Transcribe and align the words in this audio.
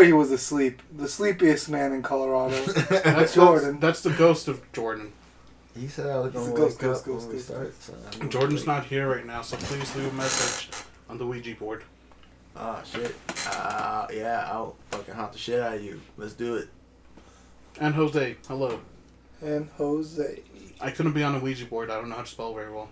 He, 0.00 0.06
he 0.08 0.12
was 0.12 0.30
asleep. 0.30 0.82
The 0.96 1.08
sleepiest 1.08 1.68
man 1.68 1.92
in 1.92 2.02
Colorado. 2.02 2.60
That's 2.90 3.34
Jordan. 3.34 3.80
That's, 3.80 4.02
that's 4.02 4.02
the 4.02 4.10
ghost 4.12 4.48
of 4.48 4.70
Jordan. 4.72 5.12
He 5.78 5.86
said 5.88 6.06
I 6.08 6.18
was 6.18 6.34
It's 6.34 6.36
gonna 6.36 6.52
a 6.52 6.56
ghost, 6.56 6.78
wake 6.82 6.88
ghost, 6.88 7.00
up 7.00 7.06
ghost, 7.06 7.26
when 7.26 7.28
we 7.28 7.34
ghost, 7.42 7.82
start. 7.82 7.82
So 8.20 8.26
Jordan's 8.28 8.66
not 8.66 8.84
here 8.86 9.08
right 9.08 9.24
now, 9.24 9.40
so 9.42 9.56
please 9.56 9.94
leave 9.96 10.12
a 10.12 10.16
message 10.16 10.68
on 11.08 11.16
the 11.18 11.26
Ouija 11.26 11.54
board. 11.54 11.80
wake- 11.80 11.86
Oh 12.56 12.82
shit. 12.84 13.14
Uh, 13.46 14.06
yeah, 14.12 14.48
I'll 14.50 14.76
fucking 14.90 15.14
haunt 15.14 15.32
the 15.32 15.38
shit 15.38 15.60
out 15.60 15.74
of 15.74 15.84
you. 15.84 16.00
Let's 16.16 16.32
do 16.32 16.56
it. 16.56 16.68
And 17.80 17.94
Jose, 17.94 18.36
hello. 18.48 18.80
and 19.40 19.68
Jose. 19.78 20.40
I 20.80 20.90
couldn't 20.90 21.12
be 21.12 21.22
on 21.22 21.36
a 21.36 21.38
Ouija 21.38 21.66
board. 21.66 21.90
I 21.90 21.94
don't 21.94 22.08
know 22.08 22.16
how 22.16 22.22
to 22.22 22.28
spell 22.28 22.52
very 22.52 22.72
well. 22.72 22.88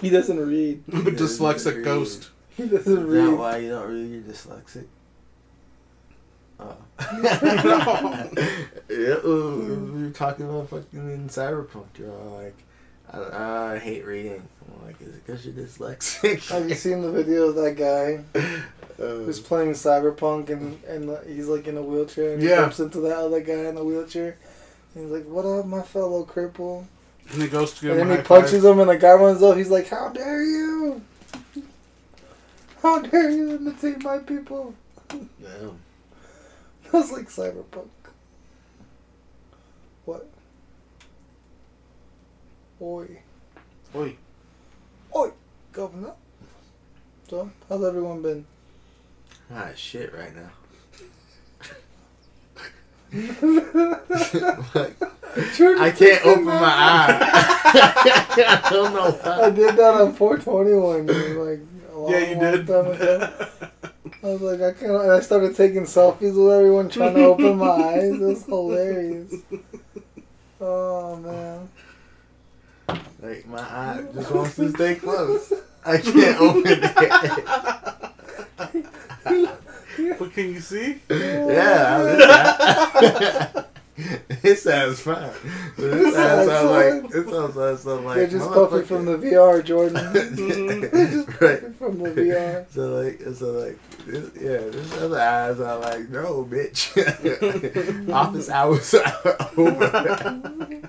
He 0.00 0.08
doesn't 0.10 0.38
read. 0.38 0.82
I'm 0.92 1.06
a 1.06 1.10
dyslexic 1.10 1.76
read. 1.76 1.84
ghost. 1.84 2.30
He 2.56 2.66
doesn't 2.66 3.06
read. 3.06 3.18
Is 3.18 3.24
that 3.24 3.30
read. 3.30 3.38
why 3.38 3.56
you 3.58 3.68
don't 3.70 3.88
read? 3.88 4.10
You're 4.10 4.22
dyslexic. 4.22 4.86
Oh. 6.60 6.76
yeah, 8.90 9.16
ooh, 9.24 9.92
we 9.94 10.02
were 10.04 10.10
talking 10.10 10.48
about 10.48 10.68
fucking 10.68 10.88
in 11.10 11.28
Cyberpunk. 11.28 11.86
You're 11.98 12.10
all 12.12 12.42
like, 12.42 12.56
I, 13.12 13.74
I 13.74 13.78
hate 13.78 14.04
reading. 14.04 14.42
I'm 14.80 14.86
like, 14.86 15.00
is 15.00 15.08
it 15.08 15.24
because 15.26 15.44
you're 15.46 15.54
dyslexic? 15.54 16.48
Have 16.50 16.68
you 16.68 16.74
seen 16.74 17.00
the 17.02 17.10
video 17.12 17.44
of 17.48 17.54
that 17.56 17.76
guy 17.76 18.24
Uh, 18.34 18.40
who's 19.24 19.38
playing 19.40 19.70
Cyberpunk 19.72 20.50
and, 20.50 20.82
and 20.84 21.16
he's 21.28 21.46
like 21.46 21.66
in 21.68 21.76
a 21.76 21.82
wheelchair 21.82 22.32
and 22.34 22.42
he 22.42 22.48
Yeah. 22.48 22.62
bumps 22.62 22.80
into 22.80 23.00
that 23.02 23.16
other 23.18 23.40
guy 23.40 23.68
in 23.68 23.76
a 23.76 23.84
wheelchair? 23.84 24.36
And 24.94 25.04
he's 25.04 25.12
like, 25.12 25.24
What 25.26 25.44
up, 25.46 25.66
my 25.66 25.82
fellow 25.82 26.24
cripple? 26.24 26.84
And 27.32 27.42
he 27.42 27.48
goes 27.48 27.74
to 27.74 27.82
give 27.82 27.90
And 27.92 28.00
then 28.00 28.06
he 28.08 28.16
high 28.16 28.22
five. 28.22 28.42
punches 28.42 28.64
him, 28.64 28.80
and 28.80 28.88
the 28.90 28.96
guy 28.96 29.12
runs 29.12 29.42
up. 29.42 29.56
He's 29.58 29.68
like, 29.70 29.86
"How 29.88 30.08
dare 30.08 30.42
you! 30.42 31.02
How 32.82 33.02
dare 33.02 33.28
you 33.30 33.50
imitate 33.56 34.02
my 34.02 34.16
people?" 34.18 34.74
Damn. 35.10 35.78
That's 36.92 37.12
like 37.12 37.28
cyberpunk. 37.28 37.88
What? 40.04 40.26
Oi, 42.80 43.18
Oi. 43.94 44.16
oi, 45.14 45.30
governor. 45.72 46.12
So, 47.28 47.50
how's 47.68 47.84
everyone 47.84 48.22
been? 48.22 48.46
Ah, 49.52 49.70
shit 49.74 50.14
right 50.14 50.34
now. 50.34 50.50
Jordan 55.54 55.82
I 55.82 55.90
can't 55.90 56.24
open 56.24 56.44
my 56.44 56.52
eye. 56.54 57.18
I 58.46 58.68
don't 58.70 58.92
know 58.94 59.20
I 59.24 59.50
did 59.50 59.76
that 59.76 59.94
on 59.94 60.12
421. 60.14 61.06
Like, 61.06 61.60
Yeah, 62.10 62.18
you 62.30 62.36
long 62.36 62.96
did. 62.96 63.28
time 64.10 64.20
ago. 64.20 64.28
I 64.28 64.32
was 64.32 64.60
like, 64.60 64.60
I 64.60 64.72
can't. 64.78 64.92
And 65.02 65.12
I 65.12 65.20
started 65.20 65.56
taking 65.56 65.82
selfies 65.82 66.34
with 66.36 66.52
everyone 66.52 66.88
trying 66.88 67.14
to 67.14 67.24
open 67.24 67.56
my 67.58 67.66
eyes. 67.70 68.04
It 68.04 68.20
was 68.20 68.44
hilarious. 68.44 69.34
Oh 70.60 71.16
man. 71.16 71.68
Like 73.20 73.46
my 73.46 73.60
eye 73.60 74.04
just 74.14 74.30
wants 74.30 74.56
to 74.56 74.70
stay 74.70 74.94
closed. 75.00 75.52
I 75.84 75.98
can't 75.98 76.40
open 76.40 76.64
it. 76.66 76.94
what 80.18 80.32
can 80.32 80.54
you 80.54 80.60
see? 80.60 81.00
yeah, 81.10 82.44
it 84.44 84.56
sounds 84.56 85.00
fine. 85.00 85.30
But 85.76 85.84
it 85.84 86.06
It 86.06 86.14
sounds 86.14 86.46
sounds 86.48 86.70
like 86.70 87.14
it 87.14 87.28
sounds 87.30 87.56
like 87.56 87.78
something 87.78 88.04
like 88.06 88.16
They're 88.18 88.26
just 88.28 88.48
puffing 88.50 88.84
from 88.84 89.04
the 89.06 89.18
VR, 89.18 89.64
Jordan. 89.64 89.94
They're 90.12 91.06
just 91.08 91.40
Right. 91.40 91.74
from 91.76 91.98
the 91.98 92.10
VR. 92.10 92.66
So 92.72 92.88
like, 93.02 93.20
so 93.36 93.46
like, 93.52 93.78
this, 94.06 94.30
yeah, 94.40 94.70
this 94.70 94.92
other 95.02 95.20
eyes 95.20 95.60
are 95.60 95.78
like, 95.80 96.08
no, 96.10 96.44
bitch. 96.48 96.94
Office 98.12 98.48
hours 98.48 98.94
are 98.94 99.48
over. 99.56 100.80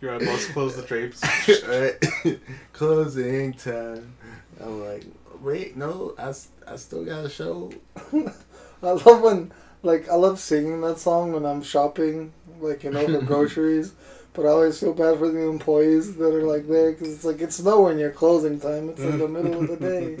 Your 0.00 0.14
eyeballs 0.16 0.46
close 0.48 0.76
the 0.76 0.82
drapes. 0.82 1.22
right? 1.68 2.40
Closing 2.72 3.52
time. 3.54 4.14
I'm 4.60 4.80
like, 4.84 5.04
wait, 5.40 5.76
no, 5.76 6.14
I, 6.18 6.32
I 6.66 6.76
still 6.76 7.04
got 7.04 7.24
a 7.26 7.28
show. 7.30 7.70
I 8.12 8.90
love 8.92 9.20
when, 9.22 9.52
like, 9.82 10.08
I 10.08 10.14
love 10.14 10.38
singing 10.38 10.80
that 10.82 10.98
song 10.98 11.32
when 11.32 11.46
I'm 11.46 11.62
shopping, 11.62 12.32
like, 12.60 12.84
you 12.84 12.90
know, 12.90 13.06
for 13.06 13.20
groceries. 13.26 13.92
But 14.32 14.46
I 14.46 14.50
always 14.50 14.78
feel 14.78 14.94
bad 14.94 15.18
for 15.18 15.28
the 15.28 15.40
employees 15.40 16.16
that 16.16 16.34
are, 16.34 16.44
like, 16.44 16.68
there 16.68 16.92
because 16.92 17.14
it's 17.14 17.24
like, 17.24 17.40
it's 17.40 17.60
nowhere 17.60 17.94
near 17.94 18.10
closing 18.10 18.60
time. 18.60 18.90
It's 18.90 19.00
in 19.00 19.18
the 19.18 19.28
middle 19.28 19.60
of 19.60 19.68
the 19.68 19.76
day. 19.76 20.18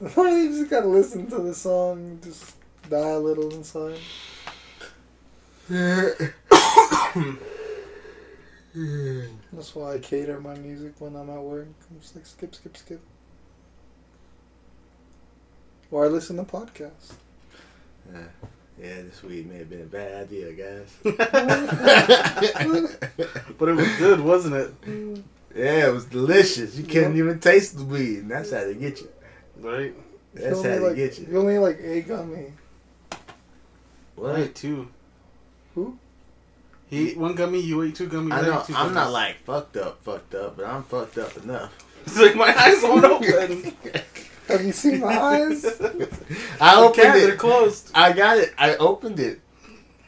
you 0.16 0.48
just 0.48 0.70
gotta 0.70 0.88
listen 0.88 1.28
to 1.28 1.38
the 1.38 1.54
song 1.54 2.18
just 2.22 2.54
die 2.88 3.10
a 3.10 3.18
little 3.18 3.52
inside. 3.52 3.98
That's 9.52 9.74
why 9.74 9.94
I 9.94 9.98
cater 9.98 10.40
my 10.40 10.54
music 10.54 10.94
when 11.00 11.14
I'm 11.16 11.28
at 11.28 11.42
work. 11.42 11.68
I'm 11.90 12.00
just 12.00 12.16
like, 12.16 12.24
skip, 12.24 12.54
skip, 12.54 12.76
skip. 12.78 13.00
Or 15.90 16.06
I 16.06 16.08
listen 16.08 16.36
to 16.36 16.44
podcasts. 16.44 17.12
Uh, 18.14 18.18
yeah, 18.80 19.02
this 19.02 19.22
weed 19.22 19.48
may 19.50 19.58
have 19.58 19.68
been 19.68 19.82
a 19.82 19.84
bad 19.84 20.22
idea, 20.22 20.52
guys. 20.52 20.96
but 23.58 23.68
it 23.68 23.76
was 23.76 23.96
good, 23.98 24.20
wasn't 24.20 24.54
it? 24.54 24.72
yeah, 25.54 25.88
it 25.88 25.92
was 25.92 26.06
delicious. 26.06 26.76
You 26.76 26.84
couldn't 26.84 27.16
even 27.16 27.38
taste 27.40 27.76
the 27.76 27.84
weed, 27.84 28.20
and 28.20 28.30
that's 28.30 28.50
how 28.52 28.64
they 28.64 28.74
get 28.74 29.00
you. 29.00 29.08
Right? 29.58 29.94
That's 30.34 30.46
You 30.46 30.54
how 30.54 30.56
only 30.56 30.78
they 30.78 30.78
like, 30.80 30.96
get 30.96 31.18
you. 31.18 31.26
You 31.30 31.38
only 31.38 31.58
like 31.58 31.80
a 31.80 32.00
gummy. 32.02 32.52
What? 34.16 34.36
I 34.36 34.40
ate 34.42 34.54
two. 34.54 34.88
Who? 35.74 35.98
He 36.88 37.10
ate 37.10 37.18
one 37.18 37.34
gummy, 37.34 37.60
you 37.60 37.82
ate 37.82 37.94
two 37.94 38.08
gummies. 38.08 38.32
I 38.32 38.40
know 38.42 38.62
two 38.66 38.74
I'm 38.74 38.94
not 38.94 39.12
like 39.12 39.36
fucked 39.44 39.76
up, 39.76 40.02
fucked 40.02 40.34
up, 40.34 40.56
but 40.56 40.66
I'm 40.66 40.82
fucked 40.84 41.18
up 41.18 41.36
enough. 41.36 41.72
It's 42.04 42.18
like 42.18 42.34
my 42.34 42.54
eyes 42.56 42.82
won't 42.82 43.04
open. 43.04 43.74
Have 44.50 44.64
you 44.64 44.72
seen 44.72 45.00
my 45.00 45.18
eyes? 45.20 45.64
I 46.60 46.74
You 46.74 46.80
opened 46.84 46.94
can't, 47.02 47.20
they're 47.20 47.36
closed. 47.36 47.90
I 47.94 48.12
got 48.12 48.38
it. 48.38 48.52
I 48.58 48.76
opened 48.76 49.20
it. 49.20 49.40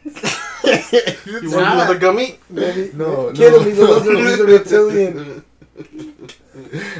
You 0.05 0.13
want 0.65 1.67
another 1.67 1.99
gummy? 1.99 2.39
Maybe. 2.51 2.91
No, 2.95 3.33
Get 3.33 3.53
no. 3.53 3.59
him. 3.61 3.65
He's 3.69 3.79
a 3.79 3.85
lizard. 3.85 4.17
He's 4.19 4.41
a 4.41 4.47
reptilian. 4.59 5.45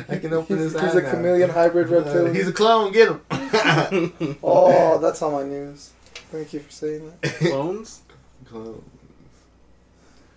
I 0.09 0.17
can 0.17 0.33
open 0.33 0.57
He's, 0.59 0.73
his 0.73 0.81
he's 0.81 0.95
a 0.95 1.03
now. 1.03 1.11
chameleon 1.11 1.51
hybrid 1.51 1.89
Uh, 1.93 1.97
reptilian. 1.97 2.35
he's 2.35 2.49
a 2.49 2.53
clone. 2.53 2.93
Get 2.93 3.09
him. 3.09 4.39
oh, 4.43 4.99
that's 5.01 5.21
on 5.23 5.33
my 5.33 5.43
news. 5.43 5.91
Thank 6.31 6.53
you 6.55 6.61
for 6.61 6.71
saying 6.73 7.13
that. 7.21 7.35
Clones? 7.35 8.01
Clone. 8.47 8.83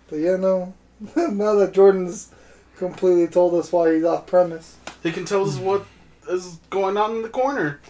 But 0.08 0.16
yeah, 0.16 0.36
no. 0.36 0.74
now 1.16 1.54
that 1.54 1.72
Jordan's 1.72 2.30
completely 2.76 3.26
told 3.26 3.54
us 3.54 3.72
why 3.72 3.94
he's 3.94 4.04
off 4.04 4.26
premise. 4.26 4.76
He 5.02 5.12
can 5.12 5.24
tell 5.24 5.48
us 5.48 5.56
what 5.56 5.84
is 6.28 6.58
going 6.70 6.96
on 6.96 7.16
in 7.16 7.22
the 7.22 7.28
corner. 7.28 7.80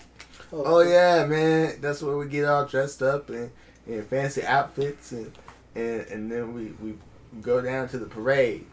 Oh 0.52 0.80
yeah, 0.80 1.26
man. 1.26 1.80
That's 1.80 2.02
where 2.02 2.16
we 2.16 2.28
get 2.28 2.44
all 2.44 2.64
dressed 2.66 3.02
up 3.02 3.30
in, 3.30 3.50
in 3.86 4.02
fancy 4.04 4.44
outfits, 4.44 5.12
and, 5.12 5.32
and 5.74 6.00
and 6.06 6.30
then 6.32 6.54
we 6.54 6.66
we 6.82 6.96
go 7.42 7.60
down 7.60 7.88
to 7.88 7.98
the 7.98 8.06
parade. 8.06 8.66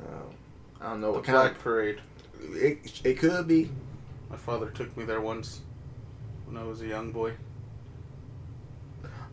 Um, 0.00 0.34
I 0.80 0.90
don't 0.90 1.00
know 1.00 1.12
The 1.12 1.18
what 1.18 1.24
kind. 1.24 1.50
of 1.50 1.58
Parade. 1.58 2.00
It 2.40 3.00
it 3.04 3.18
could 3.18 3.46
be. 3.46 3.70
My 4.28 4.36
father 4.36 4.70
took 4.70 4.96
me 4.96 5.04
there 5.04 5.20
once 5.20 5.60
when 6.46 6.56
I 6.56 6.64
was 6.64 6.80
a 6.82 6.86
young 6.86 7.12
boy. 7.12 7.34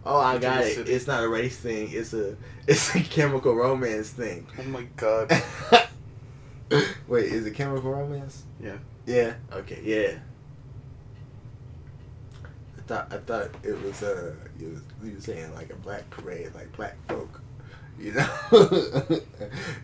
Oh, 0.05 0.17
I 0.19 0.37
got 0.37 0.61
it. 0.63 0.75
city. 0.75 0.91
It's 0.91 1.07
not 1.07 1.23
a 1.23 1.27
race 1.27 1.57
thing. 1.57 1.89
It's 1.91 2.13
a 2.13 2.35
it's 2.67 2.95
a 2.95 2.99
chemical 3.01 3.55
romance 3.55 4.09
thing. 4.11 4.45
Oh 4.59 4.63
my 4.63 4.83
god. 4.95 5.31
Wait, 7.07 7.25
is 7.25 7.45
it 7.47 7.55
chemical 7.55 7.91
romance? 7.91 8.43
Yeah. 8.61 8.77
Yeah. 9.05 9.33
Okay. 9.53 9.79
Yeah. 9.83 10.19
I 12.77 12.81
thought 12.87 13.13
I 13.13 13.17
thought 13.17 13.49
it 13.63 13.79
was 13.83 14.01
uh 14.03 14.33
you 14.59 14.69
was, 14.69 14.81
you 15.03 15.15
were 15.15 15.21
saying 15.21 15.53
like 15.53 15.69
a 15.71 15.75
black 15.75 16.09
parade 16.09 16.49
like 16.55 16.71
black 16.75 16.95
folk, 17.07 17.41
you 17.99 18.13
know. 18.13 18.27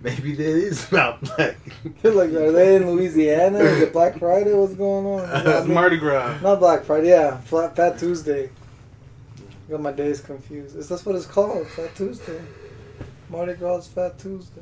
Maybe 0.01 0.33
that 0.35 0.45
is 0.45 0.87
about 0.87 1.21
black. 1.21 1.57
like, 2.03 2.29
are 2.31 2.51
they 2.51 2.75
in 2.77 2.89
Louisiana? 2.89 3.59
Is 3.59 3.81
it 3.83 3.93
Black 3.93 4.17
Friday? 4.19 4.53
What's 4.53 4.73
going 4.75 5.05
on? 5.05 5.19
Uh, 5.29 5.43
Yeah, 5.45 5.51
I 5.51 5.57
It's 5.59 5.65
mean- 5.67 5.75
Mardi 5.75 5.97
Gras. 5.97 6.39
Not 6.41 6.59
Black 6.59 6.83
Friday, 6.83 7.09
yeah. 7.09 7.37
Flat, 7.41 7.75
Fat 7.75 7.99
Tuesday. 7.99 8.49
Got 9.69 9.81
my 9.81 9.91
days 9.91 10.21
confused. 10.21 10.75
Is 10.75 10.87
this 10.89 11.05
what 11.05 11.15
it's 11.15 11.25
called? 11.25 11.67
Fat 11.69 11.95
Tuesday. 11.95 12.39
Mardi 13.29 13.53
Gras 13.53 13.87
Fat 13.87 14.17
Tuesday. 14.19 14.61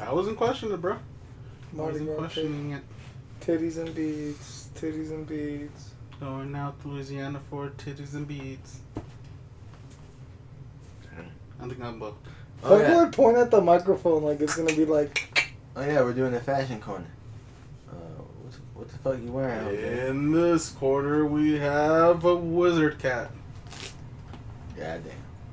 I 0.00 0.12
wasn't 0.12 0.36
questioning 0.36 0.74
it, 0.74 0.80
bro. 0.80 0.94
I 0.94 1.80
wasn't 1.80 2.06
Gras. 2.06 2.16
questioning 2.18 2.72
it. 2.72 2.82
Titties 3.40 3.78
and 3.78 3.94
beads. 3.94 4.68
Titties 4.74 5.10
and 5.10 5.26
beads. 5.26 5.90
Going 6.20 6.54
out 6.54 6.80
to 6.82 6.88
Louisiana 6.88 7.40
for 7.50 7.68
titties 7.70 8.14
and 8.14 8.26
beads. 8.26 8.80
On 11.60 11.68
the 11.68 11.74
gumbo. 11.74 12.16
Oh 12.64 12.76
People 12.78 12.78
yeah. 12.92 13.04
would 13.04 13.12
point 13.12 13.36
at 13.38 13.50
the 13.50 13.60
microphone 13.60 14.22
like 14.24 14.40
it's 14.40 14.56
gonna 14.56 14.74
be 14.74 14.84
like. 14.84 15.54
Oh 15.74 15.80
yeah, 15.84 16.02
we're 16.02 16.12
doing 16.12 16.32
the 16.32 16.40
fashion 16.40 16.80
corner. 16.80 17.06
Uh, 17.88 17.94
what, 17.94 18.52
the- 18.52 18.58
what 18.74 18.88
the 18.88 18.98
fuck 18.98 19.18
you 19.22 19.32
wearing? 19.32 19.58
out 19.58 19.70
there? 19.72 20.06
In 20.08 20.32
this 20.32 20.70
corner, 20.70 21.24
we 21.24 21.58
have 21.58 22.24
a 22.24 22.34
wizard 22.34 22.98
cat. 22.98 23.30
God 24.76 25.02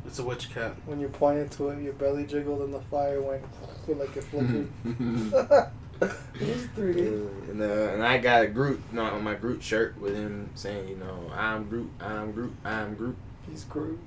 It's 0.06 0.20
a 0.20 0.24
witch 0.26 0.54
cat. 0.54 0.76
When 0.86 1.00
you 1.00 1.08
pointed 1.08 1.52
to 1.52 1.70
it, 1.70 1.82
your 1.82 1.94
belly 1.94 2.26
jiggled 2.26 2.62
and 2.62 2.74
the 2.74 2.82
fire 2.82 3.22
went 3.22 3.44
like 3.88 4.16
it 4.18 4.24
flickered. 4.26 4.70
damn. 6.40 6.70
3D. 6.76 7.50
and, 7.50 7.62
uh, 7.62 7.94
and 7.94 8.04
I 8.04 8.18
got 8.18 8.44
a 8.44 8.48
Groot 8.48 8.82
no, 8.92 9.04
on 9.04 9.24
my 9.24 9.36
Groot 9.36 9.64
shirt 9.64 10.00
with 10.00 10.16
him 10.16 10.50
saying, 10.56 10.88
you 10.88 10.96
know, 10.96 11.32
I'm 11.34 11.70
Groot, 11.70 11.90
I'm 12.00 12.32
Groot, 12.32 12.54
I'm 12.64 12.96
Groot. 12.96 13.18
He's 13.50 13.64
Groot. 13.64 14.00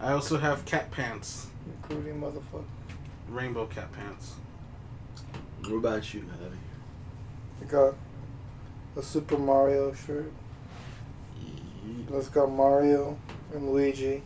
I 0.00 0.12
also 0.12 0.38
have 0.38 0.64
cat 0.64 0.90
pants. 0.90 1.46
You 1.66 1.96
Grooty 1.96 2.18
motherfucker. 2.18 2.64
Rainbow 3.28 3.66
cat 3.66 3.92
pants. 3.92 4.34
What 5.60 5.76
about 5.76 6.12
you, 6.12 6.20
Javi? 6.20 6.56
I 7.60 7.64
got 7.70 7.94
a 8.96 9.02
Super 9.02 9.38
Mario 9.38 9.94
shirt. 9.94 10.32
Let's 12.08 12.28
got 12.28 12.50
Mario 12.50 13.16
and 13.54 13.70
Luigi. 13.70 14.22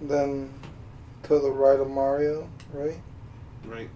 Then 0.00 0.52
to 1.24 1.38
the 1.38 1.50
right 1.50 1.80
of 1.80 1.90
Mario, 1.90 2.48
right, 2.72 2.98
Right. 3.64 3.90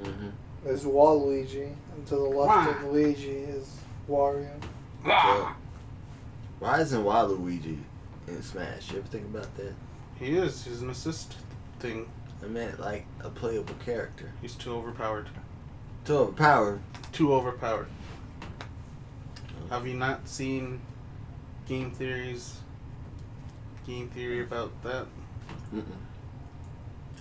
Mm-hmm. 0.00 0.28
Is 0.66 0.84
Waluigi, 0.84 1.72
and 1.94 2.06
to 2.06 2.14
the 2.16 2.20
left 2.20 2.70
of 2.70 2.92
Luigi 2.92 3.30
is 3.30 3.78
Wario. 4.08 4.50
Ah! 5.04 5.56
Why 6.58 6.80
isn't 6.80 7.04
Waluigi 7.04 7.78
in 8.26 8.42
Smash? 8.42 8.90
You 8.90 8.98
ever 8.98 9.06
think 9.08 9.24
about 9.26 9.54
that? 9.56 9.72
He 10.18 10.36
is. 10.36 10.64
He's 10.64 10.82
an 10.82 10.90
assist 10.90 11.36
thing. 11.78 12.08
I 12.42 12.46
meant 12.46 12.80
like 12.80 13.06
a 13.20 13.30
playable 13.30 13.74
character. 13.84 14.32
He's 14.42 14.54
too 14.54 14.74
overpowered. 14.74 15.28
Too 16.04 16.16
overpowered. 16.16 16.80
Too 17.12 17.32
overpowered. 17.32 17.88
Have 19.70 19.86
you 19.86 19.94
not 19.94 20.28
seen 20.28 20.80
game 21.66 21.90
theories? 21.90 22.58
Game 23.86 24.08
theory 24.08 24.42
about 24.42 24.70
that? 24.82 25.06
Mm-mm. 25.74 25.84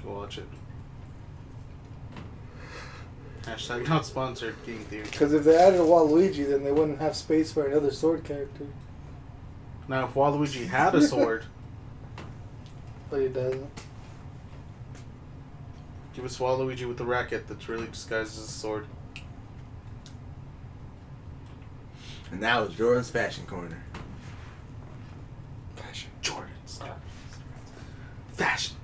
Go 0.04 0.14
watch 0.14 0.38
it. 0.38 0.48
Hashtag 3.46 3.88
not 3.88 4.06
sponsored. 4.06 4.56
Game 4.66 4.80
theory. 4.86 5.04
Because 5.04 5.34
if 5.34 5.44
they 5.44 5.56
added 5.56 5.80
a 5.80 5.84
Waluigi, 5.84 6.50
then 6.50 6.64
they 6.64 6.72
wouldn't 6.72 7.00
have 7.00 7.16
space 7.16 7.52
for 7.52 7.66
another 7.66 7.92
sword 7.92 8.24
character. 8.24 8.66
Now, 9.88 10.06
if 10.06 10.14
Waluigi 10.16 10.68
had 10.68 10.96
a 10.96 11.02
sword, 11.02 11.46
But 13.12 13.22
he 13.22 13.28
doesn't. 13.28 13.70
give 16.16 16.26
us 16.26 16.40
Waluigi 16.40 16.88
with 16.88 17.00
a 17.00 17.06
racket 17.06 17.48
that's 17.48 17.70
really 17.70 17.86
disguised 17.88 18.38
as 18.38 18.46
a 18.46 18.52
sword. 18.52 18.88
And 22.32 22.42
that 22.42 22.60
was 22.60 22.74
Jordan's 22.76 23.12
fashion 23.12 23.46
corner. 23.46 23.84
Fashion 25.76 26.10
Jordans. 26.24 26.82
Fashion. 28.34 28.76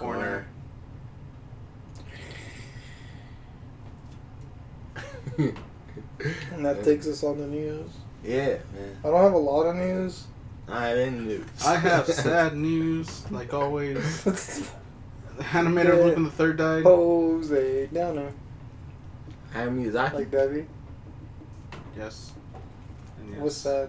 Corner. 0.00 0.46
And 5.38 6.57
that 6.74 6.84
takes 6.84 7.06
us 7.06 7.22
on 7.22 7.38
the 7.38 7.46
news. 7.46 7.90
Yeah, 8.24 8.46
man. 8.74 8.96
I 9.04 9.08
don't 9.08 9.22
have 9.22 9.32
a 9.32 9.38
lot 9.38 9.64
of 9.64 9.76
news. 9.76 10.24
I 10.68 10.88
have 10.88 10.98
any 10.98 11.18
news. 11.18 11.46
I 11.64 11.76
have 11.76 12.06
sad 12.06 12.56
news, 12.56 13.30
like 13.30 13.54
always. 13.54 14.24
The 14.24 14.30
animator 15.44 15.84
Yeah. 15.96 16.04
Lupin 16.04 16.24
the 16.24 16.30
Third 16.30 16.56
died. 16.58 16.82
Jose 16.82 17.86
Downer, 17.92 18.32
Hayao 19.54 19.70
Miyazaki. 19.70 20.12
like 20.14 20.30
Debbie. 20.30 20.66
Yes. 21.96 22.32
And 23.20 23.30
yes. 23.30 23.40
What's 23.40 23.56
sad? 23.56 23.88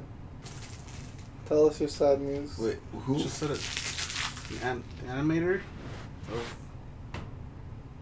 Tell 1.48 1.68
us 1.68 1.80
your 1.80 1.90
sad 1.90 2.22
news. 2.22 2.58
Wait, 2.60 2.78
who? 2.94 3.18
Just 3.18 3.38
said 3.40 3.52
it. 3.52 3.60
The, 4.62 4.66
an- 4.68 4.84
animator 5.08 5.62
of 6.32 6.56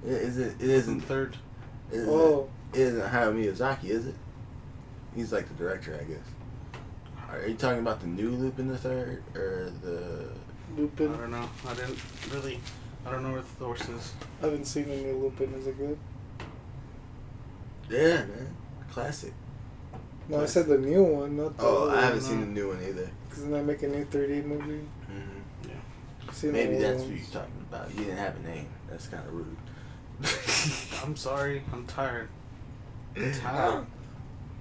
Is 0.05 0.37
it? 0.37 0.47
It 0.47 0.51
Lupin 0.61 0.69
isn't. 0.69 1.01
Third. 1.01 1.37
It 1.91 1.95
isn't, 1.97 2.09
Oh, 2.13 2.49
it 2.73 2.79
isn't 2.79 3.01
Hayao 3.01 3.33
Miyazaki, 3.33 3.85
is 3.85 4.07
it? 4.07 4.15
He's 5.17 5.33
like 5.33 5.47
the 5.47 5.55
director, 5.55 5.99
I 5.99 6.03
guess. 6.03 6.19
Are 7.31 7.47
you 7.47 7.55
talking 7.55 7.79
about 7.79 7.99
the 8.01 8.05
new 8.07 8.29
Lupin 8.29 8.67
the 8.67 8.77
Third 8.77 9.23
or 9.35 9.71
the? 9.81 10.29
Lupin? 10.79 11.11
I 11.11 11.17
don't 11.17 11.31
know. 11.31 11.49
I 11.67 11.73
didn't 11.73 11.97
really. 12.31 12.59
I 13.03 13.09
don't 13.09 13.23
know 13.23 13.31
where 13.31 13.41
the 13.41 13.47
source 13.57 13.89
is. 13.89 14.13
I 14.41 14.45
haven't 14.45 14.65
seen 14.65 14.87
the 14.87 14.95
new 14.95 15.17
Lupin. 15.17 15.51
Is 15.55 15.65
it 15.65 15.75
good? 15.79 15.97
Yeah, 17.89 18.17
man, 18.25 18.55
classic. 18.91 19.33
No, 20.29 20.41
I 20.43 20.45
said 20.45 20.67
the 20.67 20.77
new 20.77 21.03
one, 21.03 21.35
not 21.37 21.57
the 21.57 21.63
Oh, 21.63 21.77
old 21.85 21.93
I 21.93 22.01
haven't 22.01 22.21
no. 22.21 22.27
seen 22.29 22.41
the 22.41 22.45
new 22.45 22.67
one 22.67 22.83
either. 22.87 23.09
Because 23.27 23.43
then 23.43 23.53
they 23.53 23.61
make 23.63 23.81
a 23.81 23.87
new 23.87 24.05
3D 24.05 24.45
movie. 24.45 24.85
Mm-hmm. 25.09 25.69
I've 26.29 26.35
seen 26.35 26.51
Maybe 26.51 26.73
old 26.75 26.83
that's 26.83 26.99
what 27.01 27.09
ones. 27.09 27.21
you're 27.33 27.41
talking 27.41 27.65
about. 27.71 27.89
You 27.95 27.99
didn't 28.03 28.17
have 28.17 28.35
a 28.35 28.39
name. 28.47 28.67
That's 28.87 29.07
kind 29.07 29.25
of 29.27 29.33
rude. 29.33 29.55
I'm 31.03 31.15
sorry. 31.15 31.63
I'm 31.73 31.85
tired. 31.87 32.27
I'm 33.15 33.31
tired. 33.33 33.85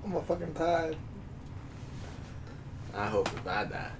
I'm 0.06 0.14
a 0.14 0.22
fucking 0.22 0.54
tired. 0.54 0.96
I 2.94 3.06
hope 3.08 3.28
if 3.28 3.46
I 3.46 3.64
die. 3.64 3.90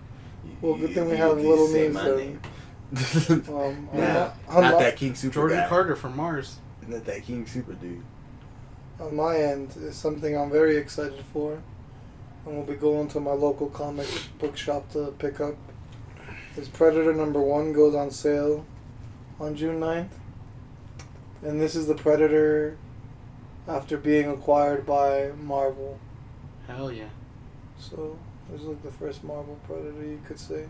you- 0.45 0.53
Well, 0.63 0.75
good 0.79 0.91
you- 0.91 0.95
thing 0.95 1.11
we 1.11 1.17
have 1.17 1.33
at 1.33 1.45
little 1.45 1.67
say 1.67 1.83
names 1.83 1.95
my 1.95 2.05
then. 2.05 2.17
name. 2.19 2.41
Um, 3.49 3.49
on, 3.49 3.89
nah, 3.99 4.31
my, 4.49 4.55
on, 4.55 4.63
not 4.63 4.79
that 4.79 4.97
King 4.97 5.17
Super 5.17 5.35
Jordan 5.35 5.59
guy. 5.59 5.69
Carter 5.69 5.97
from 5.97 6.15
Mars. 6.17 6.59
Not 6.87 7.05
that 7.07 7.25
King 7.25 7.45
Super 7.45 7.73
dude. 7.73 8.01
on 9.01 9.17
my 9.17 9.37
end 9.37 9.75
is 9.77 9.97
something 9.97 10.37
I'm 10.39 10.53
very 10.53 10.77
excited 10.77 11.25
for. 11.33 11.61
And 12.45 12.55
we'll 12.55 12.63
be 12.65 12.75
going 12.77 13.09
to 13.09 13.19
my 13.19 13.33
local 13.33 13.67
comic 13.71 14.07
book 14.39 14.57
shop 14.57 14.89
to 14.93 15.13
pick 15.19 15.41
up. 15.41 15.57
Is 16.57 16.69
Predator 16.69 17.13
number 17.13 17.41
one 17.41 17.73
goes 17.73 17.97
on 17.97 18.13
sale 18.13 18.65
on 19.41 19.57
June 19.57 19.81
9th. 19.81 20.11
And 21.43 21.61
this 21.61 21.75
is 21.75 21.89
the 21.89 21.97
Predator 21.97 22.79
after 23.69 23.97
being 23.97 24.29
acquired 24.29 24.87
by 24.87 25.31
Marvel. 25.43 25.99
Hell 26.67 26.93
yeah. 26.93 27.09
So 27.79 28.19
this 28.51 28.61
is 28.63 28.67
like 28.67 28.83
the 28.83 28.91
first 28.91 29.25
Marvel 29.25 29.59
Predator 29.67 30.05
you 30.05 30.21
could 30.27 30.39
say. 30.39 30.67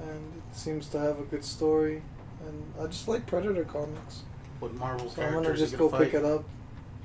And 0.00 0.42
it 0.50 0.56
seems 0.56 0.88
to 0.88 0.98
have 0.98 1.18
a 1.18 1.24
good 1.24 1.44
story. 1.44 2.02
And 2.46 2.72
I 2.80 2.86
just 2.86 3.06
like 3.06 3.26
Predator 3.26 3.64
comics. 3.64 4.22
What 4.60 4.74
Marvel 4.74 5.10
So 5.10 5.22
I'm 5.22 5.34
gonna 5.34 5.54
just 5.56 5.72
gonna 5.72 5.84
go 5.84 5.88
fight? 5.90 6.04
pick 6.04 6.14
it 6.14 6.24
up 6.24 6.44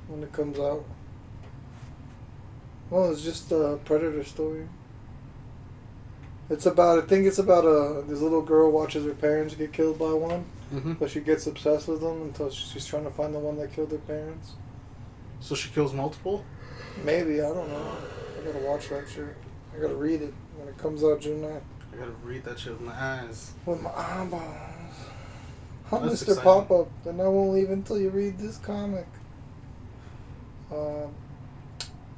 when 0.08 0.24
it 0.24 0.32
comes 0.32 0.60
out. 0.60 0.86
Well, 2.90 3.12
it's 3.12 3.24
just 3.24 3.52
a 3.52 3.80
Predator 3.84 4.24
story. 4.24 4.68
It's 6.50 6.68
about, 6.68 7.00
I 7.00 7.02
think 7.08 7.26
it's 7.26 7.40
about 7.40 7.66
a 7.66 8.04
this 8.08 8.20
little 8.22 8.44
girl 8.44 8.72
watches 8.72 9.04
her 9.06 9.14
parents 9.14 9.56
get 9.56 9.74
killed 9.74 9.98
by 9.98 10.14
one, 10.14 10.46
hmm 10.80 10.94
but 10.94 11.10
she 11.10 11.20
gets 11.20 11.48
obsessed 11.48 11.88
with 11.88 12.02
them 12.02 12.22
until 12.24 12.50
she's 12.50 12.86
trying 12.86 13.04
to 13.04 13.12
find 13.12 13.34
the 13.34 13.40
one 13.40 13.58
that 13.58 13.74
killed 13.74 13.92
her 13.92 13.98
parents. 14.00 14.54
So 15.40 15.56
she 15.56 15.70
kills 15.70 15.94
multiple. 15.94 16.44
Maybe 17.04 17.42
I 17.42 17.54
don't 17.54 17.70
know. 17.70 17.92
I 18.40 18.46
gotta 18.46 18.66
watch 18.66 18.90
that 18.90 19.08
shit. 19.10 19.36
I 19.76 19.80
gotta 19.80 19.96
read 19.96 20.22
it 20.22 20.34
when 20.58 20.68
it 20.68 20.78
comes 20.78 21.04
out 21.04 21.22
June 21.22 21.42
9th. 21.42 21.62
I 21.94 21.98
gotta 21.98 22.12
read 22.24 22.44
that 22.46 22.60
shit 22.60 22.74
with 22.74 22.82
my 22.82 22.94
eyes. 22.94 23.54
With 23.66 23.82
my 23.82 23.92
eyeballs. 23.92 24.44
I'm 25.92 26.08
That's 26.08 26.24
Mr. 26.24 26.42
Pop 26.42 26.72
Up, 26.72 26.90
and 27.06 27.22
I 27.22 27.28
won't 27.28 27.54
leave 27.54 27.70
until 27.70 28.00
you 28.00 28.10
read 28.10 28.40
this 28.40 28.58
comic. 28.58 29.08
Um, 30.72 31.14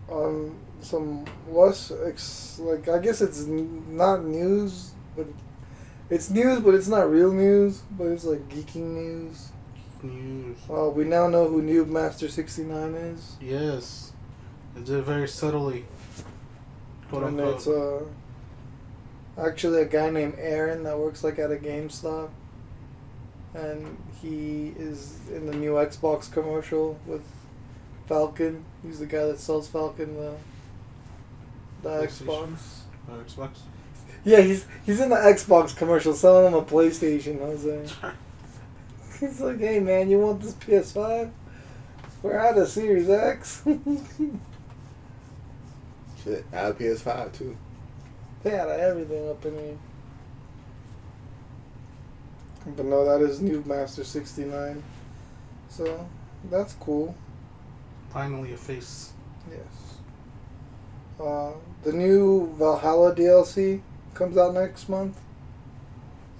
um, 0.09 0.55
some 0.79 1.25
less 1.49 1.91
ex- 2.05 2.59
like 2.59 2.87
I 2.87 2.99
guess 2.99 3.21
it's 3.21 3.45
n- 3.45 3.97
not 3.97 4.23
news, 4.23 4.91
but 5.15 5.27
it's 6.09 6.29
news, 6.29 6.59
but 6.59 6.73
it's 6.73 6.87
not 6.87 7.09
real 7.09 7.31
news. 7.31 7.81
But 7.91 8.05
it's 8.05 8.23
like 8.23 8.47
geeking 8.49 8.93
news. 8.93 9.49
News. 10.03 10.57
Uh, 10.69 10.89
we 10.89 11.03
now 11.03 11.27
know 11.27 11.47
who 11.47 11.61
Noob 11.61 11.87
Master 11.87 12.27
sixty 12.29 12.63
nine 12.63 12.93
is, 12.93 13.35
Yes. 13.41 14.13
It 14.75 14.85
did 14.85 15.03
very 15.03 15.27
subtly. 15.27 15.85
Quote 17.09 17.23
and 17.23 17.39
unquote. 17.39 17.55
it's 17.55 17.67
uh 17.67 18.03
actually 19.41 19.81
a 19.81 19.85
guy 19.85 20.09
named 20.09 20.35
Aaron 20.37 20.83
that 20.83 20.97
works 20.97 21.23
like 21.23 21.39
at 21.39 21.51
a 21.51 21.55
GameStop, 21.55 22.29
and 23.55 23.97
he 24.21 24.73
is 24.77 25.17
in 25.33 25.45
the 25.47 25.53
new 25.55 25.73
Xbox 25.73 26.31
commercial 26.31 26.99
with 27.07 27.23
Falcon. 28.07 28.63
He's 28.85 28.99
the 28.99 29.05
guy 29.07 29.25
that 29.25 29.39
sells 29.39 29.67
Falcon 29.67 30.15
the 30.15 30.35
the 31.81 31.89
Xbox. 32.05 32.81
Uh, 33.09 33.13
Xbox. 33.23 33.57
Yeah, 34.27 34.41
he's 34.41 34.65
he's 34.85 34.99
in 34.99 35.09
the 35.09 35.15
Xbox 35.15 35.73
commercial 35.73 36.13
selling 36.13 36.47
him 36.47 36.53
a 36.53 36.61
PlayStation. 36.61 37.39
Jose. 37.39 37.87
He's 39.21 39.39
like, 39.39 39.57
hey 39.57 39.79
man, 39.79 40.09
you 40.09 40.19
want 40.19 40.41
this 40.41 40.53
PS5? 40.55 41.31
We're 42.21 42.37
out 42.37 42.57
of 42.57 42.67
Series 42.67 43.09
X. 43.09 43.63
Shit, 46.23 46.45
out 46.53 46.71
of 46.71 46.77
PS5 46.77 47.37
too. 47.37 47.55
they 48.43 48.49
had 48.49 48.67
everything 48.67 49.29
up 49.29 49.45
in 49.45 49.53
here. 49.53 49.77
But 52.75 52.85
no, 52.85 53.05
that 53.05 53.25
is 53.25 53.39
Noob 53.39 53.65
Master 53.65 54.03
69. 54.03 54.83
So, 55.69 56.05
that's 56.51 56.73
cool. 56.73 57.15
Finally, 58.09 58.51
a 58.51 58.57
face. 58.57 59.13
Yes. 59.49 59.99
Uh, 61.17 61.53
the 61.83 61.93
new 61.93 62.53
Valhalla 62.57 63.15
DLC 63.15 63.79
comes 64.17 64.37
out 64.37 64.53
next 64.53 64.89
month. 64.89 65.19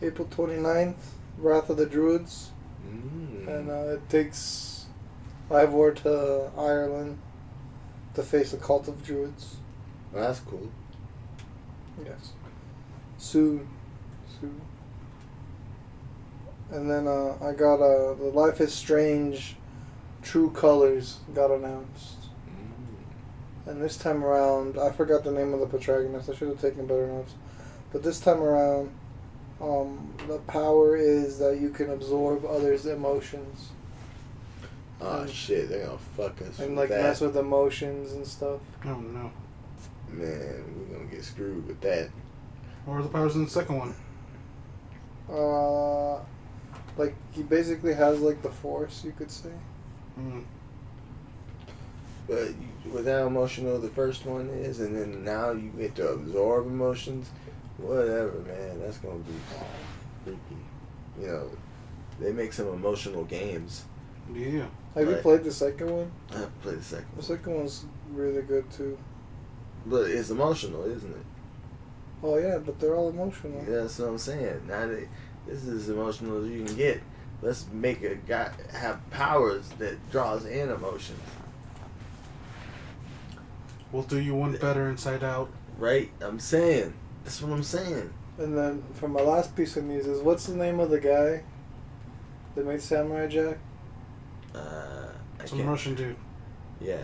April 0.01 0.27
29th. 0.27 0.95
Wrath 1.37 1.69
of 1.69 1.77
the 1.77 1.85
Druids. 1.85 2.51
Mm. 2.87 3.47
And 3.47 3.69
uh, 3.69 3.93
it 3.93 4.09
takes 4.09 4.87
Eivor 5.49 5.95
to 6.03 6.51
Ireland 6.57 7.19
to 8.15 8.23
face 8.23 8.51
the 8.51 8.57
cult 8.57 8.87
of 8.87 9.03
druids. 9.05 9.57
Well, 10.11 10.23
that's 10.23 10.39
cool. 10.39 10.71
Yes. 12.03 12.31
Soon. 13.17 13.67
Soon. 14.41 14.59
And 16.71 16.89
then 16.89 17.07
uh, 17.07 17.37
I 17.41 17.53
got 17.53 17.75
uh, 17.75 18.15
the 18.15 18.31
Life 18.33 18.59
is 18.59 18.73
Strange 18.73 19.55
True 20.23 20.49
Colors 20.51 21.19
got 21.33 21.51
announced. 21.51 22.17
Mm. 22.49 23.71
And 23.71 23.81
this 23.81 23.97
time 23.97 24.23
around, 24.23 24.79
I 24.79 24.91
forgot 24.91 25.23
the 25.23 25.31
name 25.31 25.53
of 25.53 25.59
the 25.59 25.67
protagonist. 25.67 26.29
I 26.29 26.35
should 26.35 26.49
have 26.49 26.59
taken 26.59 26.87
better 26.87 27.07
notes. 27.07 27.33
But 27.97 28.03
this 28.03 28.19
time 28.19 28.43
around, 28.43 28.91
um, 29.59 30.13
the 30.27 30.37
power 30.45 30.95
is 30.95 31.39
that 31.39 31.57
you 31.59 31.71
can 31.71 31.89
absorb 31.89 32.45
others' 32.45 32.85
emotions 32.85 33.71
Oh 35.01 35.21
And- 35.21 35.29
shit, 35.31 35.67
they're 35.67 35.87
gonna 35.87 35.97
fuck 36.15 36.39
us. 36.43 36.59
and 36.59 36.75
like 36.75 36.89
that. 36.89 37.01
mess 37.01 37.21
with 37.21 37.35
emotions 37.35 38.11
and 38.13 38.27
stuff. 38.27 38.59
Oh 38.85 38.99
no. 38.99 39.31
Man, 40.11 40.63
we're 40.77 40.95
gonna 40.95 41.09
get 41.09 41.23
screwed 41.23 41.67
with 41.67 41.81
that. 41.81 42.09
What 42.85 42.97
are 42.97 43.01
the 43.01 43.09
powers 43.09 43.33
in 43.35 43.45
the 43.45 43.49
second 43.49 43.77
one? 43.79 43.95
Uh, 45.27 46.19
like 46.99 47.15
he 47.31 47.41
basically 47.41 47.95
has 47.95 48.19
like 48.21 48.43
the 48.43 48.51
force, 48.51 49.03
you 49.03 49.11
could 49.11 49.31
say. 49.31 49.49
Mm. 50.19 50.43
But 52.27 52.49
you, 52.49 52.91
with 52.91 53.07
how 53.07 53.25
emotional 53.25 53.79
the 53.79 53.89
first 53.89 54.23
one 54.27 54.49
is, 54.49 54.81
and 54.81 54.95
then 54.95 55.23
now 55.23 55.49
you 55.51 55.69
get 55.71 55.95
to 55.95 56.09
absorb 56.09 56.67
emotions, 56.67 57.29
whatever, 57.77 58.39
man. 58.47 58.79
That's 58.79 58.97
gonna 58.97 59.19
be 59.19 59.33
freaky. 60.23 60.61
You 61.21 61.27
know, 61.27 61.49
they 62.19 62.31
make 62.31 62.53
some 62.53 62.67
emotional 62.67 63.23
games. 63.25 63.85
Yeah. 64.33 64.65
Have 64.95 65.07
you 65.07 65.15
played 65.17 65.43
the 65.43 65.51
second 65.51 65.89
one? 65.89 66.11
I 66.31 66.39
have 66.39 66.45
to 66.45 66.51
play 66.61 66.75
the 66.75 66.83
second 66.83 67.07
The 67.15 67.23
second 67.23 67.55
one's 67.55 67.85
really 68.11 68.41
good 68.41 68.69
too. 68.71 68.97
but 69.85 70.09
it's 70.09 70.29
emotional, 70.31 70.83
isn't 70.85 71.11
it? 71.11 71.25
Oh 72.23 72.37
yeah, 72.37 72.57
but 72.57 72.79
they're 72.79 72.95
all 72.95 73.09
emotional. 73.09 73.63
Yeah, 73.67 73.81
that's 73.81 73.99
what 73.99 74.09
I'm 74.09 74.17
saying. 74.17 74.61
Now 74.67 74.87
they, 74.87 75.07
this 75.45 75.63
is 75.63 75.83
as 75.83 75.89
emotional 75.89 76.43
as 76.43 76.49
you 76.49 76.65
can 76.65 76.75
get. 76.75 77.01
Let's 77.43 77.67
make 77.71 78.01
a 78.03 78.15
guy 78.15 78.51
have 78.73 79.07
powers 79.11 79.69
that 79.77 80.09
draws 80.11 80.45
in 80.45 80.69
emotions, 80.69 81.19
We'll 83.91 84.03
do 84.03 84.19
you 84.19 84.35
one 84.35 84.53
better 84.57 84.89
inside 84.89 85.23
out. 85.23 85.49
right? 85.77 86.09
I'm 86.19 86.39
saying. 86.39 86.93
That's 87.27 87.41
what 87.41 87.51
I'm 87.51 87.61
saying. 87.63 88.09
And 88.37 88.57
then 88.57 88.81
for 88.93 89.09
my 89.09 89.19
last 89.19 89.53
piece 89.53 89.75
of 89.75 89.83
news 89.83 90.07
is 90.07 90.21
what's 90.21 90.45
the 90.45 90.55
name 90.55 90.79
of 90.79 90.89
the 90.89 90.97
guy 90.99 91.43
that 92.55 92.65
made 92.65 92.81
Samurai 92.81 93.27
Jack? 93.27 93.57
Uh, 94.55 95.07
I 95.37 95.45
Some 95.45 95.57
can't. 95.57 95.69
Russian 95.69 95.95
dude. 95.95 96.15
Yeah. 96.79 97.03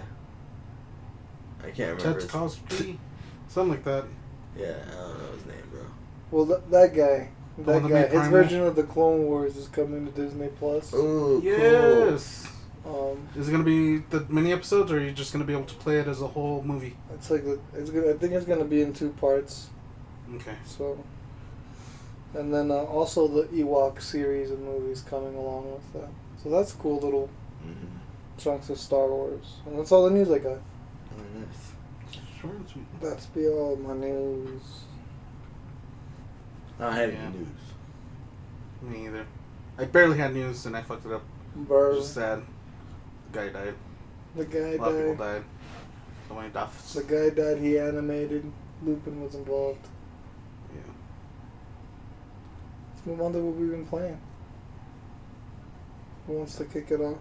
I 1.60 1.72
can't 1.72 1.98
remember. 1.98 2.03
Ted 2.03 2.15
his- 2.22 2.32
Cosby? 2.32 3.00
Something 3.50 3.72
like 3.72 3.84
that. 3.84 4.06
Yeah, 4.58 4.75
I 4.88 4.92
don't 4.96 5.18
know 5.20 5.32
his 5.36 5.46
name, 5.46 5.56
bro. 5.72 5.82
Well, 6.32 6.46
th- 6.46 6.60
that 6.72 6.96
guy. 6.96 7.27
The 7.58 7.63
That 7.80 7.89
guy. 7.89 8.01
His 8.03 8.10
Primal? 8.12 8.32
version 8.32 8.62
of 8.62 8.75
the 8.77 8.84
Clone 8.84 9.24
Wars 9.25 9.58
is 9.58 9.68
coming 9.68 10.06
to 10.06 10.12
Disney 10.13 10.48
Plus. 10.58 10.94
Ooh, 10.94 11.42
Yes. 11.44 12.48
Um, 12.86 13.27
Is 13.36 13.50
it 13.50 13.51
gonna 13.51 13.63
be 13.65 13.98
the 14.10 14.25
mini 14.30 14.53
episodes, 14.53 14.89
or 14.89 14.98
are 14.98 15.01
you 15.01 15.12
just 15.12 15.34
gonna 15.34 15.44
be 15.46 15.53
able 15.53 15.65
to 15.65 15.75
play 15.75 15.98
it 16.00 16.08
as 16.08 16.22
a 16.22 16.27
whole 16.27 16.62
movie? 16.63 16.96
it's 17.13 17.30
like 17.30 17.44
the, 17.44 17.60
it's 17.75 17.89
gonna. 17.89 18.10
I 18.10 18.13
think 18.13 18.32
it's 18.34 18.46
gonna 18.46 18.63
be 18.65 18.82
in 18.82 18.94
two 18.94 19.10
parts. 19.12 19.68
Okay. 20.36 20.56
So. 20.66 21.04
And 22.34 22.52
then 22.54 22.72
uh, 22.72 22.75
also 22.75 23.28
the 23.28 23.44
Ewok 23.50 24.02
series 24.02 24.50
of 24.52 24.60
movies 24.60 25.02
coming 25.08 25.36
along 25.36 25.72
with 25.72 25.94
that. 25.94 26.10
So 26.42 26.50
that's 26.50 26.72
cool 26.74 27.00
little 27.00 27.30
Mm-hmm. 27.66 27.86
chunks 28.38 28.70
of 28.70 28.78
Star 28.78 29.08
Wars. 29.08 29.58
And 29.66 29.80
that's 29.80 29.92
all 29.94 30.04
the 30.10 30.12
news 30.16 30.30
I 30.30 30.40
got. 30.40 30.58
Oh, 30.58 31.40
nice. 31.40 31.72
Short 32.42 32.56
and 32.56 32.68
sweet. 32.70 32.86
That's 33.02 33.25
be 33.28 33.48
all 33.48 33.78
my 33.78 33.94
news. 33.94 34.62
I 36.80 36.84
don't 36.86 36.94
have 36.94 37.13
Yeah. 37.13 37.20
any 37.20 37.38
news. 37.38 37.48
Me 38.82 39.06
either. 39.06 39.25
I 39.78 39.86
barely 39.86 40.18
had 40.18 40.34
news 40.34 40.66
and 40.66 40.75
I 40.75 40.82
fucked 40.82 41.06
it 41.06 41.13
up. 41.13 41.24
Burr. 41.56 41.96
Just 41.96 42.16
sad. 42.16 42.42
The 43.32 43.40
guy 43.40 43.48
died. 43.50 43.75
The 44.36 44.46
guy 44.46 44.60
died. 44.60 44.74
A 44.75 44.82
lot 44.82 44.92
of 44.92 44.98
people 44.98 45.16
died. 45.16 45.34
died. 45.36 45.44
So 46.28 46.36
many 46.36 46.50
deaths. 46.50 46.94
The 46.96 47.04
guy 47.04 47.30
died. 47.30 47.60
He 47.62 47.80
animated. 47.80 48.52
Lupin 48.84 49.24
was 49.24 49.36
involved. 49.36 49.88
Yeah. 50.75 50.82
On 53.05 53.33
to 53.33 53.39
what 53.39 53.55
we've 53.55 53.72
been 53.72 53.86
playing. 53.86 54.19
Who 56.25 56.33
wants 56.33 56.55
to 56.55 56.65
kick 56.65 56.89
it 56.89 57.01
off? 57.01 57.17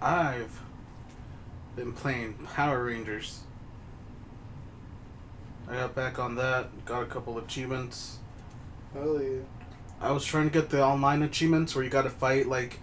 I've 0.00 0.58
been 1.76 1.92
playing 1.92 2.34
Power 2.54 2.84
Rangers. 2.84 3.40
I 5.68 5.74
got 5.74 5.94
back 5.94 6.18
on 6.18 6.34
that, 6.36 6.84
got 6.84 7.02
a 7.02 7.06
couple 7.06 7.38
achievements. 7.38 8.18
Hell 8.94 9.22
yeah. 9.22 9.40
I 10.00 10.10
was 10.12 10.24
trying 10.24 10.50
to 10.50 10.52
get 10.52 10.70
the 10.70 10.82
online 10.82 11.22
achievements 11.22 11.74
where 11.74 11.84
you 11.84 11.90
gotta 11.90 12.10
fight 12.10 12.48
like 12.48 12.80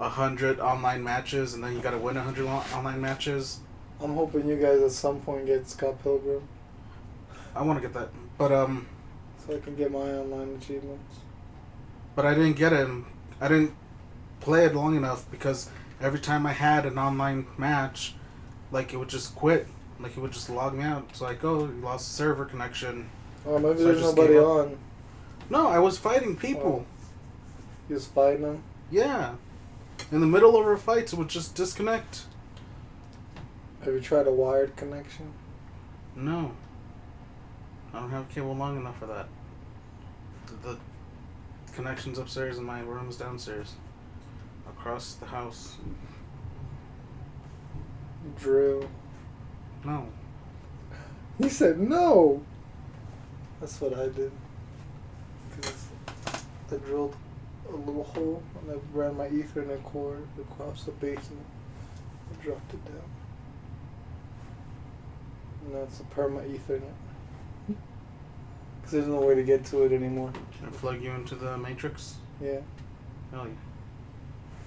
a 0.00 0.08
hundred 0.08 0.60
online 0.60 1.04
matches 1.04 1.54
and 1.54 1.62
then 1.62 1.74
you 1.74 1.80
gotta 1.80 1.98
win 1.98 2.16
a 2.16 2.22
hundred 2.22 2.46
online 2.46 3.00
matches. 3.00 3.60
I'm 4.00 4.14
hoping 4.14 4.48
you 4.48 4.56
guys 4.56 4.80
at 4.80 4.90
some 4.90 5.20
point 5.20 5.46
get 5.46 5.68
Scott 5.68 6.02
Pilgrim 6.02 6.42
I 7.54 7.62
want 7.62 7.80
to 7.80 7.88
get 7.88 7.94
that, 7.94 8.10
but 8.36 8.52
um, 8.52 8.86
so 9.46 9.56
I 9.56 9.60
can 9.60 9.76
get 9.76 9.90
my 9.92 9.98
online 9.98 10.58
achievements. 10.60 11.16
but 12.14 12.24
I 12.26 12.34
didn't 12.34 12.56
get 12.56 12.72
it. 12.72 12.88
I 13.40 13.48
didn't 13.48 13.74
play 14.40 14.64
it 14.64 14.74
long 14.74 14.96
enough 14.96 15.30
because 15.30 15.68
every 16.00 16.18
time 16.20 16.46
I 16.46 16.52
had 16.52 16.86
an 16.86 16.98
online 16.98 17.46
match, 17.58 18.14
like 18.72 18.92
it 18.92 18.96
would 18.96 19.08
just 19.08 19.34
quit. 19.34 19.66
Like 20.00 20.16
it 20.16 20.20
would 20.20 20.32
just 20.32 20.50
log 20.50 20.74
me 20.74 20.84
out. 20.84 21.06
It's 21.10 21.20
like, 21.20 21.44
oh, 21.44 21.60
you 21.66 21.80
lost 21.82 22.08
the 22.08 22.14
server 22.14 22.44
connection. 22.44 23.08
Oh, 23.46 23.58
maybe 23.58 23.78
So 23.78 23.84
there's 23.84 24.00
nobody 24.02 24.38
on. 24.38 24.78
No, 25.48 25.68
I 25.68 25.78
was 25.78 25.96
fighting 25.98 26.36
people. 26.36 26.84
Oh. 26.84 27.88
You 27.88 27.96
just 27.96 28.12
fighting 28.12 28.42
them. 28.42 28.62
Yeah. 28.90 29.34
In 30.12 30.20
the 30.20 30.26
middle 30.26 30.56
of 30.58 30.66
our 30.66 30.76
fights, 30.76 31.12
it 31.12 31.16
would 31.18 31.28
just 31.28 31.54
disconnect. 31.54 32.22
Have 33.84 33.94
you 33.94 34.00
tried 34.00 34.26
a 34.26 34.32
wired 34.32 34.74
connection? 34.76 35.32
No. 36.14 36.52
I 37.94 38.00
don't 38.00 38.10
have 38.10 38.28
cable 38.28 38.54
long 38.54 38.76
enough 38.76 38.98
for 38.98 39.06
that. 39.06 39.28
The, 40.46 40.52
the 40.70 40.78
connection's 41.74 42.18
upstairs 42.18 42.58
and 42.58 42.66
my 42.66 42.80
room's 42.80 43.16
downstairs. 43.16 43.74
Across 44.68 45.14
the 45.14 45.26
house. 45.26 45.76
Drill. 48.38 48.88
No. 49.84 50.08
He 51.38 51.48
said 51.48 51.78
no. 51.78 52.42
That's 53.60 53.80
what 53.80 53.94
I 53.94 54.08
did. 54.08 54.32
Because 55.56 55.88
I 56.72 56.76
drilled 56.76 57.16
a 57.68 57.76
little 57.76 58.04
hole 58.04 58.42
and 58.60 58.72
I 58.72 58.96
ran 58.96 59.16
my 59.16 59.28
Ethernet 59.28 59.82
cord 59.84 60.26
across 60.40 60.84
the 60.84 60.92
basement. 60.92 61.46
and 62.30 62.42
dropped 62.42 62.72
it 62.74 62.84
down. 62.84 63.10
And 65.64 65.74
that's 65.74 66.00
a 66.00 66.04
perma 66.04 66.42
Ethernet. 66.48 66.82
Because 68.86 69.04
there's 69.04 69.08
no 69.20 69.26
way 69.26 69.34
to 69.34 69.42
get 69.42 69.64
to 69.64 69.82
it 69.82 69.90
anymore. 69.90 70.30
Can 70.56 70.68
I 70.68 70.70
plug 70.70 71.02
you 71.02 71.10
into 71.10 71.34
the 71.34 71.58
Matrix? 71.58 72.18
Yeah. 72.40 72.60
Hell 73.32 73.48
yeah. 73.48 73.54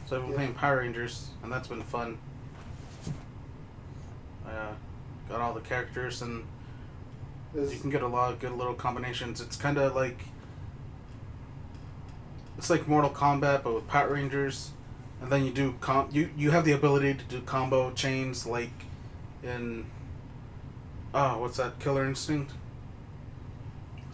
So 0.05 0.17
I've 0.17 0.23
been 0.23 0.31
Yeah. 0.31 0.35
playing 0.35 0.53
Power 0.55 0.79
Rangers, 0.79 1.29
and 1.41 1.49
that's 1.49 1.69
been 1.69 1.81
fun. 1.83 2.17
I 4.45 4.51
uh, 4.51 4.73
got 5.29 5.39
all 5.39 5.53
the 5.53 5.61
characters, 5.61 6.21
and 6.21 6.43
Is, 7.55 7.73
you 7.73 7.79
can 7.79 7.89
get 7.91 8.01
a 8.01 8.07
lot 8.09 8.33
of 8.33 8.39
good 8.41 8.51
little 8.51 8.73
combinations. 8.73 9.39
It's 9.39 9.55
kind 9.55 9.77
of 9.77 9.95
like 9.95 10.19
it's 12.57 12.69
like 12.69 12.89
Mortal 12.89 13.11
Kombat, 13.11 13.63
but 13.63 13.73
with 13.73 13.87
Power 13.87 14.15
Rangers, 14.15 14.71
and 15.21 15.31
then 15.31 15.45
you 15.45 15.51
do 15.51 15.75
com- 15.79 16.09
you 16.11 16.29
you 16.35 16.51
have 16.51 16.65
the 16.65 16.73
ability 16.73 17.13
to 17.13 17.23
do 17.23 17.39
combo 17.39 17.91
chains 17.93 18.45
like 18.45 18.83
in 19.43 19.85
oh 21.13 21.37
what's 21.37 21.55
that 21.55 21.79
Killer 21.79 22.05
Instinct. 22.05 22.51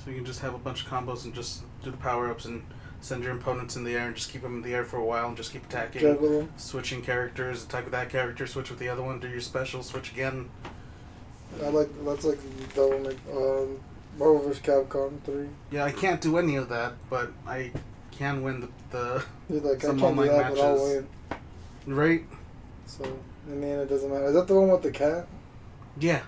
So 0.05 0.11
you 0.11 0.17
can 0.17 0.25
just 0.25 0.41
have 0.41 0.53
a 0.53 0.59
bunch 0.59 0.83
of 0.83 0.87
combos 0.87 1.25
and 1.25 1.33
just 1.33 1.63
do 1.83 1.89
the 1.89 1.97
power 1.97 2.29
ups 2.29 2.45
and 2.45 2.63
send 3.01 3.23
your 3.23 3.33
opponents 3.33 3.75
in 3.75 3.83
the 3.83 3.95
air 3.95 4.05
and 4.05 4.15
just 4.15 4.31
keep 4.31 4.43
them 4.43 4.57
in 4.57 4.61
the 4.61 4.73
air 4.75 4.85
for 4.85 4.97
a 4.97 5.03
while 5.03 5.27
and 5.27 5.35
just 5.35 5.51
keep 5.51 5.65
attacking. 5.65 6.01
juggle 6.01 6.29
them. 6.39 6.53
Switching 6.57 7.01
characters, 7.01 7.63
attack 7.63 7.85
with 7.85 7.91
that 7.93 8.09
character, 8.09 8.45
switch 8.45 8.69
with 8.69 8.77
the 8.77 8.87
other 8.87 9.01
one, 9.01 9.19
do 9.19 9.27
your 9.27 9.41
special, 9.41 9.81
switch 9.81 10.11
again. 10.11 10.49
I 11.63 11.69
like 11.69 11.89
that's 12.05 12.23
like 12.25 12.37
double 12.75 12.99
May 12.99 13.15
um, 13.31 13.79
Marvel 14.17 14.39
vs. 14.47 14.61
Capcom 14.61 15.19
three. 15.23 15.47
Yeah, 15.71 15.85
I 15.85 15.91
can't 15.91 16.21
do 16.21 16.37
any 16.37 16.55
of 16.55 16.69
that, 16.69 16.93
but 17.09 17.31
I 17.47 17.71
can 18.11 18.43
win 18.43 18.61
the, 18.61 18.69
the 18.91 19.25
You're 19.49 19.61
like, 19.61 19.83
I 19.83 19.87
Some 19.87 20.03
online 20.03 20.27
that, 20.27 20.53
matches. 20.53 21.03
right. 21.87 22.23
So, 22.85 23.03
in 23.47 23.61
the 23.61 23.67
end, 23.67 23.81
it 23.81 23.89
doesn't 23.89 24.09
matter. 24.11 24.25
Is 24.25 24.33
that 24.33 24.47
the 24.47 24.55
one 24.55 24.69
with 24.69 24.83
the 24.83 24.91
cat? 24.91 25.27
Yeah, 25.99 26.21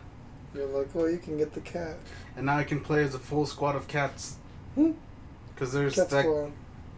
You're 0.55 0.65
like, 0.67 0.93
well, 0.95 1.09
you 1.09 1.17
can 1.17 1.37
get 1.37 1.53
the 1.53 1.61
cat. 1.61 1.97
And 2.37 2.45
now 2.45 2.55
I 2.55 2.63
can 2.63 2.79
play 2.79 3.03
as 3.03 3.15
a 3.15 3.19
full 3.19 3.45
squad 3.45 3.75
of 3.75 3.87
cats. 3.87 4.37
Hmm. 4.75 4.91
Because 5.53 5.73
there's 5.73 5.95
Cat 5.95 6.09
that 6.11 6.51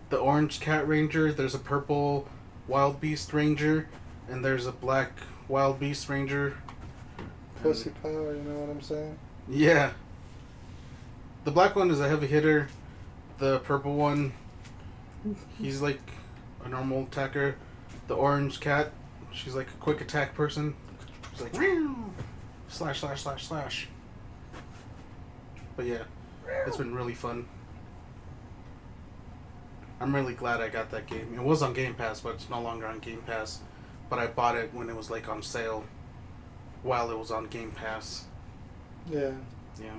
the 0.10 0.17
orange 0.17 0.60
cat 0.60 0.86
ranger, 0.88 1.31
there's 1.31 1.55
a 1.55 1.60
purple 1.60 2.27
wild 2.67 3.00
beast 3.00 3.31
ranger, 3.34 3.88
and 4.29 4.43
there's 4.43 4.65
a 4.65 4.72
black 4.72 5.12
wild 5.48 5.79
beast 5.79 6.10
ranger. 6.10 6.58
Pussy 7.63 7.91
power, 8.01 8.36
you 8.36 8.41
know 8.41 8.60
what 8.60 8.69
I'm 8.69 8.81
saying? 8.81 9.17
Yeah. 9.48 9.91
The 11.46 11.51
black 11.51 11.75
one 11.75 11.89
is 11.89 12.01
a 12.01 12.10
heavy 12.10 12.27
hitter. 12.27 12.67
The 13.38 13.60
purple 13.60 13.96
one, 13.96 14.34
he's 15.58 15.81
like 15.81 16.01
a 16.65 16.69
normal 16.69 17.03
attacker. 17.03 17.55
The 18.08 18.15
orange 18.15 18.60
cat, 18.60 18.91
she's 19.31 19.55
like 19.55 19.67
a 19.67 19.77
quick 19.79 20.01
attack 20.01 20.36
person. 20.36 20.75
She's 21.32 21.43
like 21.43 21.56
slash 22.67 22.99
slash 22.99 23.21
slash 23.21 23.47
slash. 23.47 23.88
But 25.80 25.86
yeah, 25.88 26.04
it's 26.68 26.76
been 26.76 26.94
really 26.94 27.13
fun. 27.13 27.48
I'm 30.02 30.13
really 30.13 30.34
glad 30.34 30.60
I 30.60 30.68
got 30.68 30.92
that 30.92 31.08
game. 31.08 31.34
It 31.34 31.42
was 31.42 31.62
on 31.62 31.72
Game 31.72 31.96
Pass, 31.96 32.20
but 32.20 32.34
it's 32.34 32.50
no 32.50 32.62
longer 32.62 32.86
on 32.86 33.00
Game 33.00 33.22
Pass. 33.26 33.60
But 34.10 34.20
I 34.20 34.28
bought 34.28 34.58
it 34.58 34.74
when 34.74 34.89
it 34.89 34.96
was 34.98 35.10
like 35.10 35.30
on 35.30 35.42
sale, 35.42 35.86
while 36.84 37.10
it 37.12 37.18
was 37.18 37.32
on 37.32 37.48
Game 37.48 37.72
Pass. 37.72 38.26
Yeah. 39.10 39.32
Yeah. 39.82 39.96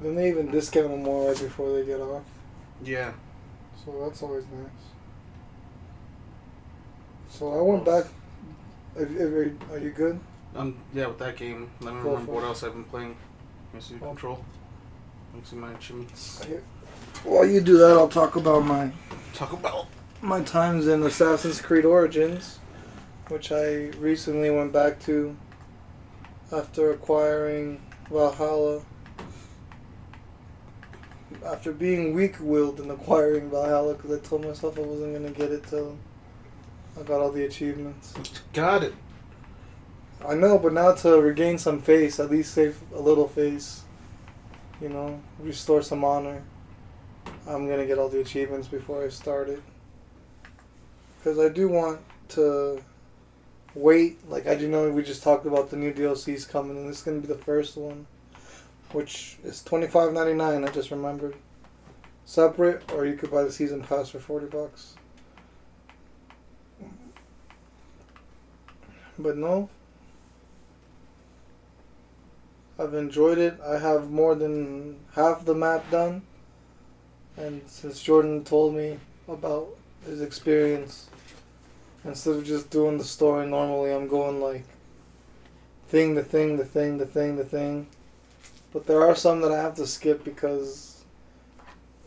Then 0.00 0.14
they 0.14 0.30
even 0.30 0.50
discount 0.50 0.88
them 0.88 1.02
more 1.02 1.28
right 1.28 1.38
before 1.38 1.70
they 1.74 1.84
get 1.84 2.00
off. 2.00 2.24
Yeah. 2.82 3.12
So 3.84 3.92
that's 4.02 4.22
always 4.22 4.44
nice. 4.44 4.70
So 7.28 7.52
I 7.58 7.60
went 7.60 7.84
back. 7.84 8.06
Are, 8.96 9.78
you 9.78 9.90
good? 9.94 10.18
Um. 10.56 10.78
Yeah. 10.94 11.08
With 11.08 11.18
that 11.18 11.36
game, 11.36 11.70
let 11.82 11.92
me 11.94 12.00
Go 12.00 12.12
remember 12.12 12.32
what 12.32 12.44
else 12.44 12.62
I've 12.62 12.72
been 12.72 12.84
playing. 12.84 13.16
Let 13.66 13.74
me 13.74 13.80
see 13.82 13.96
Oh. 14.02 14.06
control. 14.06 14.42
Let 15.32 15.40
me 15.42 15.48
see 15.48 15.56
my 15.56 15.72
achievements. 15.72 16.44
While 17.24 17.46
you 17.46 17.60
do 17.60 17.78
that, 17.78 17.96
I'll 17.96 18.08
talk 18.08 18.36
about 18.36 18.64
my 18.64 18.92
Talk 19.32 19.52
about. 19.52 19.86
my 20.20 20.42
times 20.42 20.86
in 20.86 21.02
Assassin's 21.02 21.60
Creed 21.60 21.84
Origins, 21.86 22.58
which 23.28 23.50
I 23.50 23.86
recently 23.98 24.50
went 24.50 24.72
back 24.72 25.00
to 25.04 25.34
after 26.52 26.90
acquiring 26.90 27.80
Valhalla. 28.10 28.82
After 31.46 31.72
being 31.72 32.12
weak-willed 32.12 32.78
in 32.80 32.90
acquiring 32.90 33.50
Valhalla, 33.50 33.94
because 33.94 34.12
I 34.12 34.18
told 34.20 34.44
myself 34.44 34.78
I 34.78 34.82
wasn't 34.82 35.14
gonna 35.14 35.30
get 35.30 35.50
it 35.50 35.66
till 35.66 35.96
I 37.00 37.02
got 37.04 37.20
all 37.20 37.32
the 37.32 37.44
achievements. 37.46 38.14
Got 38.52 38.84
it. 38.84 38.94
I 40.28 40.34
know, 40.34 40.58
but 40.58 40.72
now 40.74 40.92
to 40.92 41.20
regain 41.20 41.56
some 41.58 41.80
face, 41.80 42.20
at 42.20 42.30
least 42.30 42.52
save 42.52 42.80
a 42.94 43.00
little 43.00 43.26
face, 43.26 43.81
you 44.82 44.88
know, 44.88 45.22
restore 45.38 45.80
some 45.80 46.04
honor. 46.04 46.42
I'm 47.46 47.68
gonna 47.68 47.86
get 47.86 47.98
all 47.98 48.08
the 48.08 48.20
achievements 48.20 48.66
before 48.66 49.04
I 49.04 49.08
start 49.08 49.48
it. 49.48 49.62
Because 51.16 51.38
I 51.38 51.48
do 51.48 51.68
want 51.68 52.00
to 52.30 52.82
wait. 53.74 54.28
Like, 54.28 54.48
I 54.48 54.56
do 54.56 54.66
know 54.66 54.90
we 54.90 55.04
just 55.04 55.22
talked 55.22 55.46
about 55.46 55.70
the 55.70 55.76
new 55.76 55.92
DLCs 55.92 56.48
coming, 56.48 56.76
and 56.76 56.88
this 56.88 56.98
is 56.98 57.02
gonna 57.04 57.20
be 57.20 57.28
the 57.28 57.36
first 57.36 57.76
one, 57.76 58.06
which 58.90 59.38
is 59.44 59.62
twenty 59.62 59.86
five 59.86 60.12
ninety 60.12 60.34
nine. 60.34 60.64
I 60.64 60.68
just 60.68 60.90
remembered. 60.90 61.36
Separate, 62.24 62.90
or 62.92 63.06
you 63.06 63.14
could 63.14 63.30
buy 63.30 63.44
the 63.44 63.52
season 63.52 63.82
pass 63.82 64.08
for 64.08 64.18
forty 64.18 64.46
bucks. 64.46 64.96
But 69.18 69.36
no, 69.36 69.68
I've 72.82 72.94
enjoyed 72.94 73.38
it. 73.38 73.58
I 73.64 73.78
have 73.78 74.10
more 74.10 74.34
than 74.34 74.98
half 75.14 75.44
the 75.44 75.54
map 75.54 75.88
done. 75.90 76.22
And 77.36 77.62
since 77.66 78.02
Jordan 78.02 78.44
told 78.44 78.74
me 78.74 78.98
about 79.28 79.68
his 80.04 80.20
experience, 80.20 81.08
instead 82.04 82.36
of 82.36 82.44
just 82.44 82.70
doing 82.70 82.98
the 82.98 83.04
story 83.04 83.46
normally, 83.46 83.92
I'm 83.92 84.08
going 84.08 84.40
like 84.40 84.64
thing 85.88 86.14
to 86.16 86.22
thing 86.22 86.58
to 86.58 86.64
thing 86.64 86.98
to 86.98 87.06
thing 87.06 87.36
to 87.36 87.44
thing. 87.44 87.86
But 88.72 88.86
there 88.86 89.06
are 89.06 89.14
some 89.14 89.40
that 89.42 89.52
I 89.52 89.62
have 89.62 89.76
to 89.76 89.86
skip 89.86 90.24
because 90.24 91.04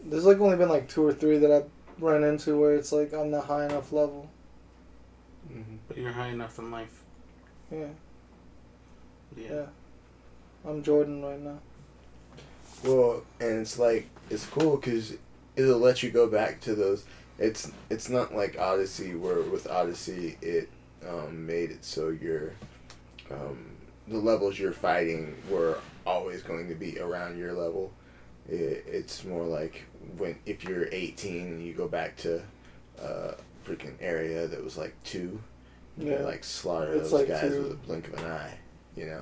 there's 0.03 0.25
like 0.25 0.39
only 0.39 0.57
been 0.57 0.69
like 0.69 0.89
two 0.89 1.05
or 1.05 1.13
three 1.13 1.37
that 1.37 1.51
I've 1.51 1.69
run 1.99 2.23
into 2.23 2.59
where 2.59 2.75
it's 2.75 2.91
like 2.91 3.13
I'm 3.13 3.31
not 3.31 3.45
high 3.45 3.65
enough 3.65 3.91
level. 3.91 4.29
Mm-hmm. 5.51 5.77
But 5.87 5.97
you're 5.97 6.11
high 6.11 6.29
enough 6.29 6.59
in 6.59 6.71
life. 6.71 7.03
Yeah, 7.71 7.87
Yeah. 9.37 9.47
yeah. 9.49 9.65
I'm 10.67 10.83
Jordan 10.83 11.23
right 11.23 11.39
now. 11.39 11.59
Well, 12.83 13.23
and 13.39 13.59
it's 13.61 13.77
like 13.79 14.07
it's 14.29 14.45
cool 14.45 14.77
because 14.77 15.13
it'll 15.55 15.77
let 15.79 16.03
you 16.03 16.09
go 16.11 16.27
back 16.27 16.61
to 16.61 16.75
those. 16.75 17.05
It's 17.37 17.71
it's 17.89 18.09
not 18.09 18.33
like 18.35 18.57
Odyssey 18.59 19.15
where 19.15 19.41
with 19.41 19.67
Odyssey 19.69 20.37
it 20.41 20.69
um, 21.07 21.45
made 21.45 21.71
it 21.71 21.83
so 21.85 22.09
your 22.09 22.51
um, 23.31 23.71
the 24.07 24.17
levels 24.17 24.57
you're 24.59 24.71
fighting 24.73 25.35
were 25.49 25.79
always 26.05 26.41
going 26.41 26.67
to 26.69 26.75
be 26.75 26.99
around 26.99 27.37
your 27.37 27.53
level. 27.53 27.91
It, 28.47 28.85
it's 28.87 29.23
more 29.23 29.43
like 29.43 29.83
when 30.17 30.37
if 30.45 30.63
you're 30.63 30.87
18 30.91 31.41
and 31.47 31.65
you 31.65 31.73
go 31.73 31.87
back 31.87 32.15
to 32.17 32.41
a 33.01 33.35
freaking 33.65 33.95
area 33.99 34.47
that 34.47 34.63
was 34.63 34.77
like 34.77 34.93
two, 35.03 35.41
you 35.97 36.07
Yeah. 36.09 36.17
can 36.17 36.25
like 36.25 36.43
slaughter 36.43 36.93
It's 36.93 37.09
those 37.09 37.13
like 37.13 37.27
guys 37.27 37.51
two. 37.51 37.61
with 37.63 37.71
a 37.71 37.75
blink 37.75 38.07
of 38.07 38.13
an 38.19 38.25
eye, 38.25 38.53
you 38.95 39.07
know, 39.07 39.21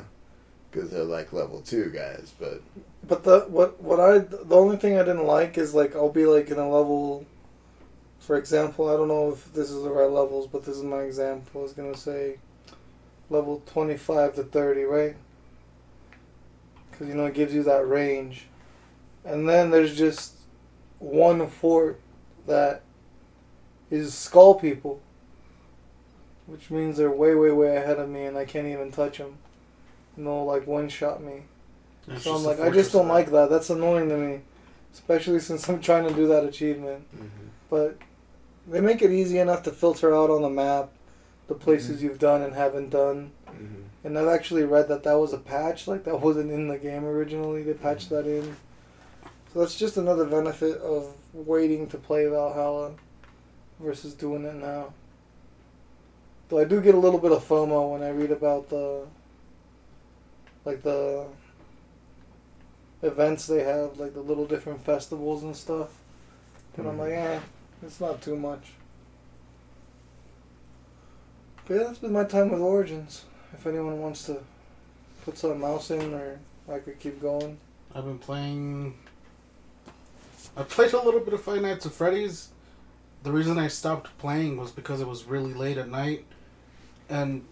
because 0.74 0.90
they're 0.90 1.04
like 1.04 1.32
level 1.34 1.62
two 1.62 1.90
guys, 1.90 2.34
but. 2.40 2.62
But 3.08 3.24
the 3.24 3.42
what 3.42 3.82
what 3.82 4.00
I 4.00 4.20
the 4.20 4.56
only 4.56 4.78
thing 4.78 4.96
I 4.96 5.04
didn't 5.04 5.26
like 5.26 5.58
is 5.58 5.74
like 5.74 5.96
I'll 5.96 6.10
be 6.10 6.26
like 6.26 6.50
in 6.50 6.58
a 6.58 6.70
level. 6.70 7.26
For 8.20 8.38
example, 8.38 8.88
I 8.90 8.94
don't 8.94 9.10
know 9.10 9.32
if 9.32 9.54
this 9.54 9.70
is 9.70 9.84
the 9.84 9.90
right 9.90 10.10
levels, 10.10 10.48
but 10.48 10.64
this 10.64 10.78
is 10.78 10.84
my 10.84 11.02
example. 11.02 11.62
I 11.62 11.64
was 11.64 11.74
gonna 11.74 11.98
say, 11.98 12.40
level 13.30 13.62
twenty 13.66 13.98
five 13.98 14.36
to 14.36 14.44
thirty, 14.44 14.84
right? 14.84 15.16
Because 16.90 17.08
you 17.10 17.16
know 17.16 17.26
it 17.26 17.34
gives 17.34 17.54
you 17.54 17.64
that 17.64 17.88
range, 17.88 18.48
and 19.26 19.48
then 19.50 19.70
there's 19.70 19.98
just 19.98 20.36
one 21.00 21.46
fort 21.48 22.00
that 22.48 22.84
is 23.92 24.14
skull 24.14 24.56
people, 24.56 25.02
which 26.46 26.72
means 26.72 26.96
they're 26.96 27.12
way 27.12 27.36
way 27.36 27.52
way 27.52 27.76
ahead 27.76 28.00
of 28.00 28.08
me, 28.08 28.24
and 28.24 28.38
I 28.38 28.46
can't 28.46 28.68
even 28.68 28.92
touch 28.92 29.18
them. 29.18 29.40
No, 30.16 30.44
like 30.44 30.68
one 30.68 30.90
shot 30.90 31.24
me. 31.24 31.44
It's 32.08 32.24
So 32.24 32.36
I'm 32.36 32.44
like, 32.44 32.60
I 32.60 32.70
just 32.70 32.92
don't 32.92 33.08
like 33.08 33.32
that. 33.32 33.50
That's 33.50 33.70
annoying 33.70 34.10
to 34.10 34.18
me, 34.18 34.42
especially 34.94 35.40
since 35.40 35.68
I'm 35.70 35.82
trying 35.82 36.08
to 36.08 36.14
do 36.14 36.28
that 36.28 36.44
achievement. 36.44 37.06
Mm-hmm. 37.16 37.48
But 37.70 37.98
they 38.68 38.82
make 38.82 39.02
it 39.02 39.12
easy 39.12 39.40
enough 39.40 39.64
to 39.64 39.72
filter 39.72 40.16
out 40.16 40.30
on 40.30 40.42
the 40.42 40.50
map 40.50 40.90
the 41.48 41.56
places 41.56 42.00
Mhm. 42.00 42.04
you've 42.04 42.20
done 42.20 42.42
and 42.42 42.54
haven't 42.54 42.90
done. 42.90 43.32
Mm-hmm. 43.48 43.82
And 44.06 44.20
I've 44.20 44.28
actually 44.28 44.64
read 44.64 44.88
that 44.90 45.04
that 45.04 45.14
was 45.16 45.34
a 45.34 45.38
patch, 45.38 45.88
like 45.88 46.04
that 46.06 46.22
wasn't 46.22 46.52
in 46.52 46.68
the 46.68 46.78
game 46.78 47.06
originally. 47.06 47.64
They 47.64 47.74
patched 47.74 48.10
that 48.10 48.26
in. 48.26 48.56
So 49.54 49.60
that's 49.60 49.78
just 49.78 49.98
another 49.98 50.26
benefit 50.26 50.78
of 50.82 51.14
waiting 51.34 51.88
to 51.88 51.98
play 51.98 52.26
Valhalla 52.28 52.92
versus 53.80 54.14
doing 54.14 54.46
it 54.46 54.56
now. 54.56 54.94
Though 56.50 56.60
I 56.60 56.64
do 56.66 56.82
get 56.82 56.96
a 56.96 57.00
little 57.00 57.20
bit 57.20 57.32
of 57.32 57.48
FOMO 57.48 57.92
when 57.92 58.04
I 58.04 58.10
read 58.10 58.32
about 58.32 58.70
the 58.70 59.06
like 60.66 60.82
the 60.84 61.26
events 63.02 63.48
they 63.48 63.64
have, 63.64 64.00
like 64.00 64.14
the 64.14 64.22
little 64.22 64.46
different 64.46 64.84
festivals 64.86 65.44
and 65.44 65.56
stuff. 65.56 65.90
But 66.76 66.86
I'm 66.88 66.96
Mhm. 66.96 67.00
like, 67.00 67.12
eh, 67.12 67.40
it's 67.84 68.00
not 68.00 68.22
too 68.22 68.36
much. 68.38 68.74
But 71.66 71.76
yeah, 71.76 71.84
that's 71.84 72.00
been 72.00 72.14
my 72.14 72.24
time 72.26 72.50
with 72.52 72.62
Origins. 72.62 73.26
If 73.54 73.66
anyone 73.68 74.02
wants 74.02 74.26
to 74.26 74.42
put 75.24 75.38
some 75.38 75.60
mouse 75.60 75.92
in, 75.92 76.14
or 76.14 76.40
I 76.70 76.80
could 76.80 77.00
keep 77.00 77.22
going. 77.22 77.58
I've 77.96 78.06
been 78.06 78.20
playing. 78.20 78.96
I 80.58 80.64
played 80.64 80.94
a 80.94 81.02
little 81.02 81.20
bit 81.20 81.34
of 81.34 81.42
Five 81.42 81.62
Nights 81.62 81.86
at 81.86 81.94
Freddy's. 81.94 82.50
The 83.24 83.32
reason 83.32 83.58
I 83.58 83.68
stopped 83.70 84.18
playing 84.18 84.58
was 84.58 84.72
because 84.72 85.00
it 85.00 85.08
was 85.08 85.24
really 85.26 85.54
late 85.54 85.78
at 85.78 85.90
night, 85.90 86.26
and 87.10 87.46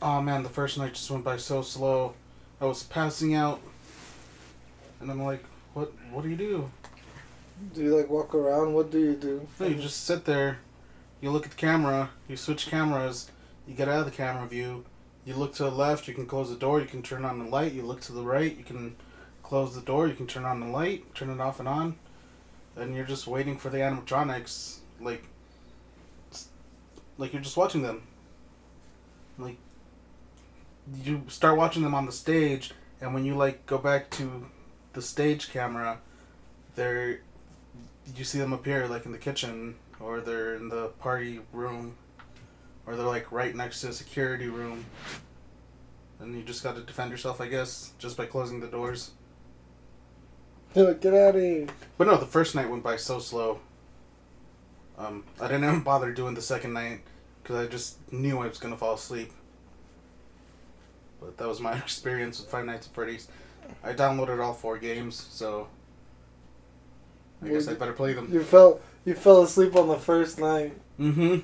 oh 0.00 0.20
man, 0.20 0.44
the 0.44 0.48
first 0.48 0.78
night 0.78 0.94
just 0.94 1.10
went 1.10 1.24
by 1.24 1.36
so 1.36 1.62
slow. 1.62 2.14
I 2.60 2.64
was 2.64 2.82
passing 2.82 3.34
out, 3.34 3.60
and 5.00 5.10
I'm 5.10 5.22
like, 5.22 5.44
"What? 5.74 5.92
What 6.10 6.22
do 6.22 6.28
you 6.28 6.36
do?" 6.36 6.70
Do 7.74 7.82
you 7.82 7.96
like 7.96 8.08
walk 8.08 8.34
around? 8.34 8.74
What 8.74 8.90
do 8.90 8.98
you 9.00 9.14
do? 9.14 9.46
No, 9.58 9.66
you 9.66 9.74
just 9.76 10.04
sit 10.04 10.24
there. 10.24 10.58
You 11.20 11.30
look 11.32 11.44
at 11.44 11.50
the 11.50 11.56
camera. 11.56 12.10
You 12.28 12.36
switch 12.36 12.66
cameras. 12.68 13.30
You 13.66 13.74
get 13.74 13.88
out 13.88 13.98
of 14.00 14.04
the 14.04 14.12
camera 14.12 14.46
view. 14.46 14.84
You 15.24 15.34
look 15.34 15.54
to 15.54 15.64
the 15.64 15.70
left. 15.70 16.06
You 16.06 16.14
can 16.14 16.26
close 16.26 16.50
the 16.50 16.56
door. 16.56 16.80
You 16.80 16.86
can 16.86 17.02
turn 17.02 17.24
on 17.24 17.38
the 17.40 17.44
light. 17.46 17.72
You 17.72 17.82
look 17.82 18.00
to 18.02 18.12
the 18.12 18.22
right. 18.22 18.56
You 18.56 18.62
can 18.64 18.94
close 19.42 19.74
the 19.74 19.80
door. 19.80 20.06
You 20.06 20.14
can 20.14 20.28
turn 20.28 20.44
on 20.44 20.60
the 20.60 20.66
light. 20.66 21.12
Turn 21.14 21.30
it 21.30 21.40
off 21.40 21.58
and 21.58 21.68
on. 21.68 21.96
and 22.76 22.94
you're 22.94 23.04
just 23.04 23.26
waiting 23.26 23.56
for 23.56 23.70
the 23.70 23.78
animatronics, 23.78 24.78
like, 25.00 25.24
like 27.16 27.32
you're 27.32 27.42
just 27.42 27.56
watching 27.56 27.82
them. 27.82 28.02
Like, 29.36 29.56
you 31.02 31.22
start 31.28 31.56
watching 31.56 31.82
them 31.82 31.94
on 31.94 32.06
the 32.06 32.12
stage, 32.12 32.72
and 33.00 33.14
when 33.14 33.24
you 33.24 33.34
like 33.34 33.66
go 33.66 33.78
back 33.78 34.10
to 34.10 34.46
the 34.92 35.02
stage 35.02 35.50
camera, 35.50 35.98
they're 36.74 37.20
you 38.16 38.24
see 38.24 38.38
them 38.38 38.52
appear 38.52 38.88
like 38.88 39.04
in 39.04 39.12
the 39.12 39.18
kitchen, 39.18 39.74
or 40.00 40.20
they're 40.20 40.54
in 40.54 40.68
the 40.68 40.88
party 41.00 41.40
room, 41.52 41.96
or 42.86 42.96
they're 42.96 43.06
like 43.06 43.30
right 43.30 43.54
next 43.54 43.80
to 43.82 43.88
the 43.88 43.92
security 43.92 44.48
room. 44.48 44.84
And 46.20 46.34
you 46.34 46.42
just 46.42 46.64
got 46.64 46.74
to 46.74 46.82
defend 46.82 47.12
yourself, 47.12 47.40
I 47.40 47.46
guess, 47.46 47.92
just 47.98 48.16
by 48.16 48.26
closing 48.26 48.58
the 48.58 48.66
doors. 48.66 49.12
They're 50.74 50.88
like, 50.88 51.00
get 51.00 51.14
out 51.14 51.36
of 51.36 51.40
here. 51.40 51.68
But 51.96 52.08
no, 52.08 52.16
the 52.16 52.26
first 52.26 52.54
night 52.56 52.68
went 52.68 52.82
by 52.82 52.96
so 52.96 53.20
slow. 53.20 53.60
Um, 54.98 55.24
I 55.40 55.46
didn't 55.46 55.64
even 55.64 55.80
bother 55.84 56.12
doing 56.12 56.34
the 56.34 56.42
second 56.42 56.72
night 56.72 57.02
because 57.42 57.56
I 57.56 57.66
just 57.70 58.12
knew 58.12 58.40
I 58.40 58.48
was 58.48 58.58
gonna 58.58 58.76
fall 58.76 58.94
asleep. 58.94 59.32
But 61.20 61.36
that 61.38 61.48
was 61.48 61.60
my 61.60 61.72
experience 61.78 62.40
with 62.40 62.50
Five 62.50 62.64
Nights 62.66 62.86
at 62.86 62.94
Freddy's. 62.94 63.28
I 63.84 63.92
downloaded 63.92 64.42
all 64.42 64.54
four 64.54 64.78
games, 64.78 65.26
so 65.30 65.68
I 67.44 67.48
guess 67.48 67.68
I 67.68 67.74
better 67.74 67.92
play 67.92 68.12
them. 68.14 68.28
You 68.32 68.42
fell 68.42 68.80
you 69.04 69.14
fell 69.14 69.42
asleep 69.42 69.76
on 69.76 69.88
the 69.88 69.96
first 69.98 70.38
night 70.38 70.72
Mm-hmm. 70.98 71.38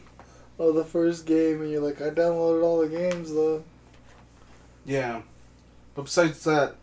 of 0.61 0.75
the 0.75 0.85
first 0.85 1.27
game, 1.27 1.63
and 1.63 1.71
you're 1.71 1.81
like, 1.81 2.01
I 2.03 2.11
downloaded 2.11 2.63
all 2.65 2.81
the 2.81 2.89
games 2.89 3.33
though. 3.33 3.63
Yeah. 4.85 5.23
But 5.95 6.07
besides 6.07 6.43
that, 6.45 6.75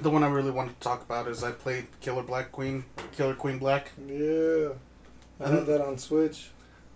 the 0.00 0.10
one 0.10 0.24
I 0.24 0.28
really 0.28 0.50
wanted 0.50 0.74
to 0.74 0.80
talk 0.80 1.02
about 1.02 1.28
is 1.28 1.44
I 1.44 1.52
played 1.52 1.86
Killer 2.00 2.22
Black 2.24 2.50
Queen, 2.50 2.84
Killer 3.12 3.34
Queen 3.34 3.58
Black. 3.58 3.92
Yeah, 4.08 4.70
I 5.40 5.44
Mhm. 5.44 5.50
had 5.54 5.66
that 5.66 5.80
on 5.86 5.98
Switch. 5.98 6.50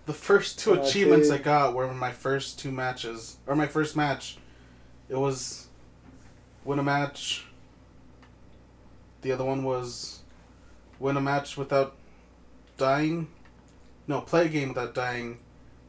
The 0.06 0.12
first 0.12 0.58
two 0.58 0.74
achievements 0.74 1.30
I 1.30 1.38
got 1.38 1.74
were 1.74 1.92
my 1.94 2.10
first 2.12 2.58
two 2.58 2.70
matches, 2.72 3.36
or 3.46 3.54
my 3.54 3.66
first 3.68 3.94
match. 3.96 4.38
It 5.08 5.16
was 5.16 5.68
win 6.64 6.78
a 6.78 6.82
match. 6.82 7.46
The 9.20 9.32
other 9.32 9.44
one 9.44 9.64
was 9.64 10.20
win 10.98 11.16
a 11.16 11.20
match 11.20 11.56
without 11.56 11.96
dying. 12.76 13.28
No, 14.06 14.20
play 14.20 14.46
a 14.46 14.48
game 14.48 14.68
without 14.68 14.94
dying, 14.94 15.38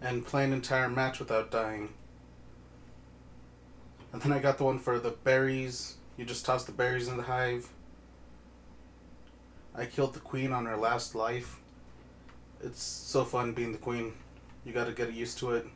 and 0.01 0.25
play 0.25 0.45
an 0.45 0.53
entire 0.53 0.89
match 0.89 1.19
without 1.19 1.51
dying. 1.51 1.89
And 4.13 4.21
then 4.21 4.31
I 4.31 4.39
got 4.39 4.57
the 4.57 4.63
one 4.63 4.79
for 4.79 4.99
the 4.99 5.11
berries. 5.11 5.97
You 6.17 6.23
just 6.23 6.45
toss 6.45 6.63
the 6.63 6.71
berries 6.71 7.09
in 7.09 7.17
the 7.17 7.23
hive. 7.23 7.69
I 9.73 9.85
killed 9.85 10.13
the 10.13 10.21
queen 10.21 10.53
on 10.53 10.65
her 10.65 10.77
last 10.77 11.15
life. 11.15 11.59
It's 12.63 12.81
so 12.81 13.25
fun 13.25 13.51
being 13.51 13.73
the 13.73 13.77
queen. 13.77 14.13
You 14.63 14.71
got 14.71 14.85
to 14.85 14.93
get 14.93 15.11
used 15.13 15.37
to 15.39 15.51
it. 15.51 15.67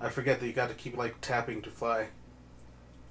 I 0.00 0.08
forget 0.08 0.40
that 0.40 0.46
you 0.46 0.52
got 0.52 0.68
to 0.68 0.74
keep 0.74 0.96
like 0.96 1.20
tapping 1.20 1.62
to 1.62 1.70
fly. 1.70 2.08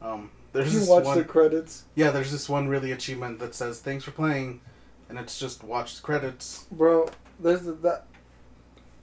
Um, 0.02 0.32
there's 0.54 0.74
you 0.74 0.90
watch 0.92 1.04
one. 1.06 1.18
the 1.18 1.24
credits, 1.24 1.84
Yeah, 1.96 2.12
there's 2.12 2.32
this 2.32 2.48
one 2.50 2.68
really 2.68 2.92
achievement 2.92 3.40
that 3.40 3.54
says 3.56 3.80
"Thanks 3.80 4.04
for 4.04 4.12
playing," 4.12 4.62
and 5.10 5.18
it's 5.20 5.38
just 5.40 5.64
watch 5.64 5.96
the 5.98 6.02
credits. 6.02 6.66
bro. 6.72 7.10
There's 7.40 7.68
a, 7.68 7.74
that. 7.74 8.06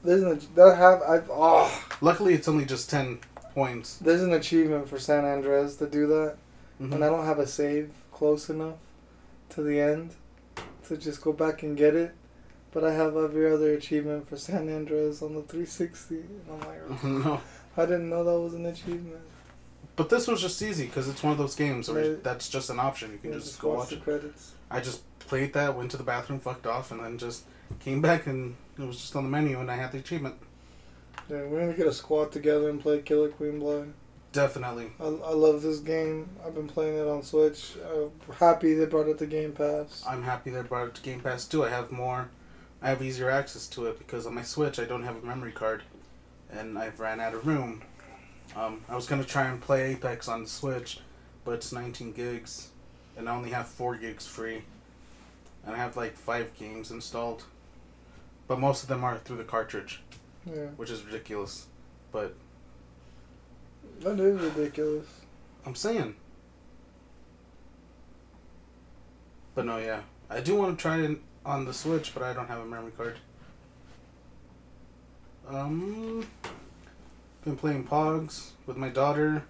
There's 0.02 0.22
an 0.22 0.40
that 0.54 0.76
have 0.76 1.02
I 1.02 1.22
oh 1.30 1.84
Luckily, 2.00 2.34
it's 2.34 2.48
only 2.48 2.64
just 2.64 2.88
ten 2.90 3.18
points. 3.54 3.96
there's 3.98 4.22
an 4.22 4.32
achievement 4.32 4.88
for 4.88 4.98
San 4.98 5.24
Andreas 5.24 5.76
to 5.76 5.86
do 5.88 6.06
that, 6.08 6.36
Mhm. 6.80 6.92
and 6.94 7.04
I 7.04 7.08
don't 7.08 7.24
have 7.24 7.38
a 7.38 7.46
save 7.46 7.90
close 8.12 8.48
enough 8.50 8.76
to 9.50 9.62
the 9.62 9.80
end 9.80 10.14
to 10.88 10.96
just 10.96 11.22
go 11.22 11.32
back 11.32 11.62
and 11.62 11.76
get 11.76 11.94
it. 11.94 12.14
But 12.72 12.84
I 12.84 12.92
have 12.92 13.16
every 13.16 13.50
other 13.50 13.72
achievement 13.72 14.28
for 14.28 14.36
San 14.36 14.68
Andreas 14.68 15.22
on 15.22 15.34
the 15.34 15.42
360, 15.42 16.16
and 16.16 16.42
I'm 16.50 16.60
like, 16.60 17.04
no, 17.24 17.40
I 17.76 17.86
didn't 17.86 18.10
know 18.10 18.22
that 18.24 18.38
was 18.38 18.54
an 18.54 18.66
achievement. 18.66 19.22
But 19.96 20.10
this 20.10 20.28
was 20.28 20.40
just 20.40 20.60
easy 20.62 20.86
because 20.86 21.08
it's 21.08 21.22
one 21.22 21.32
of 21.32 21.38
those 21.38 21.54
games 21.54 21.90
where 21.90 22.14
that's 22.16 22.48
just 22.48 22.70
an 22.70 22.78
option. 22.78 23.12
You 23.12 23.18
can 23.18 23.32
Yeah, 23.32 23.38
just, 23.38 23.58
go 23.58 23.74
watch 23.74 23.88
the 23.90 23.96
it. 23.96 24.04
credits. 24.04 24.52
I 24.70 24.80
just 24.80 25.02
played 25.20 25.52
that, 25.54 25.76
went 25.76 25.90
to 25.92 25.96
the 25.96 26.02
bathroom, 26.02 26.40
fucked 26.40 26.66
off, 26.66 26.90
and 26.90 27.00
then 27.02 27.18
just 27.18 27.44
came 27.80 28.00
back 28.00 28.26
and 28.26 28.54
it 28.78 28.82
was 28.82 28.98
just 28.98 29.16
on 29.16 29.24
the 29.24 29.30
menu 29.30 29.58
and 29.58 29.70
I 29.70 29.76
had 29.76 29.92
the 29.92 29.98
achievement. 29.98 30.36
Yeah, 31.28 31.44
we're 31.44 31.60
gonna 31.60 31.74
get 31.74 31.86
a 31.86 31.92
squad 31.92 32.30
together 32.32 32.68
and 32.68 32.80
play 32.80 33.00
Killer 33.02 33.28
Queen 33.30 33.58
Blood. 33.58 33.92
Definitely. 34.32 34.92
I, 35.00 35.04
I 35.04 35.32
love 35.32 35.62
this 35.62 35.78
game. 35.78 36.28
I've 36.44 36.54
been 36.54 36.68
playing 36.68 36.98
it 36.98 37.08
on 37.08 37.22
Switch. 37.22 37.72
I'm 37.90 38.10
happy 38.36 38.74
they 38.74 38.84
brought 38.84 39.08
it 39.08 39.18
to 39.18 39.26
Game 39.26 39.52
Pass. 39.52 40.04
I'm 40.06 40.22
happy 40.24 40.50
they 40.50 40.62
brought 40.62 40.88
it 40.88 40.94
to 40.96 41.02
Game 41.02 41.20
Pass 41.20 41.46
too. 41.46 41.64
I 41.64 41.70
have 41.70 41.90
more, 41.90 42.28
I 42.82 42.90
have 42.90 43.02
easier 43.02 43.30
access 43.30 43.66
to 43.68 43.86
it 43.86 43.98
because 43.98 44.26
on 44.26 44.34
my 44.34 44.42
Switch 44.42 44.78
I 44.78 44.84
don't 44.84 45.04
have 45.04 45.16
a 45.16 45.26
memory 45.26 45.52
card, 45.52 45.82
and 46.52 46.78
I've 46.78 47.00
ran 47.00 47.18
out 47.18 47.34
of 47.34 47.46
room. 47.46 47.82
Um, 48.54 48.82
I 48.88 48.94
was 48.94 49.06
gonna 49.06 49.24
try 49.24 49.44
and 49.46 49.60
play 49.60 49.92
Apex 49.92 50.28
on 50.28 50.42
the 50.44 50.48
Switch, 50.48 51.00
but 51.44 51.52
it's 51.52 51.72
19 51.72 52.12
gigs, 52.12 52.68
and 53.16 53.28
I 53.28 53.34
only 53.34 53.50
have 53.50 53.66
four 53.68 53.96
gigs 53.96 54.26
free, 54.26 54.62
and 55.64 55.74
I 55.74 55.78
have 55.78 55.96
like 55.96 56.16
five 56.16 56.56
games 56.58 56.90
installed, 56.90 57.44
but 58.48 58.58
most 58.58 58.82
of 58.82 58.88
them 58.88 59.04
are 59.04 59.18
through 59.18 59.36
the 59.38 59.44
cartridge, 59.44 60.00
Yeah, 60.46 60.66
which 60.76 60.90
is 60.90 61.02
ridiculous. 61.04 61.66
But 62.12 62.34
that 64.00 64.18
is 64.20 64.40
ridiculous. 64.40 65.06
I'm 65.66 65.74
saying. 65.74 66.14
But 69.54 69.66
no, 69.66 69.78
yeah. 69.78 70.00
I 70.30 70.40
do 70.40 70.54
want 70.54 70.78
to 70.78 70.82
try 70.82 70.98
it 71.00 71.18
on 71.44 71.64
the 71.64 71.72
Switch, 71.72 72.12
but 72.14 72.22
I 72.22 72.32
don't 72.32 72.48
have 72.48 72.60
a 72.60 72.66
memory 72.66 72.92
card. 72.96 73.16
Um, 75.48 76.26
been 77.46 77.56
playing 77.56 77.86
Pogs 77.86 78.50
with 78.66 78.76
my 78.76 78.88
daughter. 78.88 79.44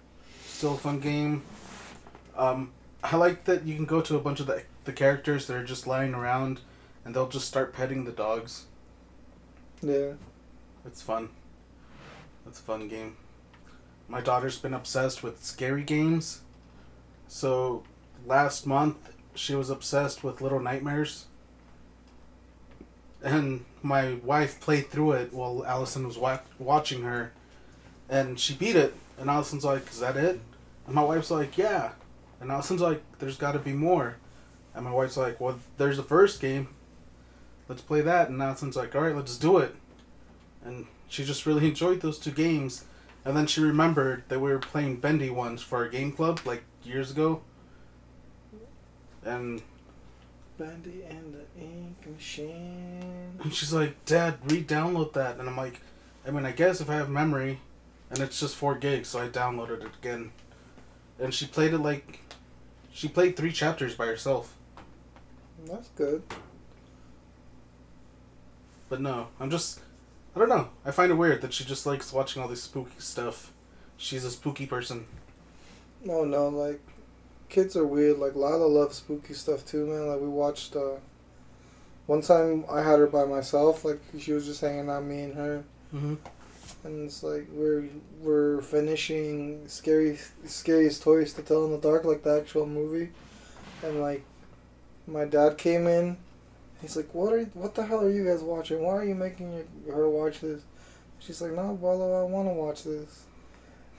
Still 0.45 0.75
a 0.75 0.77
fun 0.77 0.99
game. 0.99 1.41
Um, 2.37 2.71
I 3.03 3.15
like 3.15 3.45
that 3.45 3.65
you 3.65 3.75
can 3.75 3.85
go 3.85 4.01
to 4.01 4.15
a 4.15 4.19
bunch 4.19 4.39
of 4.39 4.45
the, 4.45 4.61
the 4.85 4.93
characters 4.93 5.47
that 5.47 5.57
are 5.57 5.63
just 5.63 5.87
lying 5.87 6.13
around, 6.13 6.61
and 7.03 7.15
they'll 7.15 7.27
just 7.27 7.47
start 7.47 7.73
petting 7.73 8.05
the 8.05 8.11
dogs. 8.11 8.65
Yeah, 9.81 10.13
It's 10.85 11.01
fun. 11.01 11.29
It's 12.45 12.59
a 12.59 12.63
fun 12.63 12.87
game. 12.87 13.17
My 14.07 14.21
daughter's 14.21 14.59
been 14.59 14.75
obsessed 14.75 15.23
with 15.23 15.43
scary 15.43 15.83
games. 15.83 16.41
So 17.27 17.83
last 18.25 18.65
month 18.67 18.95
she 19.33 19.55
was 19.55 19.69
obsessed 19.71 20.23
with 20.23 20.39
Little 20.39 20.59
Nightmares. 20.59 21.25
And 23.23 23.65
my 23.81 24.15
wife 24.23 24.61
played 24.61 24.89
through 24.89 25.13
it 25.13 25.33
while 25.33 25.65
Allison 25.65 26.07
was 26.07 26.17
wa- 26.17 26.39
watching 26.59 27.01
her. 27.01 27.33
And 28.09 28.39
she 28.39 28.53
beat 28.53 28.75
it. 28.75 28.95
And 29.19 29.29
Allison's 29.29 29.65
like, 29.65 29.89
Is 29.89 29.99
that 29.99 30.17
it? 30.17 30.39
And 30.85 30.95
my 30.95 31.03
wife's 31.03 31.31
like, 31.31 31.57
Yeah. 31.57 31.91
And 32.39 32.51
Allison's 32.51 32.81
like, 32.81 33.01
There's 33.19 33.37
got 33.37 33.53
to 33.53 33.59
be 33.59 33.73
more. 33.73 34.17
And 34.75 34.85
my 34.85 34.91
wife's 34.91 35.17
like, 35.17 35.39
Well, 35.39 35.59
there's 35.77 35.97
the 35.97 36.03
first 36.03 36.39
game. 36.39 36.69
Let's 37.67 37.81
play 37.81 38.01
that. 38.01 38.29
And 38.29 38.41
Allison's 38.41 38.75
like, 38.75 38.95
All 38.95 39.01
right, 39.01 39.15
let's 39.15 39.37
do 39.37 39.57
it 39.57 39.75
and 40.67 40.85
she 41.07 41.23
just 41.23 41.45
really 41.45 41.67
enjoyed 41.69 42.01
those 42.01 42.19
two 42.19 42.31
games. 42.31 42.85
And 43.25 43.35
then 43.35 43.47
she 43.47 43.61
remembered 43.61 44.23
that 44.29 44.39
we 44.39 44.51
were 44.51 44.59
playing 44.59 44.97
bendy 44.97 45.29
ones 45.29 45.61
for 45.61 45.79
our 45.79 45.89
game 45.89 46.11
club 46.11 46.39
like 46.45 46.63
years 46.83 47.11
ago. 47.11 47.41
And, 49.25 49.61
Bendy 50.57 51.03
and 51.09 51.33
the 51.33 51.61
Ink 51.61 52.15
Machine. 52.15 53.37
and 53.43 53.53
she's 53.53 53.73
like, 53.73 54.05
"Dad, 54.05 54.37
re-download 54.45 55.13
that." 55.13 55.37
And 55.37 55.49
I'm 55.49 55.57
like, 55.57 55.81
"I 56.25 56.31
mean, 56.31 56.45
I 56.45 56.51
guess 56.51 56.79
if 56.79 56.89
I 56.89 56.95
have 56.95 57.09
memory, 57.09 57.59
and 58.09 58.19
it's 58.19 58.39
just 58.39 58.55
four 58.55 58.75
gigs, 58.75 59.09
so 59.09 59.19
I 59.19 59.27
downloaded 59.27 59.83
it 59.83 59.91
again." 60.01 60.31
And 61.19 61.33
she 61.33 61.47
played 61.47 61.73
it 61.73 61.79
like, 61.79 62.19
she 62.91 63.07
played 63.07 63.35
three 63.35 63.51
chapters 63.51 63.95
by 63.95 64.05
herself. 64.05 64.55
That's 65.65 65.89
good. 65.89 66.21
But 68.89 69.01
no, 69.01 69.27
I'm 69.39 69.49
just, 69.49 69.81
I 70.35 70.39
don't 70.39 70.49
know. 70.49 70.69
I 70.85 70.91
find 70.91 71.11
it 71.11 71.15
weird 71.15 71.41
that 71.41 71.53
she 71.53 71.65
just 71.65 71.85
likes 71.85 72.13
watching 72.13 72.41
all 72.41 72.47
this 72.47 72.63
spooky 72.63 72.99
stuff. 72.99 73.51
She's 73.97 74.23
a 74.23 74.31
spooky 74.31 74.65
person. 74.65 75.07
No, 76.05 76.23
no, 76.23 76.49
like 76.49 76.79
kids 77.49 77.75
are 77.75 77.85
weird. 77.85 78.19
Like 78.19 78.35
Lila 78.35 78.67
loves 78.67 78.97
spooky 78.97 79.33
stuff 79.33 79.65
too, 79.65 79.87
man. 79.87 80.07
Like 80.07 80.21
we 80.21 80.27
watched. 80.27 80.75
uh 80.75 80.97
One 82.05 82.21
time 82.21 82.63
I 82.69 82.81
had 82.81 82.99
her 82.99 83.07
by 83.07 83.25
myself. 83.25 83.83
Like 83.83 83.99
she 84.19 84.33
was 84.33 84.45
just 84.45 84.61
hanging 84.61 84.89
out, 84.89 85.03
me 85.03 85.23
and 85.23 85.35
her. 85.35 85.63
Mm-hmm. 85.93 86.15
And 86.87 87.05
it's 87.05 87.21
like 87.21 87.47
we're 87.51 87.85
we're 88.21 88.61
finishing 88.61 89.67
scary 89.67 90.17
scariest 90.45 91.03
toys 91.03 91.33
to 91.33 91.41
tell 91.41 91.65
in 91.65 91.71
the 91.71 91.77
dark 91.77 92.05
like 92.05 92.23
the 92.23 92.39
actual 92.39 92.65
movie. 92.65 93.11
And 93.83 94.01
like 94.01 94.23
my 95.05 95.25
dad 95.25 95.57
came 95.57 95.85
in. 95.85 96.17
He's 96.81 96.95
like 96.95 97.13
what 97.13 97.33
are 97.33 97.43
what 97.53 97.75
the 97.75 97.85
hell 97.85 98.03
are 98.03 98.09
you 98.09 98.25
guys 98.25 98.41
watching? 98.41 98.81
Why 98.81 98.93
are 98.93 99.03
you 99.03 99.15
making 99.15 99.53
your, 99.85 99.95
her 99.95 100.09
watch 100.09 100.39
this? 100.39 100.61
She's 101.19 101.41
like 101.41 101.51
no 101.51 101.75
Bolo, 101.75 102.21
i 102.21 102.23
want 102.23 102.47
to 102.47 102.53
watch 102.53 102.83
this. 102.83 103.25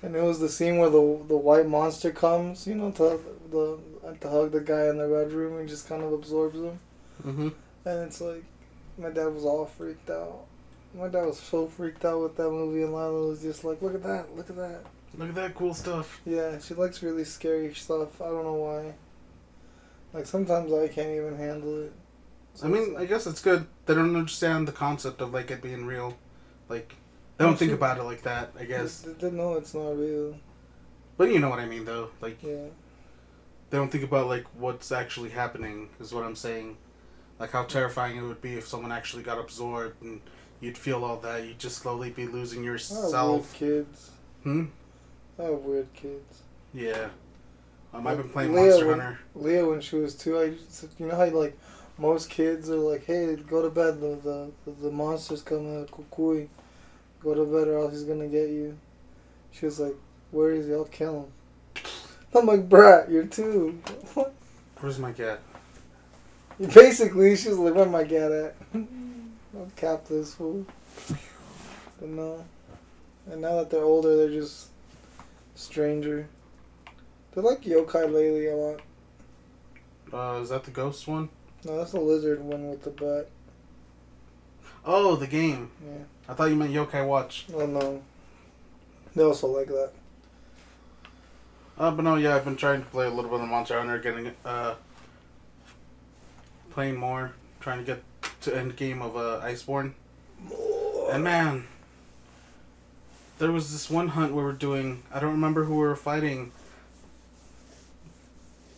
And 0.03 0.17
it 0.17 0.23
was 0.23 0.41
the 0.41 0.49
scene 0.49 0.79
where 0.79 0.91
the 0.91 1.21
the 1.29 1.37
white 1.37 1.69
monster 1.69 2.11
comes 2.11 2.67
you 2.67 2.75
know 2.75 2.91
to 2.93 3.21
the 3.51 3.79
to 4.21 4.29
hug 4.29 4.53
the 4.53 4.61
guy 4.61 4.87
in 4.87 4.97
the 4.97 5.07
red 5.07 5.33
room 5.33 5.59
and 5.59 5.69
just 5.69 5.89
kind 5.89 6.03
of 6.03 6.13
absorbs 6.13 6.57
him. 6.57 6.79
Mm-hmm. 7.27 7.49
and 7.85 7.99
it's 8.07 8.21
like 8.21 8.45
my 8.97 9.11
dad 9.11 9.35
was 9.35 9.45
all 9.45 9.67
freaked 9.67 10.09
out. 10.09 10.47
My 10.99 11.07
dad 11.09 11.27
was 11.27 11.39
so 11.39 11.67
freaked 11.69 12.05
out 12.05 12.21
with 12.21 12.37
that 12.37 12.51
movie, 12.51 12.83
and 12.83 12.93
Lila 12.93 13.29
was 13.29 13.43
just 13.43 13.63
like, 13.63 13.81
"Look 13.81 13.95
at 13.95 14.03
that! 14.03 14.37
Look 14.37 14.51
at 14.51 14.57
that!" 14.57 14.81
Look 15.17 15.29
at 15.29 15.35
that 15.37 15.55
cool 15.55 15.73
stuff. 15.75 16.21
Yeah, 16.27 16.59
she 16.59 16.75
likes 16.75 17.03
really 17.03 17.25
scary 17.25 17.73
stuff. 17.75 18.21
I 18.21 18.27
don't 18.27 18.45
know 18.45 18.55
why. 18.55 18.95
Like 20.13 20.27
sometimes 20.27 20.73
I 20.73 20.89
can't 20.89 21.11
even 21.11 21.37
handle 21.37 21.85
it. 21.85 21.93
So 22.55 22.67
I 22.67 22.71
mean, 22.71 22.97
I 22.97 23.05
guess 23.05 23.27
it's 23.27 23.41
good. 23.41 23.67
They 23.87 23.95
don't 23.95 24.17
understand 24.17 24.67
the 24.67 24.73
concept 24.73 25.21
of 25.21 25.33
like 25.33 25.51
it 25.51 25.63
being 25.63 25.87
real. 25.87 26.17
Like 26.69 26.97
they 27.37 27.45
don't 27.45 27.57
think 27.59 27.73
about 27.73 27.99
it 27.99 28.03
like 28.03 28.23
that. 28.23 28.51
I 28.59 28.65
guess, 28.65 29.01
they, 29.01 29.13
they 29.13 29.31
know 29.31 29.55
it's 29.55 29.75
not 29.75 29.97
real. 29.97 30.37
but 31.17 31.31
you 31.31 31.39
know 31.39 31.49
what 31.49 31.61
I 31.61 31.67
mean, 31.67 31.85
though. 31.85 32.11
Like 32.21 32.43
Yeah, 32.43 32.67
they 33.71 33.79
don't 33.79 33.91
think 33.91 34.05
about 34.05 34.27
like 34.27 34.47
what's 34.57 34.91
actually 34.91 35.31
happening. 35.31 35.91
Is 36.01 36.13
what 36.13 36.25
I'm 36.25 36.37
saying. 36.37 36.77
Like 37.39 37.53
how 37.53 37.63
terrifying 37.63 38.17
it 38.17 38.23
would 38.23 38.43
be 38.43 38.55
if 38.55 38.67
someone 38.67 38.91
actually 38.91 39.23
got 39.23 39.39
absorbed 39.39 40.03
and 40.03 40.21
you'd 40.61 40.79
feel 40.79 41.05
all 41.05 41.17
that. 41.19 41.45
You'd 41.47 41.59
just 41.59 41.79
slowly 41.79 42.11
be 42.11 42.27
losing 42.27 42.61
I 42.61 42.63
have 42.63 42.73
yourself. 42.73 43.61
weird 43.61 43.87
kids. 43.87 44.11
Hmm. 44.43 44.65
I 45.39 45.43
have 45.45 45.53
weird 45.61 45.93
kids. 45.95 46.43
Yeah. 46.75 47.09
Um, 47.95 48.07
I've 48.07 48.19
been 48.19 48.29
playing 48.29 48.53
Leah, 48.55 48.67
Monster 48.71 48.87
when- 48.89 49.01
Hunter. 49.01 49.19
Leah, 49.35 49.67
when 49.67 49.81
she 49.81 49.97
was 49.97 50.15
two, 50.15 50.39
I 50.39 50.45
you 50.99 51.07
know 51.07 51.17
how 51.17 51.27
like 51.27 51.59
most 51.97 52.29
kids 52.31 52.69
are 52.71 52.77
like, 52.77 53.05
"Hey, 53.07 53.35
go 53.37 53.63
to 53.63 53.71
bed. 53.71 54.01
The 54.01 54.51
the, 54.67 54.71
the 54.83 54.91
monster's 54.91 55.43
coming. 55.43 55.87
Cucuy, 55.87 56.49
go 57.21 57.35
to 57.35 57.45
bed, 57.45 57.69
or 57.69 57.79
else 57.79 57.93
he's 57.93 58.05
gonna 58.05 58.29
get 58.29 58.51
you." 58.51 58.77
She 59.53 59.65
was 59.67 59.81
like, 59.81 59.95
"Where 60.31 60.51
is 60.51 60.67
he? 60.67 60.75
I'll 60.75 60.85
kill 60.85 61.23
him." 61.75 61.83
I'm 62.35 62.47
like, 62.47 62.69
"Brat, 62.69 63.11
you're 63.11 63.25
two. 63.27 63.81
Where's 64.81 64.99
my 64.99 65.13
cat? 65.13 65.41
Basically, 66.75 67.37
she's 67.37 67.57
like, 67.57 67.75
"Where 67.75 67.87
my 67.87 68.05
cat 68.05 68.33
at?" 68.33 68.55
I'll 69.59 69.71
cap 69.75 70.07
this 70.07 70.35
fool. 70.35 70.65
But 71.99 72.09
no, 72.09 72.45
and 73.31 73.41
now 73.41 73.57
that 73.57 73.71
they're 73.71 73.83
older, 73.83 74.17
they're 74.17 74.29
just 74.29 74.69
stranger. 75.55 76.29
They 77.33 77.41
like 77.41 77.63
yokai 77.63 78.13
lately 78.13 78.47
a 78.47 78.57
lot. 78.57 78.81
Uh, 80.13 80.41
is 80.41 80.49
that 80.51 80.65
the 80.65 80.71
ghost 80.71 81.09
one? 81.09 81.29
No, 81.65 81.77
that's 81.77 81.93
the 81.93 82.01
lizard 82.01 82.41
one 82.41 82.71
with 82.71 82.85
the 82.85 82.91
butt. 82.91 83.31
Oh, 84.85 85.17
the 85.17 85.27
game. 85.27 85.71
Yeah. 85.85 86.05
I 86.29 86.35
thought 86.35 86.47
you 86.47 86.57
meant 86.57 86.73
Yokai 86.73 87.07
Watch. 87.07 87.47
Oh 87.53 87.67
no. 87.67 88.03
They 89.15 89.23
also 89.23 89.49
like 89.49 89.67
that. 89.67 89.91
Uh, 91.77 91.91
but 91.91 92.03
no, 92.03 92.17
yeah, 92.17 92.37
I've 92.37 92.45
been 92.45 92.57
trying 92.57 92.81
to 92.83 92.87
play 92.89 93.07
a 93.07 93.11
little 93.11 93.31
bit 93.31 93.41
of 93.41 93.49
Monster 93.49 93.79
Hunter, 93.79 93.99
getting 93.99 94.33
uh, 94.45 94.75
playing 96.71 96.97
more, 96.97 97.33
trying 97.61 97.79
to 97.79 97.85
get 97.85 98.03
to 98.43 98.57
end 98.57 98.77
game 98.77 99.03
of 99.03 99.17
uh, 99.17 99.41
Iceborne. 99.43 99.93
And 101.11 101.25
man, 101.25 101.65
there 103.39 103.53
was 103.53 103.73
this 103.73 103.91
one 103.91 104.09
hunt 104.09 104.35
we 104.35 104.43
were 104.43 104.53
doing. 104.53 105.03
I 105.13 105.21
don't 105.21 105.33
remember 105.33 105.65
who 105.65 105.75
we 105.75 105.81
were 105.81 105.97
fighting, 105.97 106.53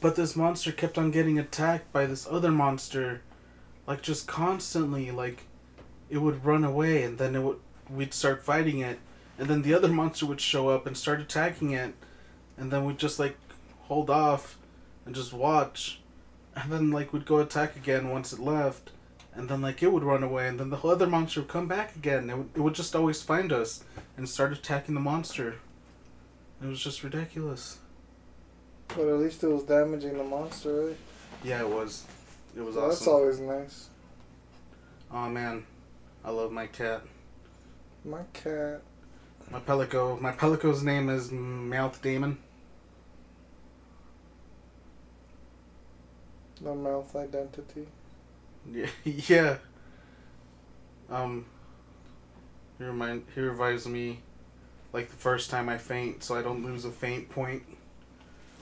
but 0.01 0.17
this 0.17 0.37
monster 0.37 0.73
kept 0.73 0.97
on 0.97 1.11
getting 1.11 1.39
attacked 1.39 1.93
by 1.93 2.07
this 2.07 2.27
other 2.31 2.51
monster, 2.51 3.23
like 3.87 4.03
just 4.03 4.27
constantly. 4.27 5.11
Like 5.11 5.45
it 6.09 6.19
would 6.19 6.45
run 6.45 6.65
away, 6.65 7.03
and 7.03 7.19
then 7.19 7.35
it 7.35 7.43
would 7.43 7.59
we'd 7.89 8.15
start 8.15 8.45
fighting 8.45 8.79
it, 8.79 8.99
and 9.39 9.49
then 9.49 9.63
the 9.63 9.75
other 9.75 9.89
monster 9.89 10.27
would 10.27 10.41
show 10.41 10.69
up 10.69 10.87
and 10.87 10.97
start 10.97 11.21
attacking 11.21 11.73
it, 11.73 11.95
and 12.57 12.71
then 12.71 12.85
we'd 12.85 12.99
just 12.99 13.19
like 13.19 13.37
hold 13.83 14.09
off 14.09 14.57
and 15.05 15.15
just 15.15 15.33
watch, 15.33 16.01
and 16.55 16.73
then 16.73 16.91
like 16.91 17.13
we'd 17.13 17.27
go 17.27 17.39
attack 17.39 17.77
again 17.77 18.09
once 18.09 18.33
it 18.33 18.39
left 18.39 18.91
and 19.35 19.49
then 19.49 19.61
like 19.63 19.83
it 19.83 19.93
would 19.93 20.03
run 20.03 20.23
away 20.23 20.49
and 20.49 20.59
then 20.59 20.71
the 20.71 20.77
other 20.79 21.07
monster 21.07 21.41
would 21.41 21.49
come 21.49 21.69
back 21.69 21.95
again. 21.97 22.29
It 22.31 22.37
would, 22.37 22.51
it 22.55 22.61
would 22.61 22.75
just 22.75 22.95
always 22.97 23.23
find 23.23 23.53
us 23.53 23.85
and 24.17 24.29
start 24.29 24.53
attacking 24.53 24.95
the 24.95 25.01
monster. 25.01 25.57
It 26.63 26.67
was 26.67 26.83
just 26.83 27.03
ridiculous. 27.03 27.79
But 28.89 29.07
at 29.07 29.19
least 29.19 29.43
it 29.45 29.49
was 29.49 29.63
damaging 29.63 30.19
the 30.19 30.25
monster, 30.25 30.87
right? 30.87 30.97
yeah 31.45 31.61
it 31.61 31.69
was. 31.69 32.05
It 32.57 32.61
was 32.61 32.75
Well, 32.75 32.89
That's 32.89 33.07
always 33.07 33.41
nice. 33.41 33.89
oh 35.13 35.29
man. 35.29 35.65
I 36.25 36.31
love 36.31 36.53
my 36.53 36.67
cat. 36.67 37.03
My 38.05 38.23
cat. 38.33 38.83
my 39.51 39.61
Palico. 39.61 40.21
My 40.21 40.33
Palico's 40.33 40.83
name 40.83 41.09
is 41.09 41.31
mouth 41.31 42.03
damon. 42.03 42.39
No 46.61 46.75
mouth 46.75 47.15
identity. 47.17 47.87
Yeah 48.73 48.87
yeah 49.05 49.57
um 51.11 51.45
he 52.79 52.85
remind 52.85 53.25
he 53.35 53.41
revives 53.41 53.87
me 53.87 54.21
like 54.93 55.09
the 55.09 55.17
first 55.17 55.51
time 55.51 55.69
i 55.69 55.77
faint 55.79 56.23
so 56.23 56.37
i 56.37 56.43
don't 56.43 56.65
lose 56.65 56.85
a 56.85 56.91
faint 56.91 57.29
point 57.31 57.63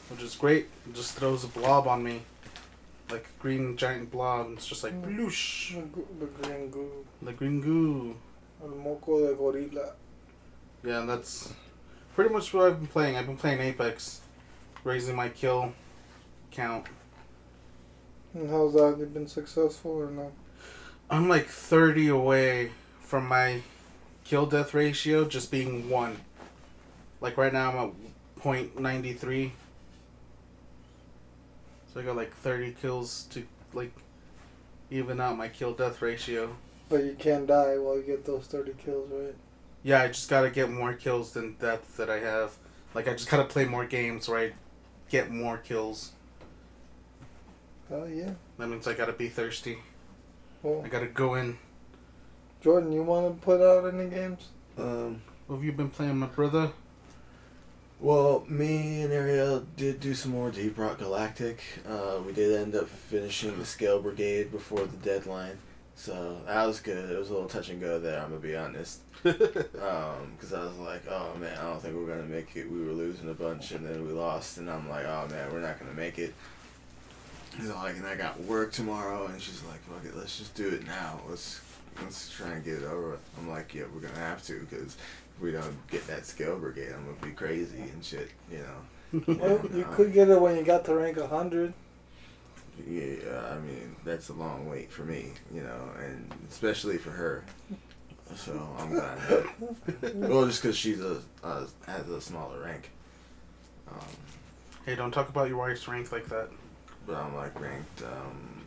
which 0.08 0.22
is 0.22 0.34
great 0.34 0.66
it 0.88 0.94
just 0.94 1.14
throws 1.14 1.44
a 1.44 1.48
blob 1.48 1.86
on 1.86 2.02
me 2.02 2.22
like 3.10 3.24
a 3.26 3.42
green 3.42 3.76
giant 3.76 4.10
blob 4.10 4.46
and 4.46 4.56
it's 4.58 4.66
just 4.66 4.82
like 4.84 4.92
Mm. 4.94 5.16
bloosh 5.16 5.74
The 5.74 6.26
green 6.26 6.70
goo. 6.70 6.90
the 7.22 7.32
green 7.32 7.60
goo 7.60 8.16
El 8.62 8.68
moco 8.70 9.26
de 9.26 9.34
gorila. 9.34 9.92
yeah 10.84 11.00
that's 11.06 11.52
pretty 12.14 12.32
much 12.32 12.52
what 12.52 12.66
i've 12.66 12.78
been 12.78 12.86
playing 12.88 13.16
i've 13.16 13.26
been 13.26 13.36
playing 13.36 13.60
apex 13.60 14.20
raising 14.84 15.14
my 15.16 15.28
kill 15.28 15.72
count 16.50 16.86
And 18.34 18.48
how's 18.50 18.74
that? 18.74 18.96
Have 18.98 19.14
been 19.14 19.26
successful 19.28 19.92
or 19.92 20.10
not? 20.10 20.32
i'm 21.10 21.26
like 21.26 21.46
30 21.46 22.08
away 22.08 22.70
from 23.00 23.26
my 23.26 23.62
kill 24.24 24.44
death 24.44 24.74
ratio 24.74 25.24
just 25.26 25.50
being 25.50 25.88
one 25.88 26.18
like 27.22 27.38
right 27.38 27.50
now 27.54 27.70
i'm 27.70 27.78
at 27.88 28.42
0.93 28.76 29.50
so 31.94 32.00
i 32.00 32.02
got 32.02 32.14
like 32.14 32.34
30 32.36 32.72
kills 32.72 33.24
to 33.30 33.42
like 33.72 33.92
even 34.90 35.18
out 35.18 35.38
my 35.38 35.48
kill 35.48 35.72
death 35.72 36.02
ratio 36.02 36.54
But 36.90 37.04
you 37.04 37.16
can't 37.18 37.46
die 37.46 37.78
while 37.78 37.96
you 37.96 38.02
get 38.02 38.26
those 38.26 38.46
30 38.46 38.74
kills, 38.84 39.08
right? 39.10 39.34
yeah 39.82 40.02
i 40.02 40.08
just 40.08 40.28
gotta 40.28 40.50
get 40.50 40.70
more 40.70 40.92
kills 40.92 41.32
than 41.32 41.56
deaths 41.58 41.96
that 41.96 42.10
i 42.10 42.18
have 42.18 42.52
like 42.92 43.08
i 43.08 43.12
just 43.12 43.30
gotta 43.30 43.44
play 43.44 43.64
more 43.64 43.86
games 43.86 44.28
where 44.28 44.40
i 44.40 44.52
get 45.08 45.30
more 45.30 45.56
kills 45.56 46.12
Oh, 47.90 48.04
yeah. 48.04 48.32
that 48.58 48.68
means 48.68 48.86
i 48.86 48.92
gotta 48.94 49.12
be 49.12 49.28
thirsty 49.28 49.78
Well, 50.62 50.82
i 50.84 50.88
gotta 50.88 51.06
go 51.06 51.34
in 51.34 51.58
Jordan, 52.60 52.92
you 52.92 53.02
want 53.02 53.40
to 53.40 53.44
put 53.44 53.60
out 53.60 53.92
any 53.94 54.10
games? 54.10 54.48
Um, 54.76 55.22
what 55.46 55.56
have 55.56 55.64
you 55.64 55.72
been 55.72 55.90
playing 55.90 56.18
my 56.18 56.26
brother 56.26 56.70
well, 58.00 58.44
me 58.48 59.02
and 59.02 59.12
Ariel 59.12 59.66
did 59.76 59.98
do 59.98 60.14
some 60.14 60.30
more 60.30 60.52
Deep 60.52 60.78
Rock 60.78 60.98
Galactic. 60.98 61.60
Uh, 61.88 62.20
we 62.24 62.32
did 62.32 62.54
end 62.54 62.76
up 62.76 62.88
finishing 62.88 63.58
the 63.58 63.66
Scale 63.66 64.00
Brigade 64.00 64.52
before 64.52 64.86
the 64.86 64.96
deadline. 64.98 65.58
So 65.96 66.40
that 66.46 66.64
was 66.64 66.78
good. 66.78 67.10
It 67.10 67.18
was 67.18 67.30
a 67.30 67.32
little 67.32 67.48
touch 67.48 67.70
and 67.70 67.80
go 67.80 67.98
there, 67.98 68.20
I'm 68.22 68.28
going 68.28 68.40
to 68.40 68.46
be 68.46 68.56
honest. 68.56 69.00
Because 69.22 70.52
I 70.52 70.64
was 70.64 70.76
like, 70.78 71.02
oh 71.10 71.34
man, 71.40 71.58
I 71.58 71.62
don't 71.62 71.82
think 71.82 71.96
we're 71.96 72.06
going 72.06 72.22
to 72.22 72.32
make 72.32 72.54
it. 72.54 72.70
We 72.70 72.84
were 72.84 72.92
losing 72.92 73.28
a 73.28 73.34
bunch 73.34 73.72
and 73.72 73.84
then 73.84 74.06
we 74.06 74.12
lost. 74.12 74.58
And 74.58 74.70
I'm 74.70 74.88
like, 74.88 75.04
oh 75.04 75.26
man, 75.28 75.52
we're 75.52 75.60
not 75.60 75.80
going 75.80 75.90
to 75.90 75.96
make 75.96 76.20
it. 76.20 76.32
So 77.60 77.74
like, 77.76 77.96
and 77.96 78.06
I 78.06 78.14
got 78.14 78.40
work 78.42 78.72
tomorrow, 78.72 79.26
and 79.26 79.40
she's 79.40 79.62
like, 79.64 79.80
"Fuck 79.80 80.04
it, 80.04 80.16
let's 80.16 80.38
just 80.38 80.54
do 80.54 80.68
it 80.68 80.86
now. 80.86 81.20
Let's 81.28 81.60
let's 82.02 82.30
try 82.30 82.50
and 82.50 82.64
get 82.64 82.74
it 82.74 82.84
over." 82.84 83.10
with." 83.10 83.20
I'm 83.38 83.48
like, 83.48 83.74
"Yeah, 83.74 83.84
we're 83.92 84.00
gonna 84.00 84.18
have 84.20 84.42
to, 84.44 84.60
because 84.60 84.96
if 85.36 85.42
we 85.42 85.50
don't 85.50 85.76
get 85.90 86.06
that 86.06 86.26
scale 86.26 86.58
brigade, 86.58 86.92
I'm 86.94 87.04
gonna 87.04 87.26
be 87.26 87.32
crazy 87.32 87.80
and 87.80 88.04
shit." 88.04 88.30
You 88.50 88.58
know. 88.58 88.64
Well, 89.26 89.56
And, 89.56 89.74
you 89.74 89.84
uh, 89.84 89.94
could 89.94 90.12
get 90.12 90.28
it 90.28 90.38
when 90.38 90.56
you 90.56 90.62
got 90.62 90.84
to 90.84 90.94
rank 90.94 91.16
100. 91.16 91.72
Yeah, 92.86 93.50
I 93.50 93.58
mean 93.58 93.96
that's 94.04 94.28
a 94.28 94.34
long 94.34 94.68
wait 94.68 94.92
for 94.92 95.02
me, 95.02 95.32
you 95.52 95.62
know, 95.62 95.90
and 95.98 96.30
especially 96.50 96.98
for 96.98 97.10
her. 97.10 97.44
So 98.36 98.52
I'm 98.78 98.90
glad. 98.90 99.18
That, 99.28 100.14
well, 100.14 100.46
just 100.46 100.62
because 100.62 100.76
she's 100.76 101.00
a 101.00 101.22
uh, 101.42 101.66
has 101.86 102.08
a 102.08 102.20
smaller 102.20 102.62
rank. 102.62 102.90
Um, 103.90 104.06
hey 104.84 104.94
don't 104.94 105.10
talk 105.10 105.30
about 105.30 105.48
your 105.48 105.56
wife's 105.56 105.88
rank 105.88 106.12
like 106.12 106.28
that 106.28 106.50
but 107.08 107.16
I'm 107.16 107.34
like 107.34 107.58
ranked. 107.58 108.02
Um, 108.02 108.66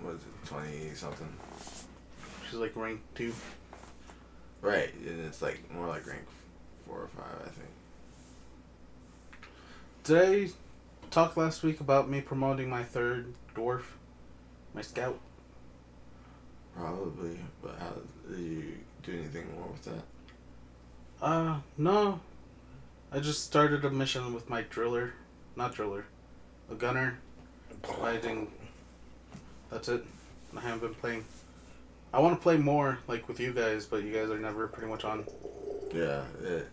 what 0.00 0.14
is 0.14 0.20
it, 0.20 0.46
twenty 0.46 0.94
something? 0.94 1.28
she's 2.48 2.58
like 2.58 2.76
rank 2.76 3.00
two 3.14 3.32
Right, 4.62 4.94
and 4.94 5.26
it's 5.26 5.42
like 5.42 5.70
more 5.70 5.88
like 5.88 6.06
rank 6.06 6.22
four 6.86 7.02
or 7.02 7.08
five, 7.08 7.34
I 7.44 7.50
think. 7.50 7.68
Did 10.04 10.50
I 10.50 10.52
talk 11.10 11.36
last 11.36 11.62
week 11.62 11.80
about 11.80 12.08
me 12.08 12.22
promoting 12.22 12.70
my 12.70 12.82
third 12.82 13.34
dwarf, 13.54 13.82
my 14.72 14.80
scout? 14.80 15.18
Probably, 16.74 17.38
but 17.62 17.76
how 17.78 17.92
did 18.30 18.38
you 18.38 18.72
do 19.02 19.12
anything 19.12 19.54
more 19.54 19.68
with 19.68 19.84
that? 19.84 20.02
Uh, 21.20 21.58
no. 21.76 22.20
I 23.12 23.20
just 23.20 23.44
started 23.44 23.84
a 23.84 23.90
mission 23.90 24.32
with 24.32 24.48
my 24.48 24.62
driller, 24.62 25.12
not 25.56 25.74
driller, 25.74 26.06
a 26.70 26.74
gunner, 26.74 27.18
fighting. 27.82 28.50
That's 29.70 29.88
it. 29.88 30.04
I 30.56 30.60
haven't 30.60 30.80
been 30.80 30.94
playing. 30.94 31.24
I 32.12 32.20
want 32.20 32.38
to 32.38 32.42
play 32.42 32.56
more 32.56 32.98
like 33.08 33.26
with 33.28 33.40
you 33.40 33.52
guys, 33.52 33.86
but 33.86 34.04
you 34.04 34.12
guys 34.12 34.30
are 34.30 34.38
never 34.38 34.68
pretty 34.68 34.88
much 34.88 35.04
on. 35.04 35.24
Yeah, 35.92 36.22
it, 36.42 36.68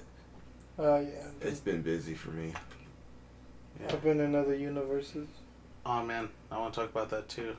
Oh 0.77 0.99
yeah. 0.99 1.27
it's 1.41 1.59
been 1.59 1.81
busy 1.81 2.13
for 2.13 2.31
me. 2.31 2.53
Yeah. 3.79 3.87
I've 3.91 4.03
been 4.03 4.19
in 4.19 4.35
other 4.35 4.55
universes. 4.55 5.27
Oh 5.85 6.03
man, 6.03 6.29
I 6.51 6.57
want 6.57 6.73
to 6.73 6.79
talk 6.81 6.89
about 6.89 7.09
that 7.09 7.29
too. 7.29 7.55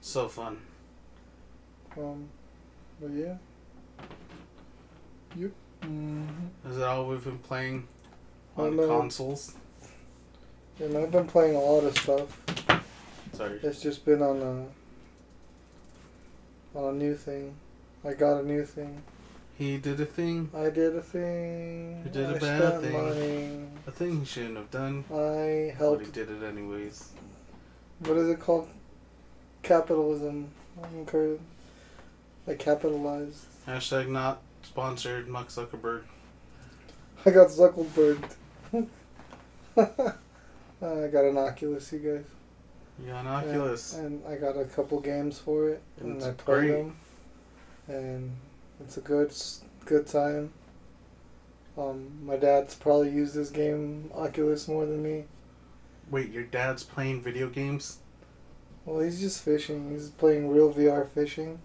So 0.00 0.28
fun. 0.28 0.58
Um, 1.96 2.28
but 3.00 3.10
yeah. 3.10 3.36
Yep. 5.36 5.50
Mm-hmm. 5.82 6.70
Is 6.70 6.76
that 6.76 6.86
all 6.86 7.06
we've 7.06 7.24
been 7.24 7.38
playing 7.38 7.86
on 8.56 8.76
no. 8.76 8.86
consoles? 8.86 9.54
And 10.80 10.96
I've 10.96 11.10
been 11.10 11.26
playing 11.26 11.56
a 11.56 11.60
lot 11.60 11.84
of 11.84 11.98
stuff. 11.98 12.40
Sorry. 13.32 13.58
It's 13.62 13.80
just 13.80 14.04
been 14.04 14.22
on 14.22 14.40
a 16.74 16.78
on 16.78 16.94
a 16.94 16.96
new 16.96 17.14
thing. 17.14 17.54
I 18.04 18.12
got 18.12 18.40
a 18.40 18.46
new 18.46 18.64
thing. 18.64 19.02
He 19.56 19.76
did 19.76 20.00
a 20.00 20.06
thing, 20.06 20.50
I 20.54 20.70
did 20.70 20.94
a 20.94 21.02
thing. 21.02 22.02
He 22.04 22.10
did 22.10 22.30
a 22.30 22.36
I 22.36 22.38
bad 22.38 22.58
spent 22.78 22.82
thing. 22.84 22.92
money. 22.92 23.66
a 23.88 23.90
thing 23.90 24.20
he 24.20 24.24
shouldn't 24.24 24.56
have 24.56 24.70
done, 24.70 25.04
I 25.12 25.74
helped. 25.76 25.98
but 25.98 26.06
he 26.06 26.12
did 26.12 26.30
it 26.30 26.44
anyways. 26.46 27.10
What 28.00 28.16
is 28.18 28.28
it 28.28 28.38
called? 28.38 28.68
Capitalism. 29.64 30.48
I 30.80 31.36
I 32.46 32.54
capitalized. 32.54 33.46
Hashtag 33.66 34.08
not 34.08 34.40
sponsored, 34.62 35.26
Mark 35.28 35.48
Zuckerberg. 35.48 36.02
I 37.26 37.30
got 37.30 37.48
Zuckerberg. 37.48 38.22
I 40.80 41.08
got 41.08 41.24
an 41.24 41.36
Oculus, 41.38 41.92
you 41.92 41.98
guys. 41.98 42.24
You 43.00 43.12
got 43.12 43.20
an 43.20 43.26
Oculus. 43.28 43.94
And 43.94 44.22
I 44.26 44.36
got 44.36 44.56
a 44.56 44.64
couple 44.64 45.00
games 45.00 45.38
for 45.38 45.68
it, 45.70 45.82
And 46.00 46.22
and, 46.22 46.24
I 46.24 46.30
played 46.32 46.44
great. 46.68 46.70
them, 46.72 46.96
and 47.88 48.36
it's 48.80 48.96
a 48.96 49.00
good 49.00 49.32
good 49.84 50.06
time. 50.06 50.52
Um, 51.76 52.24
my 52.24 52.36
dad's 52.36 52.74
probably 52.74 53.10
used 53.10 53.34
this 53.34 53.50
game 53.50 54.10
Oculus 54.14 54.66
more 54.66 54.84
than 54.84 55.02
me. 55.02 55.24
Wait, 56.10 56.30
your 56.32 56.42
dad's 56.42 56.82
playing 56.82 57.22
video 57.22 57.48
games? 57.48 57.98
Well, 58.84 59.00
he's 59.00 59.20
just 59.20 59.44
fishing. 59.44 59.90
He's 59.90 60.08
playing 60.10 60.48
real 60.48 60.72
VR 60.72 61.06
fishing, 61.08 61.60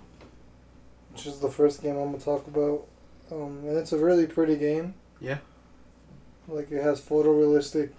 which 1.12 1.26
is 1.26 1.40
the 1.40 1.50
first 1.50 1.82
game 1.82 1.98
I'm 1.98 2.12
gonna 2.12 2.20
talk 2.20 2.46
about. 2.48 2.86
Um, 3.32 3.60
and 3.66 3.78
it's 3.78 3.94
a 3.94 3.98
really 3.98 4.28
pretty 4.28 4.58
game. 4.58 4.94
Yeah. 5.20 5.38
Like 6.48 6.72
it 6.72 6.84
has 6.84 7.00
photorealistic 7.02 7.90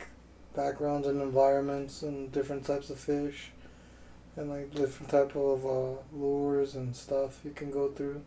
backgrounds 0.54 1.06
and 1.06 1.20
environments 1.20 2.02
and 2.02 2.30
different 2.32 2.64
types 2.64 2.90
of 2.90 2.98
fish, 2.98 3.50
and 4.36 4.50
like 4.50 4.74
different 4.74 5.10
type 5.10 5.34
of 5.36 5.66
uh, 5.66 6.00
lures 6.12 6.74
and 6.74 6.94
stuff 6.94 7.40
you 7.44 7.50
can 7.50 7.70
go 7.70 7.90
through. 7.90 8.22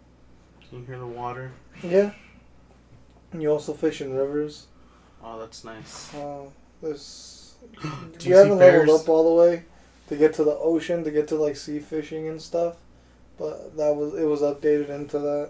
Can 0.70 0.80
you 0.80 0.86
hear 0.86 1.00
the 1.00 1.08
water? 1.08 1.52
Yeah. 1.84 2.12
And 3.32 3.42
you 3.42 3.52
also 3.52 3.74
fish 3.74 4.02
in 4.02 4.14
rivers. 4.14 4.68
Oh, 5.24 5.40
that's 5.40 5.64
nice. 5.64 6.14
Uh, 6.14 6.46
there's 6.82 7.56
Do 7.82 7.90
you, 8.30 8.32
you 8.32 8.36
haven't 8.36 8.58
leveled 8.58 9.02
up 9.02 9.10
all 9.10 9.36
the 9.36 9.42
way 9.42 9.64
to 10.10 10.16
get 10.16 10.34
to 10.36 10.44
the 10.44 10.56
ocean 10.56 11.04
to 11.04 11.12
get 11.12 11.28
to 11.30 11.36
like 11.36 11.56
sea 11.56 11.80
fishing 11.80 12.28
and 12.28 12.42
stuff, 12.42 12.76
but 13.38 13.76
that 13.78 13.96
was 13.96 14.14
it 14.14 14.26
was 14.26 14.42
updated 14.42 14.90
into 14.90 15.20
that, 15.20 15.50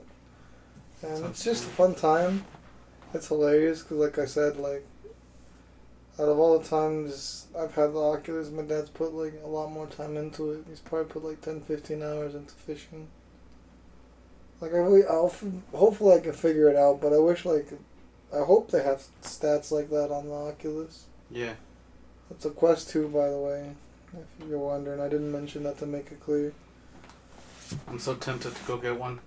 and 1.02 1.18
Sounds 1.18 1.30
it's 1.30 1.44
just 1.44 1.64
a 1.66 1.68
fun 1.68 1.96
time. 1.96 2.46
It's 3.14 3.28
hilarious 3.28 3.82
because, 3.82 3.98
like 3.98 4.20
I 4.20 4.26
said, 4.26 4.58
like 4.58 4.86
out 6.20 6.30
of 6.30 6.40
all 6.40 6.58
the 6.58 6.68
times 6.68 7.48
I've 7.58 7.76
had 7.76 7.94
the 7.94 8.00
Oculus, 8.00 8.50
my 8.50 8.64
dad's 8.64 8.90
put 8.90 9.14
like 9.14 9.34
a 9.44 9.48
lot 9.48 9.72
more 9.72 9.88
time 9.88 10.18
into 10.18 10.52
it. 10.52 10.66
He's 10.68 10.80
probably 10.80 11.06
put 11.12 11.24
like 11.24 11.42
10, 11.42 11.62
15 11.62 12.02
hours 12.02 12.36
into 12.36 12.54
fishing. 12.54 13.08
Like 14.60 14.74
I 14.74 14.78
really, 14.78 15.06
I'll 15.06 15.34
hopefully 15.74 16.16
I 16.16 16.20
can 16.20 16.34
figure 16.34 16.70
it 16.70 16.76
out, 16.76 17.00
but 17.02 17.14
I 17.14 17.20
wish 17.20 17.46
like 17.46 17.68
I 18.34 18.40
hope 18.40 18.72
they 18.72 18.84
have 18.84 19.04
stats 19.22 19.72
like 19.72 19.90
that 19.90 20.12
on 20.12 20.28
the 20.28 20.34
Oculus. 20.34 21.06
Yeah. 21.30 21.54
It's 22.32 22.46
a 22.46 22.50
Quest 22.50 22.90
2, 22.90 23.08
by 23.10 23.30
the 23.30 23.38
way, 23.38 23.72
if 24.14 24.50
you're 24.50 24.60
wondering. 24.60 25.00
I 25.00 25.08
didn't 25.08 25.32
mention 25.32 25.64
that 25.64 25.78
to 25.80 25.86
make 25.86 26.12
it 26.12 26.20
clear. 26.20 26.52
I'm 27.88 28.00
so 28.00 28.16
tempted 28.16 28.56
to 28.56 28.64
go 28.66 28.78
get 28.78 28.98
one. 28.98 29.20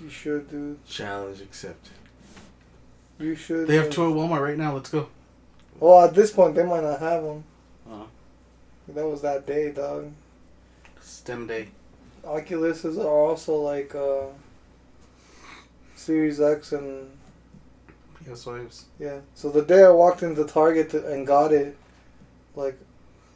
You 0.00 0.08
should, 0.08 0.50
dude. 0.50 0.84
Challenge 0.86 1.40
accepted. 1.40 1.92
You 3.18 3.34
should. 3.34 3.66
They 3.66 3.76
have 3.76 3.90
two 3.90 4.04
at 4.04 4.16
Walmart 4.16 4.40
right 4.40 4.56
now. 4.56 4.74
Let's 4.74 4.88
go. 4.88 5.08
Well, 5.80 6.04
at 6.04 6.14
this 6.14 6.30
point, 6.30 6.54
they 6.54 6.62
might 6.62 6.82
not 6.84 7.00
have 7.00 7.22
them. 7.24 7.44
Oh, 7.90 8.06
That 8.88 9.06
was 9.06 9.22
that 9.22 9.46
day, 9.46 9.72
dog. 9.72 10.12
STEM 11.00 11.46
day. 11.46 11.68
Oculuses 12.24 12.98
are 12.98 13.08
also 13.08 13.56
like 13.56 13.94
uh, 13.94 14.26
Series 15.96 16.40
X 16.40 16.72
and 16.72 17.10
PS5s. 18.24 18.84
yeah. 18.98 19.20
So 19.34 19.50
the 19.50 19.62
day 19.62 19.82
I 19.84 19.90
walked 19.90 20.22
into 20.22 20.44
Target 20.44 20.90
to, 20.90 21.06
and 21.12 21.26
got 21.26 21.52
it, 21.52 21.76
like 22.54 22.78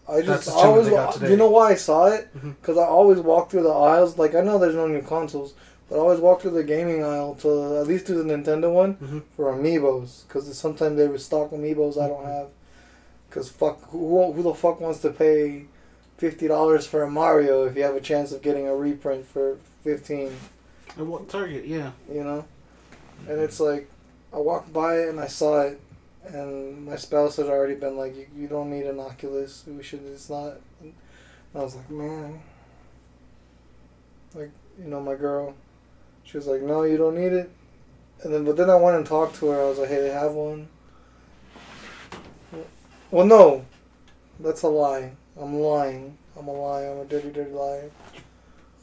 I 0.09 0.17
That's 0.21 0.27
just 0.27 0.47
the 0.47 0.53
I 0.53 0.61
gym 0.61 0.69
always 0.71 0.85
they 0.87 0.91
got 0.93 1.15
today. 1.15 1.31
you 1.31 1.37
know 1.37 1.51
why 1.51 1.71
I 1.71 1.75
saw 1.77 2.07
it 2.07 2.29
because 2.61 2.77
I 2.77 2.85
always 2.85 3.21
walk 3.21 3.51
through 3.51 3.63
the 3.63 3.71
aisles. 3.73 4.19
Like 4.19 4.35
I 4.35 4.41
know 4.43 4.59
there's 4.59 4.75
no 4.75 4.87
new 4.87 5.01
consoles, 5.03 5.55
but 5.89 5.97
I 5.97 5.99
always 5.99 6.21
walk 6.21 6.41
through 6.43 6.53
the 6.53 6.65
gaming 6.65 7.05
aisle 7.05 7.35
to 7.37 7.79
at 7.79 7.87
least 7.87 8.07
do 8.07 8.15
the 8.23 8.25
Nintendo 8.25 8.73
one 8.73 8.95
Mhm. 8.97 9.23
for 9.37 9.53
amiibos 9.53 10.27
because 10.27 10.57
sometimes 10.57 10.97
they 10.97 11.07
restock 11.09 11.51
amiibos 11.51 12.01
I 12.01 12.09
don't 12.09 12.25
have. 12.25 12.49
Because 13.29 13.49
fuck, 13.49 13.83
who, 13.91 14.33
who 14.33 14.43
the 14.43 14.55
fuck 14.55 14.81
wants 14.81 15.01
to 15.01 15.11
pay 15.11 15.65
fifty 16.19 16.47
dollars 16.49 16.87
for 16.87 17.03
a 17.03 17.11
Mario 17.11 17.65
if 17.65 17.77
you 17.77 17.83
have 17.83 17.97
a 17.97 18.01
chance 18.01 18.31
of 18.33 18.43
getting 18.43 18.69
a 18.69 18.75
reprint 18.75 19.27
for 19.27 19.57
fifteen? 19.83 20.31
At 20.97 21.05
what 21.07 21.29
Target? 21.29 21.67
Yeah. 21.67 21.91
You 22.13 22.23
know, 22.25 22.45
and 23.29 23.41
it's 23.41 23.59
like 23.61 23.89
I 24.33 24.39
walked 24.39 24.73
by 24.73 24.99
it 25.01 25.09
and 25.09 25.19
I 25.21 25.27
saw 25.27 25.63
it, 25.63 25.81
and 26.27 26.87
my 26.87 26.95
spouse 26.97 27.37
had 27.37 27.47
already 27.47 27.75
been 27.75 27.97
like, 27.97 28.17
"You, 28.17 28.27
you 28.37 28.47
don't 28.47 28.71
need 28.71 28.87
an 28.87 29.01
Oculus. 29.01 29.65
We 29.67 29.83
should. 29.83 30.05
It's 30.07 30.31
not." 30.31 30.55
And 30.81 30.93
I 31.55 31.59
was 31.59 31.75
like, 31.75 31.91
"Man." 31.91 32.41
Like 34.35 34.51
you 34.83 34.89
know, 34.89 35.01
my 35.01 35.15
girl, 35.15 35.55
she 36.25 36.37
was 36.37 36.47
like, 36.47 36.63
"No, 36.63 36.83
you 36.83 36.97
don't 36.97 37.15
need 37.15 37.33
it." 37.33 37.51
And 38.23 38.33
then, 38.33 38.45
but 38.45 38.57
then 38.57 38.71
I 38.71 38.77
went 38.77 38.97
and 38.97 39.07
talked 39.07 39.37
to 39.37 39.49
her. 39.49 39.63
I 39.63 39.69
was 39.69 39.79
like, 39.79 39.89
"Hey, 39.89 40.01
they 40.01 40.11
have 40.11 40.33
one." 40.33 40.69
Well, 43.11 43.27
no, 43.27 43.65
that's 44.41 44.63
a 44.63 44.69
lie. 44.69 45.13
I'm 45.41 45.55
lying. 45.55 46.19
I'm 46.37 46.49
a 46.49 46.53
liar. 46.53 46.93
I'm 46.93 46.99
a 46.99 47.05
dirty, 47.05 47.31
dirty 47.31 47.51
liar. 47.53 47.91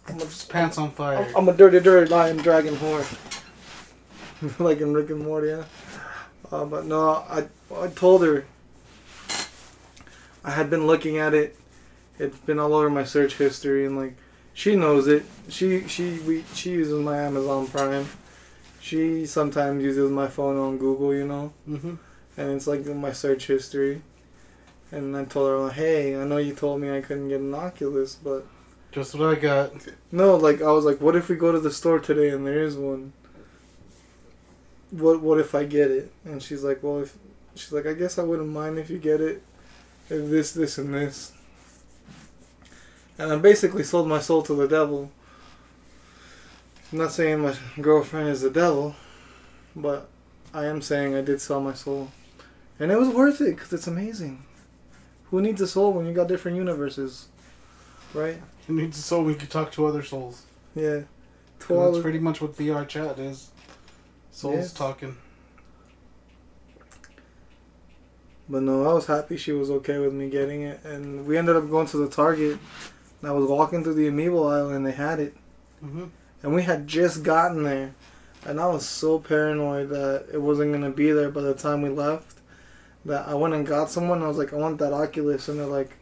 I'm 0.08 0.20
a, 0.20 0.26
pants 0.50 0.78
on 0.78 0.92
fire. 0.92 1.18
I'm, 1.18 1.36
I'm 1.36 1.50
a 1.50 1.54
dirty, 1.54 1.80
dirty 1.80 2.10
lying 2.10 2.38
dragon 2.38 2.76
whore. 2.76 3.06
like 4.60 4.80
in 4.80 4.94
Rick 4.94 5.10
and 5.10 5.24
Morty, 5.24 5.50
yeah. 5.50 5.64
Uh, 6.52 6.66
but 6.66 6.86
no, 6.86 7.24
I 7.30 7.46
I 7.76 7.88
told 7.88 8.24
her 8.24 8.46
I 10.44 10.52
had 10.52 10.70
been 10.70 10.88
looking 10.88 11.18
at 11.18 11.34
it. 11.34 11.58
It's 12.18 12.38
been 12.38 12.60
all 12.60 12.74
over 12.74 12.90
my 12.90 13.04
search 13.04 13.36
history, 13.36 13.86
and 13.86 13.98
like 13.98 14.16
she 14.54 14.76
knows 14.76 15.08
it. 15.08 15.24
She 15.50 15.88
she 15.88 16.20
we 16.20 16.44
she 16.54 16.72
uses 16.72 17.00
my 17.00 17.18
Amazon 17.18 17.68
Prime. 17.68 18.08
She 18.80 19.26
sometimes 19.26 19.84
uses 19.84 20.10
my 20.10 20.28
phone 20.28 20.58
on 20.58 20.78
Google, 20.78 21.14
you 21.14 21.28
know, 21.28 21.54
mm-hmm. 21.70 21.96
and 22.38 22.52
it's 22.52 22.68
like 22.68 22.86
my 22.86 23.12
search 23.12 23.48
history. 23.48 24.02
And 24.92 25.16
I 25.16 25.24
told 25.24 25.48
her, 25.50 25.74
hey, 25.74 26.20
I 26.20 26.26
know 26.26 26.38
you 26.38 26.54
told 26.54 26.82
me 26.82 26.96
I 26.96 27.00
couldn't 27.02 27.30
get 27.30 27.40
an 27.40 27.54
Oculus, 27.54 28.16
but 28.16 28.46
Just 28.92 29.16
what 29.16 29.38
I 29.38 29.40
got. 29.40 29.72
no, 30.12 30.36
like 30.36 30.62
I 30.62 30.72
was 30.72 30.84
like, 30.84 31.00
what 31.00 31.16
if 31.16 31.30
we 31.30 31.36
go 31.36 31.52
to 31.52 31.60
the 31.60 31.72
store 31.72 32.00
today 32.00 32.30
and 32.30 32.46
there 32.46 32.64
is 32.64 32.76
one? 32.76 33.14
What 34.90 35.22
what 35.22 35.40
if 35.40 35.56
I 35.56 35.64
get 35.64 35.92
it? 35.92 36.12
And 36.26 36.44
she's 36.44 36.64
like, 36.64 36.84
well, 36.84 37.00
if 37.04 37.16
she's 37.56 37.72
like, 37.72 37.86
I 37.86 37.94
guess 37.94 38.18
I 38.18 38.24
wouldn't 38.24 38.50
mind 38.50 38.80
if 38.80 38.90
you 38.90 38.98
get 38.98 39.22
it, 39.22 39.42
if 40.10 40.30
this, 40.30 40.52
this, 40.52 40.78
and 40.78 40.94
this. 40.94 41.32
And 43.22 43.32
I 43.32 43.36
basically 43.38 43.84
sold 43.84 44.08
my 44.08 44.20
soul 44.20 44.42
to 44.42 44.56
the 44.56 44.68
devil. 44.68 45.12
I'm 46.92 46.98
not 46.98 47.12
saying 47.12 47.40
my 47.40 47.56
girlfriend 47.80 48.30
is 48.30 48.42
the 48.42 48.50
devil, 48.50 48.96
but 49.76 50.10
I 50.54 50.66
am 50.66 50.82
saying 50.82 51.14
I 51.14 51.22
did 51.22 51.40
sell 51.40 51.62
my 51.62 51.74
soul, 51.74 52.12
and 52.80 52.92
it 52.92 52.98
was 52.98 53.10
worth 53.10 53.40
it 53.40 53.56
because 53.56 53.72
it's 53.74 53.86
amazing. 53.86 54.44
Who 55.30 55.40
needs 55.40 55.62
a 55.62 55.68
soul 55.68 55.94
when 55.94 56.08
you 56.08 56.14
got 56.14 56.28
different 56.28 56.58
universes, 56.58 57.28
right? 58.16 58.42
It 58.68 58.74
needs 58.74 58.98
a 58.98 59.02
soul 59.04 59.24
we 59.24 59.36
can 59.36 59.48
talk 59.48 59.72
to 59.74 59.86
other 59.86 60.02
souls. 60.02 60.44
Yeah. 60.76 61.02
That's 61.70 62.00
pretty 62.00 62.20
much 62.20 62.42
what 62.42 62.58
VR 62.58 62.88
chat 62.88 63.20
is. 63.20 63.52
Souls 64.32 64.56
Yes. 64.56 64.74
talking. 64.74 65.16
But 68.50 68.64
no, 68.64 68.90
I 68.90 68.94
was 68.94 69.06
happy 69.06 69.38
she 69.38 69.52
was 69.52 69.70
okay 69.70 70.00
with 70.00 70.12
me 70.12 70.30
getting 70.30 70.64
it, 70.64 70.84
and 70.84 71.26
we 71.26 71.38
ended 71.38 71.56
up 71.56 71.70
going 71.70 71.88
to 71.88 71.98
the 71.98 72.10
Target. 72.10 72.58
And 73.22 73.30
I 73.30 73.34
was 73.34 73.50
walking 73.50 73.84
through 73.84 73.94
the 73.96 74.08
amiibo 74.10 74.52
aisle, 74.52 74.70
and 74.70 74.86
they 74.86 74.92
had 74.94 75.20
it, 75.20 75.36
Mm-hmm. 75.84 76.06
and 76.44 76.54
we 76.54 76.62
had 76.64 76.88
just 76.88 77.24
gotten 77.24 77.64
there, 77.64 77.94
and 78.46 78.60
I 78.60 78.68
was 78.68 78.88
so 78.88 79.18
paranoid 79.20 79.90
that 79.90 80.28
it 80.32 80.40
wasn't 80.42 80.74
gonna 80.74 80.92
be 80.92 81.12
there 81.12 81.30
by 81.32 81.42
the 81.42 81.54
time 81.56 81.82
we 81.82 81.90
left, 81.90 82.38
that 83.06 83.28
I 83.28 83.34
went 83.34 83.54
and 83.56 83.66
got 83.66 83.90
someone. 83.90 84.22
I 84.22 84.28
was 84.28 84.38
like, 84.38 84.54
I 84.54 84.58
want 84.58 84.78
that 84.80 84.94
Oculus, 84.94 85.48
and 85.50 85.60
they're 85.60 85.66
like, 85.66 85.98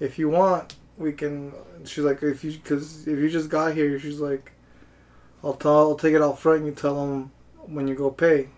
if 0.00 0.18
you 0.18 0.28
want, 0.28 0.74
we 0.98 1.12
can. 1.12 1.52
She's 1.84 2.04
like, 2.04 2.22
if 2.22 2.42
you, 2.42 2.58
cause 2.64 3.06
if 3.06 3.18
you 3.18 3.30
just 3.30 3.48
got 3.48 3.74
here, 3.74 3.98
she's 4.00 4.18
like, 4.20 4.50
I'll 5.44 5.54
tell, 5.54 5.78
I'll 5.78 5.94
take 5.96 6.14
it 6.14 6.22
out 6.22 6.38
front. 6.38 6.58
and 6.58 6.66
You 6.66 6.74
tell 6.74 6.94
them 7.06 7.30
when 7.66 7.86
you 7.88 7.94
go 7.94 8.10
pay. 8.10 8.48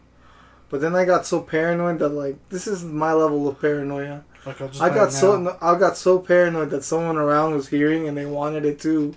But 0.72 0.80
then 0.80 0.96
I 0.96 1.04
got 1.04 1.26
so 1.26 1.42
paranoid 1.42 1.98
that 1.98 2.08
like 2.08 2.36
this 2.48 2.66
is 2.66 2.82
my 2.82 3.12
level 3.12 3.46
of 3.46 3.60
paranoia. 3.60 4.24
Like, 4.46 4.58
I 4.80 4.88
got 4.88 5.12
so 5.12 5.38
now. 5.38 5.58
I 5.60 5.78
got 5.78 5.98
so 5.98 6.18
paranoid 6.18 6.70
that 6.70 6.82
someone 6.82 7.18
around 7.18 7.54
was 7.54 7.68
hearing 7.68 8.08
and 8.08 8.16
they 8.16 8.24
wanted 8.24 8.64
it 8.64 8.80
too, 8.80 9.14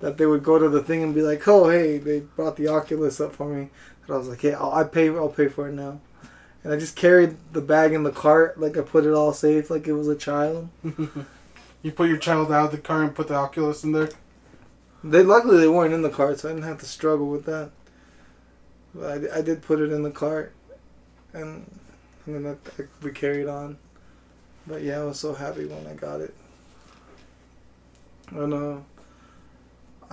that 0.00 0.16
they 0.16 0.24
would 0.24 0.42
go 0.42 0.58
to 0.58 0.66
the 0.66 0.82
thing 0.82 1.02
and 1.02 1.14
be 1.14 1.20
like, 1.20 1.46
"Oh, 1.46 1.68
hey, 1.68 1.98
they 1.98 2.20
brought 2.20 2.56
the 2.56 2.68
Oculus 2.68 3.20
up 3.20 3.34
for 3.34 3.50
me." 3.50 3.68
And 4.06 4.14
I 4.14 4.16
was 4.16 4.28
like, 4.28 4.40
"Hey, 4.40 4.54
I'll, 4.54 4.72
I 4.72 4.84
pay. 4.84 5.10
I'll 5.10 5.28
pay 5.28 5.48
for 5.48 5.68
it 5.68 5.74
now." 5.74 6.00
And 6.64 6.72
I 6.72 6.78
just 6.78 6.96
carried 6.96 7.36
the 7.52 7.60
bag 7.60 7.92
in 7.92 8.02
the 8.02 8.10
cart, 8.10 8.58
like 8.58 8.78
I 8.78 8.80
put 8.80 9.04
it 9.04 9.12
all 9.12 9.34
safe, 9.34 9.68
like 9.68 9.86
it 9.86 9.92
was 9.92 10.08
a 10.08 10.16
child. 10.16 10.70
you 11.82 11.92
put 11.92 12.08
your 12.08 12.16
child 12.16 12.50
out 12.50 12.64
of 12.64 12.70
the 12.70 12.78
car 12.78 13.02
and 13.02 13.14
put 13.14 13.28
the 13.28 13.34
Oculus 13.34 13.84
in 13.84 13.92
there. 13.92 14.08
They 15.04 15.22
luckily 15.22 15.58
they 15.58 15.68
weren't 15.68 15.92
in 15.92 16.00
the 16.00 16.08
cart, 16.08 16.40
so 16.40 16.48
I 16.48 16.52
didn't 16.52 16.66
have 16.66 16.80
to 16.80 16.86
struggle 16.86 17.28
with 17.28 17.44
that. 17.44 17.72
But 18.94 19.30
I, 19.30 19.38
I 19.38 19.42
did 19.42 19.60
put 19.60 19.80
it 19.80 19.92
in 19.92 20.02
the 20.02 20.10
cart, 20.10 20.54
and 21.32 21.64
and 22.26 22.34
then 22.34 22.42
that, 22.44 22.64
that- 22.76 22.88
we 23.02 23.10
carried 23.12 23.48
on. 23.48 23.78
But 24.66 24.82
yeah, 24.82 25.00
I 25.00 25.04
was 25.04 25.18
so 25.18 25.32
happy 25.34 25.64
when 25.66 25.86
I 25.86 25.94
got 25.94 26.20
it. 26.20 26.34
And 28.30 28.52
uh, 28.52 28.76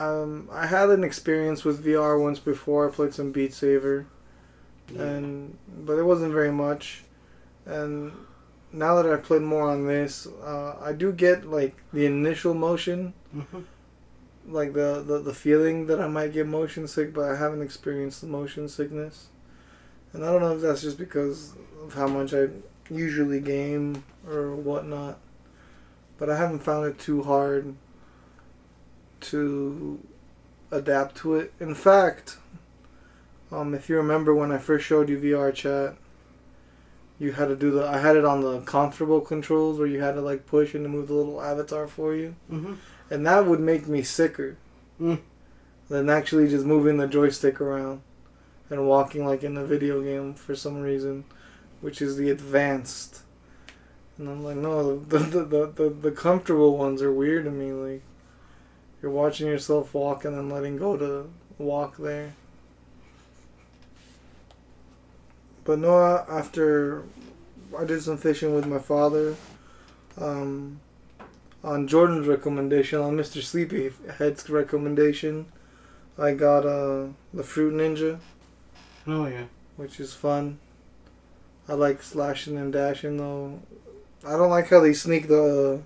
um, 0.02 0.50
I 0.52 0.66
had 0.68 0.90
an 0.90 1.04
experience 1.04 1.64
with 1.66 1.84
VR 1.86 2.22
once 2.22 2.40
before. 2.40 2.88
I 2.88 2.92
played 2.92 3.14
some 3.14 3.32
Beat 3.32 3.54
Saber, 3.54 4.06
and 4.98 5.58
but 5.86 5.94
it 5.98 6.04
wasn't 6.04 6.32
very 6.34 6.52
much. 6.52 7.04
And 7.66 8.14
now 8.72 8.96
that 9.02 9.12
I've 9.12 9.24
played 9.24 9.42
more 9.42 9.70
on 9.70 9.86
this, 9.88 10.28
uh, 10.44 10.76
I 10.82 10.94
do 10.94 11.12
get 11.12 11.50
like 11.50 11.76
the 11.92 12.06
initial 12.06 12.54
motion 12.54 13.14
Mhm. 13.36 13.64
like 14.48 14.74
the, 14.74 15.04
the 15.06 15.20
the 15.20 15.34
feeling 15.34 15.88
that 15.88 16.00
I 16.00 16.08
might 16.08 16.32
get 16.32 16.48
motion 16.48 16.88
sick, 16.88 17.14
but 17.14 17.30
I 17.30 17.36
haven't 17.36 17.62
experienced 17.62 18.22
the 18.22 18.28
motion 18.28 18.70
sickness. 18.70 19.28
And 20.16 20.24
I 20.24 20.32
don't 20.32 20.42
know 20.42 20.56
if 20.56 20.62
that's 20.62 20.82
just 20.82 20.98
because 20.98 21.54
of 21.84 21.94
how 21.94 22.08
much 22.08 22.34
I 22.34 22.48
usually 22.90 23.42
game 23.42 24.04
or 24.28 24.56
whatnot. 24.56 25.20
But 26.18 26.30
I 26.30 26.38
haven't 26.38 26.60
found 26.60 26.86
it 26.88 26.98
too 26.98 27.24
hard 27.24 27.76
to 29.22 30.00
adapt 30.72 31.18
to 31.18 31.36
it. 31.36 31.52
In 31.60 31.76
fact, 31.76 32.38
um, 33.52 33.74
if 33.74 33.90
you 33.90 33.98
remember 33.98 34.34
when 34.34 34.52
I 34.52 34.58
first 34.58 34.86
showed 34.86 35.10
you 35.10 35.20
VR 35.20 35.54
chat, 35.54 35.96
you 37.20 37.34
had 37.34 37.48
to 37.50 37.56
do 37.56 37.72
the 37.72 37.86
I 37.86 37.98
had 38.00 38.16
it 38.16 38.26
on 38.26 38.42
the 38.42 38.62
comfortable 38.62 39.22
controls 39.22 39.78
where 39.78 39.88
you 39.88 40.02
had 40.02 40.16
to 40.16 40.22
like 40.22 40.46
push 40.46 40.74
and 40.76 40.88
move 40.90 41.08
the 41.08 41.14
little 41.14 41.42
avatar 41.42 41.88
for 41.88 42.14
you 42.14 42.36
Mhm. 42.52 42.76
and 43.10 43.26
that 43.26 43.46
would 43.46 43.62
make 43.62 43.88
me 43.88 44.02
sicker 44.02 44.58
Mm. 45.00 45.20
than 45.88 46.10
actually 46.10 46.50
just 46.50 46.66
moving 46.66 46.98
the 46.98 47.08
joystick 47.08 47.62
around 47.62 48.02
and 48.70 48.88
walking 48.88 49.26
like 49.26 49.44
in 49.44 49.58
a 49.58 49.66
video 49.66 50.02
game 50.02 50.34
for 50.34 50.56
some 50.56 50.82
reason, 50.82 51.26
which 51.82 52.02
is 52.02 52.18
the 52.18 52.30
advanced. 52.30 53.22
And 54.18 54.30
I'm 54.30 54.44
like, 54.44 54.58
no, 54.58 55.00
the 55.00 55.18
the, 55.18 55.44
the, 55.44 55.68
the, 55.68 55.90
the 55.90 56.12
comfortable 56.12 56.78
ones 56.78 57.02
are 57.02 57.12
weird 57.12 57.46
to 57.46 57.52
me. 57.52 57.72
Like, 57.72 58.04
you're 59.02 59.12
watching 59.12 59.48
yourself 59.48 59.94
walk 59.94 60.26
and 60.26 60.38
then 60.38 60.50
letting 60.50 60.78
go 60.78 60.98
to 60.98 61.30
walk 61.58 61.98
there. 61.98 62.34
But 65.64 65.80
no, 65.80 66.00
after 66.30 67.04
I 67.78 67.86
did 67.86 68.02
some 68.02 68.18
fishing 68.18 68.54
with 68.54 68.68
my 68.68 68.78
father, 68.78 69.36
um, 70.18 70.80
on 71.64 71.88
Jordan's 71.88 72.28
recommendation, 72.28 73.02
on 73.02 73.18
Mr. 73.18 73.42
Sleepyhead's 73.42 74.50
recommendation, 74.50 75.48
I 76.18 76.34
got 76.34 76.66
uh, 76.66 77.08
the 77.34 77.44
Fruit 77.44 77.74
Ninja, 77.74 78.20
Oh 79.08 79.26
yeah. 79.28 79.46
which 79.78 80.00
is 80.00 80.14
fun. 80.14 80.60
I 81.68 81.74
like 81.74 82.02
slashing 82.02 82.58
and 82.58 82.72
dashing 82.72 83.18
though. 83.18 83.60
I 84.26 84.32
don't 84.32 84.50
like 84.50 84.70
how 84.70 84.80
they 84.80 84.94
sneak 84.94 85.28
the 85.28 85.82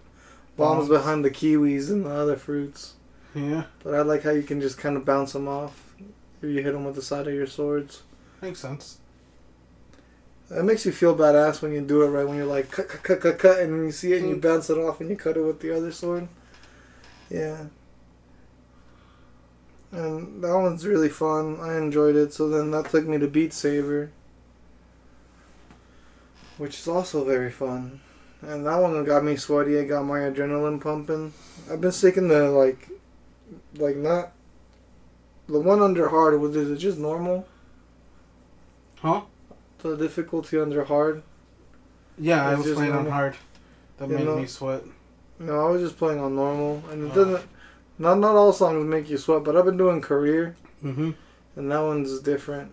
bombs 0.58 0.88
Bombs. 0.88 0.90
behind 0.90 1.26
the 1.26 1.32
kiwis 1.32 1.90
and 1.90 2.06
the 2.06 2.10
other 2.10 2.36
fruits, 2.36 2.94
Yeah. 3.36 3.64
but 3.84 3.94
I 3.94 4.02
like 4.02 4.24
how 4.24 4.32
you 4.32 4.44
can 4.44 4.62
just 4.62 4.78
kind 4.78 4.96
of 4.98 5.06
bounce 5.06 5.34
them 5.34 5.48
off 5.48 5.94
if 6.42 6.50
you 6.50 6.62
hit 6.62 6.72
them 6.74 6.86
with 6.86 6.96
the 6.96 7.02
side 7.02 7.28
of 7.28 7.34
your 7.34 7.48
swords. 7.48 8.04
Makes 8.42 8.60
sense. 8.60 8.98
It 10.52 10.64
makes 10.64 10.86
you 10.86 10.92
feel 10.92 11.16
badass 11.16 11.62
when 11.62 11.72
you 11.74 11.82
do 11.82 12.02
it 12.04 12.08
right. 12.08 12.28
When 12.28 12.38
you're 12.38 12.46
like 12.46 12.72
cut, 12.72 12.88
cut, 12.90 13.04
cut, 13.04 13.22
cut, 13.22 13.38
cut, 13.40 13.60
and 13.60 13.86
you 13.86 13.92
see 13.92 14.14
it 14.14 14.22
and 14.22 14.30
you 14.30 14.36
Mm. 14.38 14.42
bounce 14.42 14.70
it 14.70 14.78
off 14.78 15.00
and 15.00 15.10
you 15.10 15.16
cut 15.16 15.38
it 15.38 15.42
with 15.44 15.60
the 15.60 15.76
other 15.76 15.92
sword. 15.92 16.28
Yeah. 17.30 17.66
And 19.92 20.44
that 20.44 20.56
one's 20.58 20.86
really 20.86 21.10
fun. 21.10 21.60
I 21.62 21.78
enjoyed 21.78 22.16
it. 22.16 22.34
So 22.34 22.48
then 22.50 22.72
that 22.72 22.90
took 22.90 23.06
me 23.08 23.18
to 23.18 23.28
Beat 23.28 23.54
Saber, 23.54 24.12
which 26.58 26.80
is 26.80 26.88
also 26.88 27.24
very 27.26 27.52
fun. 27.52 28.00
And 28.42 28.66
that 28.66 28.78
one 28.82 29.04
got 29.04 29.24
me 29.24 29.36
sweaty. 29.36 29.76
It 29.76 29.86
got 29.86 30.04
my 30.04 30.20
adrenaline 30.20 30.80
pumping. 30.80 31.34
I've 31.70 31.82
been 31.82 31.92
sticking 31.92 32.30
to 32.30 32.50
like, 32.52 32.90
like 33.76 33.96
not. 33.98 34.32
The 35.48 35.60
one 35.60 35.82
under 35.82 36.10
hard 36.10 36.40
was 36.40 36.56
is 36.56 36.70
it 36.70 36.78
just 36.78 36.98
normal? 37.00 37.48
Huh? 39.02 39.22
The 39.80 39.96
difficulty 39.98 40.60
under 40.60 40.84
hard. 40.86 41.24
Yeah, 42.18 42.48
I 42.48 42.54
was 42.56 42.72
playing 42.72 42.92
on 42.92 42.96
normal. 42.98 43.12
hard. 43.14 43.36
That 43.98 44.10
You 44.10 44.18
made 44.18 44.26
know- 44.26 44.38
me 44.38 44.46
sweat. 44.46 44.84
No, 45.40 45.68
I 45.68 45.70
was 45.72 45.82
just 45.82 45.98
playing 45.98 46.20
on 46.20 46.36
normal, 46.36 46.84
and 46.92 47.06
it 47.06 47.12
Oh. 47.18 47.24
doesn't. 47.26 47.50
Not 48.00 48.18
not 48.20 48.36
all 48.36 48.54
songs 48.54 48.86
make 48.86 49.10
you 49.10 49.18
sweat, 49.18 49.44
but 49.44 49.56
I've 49.58 49.66
been 49.66 49.78
doing 49.78 50.02
career, 50.02 50.56
Mm-hmm. 50.84 51.12
and 51.58 51.72
that 51.72 51.82
one's 51.82 52.20
different. 52.22 52.72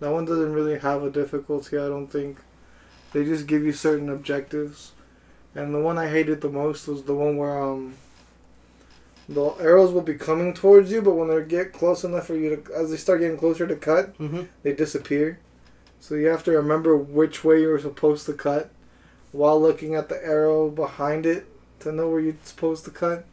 That 0.00 0.12
one 0.12 0.24
doesn't 0.24 0.52
really 0.52 0.78
have 0.78 1.02
a 1.02 1.10
difficulty, 1.10 1.76
I 1.76 1.88
don't 1.88 2.06
think. 2.06 2.38
They 3.12 3.24
just 3.24 3.46
give 3.48 3.64
you 3.64 3.72
certain 3.72 4.08
objectives, 4.08 4.92
and 5.54 5.74
the 5.74 5.80
one 5.80 5.98
I 5.98 6.08
hated 6.08 6.40
the 6.40 6.48
most 6.48 6.86
was 6.88 7.02
the 7.02 7.14
one 7.14 7.36
where 7.36 7.60
um. 7.62 7.94
The 9.26 9.42
arrows 9.58 9.90
will 9.90 10.02
be 10.02 10.14
coming 10.16 10.52
towards 10.52 10.92
you, 10.92 11.00
but 11.00 11.14
when 11.14 11.28
they 11.28 11.42
get 11.44 11.72
close 11.72 12.04
enough 12.04 12.26
for 12.26 12.34
you 12.36 12.56
to, 12.56 12.74
as 12.74 12.90
they 12.90 12.98
start 12.98 13.20
getting 13.20 13.38
closer 13.38 13.66
to 13.66 13.74
cut, 13.76 14.16
Mm-hmm. 14.18 14.42
they 14.62 14.74
disappear. 14.74 15.38
So 15.98 16.14
you 16.14 16.26
have 16.26 16.44
to 16.44 16.50
remember 16.52 16.94
which 16.94 17.42
way 17.42 17.62
you're 17.62 17.78
supposed 17.78 18.26
to 18.26 18.34
cut 18.34 18.70
while 19.32 19.58
looking 19.58 19.94
at 19.94 20.10
the 20.10 20.22
arrow 20.22 20.68
behind 20.68 21.24
it 21.24 21.46
to 21.80 21.90
know 21.90 22.10
where 22.10 22.20
you're 22.20 22.36
supposed 22.44 22.84
to 22.84 22.90
cut. 22.90 23.24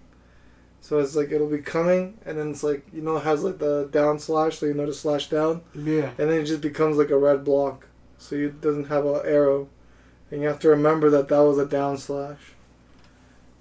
So 0.82 1.00
it's 1.00 1.16
like 1.16 1.32
it'll 1.32 1.48
be 1.48 1.60
coming 1.60 2.18
and 2.26 2.38
then 2.38 2.50
it's 2.52 2.64
like 2.64 2.86
you 2.92 3.02
know 3.02 3.18
it 3.18 3.24
has 3.24 3.44
like 3.44 3.60
the 3.60 3.88
down 3.92 4.18
slash 4.20 4.58
so 4.58 4.66
you 4.66 4.74
know 4.74 4.88
to 4.88 4.94
slash 4.94 5.30
down 5.30 5.62
Yeah. 5.76 6.10
and 6.18 6.30
then 6.30 6.42
it 6.42 6.46
just 6.46 6.62
becomes 6.62 6.98
like 6.98 7.12
a 7.12 7.18
red 7.18 7.44
block. 7.44 7.88
So 8.18 8.36
it 8.36 8.62
doesn't 8.62 8.86
have 8.86 9.06
an 9.06 9.22
arrow. 9.26 9.70
And 10.32 10.42
you 10.42 10.48
have 10.48 10.60
to 10.60 10.70
remember 10.70 11.10
that 11.12 11.28
that 11.28 11.40
was 11.40 11.58
a 11.58 11.66
down 11.66 11.98
slash. 11.98 12.40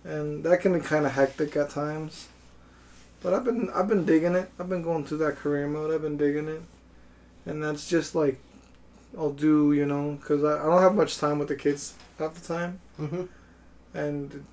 And 0.05 0.45
that 0.45 0.61
can 0.61 0.73
be 0.73 0.81
kind 0.81 1.05
of 1.05 1.13
hectic 1.13 1.57
at 1.57 1.71
times. 1.71 2.29
But 3.23 3.35
I've 3.35 3.45
been 3.45 3.69
I've 3.75 3.89
been 3.89 4.05
digging 4.07 4.35
it. 4.35 4.51
I've 4.59 4.69
been 4.69 4.83
going 4.83 5.05
through 5.05 5.19
that 5.19 5.37
career 5.37 5.67
mode. 5.69 5.93
I've 5.93 6.03
been 6.03 6.17
digging 6.17 6.49
it. 6.49 6.63
And 7.45 7.63
that's 7.63 7.89
just 7.89 8.15
like 8.15 8.39
I'll 9.19 9.33
do, 9.33 9.73
you 9.73 9.85
know, 9.85 10.17
because 10.21 10.43
I, 10.45 10.61
I 10.63 10.67
don't 10.67 10.81
have 10.83 10.95
much 10.95 11.19
time 11.19 11.39
with 11.39 11.49
the 11.49 11.57
kids 11.57 11.95
half 12.19 12.35
the 12.35 12.47
time. 12.47 12.81
Mm-hmm. 12.99 13.25
And 13.93 14.45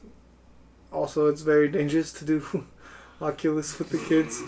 also, 0.91 1.27
it's 1.27 1.41
very 1.41 1.67
dangerous 1.67 2.11
to 2.13 2.25
do 2.25 2.65
Oculus 3.21 3.77
with 3.79 3.89
the 3.89 3.97
kids. 3.97 4.41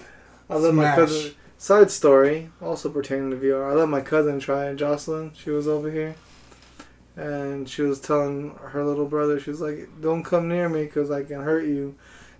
I 0.49 0.55
let 0.55 0.73
my 0.73 0.83
Smash. 0.83 0.95
cousin. 0.95 1.31
Side 1.57 1.91
story, 1.91 2.49
also 2.61 2.89
pertaining 2.89 3.31
to 3.31 3.35
VR. 3.35 3.69
I 3.69 3.73
let 3.73 3.89
my 3.89 3.99
cousin 3.99 4.39
try 4.39 4.69
it. 4.69 4.77
Jocelyn, 4.77 5.33
she 5.35 5.49
was 5.49 5.67
over 5.67 5.91
here, 5.91 6.15
and 7.17 7.67
she 7.67 7.81
was 7.81 7.99
telling 7.99 8.51
her 8.61 8.85
little 8.85 9.05
brother, 9.05 9.41
she 9.41 9.49
was 9.49 9.59
like, 9.59 9.89
"Don't 9.99 10.23
come 10.23 10.47
near 10.47 10.69
me, 10.69 10.87
cause 10.87 11.11
I 11.11 11.25
can 11.25 11.41
hurt 11.41 11.65
you." 11.65 11.95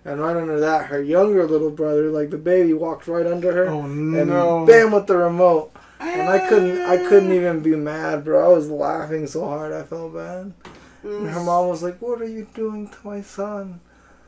And 0.06 0.22
right 0.22 0.36
under 0.36 0.58
that, 0.60 0.86
her 0.86 1.02
younger 1.02 1.46
little 1.46 1.70
brother, 1.70 2.10
like 2.10 2.30
the 2.30 2.38
baby, 2.38 2.72
walked 2.72 3.06
right 3.08 3.26
under 3.26 3.52
her, 3.52 3.68
Oh 3.68 3.82
and 3.82 4.66
bam 4.66 4.92
with 4.92 5.06
the 5.06 5.18
remote. 5.18 5.70
And 6.00 6.30
I 6.30 6.48
couldn't, 6.48 6.80
I 6.80 6.96
couldn't 6.96 7.30
ah. 7.30 7.34
even 7.34 7.60
be 7.60 7.76
mad, 7.76 8.24
bro. 8.24 8.42
I 8.42 8.56
was 8.56 8.70
laughing 8.70 9.26
so 9.26 9.44
hard, 9.44 9.74
I 9.74 9.82
felt 9.82 10.14
bad. 10.14 10.54
And 11.02 11.28
her 11.28 11.40
mm. 11.40 11.44
mom 11.44 11.68
was 11.68 11.82
like, 11.82 12.00
"What 12.00 12.22
are 12.22 12.26
you 12.26 12.46
doing 12.54 12.88
to 12.88 12.96
my 13.04 13.20
son?" 13.20 13.80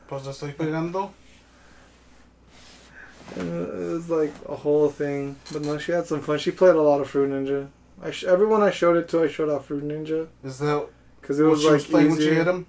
Pues 0.07 0.23
estoy 0.27 0.53
pegando. 0.53 1.11
Uh, 3.35 3.39
and 3.39 3.83
it 3.83 3.93
was 3.93 4.09
like 4.09 4.33
a 4.47 4.55
whole 4.55 4.89
thing. 4.89 5.35
But 5.51 5.61
no, 5.63 5.77
she 5.77 5.91
had 5.91 6.05
some 6.05 6.21
fun. 6.21 6.37
She 6.39 6.51
played 6.51 6.75
a 6.75 6.81
lot 6.81 7.01
of 7.01 7.09
Fruit 7.09 7.29
Ninja. 7.29 7.67
I 8.01 8.11
sh- 8.11 8.25
everyone 8.25 8.61
I 8.61 8.71
showed 8.71 8.97
it 8.97 9.07
to, 9.09 9.23
I 9.23 9.27
showed 9.27 9.49
off 9.49 9.67
Fruit 9.67 9.83
Ninja 9.87 10.27
Is 10.43 10.59
that 10.59 10.87
because 11.21 11.39
it 11.39 11.43
what 11.43 11.51
was 11.51 11.61
she 11.61 11.67
like 11.67 11.73
was 11.75 11.85
playing 11.87 12.09
when 12.09 12.17
she 12.17 12.23
easier. 12.25 12.33
hit 12.35 12.47
him? 12.47 12.65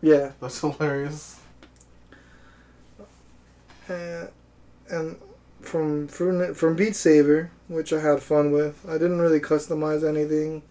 Yeah, 0.00 0.32
That's 0.40 0.60
hilarious. 0.60 1.38
and, 3.88 4.28
and 4.90 5.16
from 5.60 6.08
Fruit 6.08 6.54
from 6.56 6.74
Beat 6.74 6.96
Saber, 6.96 7.50
which 7.68 7.92
I 7.92 8.00
had 8.00 8.20
fun 8.22 8.50
with. 8.50 8.84
I 8.88 8.94
didn't 8.94 9.20
really 9.20 9.38
customize 9.40 10.06
anything 10.06 10.62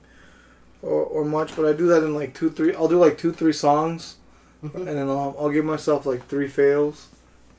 or, 0.81 1.03
or 1.03 1.23
much, 1.23 1.55
but 1.55 1.65
I 1.65 1.73
do 1.73 1.87
that 1.87 2.03
in 2.03 2.13
like 2.13 2.33
two, 2.33 2.49
three. 2.49 2.75
I'll 2.75 2.89
do 2.89 2.99
like 2.99 3.17
two, 3.17 3.31
three 3.31 3.53
songs 3.53 4.17
and 4.73 4.87
then 4.87 5.09
I'll, 5.09 5.35
I'll 5.39 5.49
give 5.49 5.65
myself 5.65 6.05
like 6.05 6.27
three 6.27 6.47
fails. 6.47 7.09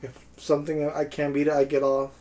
If 0.01 0.17
something 0.37 0.89
I 0.89 1.05
can't 1.05 1.33
beat 1.33 1.47
it, 1.47 1.53
I 1.53 1.65
get 1.65 1.83
off. 1.83 2.11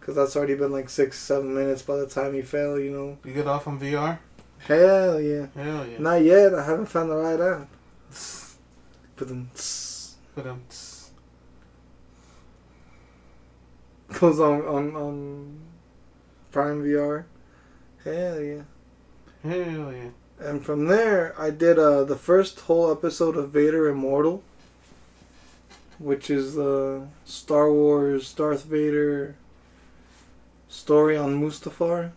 Cause 0.00 0.14
that's 0.14 0.36
already 0.36 0.54
been 0.54 0.70
like 0.70 0.88
six, 0.88 1.18
seven 1.18 1.52
minutes 1.52 1.82
by 1.82 1.96
the 1.96 2.06
time 2.06 2.34
you 2.34 2.44
fail. 2.44 2.78
You 2.78 2.90
know. 2.90 3.18
You 3.24 3.34
get 3.34 3.48
off 3.48 3.66
on 3.66 3.80
VR? 3.80 4.18
Hell 4.58 5.20
yeah. 5.20 5.46
Hell 5.54 5.86
yeah. 5.86 5.98
Not 5.98 6.22
yet. 6.22 6.54
I 6.54 6.64
haven't 6.64 6.86
found 6.86 7.10
the 7.10 7.16
right 7.16 7.40
app. 7.40 7.68
But 9.16 9.28
then 9.28 9.50
But, 10.34 10.46
um, 10.46 10.62
goes 14.20 14.40
on 14.40 14.62
on 14.62 14.96
on 14.96 15.60
Prime 16.52 16.84
VR. 16.84 17.24
Hell 18.04 18.40
yeah. 18.40 18.62
hell 19.42 19.92
yeah. 19.92 20.10
And 20.38 20.64
from 20.64 20.86
there, 20.86 21.34
I 21.38 21.50
did 21.50 21.78
uh, 21.78 22.04
the 22.04 22.16
first 22.16 22.60
whole 22.60 22.92
episode 22.92 23.36
of 23.36 23.50
Vader 23.50 23.88
Immortal, 23.88 24.42
which 25.98 26.28
is 26.28 26.54
the 26.54 27.06
Star 27.24 27.72
Wars 27.72 28.32
Darth 28.34 28.64
Vader 28.64 29.36
story 30.68 31.16
on 31.16 31.40
Mustafar. 31.40 32.12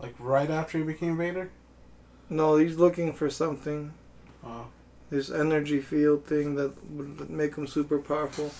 Like 0.00 0.14
right 0.18 0.50
after 0.50 0.78
he 0.78 0.84
became 0.84 1.16
Vader? 1.16 1.50
No, 2.28 2.56
he's 2.56 2.76
looking 2.76 3.12
for 3.12 3.30
something. 3.30 3.92
Oh. 4.44 4.66
This 5.10 5.30
energy 5.30 5.80
field 5.80 6.24
thing 6.24 6.54
that 6.56 6.72
would 6.90 7.30
make 7.30 7.56
him 7.56 7.66
super 7.66 7.98
powerful. 7.98 8.50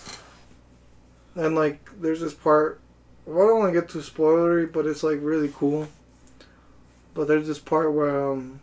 And 1.35 1.55
like, 1.55 1.89
there's 2.01 2.21
this 2.21 2.35
part. 2.35 2.81
Well, 3.25 3.45
I 3.45 3.49
don't 3.49 3.59
want 3.61 3.75
to 3.75 3.81
get 3.81 3.91
too 3.91 4.01
spoilery, 4.01 4.71
but 4.71 4.87
it's 4.87 5.03
like 5.03 5.19
really 5.21 5.53
cool. 5.55 5.89
But 7.15 7.29
there's 7.29 7.47
this 7.47 7.59
part 7.59 7.93
where 7.93 8.33
um, 8.33 8.61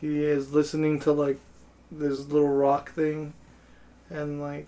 he 0.00 0.22
is 0.22 0.52
listening 0.52 1.00
to 1.00 1.12
like 1.12 1.38
this 1.90 2.20
little 2.26 2.48
rock 2.48 2.92
thing, 2.92 3.34
and 4.10 4.40
like 4.40 4.66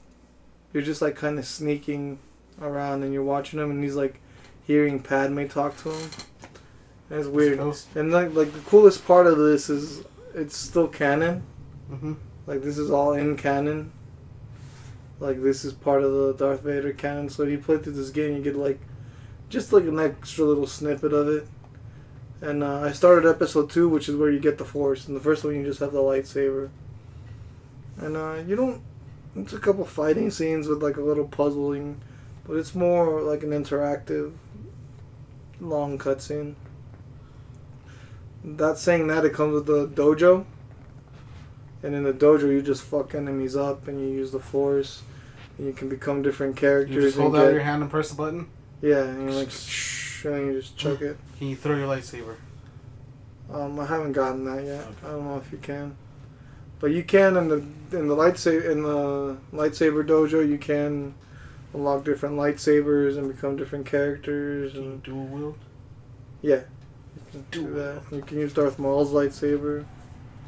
you're 0.72 0.82
just 0.82 1.02
like 1.02 1.16
kind 1.16 1.38
of 1.38 1.46
sneaking 1.46 2.18
around 2.60 3.02
and 3.02 3.12
you're 3.12 3.22
watching 3.22 3.58
him, 3.58 3.70
and 3.70 3.82
he's 3.82 3.96
like 3.96 4.20
hearing 4.66 5.00
Padme 5.00 5.46
talk 5.46 5.76
to 5.78 5.90
him. 5.90 6.10
It's 7.10 7.26
weird. 7.26 7.58
And 7.94 8.12
like 8.12 8.34
like 8.34 8.52
the 8.52 8.60
coolest 8.66 9.06
part 9.06 9.26
of 9.26 9.38
this 9.38 9.70
is 9.70 10.04
it's 10.34 10.56
still 10.56 10.88
canon. 10.88 11.42
Mm-hmm. 11.90 12.14
Like 12.46 12.62
this 12.62 12.78
is 12.78 12.90
all 12.90 13.14
in 13.14 13.36
canon. 13.36 13.92
Like 15.20 15.42
this 15.42 15.64
is 15.64 15.72
part 15.72 16.02
of 16.02 16.12
the 16.12 16.34
Darth 16.34 16.62
Vader 16.62 16.92
canon. 16.92 17.28
So 17.28 17.42
if 17.42 17.50
you 17.50 17.58
play 17.58 17.78
through 17.78 17.94
this 17.94 18.10
game, 18.10 18.36
you 18.36 18.42
get 18.42 18.56
like 18.56 18.78
just 19.48 19.72
like 19.72 19.84
an 19.84 19.98
extra 19.98 20.44
little 20.44 20.66
snippet 20.66 21.12
of 21.12 21.28
it. 21.28 21.48
And 22.41 22.62
uh, 22.62 22.80
I 22.82 22.93
started 22.93 23.28
episode 23.28 23.68
two, 23.70 23.89
which 23.89 24.09
is 24.09 24.14
where 24.16 24.30
you 24.30 24.39
get 24.39 24.59
the 24.59 24.64
Force. 24.64 25.09
And 25.09 25.16
the 25.16 25.20
first 25.20 25.45
one, 25.45 25.57
you 25.57 25.64
just 25.64 25.80
have 25.80 25.93
the 25.93 25.99
lightsaber. 26.01 26.70
And 27.97 28.16
uh, 28.16 28.36
you 28.47 28.55
don't. 28.55 28.80
It's 29.36 29.53
a 29.53 29.59
couple 29.59 29.84
fighting 29.84 30.30
scenes 30.30 30.68
with 30.68 30.82
like 30.82 30.97
a 30.97 31.01
little 31.03 31.26
puzzling, 31.26 32.01
but 32.47 32.57
it's 32.57 32.74
more 32.74 33.20
like 33.22 33.43
an 33.43 33.51
interactive, 33.51 34.32
long 35.61 35.99
cutscene. 35.99 36.55
That 38.45 38.78
saying 38.78 39.09
that 39.09 39.24
it 39.24 39.34
comes 39.34 39.55
with 39.55 39.66
the 39.66 39.86
dojo. 39.89 40.45
And 41.82 41.95
in 41.95 42.03
the 42.05 42.12
dojo, 42.12 42.43
you 42.51 42.62
just 42.62 42.82
fuck 42.82 43.14
enemies 43.14 43.55
up, 43.57 43.86
and 43.86 44.01
you 44.01 44.09
use 44.09 44.32
the 44.32 44.41
force, 44.41 45.03
and 45.57 45.66
you 45.66 45.72
can 45.72 45.89
become 45.89 46.22
different 46.22 46.57
characters. 46.57 46.95
You 46.95 47.03
just 47.03 47.18
hold 47.18 47.36
out 47.36 47.45
get- 47.47 47.53
your 47.55 47.62
hand 47.62 47.82
and 47.82 47.91
press 47.91 48.11
the 48.11 48.16
button. 48.16 48.49
Yeah, 48.80 49.03
and 49.05 49.22
you're 49.24 49.32
like, 49.41 49.51
and 50.24 50.46
you 50.54 50.60
just 50.60 50.76
chuck 50.76 51.00
it. 51.00 51.16
Can 51.38 51.48
you 51.48 51.56
throw 51.56 51.76
your 51.76 51.86
lightsaber? 51.88 52.36
Um, 53.52 53.78
I 53.80 53.86
haven't 53.86 54.12
gotten 54.12 54.44
that 54.44 54.64
yet. 54.64 54.80
Okay. 54.82 55.06
I 55.06 55.10
don't 55.10 55.24
know 55.24 55.36
if 55.38 55.50
you 55.52 55.58
can, 55.58 55.96
but 56.80 56.88
you 56.90 57.02
can 57.02 57.36
in 57.36 57.48
the 57.48 57.56
in 57.96 58.08
the 58.08 58.14
lightsaber 58.16 58.70
in 58.70 58.82
the 58.82 59.36
lightsaber 59.54 60.06
dojo. 60.06 60.46
You 60.46 60.58
can 60.58 61.14
unlock 61.72 62.04
different 62.04 62.36
lightsabers 62.36 63.16
and 63.16 63.28
become 63.34 63.56
different 63.56 63.86
characters, 63.86 64.72
Can 64.72 64.82
you 64.82 64.90
and 64.90 65.02
dual 65.02 65.24
wield? 65.26 65.58
yeah, 66.42 66.56
you 67.16 67.22
can 67.30 67.44
do 67.50 67.72
that. 67.74 68.02
You 68.12 68.20
can 68.22 68.38
use 68.38 68.52
Darth 68.52 68.78
Maul's 68.78 69.12
lightsaber. 69.12 69.84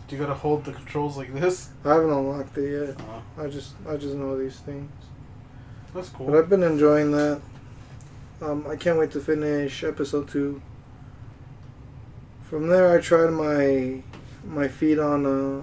Do 0.08 0.16
you 0.16 0.20
gotta 0.20 0.34
hold 0.34 0.64
the 0.64 0.72
controls 0.72 1.16
like 1.16 1.32
this? 1.32 1.70
I 1.84 1.94
haven't 1.94 2.10
unlocked 2.10 2.58
it 2.58 2.86
yet. 2.88 2.96
Oh, 3.08 3.42
I 3.42 3.48
just 3.48 3.74
I 3.88 3.96
just 3.96 4.14
know 4.14 4.36
these 4.36 4.58
things. 4.58 4.90
that's 5.94 6.08
cool. 6.10 6.26
But 6.26 6.36
I've 6.36 6.48
been 6.50 6.62
enjoying 6.64 7.12
that. 7.12 7.40
Um, 8.42 8.66
I 8.66 8.74
can't 8.76 8.98
wait 8.98 9.10
to 9.10 9.20
finish 9.20 9.84
episode 9.84 10.28
two. 10.28 10.62
From 12.42 12.68
there, 12.68 12.96
I 12.96 12.98
tried 13.00 13.30
my 13.30 14.02
my 14.44 14.66
feet 14.66 14.98
on 14.98 15.26
uh, 15.26 15.60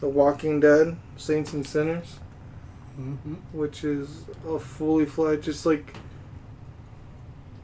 the 0.00 0.08
Walking 0.08 0.58
Dead 0.58 0.96
Saints 1.16 1.52
and 1.52 1.64
Sinners, 1.64 2.18
mm-hmm. 2.98 3.34
which 3.52 3.84
is 3.84 4.24
a 4.48 4.58
fully 4.58 5.06
fledged, 5.06 5.44
just 5.44 5.64
like 5.64 5.96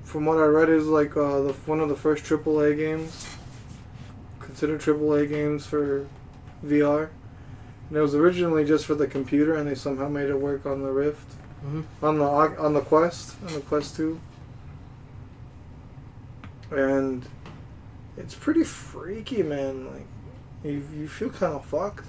from 0.05 0.25
what 0.25 0.39
I 0.39 0.45
read, 0.45 0.69
is 0.69 0.87
like 0.87 1.17
uh, 1.17 1.41
the 1.41 1.53
one 1.67 1.81
of 1.81 1.89
the 1.89 1.97
first 1.97 2.23
AAA 2.25 2.77
games, 2.77 3.27
considered 4.39 4.81
AAA 4.81 5.29
games 5.29 5.67
for 5.67 6.07
VR. 6.65 7.09
And 7.89 7.99
it 7.99 8.01
was 8.01 8.15
originally 8.15 8.65
just 8.65 8.87
for 8.87 8.95
the 8.95 9.09
computer, 9.09 9.57
and 9.57 9.69
they 9.69 9.75
somehow 9.75 10.09
made 10.09 10.29
it 10.29 10.41
work 10.41 10.65
on 10.65 10.83
the 10.83 10.93
Rift 10.93 11.36
Mm-hmm. 11.67 12.05
on 12.05 12.19
the 12.19 12.25
on 12.25 12.75
the 12.75 12.81
quest 12.81 13.35
on 13.49 13.55
the 13.55 13.61
quest 13.61 13.97
2 13.97 14.21
and 16.71 17.27
it's 18.17 18.35
pretty 18.37 18.63
freaky 18.63 19.43
man 19.43 19.87
like 19.93 20.07
you, 20.63 20.83
you 20.97 21.09
feel 21.09 21.29
kind 21.31 21.55
of 21.55 21.65
fucked 21.65 22.05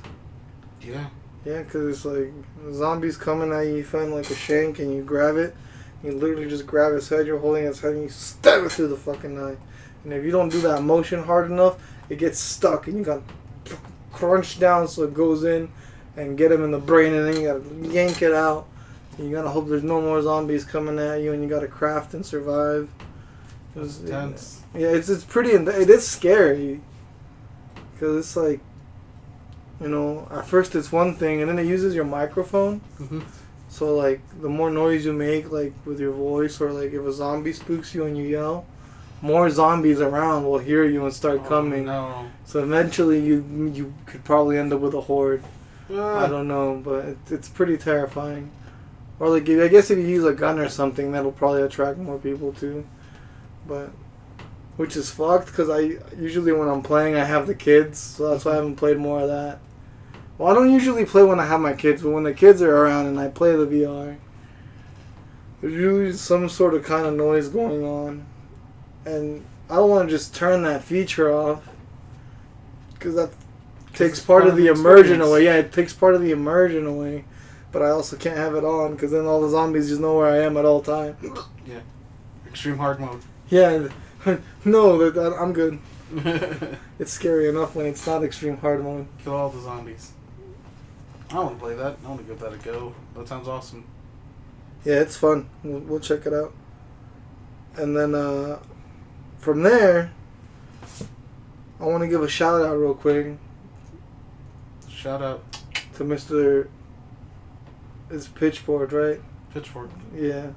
Yeah. 0.82 1.08
yeah 1.44 1.64
because 1.64 1.88
it's 1.88 2.06
like 2.06 2.32
zombies 2.72 3.18
coming 3.18 3.52
at 3.52 3.62
you 3.66 3.78
you 3.78 3.84
find 3.84 4.14
like 4.14 4.30
a 4.30 4.36
shank 4.36 4.78
and 4.78 4.94
you 4.94 5.02
grab 5.04 5.38
it 5.38 5.56
you 6.04 6.12
literally 6.12 6.48
just 6.48 6.68
grab 6.68 6.94
his 6.94 7.10
head 7.10 7.26
you're 7.26 7.40
holding 7.40 7.66
his 7.66 7.80
head 7.80 7.94
and 7.94 8.04
you 8.04 8.10
stab 8.10 8.64
it 8.64 8.72
through 8.72 8.90
the 8.90 8.96
fucking 8.96 9.40
eye. 9.40 9.58
and 10.04 10.14
if 10.14 10.24
you 10.24 10.30
don't 10.30 10.50
do 10.50 10.62
that 10.62 10.84
motion 10.84 11.24
hard 11.24 11.50
enough 11.50 11.78
it 12.10 12.20
gets 12.20 12.38
stuck 12.40 12.86
and 12.88 12.98
you 13.00 13.04
got 13.04 13.24
crunch 14.12 14.60
down 14.60 14.88
so 14.88 15.02
it 15.04 15.16
goes 15.16 15.44
in 15.44 15.68
and 16.16 16.38
get 16.38 16.52
him 16.52 16.64
in 16.64 16.70
the 16.70 16.78
brain 16.80 17.14
and 17.14 17.28
then 17.28 17.42
you 17.42 17.48
gotta 17.48 17.92
yank 17.94 18.22
it 18.22 18.34
out 18.34 18.68
you 19.20 19.32
gotta 19.32 19.50
hope 19.50 19.68
there's 19.68 19.84
no 19.84 20.02
more 20.02 20.22
zombies 20.22 20.64
coming 20.66 21.00
at 21.00 21.22
you, 21.22 21.34
and 21.34 21.42
you 21.44 21.50
gotta 21.50 21.68
craft 21.68 22.14
and 22.14 22.26
survive. 22.26 22.90
It 23.76 23.80
was- 23.80 24.02
Intense. 24.02 24.62
Yeah, 24.76 24.90
it's 24.90 25.10
it's 25.10 25.24
pretty. 25.24 25.52
It 25.52 25.90
is 25.90 26.08
scary 26.08 26.82
because 27.94 28.18
it's 28.18 28.36
like, 28.36 28.60
you 29.82 29.88
know, 29.88 30.28
at 30.32 30.46
first 30.46 30.76
it's 30.76 30.92
one 30.92 31.16
thing, 31.16 31.42
and 31.42 31.50
then 31.50 31.58
it 31.60 31.66
uses 31.66 31.96
your 31.96 32.06
microphone. 32.06 32.82
Mm-hmm. 33.00 33.22
So 33.70 33.96
like, 33.96 34.22
the 34.42 34.50
more 34.50 34.70
noise 34.72 35.06
you 35.06 35.14
make, 35.14 35.52
like 35.52 35.74
with 35.86 36.00
your 36.00 36.12
voice, 36.14 36.60
or 36.62 36.72
like 36.72 36.94
if 36.94 37.02
a 37.02 37.12
zombie 37.12 37.54
spooks 37.54 37.94
you 37.96 38.06
and 38.06 38.18
you 38.18 38.24
yell, 38.26 38.66
more 39.22 39.50
zombies 39.50 40.00
around 40.00 40.46
will 40.46 40.58
hear 40.60 40.84
you 40.86 41.04
and 41.06 41.14
start 41.14 41.46
coming. 41.46 41.88
Oh, 41.90 42.10
No. 42.24 42.28
So 42.46 42.64
eventually, 42.64 43.20
you 43.20 43.44
you 43.74 43.94
could 44.06 44.24
probably 44.24 44.58
end 44.58 44.74
up 44.74 44.80
with 44.80 44.94
a 44.94 45.02
horde. 45.02 45.44
I 45.90 45.94
Ah, 45.96 46.28
don't 46.28 46.48
know, 46.50 46.82
but 46.84 47.06
it, 47.06 47.18
it's 47.32 47.48
pretty 47.50 47.78
terrifying. 47.78 48.52
Or 49.20 49.30
like, 49.30 49.50
I 49.50 49.68
guess 49.68 49.90
if 49.90 49.98
you 49.98 50.06
use 50.06 50.26
a 50.26 50.34
gun 50.34 50.60
or 50.60 50.70
something, 50.70 51.12
that'll 51.12 51.32
probably 51.32 51.64
attract 51.64 51.98
more 51.98 52.20
people 52.20 52.54
too. 52.54 52.86
But 53.68 53.92
which 54.78 54.96
is 54.96 55.10
fucked 55.10 55.48
because 55.48 55.70
I 55.70 55.98
usually 56.16 56.52
when 56.52 56.70
I'm 56.70 56.84
playing 56.84 57.16
I 57.16 57.26
have 57.26 57.48
the 57.48 57.56
kids, 57.56 58.00
so 58.00 58.30
that's 58.30 58.46
why 58.46 58.54
I 58.54 58.56
haven't 58.56 58.76
played 58.76 58.98
more 58.98 59.22
of 59.22 59.28
that. 59.28 59.60
Well, 60.38 60.52
I 60.52 60.54
don't 60.54 60.72
usually 60.72 61.04
play 61.04 61.24
when 61.24 61.40
I 61.40 61.48
have 61.48 61.60
my 61.60 61.74
kids, 61.74 62.04
but 62.04 62.12
when 62.12 62.24
the 62.24 62.34
kids 62.34 62.62
are 62.62 62.76
around 62.76 63.08
and 63.08 63.20
I 63.20 63.28
play 63.28 63.56
the 63.56 63.66
VR, 63.66 64.18
there's 65.62 65.74
usually 65.74 66.14
some 66.14 66.48
sort 66.48 66.76
of 66.76 66.84
kind 66.84 67.08
of 67.08 67.16
noise 67.16 67.50
going 67.50 67.84
on, 67.84 68.26
and 69.06 69.44
I 69.68 69.78
don't 69.78 69.90
want 69.90 70.08
to 70.08 70.16
just 70.16 70.36
turn 70.36 70.62
that 70.62 70.84
feature 70.84 71.34
off 71.34 71.68
because 72.94 73.16
that 73.16 73.32
takes 73.96 74.20
part, 74.20 74.46
of 74.46 74.56
the, 74.56 74.68
immersion 74.68 75.22
experience. 75.22 75.28
away. 75.28 75.46
Yeah, 75.46 75.56
it 75.56 75.74
takes 75.74 75.94
part 75.94 76.14
of 76.14 76.22
the 76.22 76.32
immersion 76.32 76.86
away. 76.86 77.26
But 77.72 77.82
I 77.82 77.90
also 77.90 78.16
can't 78.16 78.38
have 78.38 78.56
it 78.56 78.64
on 78.64 78.94
because 78.94 79.12
then 79.12 79.26
all 79.26 79.42
the 79.42 79.50
zombies 79.50 79.90
just 79.90 80.02
know 80.02 80.18
where 80.18 80.28
I 80.28 80.38
am 80.38 80.58
at 80.58 80.66
all 80.66 80.82
time. 80.82 81.18
Yeah, 81.66 81.80
extreme 82.48 82.78
hard 82.78 83.00
mode. 83.00 83.22
Yeah, 83.50 83.88
no, 84.66 85.10
that, 85.10 85.34
I'm 85.34 85.54
good. 85.54 85.80
It's 87.00 87.12
scary 87.12 87.48
enough 87.48 87.76
when 87.76 87.86
it's 87.86 88.08
not 88.08 88.24
extreme 88.24 88.58
hard 88.58 88.84
mode. 88.84 89.08
Kill 89.24 89.36
all 89.36 89.50
the 89.50 89.62
zombies. 89.62 90.14
I 91.30 91.36
want 91.36 91.60
to 91.60 91.64
play 91.64 91.76
that. 91.76 91.98
I 92.04 92.08
want 92.08 92.22
to 92.22 92.26
give 92.26 92.40
that 92.40 92.54
a 92.54 92.58
go. 92.58 92.96
That 93.16 93.28
sounds 93.28 93.48
awesome. 93.48 93.86
Yeah, 94.84 94.96
it's 94.96 95.16
fun. 95.16 95.48
We'll, 95.64 95.82
we'll 95.82 96.00
check 96.00 96.26
it 96.26 96.34
out. 96.34 96.54
And 97.76 97.96
then 97.96 98.16
uh, 98.16 98.58
from 99.38 99.62
there, 99.62 100.12
I 101.80 101.84
want 101.84 102.02
to 102.02 102.08
give 102.08 102.24
a 102.24 102.28
shout 102.28 102.66
out 102.66 102.74
real 102.74 102.96
quick 102.96 103.38
Shout 104.90 105.22
out 105.22 105.44
to 105.96 106.04
Mr. 106.04 106.70
It's 108.10 108.28
Pitchfork, 108.28 108.92
right? 108.92 109.20
Pitchfork. 109.54 109.90
Yeah. 110.16 110.48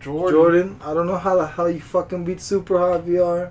Jordan. 0.00 0.32
Jordan, 0.34 0.80
I 0.82 0.94
don't 0.94 1.06
know 1.06 1.18
how 1.18 1.36
the 1.36 1.46
hell 1.46 1.70
you 1.70 1.80
fucking 1.80 2.24
beat 2.24 2.40
Super 2.40 2.78
Hot 2.78 3.02
VR, 3.06 3.50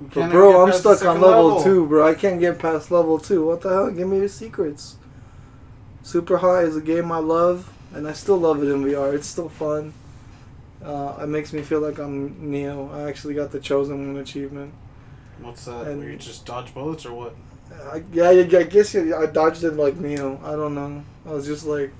But 0.00 0.30
bro, 0.30 0.60
I'm 0.62 0.66
get 0.68 0.72
past 0.74 0.84
the 0.84 0.94
stuck 0.96 1.08
on 1.08 1.16
second 1.16 1.22
level, 1.22 1.62
two, 1.64 1.86
bro. 1.86 2.06
I 2.06 2.14
can't 2.14 2.38
get 2.38 2.58
past 2.58 2.90
level 2.92 3.18
two. 3.18 3.44
What 3.46 3.62
the 3.62 3.70
hell? 3.70 3.90
Give 3.90 4.06
me 4.06 4.18
your 4.18 4.28
secrets. 4.28 4.96
Super 6.02 6.36
Hot 6.38 6.62
is 6.64 6.76
a 6.76 6.80
game 6.80 7.10
I 7.10 7.18
love, 7.18 7.72
and 7.92 8.06
I 8.06 8.12
still 8.12 8.36
love 8.36 8.62
it 8.62 8.68
in 8.68 8.84
VR. 8.84 9.12
It's 9.14 9.26
still 9.26 9.48
fun. 9.48 9.92
Uh, 10.84 11.16
it 11.22 11.26
makes 11.26 11.52
me 11.52 11.62
feel 11.62 11.80
like 11.80 11.98
I'm 11.98 12.48
Neo. 12.50 12.88
I 12.92 13.08
actually 13.08 13.34
got 13.34 13.50
the 13.50 13.58
chosen 13.58 14.12
one 14.12 14.22
achievement. 14.22 14.72
What's 15.40 15.64
that? 15.64 15.88
And- 15.88 15.98
Where 15.98 16.10
you 16.10 16.16
just 16.16 16.46
dodge 16.46 16.72
bullets 16.74 17.04
or 17.04 17.12
what? 17.12 17.34
I, 17.92 18.02
yeah, 18.12 18.24
I, 18.30 18.40
I 18.40 18.62
guess 18.64 18.94
yeah, 18.94 19.16
I 19.18 19.26
dodged 19.26 19.64
it 19.64 19.72
like 19.72 19.96
Neo. 19.96 20.40
I 20.44 20.52
don't 20.52 20.74
know. 20.74 21.04
I 21.26 21.30
was 21.32 21.46
just 21.46 21.66
like, 21.66 21.92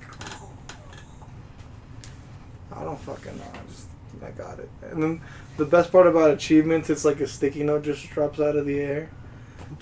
I 2.75 2.83
don't 2.83 2.99
fucking 2.99 3.37
know. 3.37 3.43
I 3.53 3.67
just 3.69 3.87
I 4.25 4.31
got 4.31 4.59
it. 4.59 4.69
And 4.91 5.01
then 5.01 5.21
the 5.57 5.65
best 5.65 5.91
part 5.91 6.07
about 6.07 6.31
achievements, 6.31 6.89
it's 6.89 7.05
like 7.05 7.19
a 7.19 7.27
sticky 7.27 7.63
note 7.63 7.83
just 7.83 8.07
drops 8.09 8.39
out 8.39 8.55
of 8.55 8.65
the 8.65 8.79
air, 8.79 9.09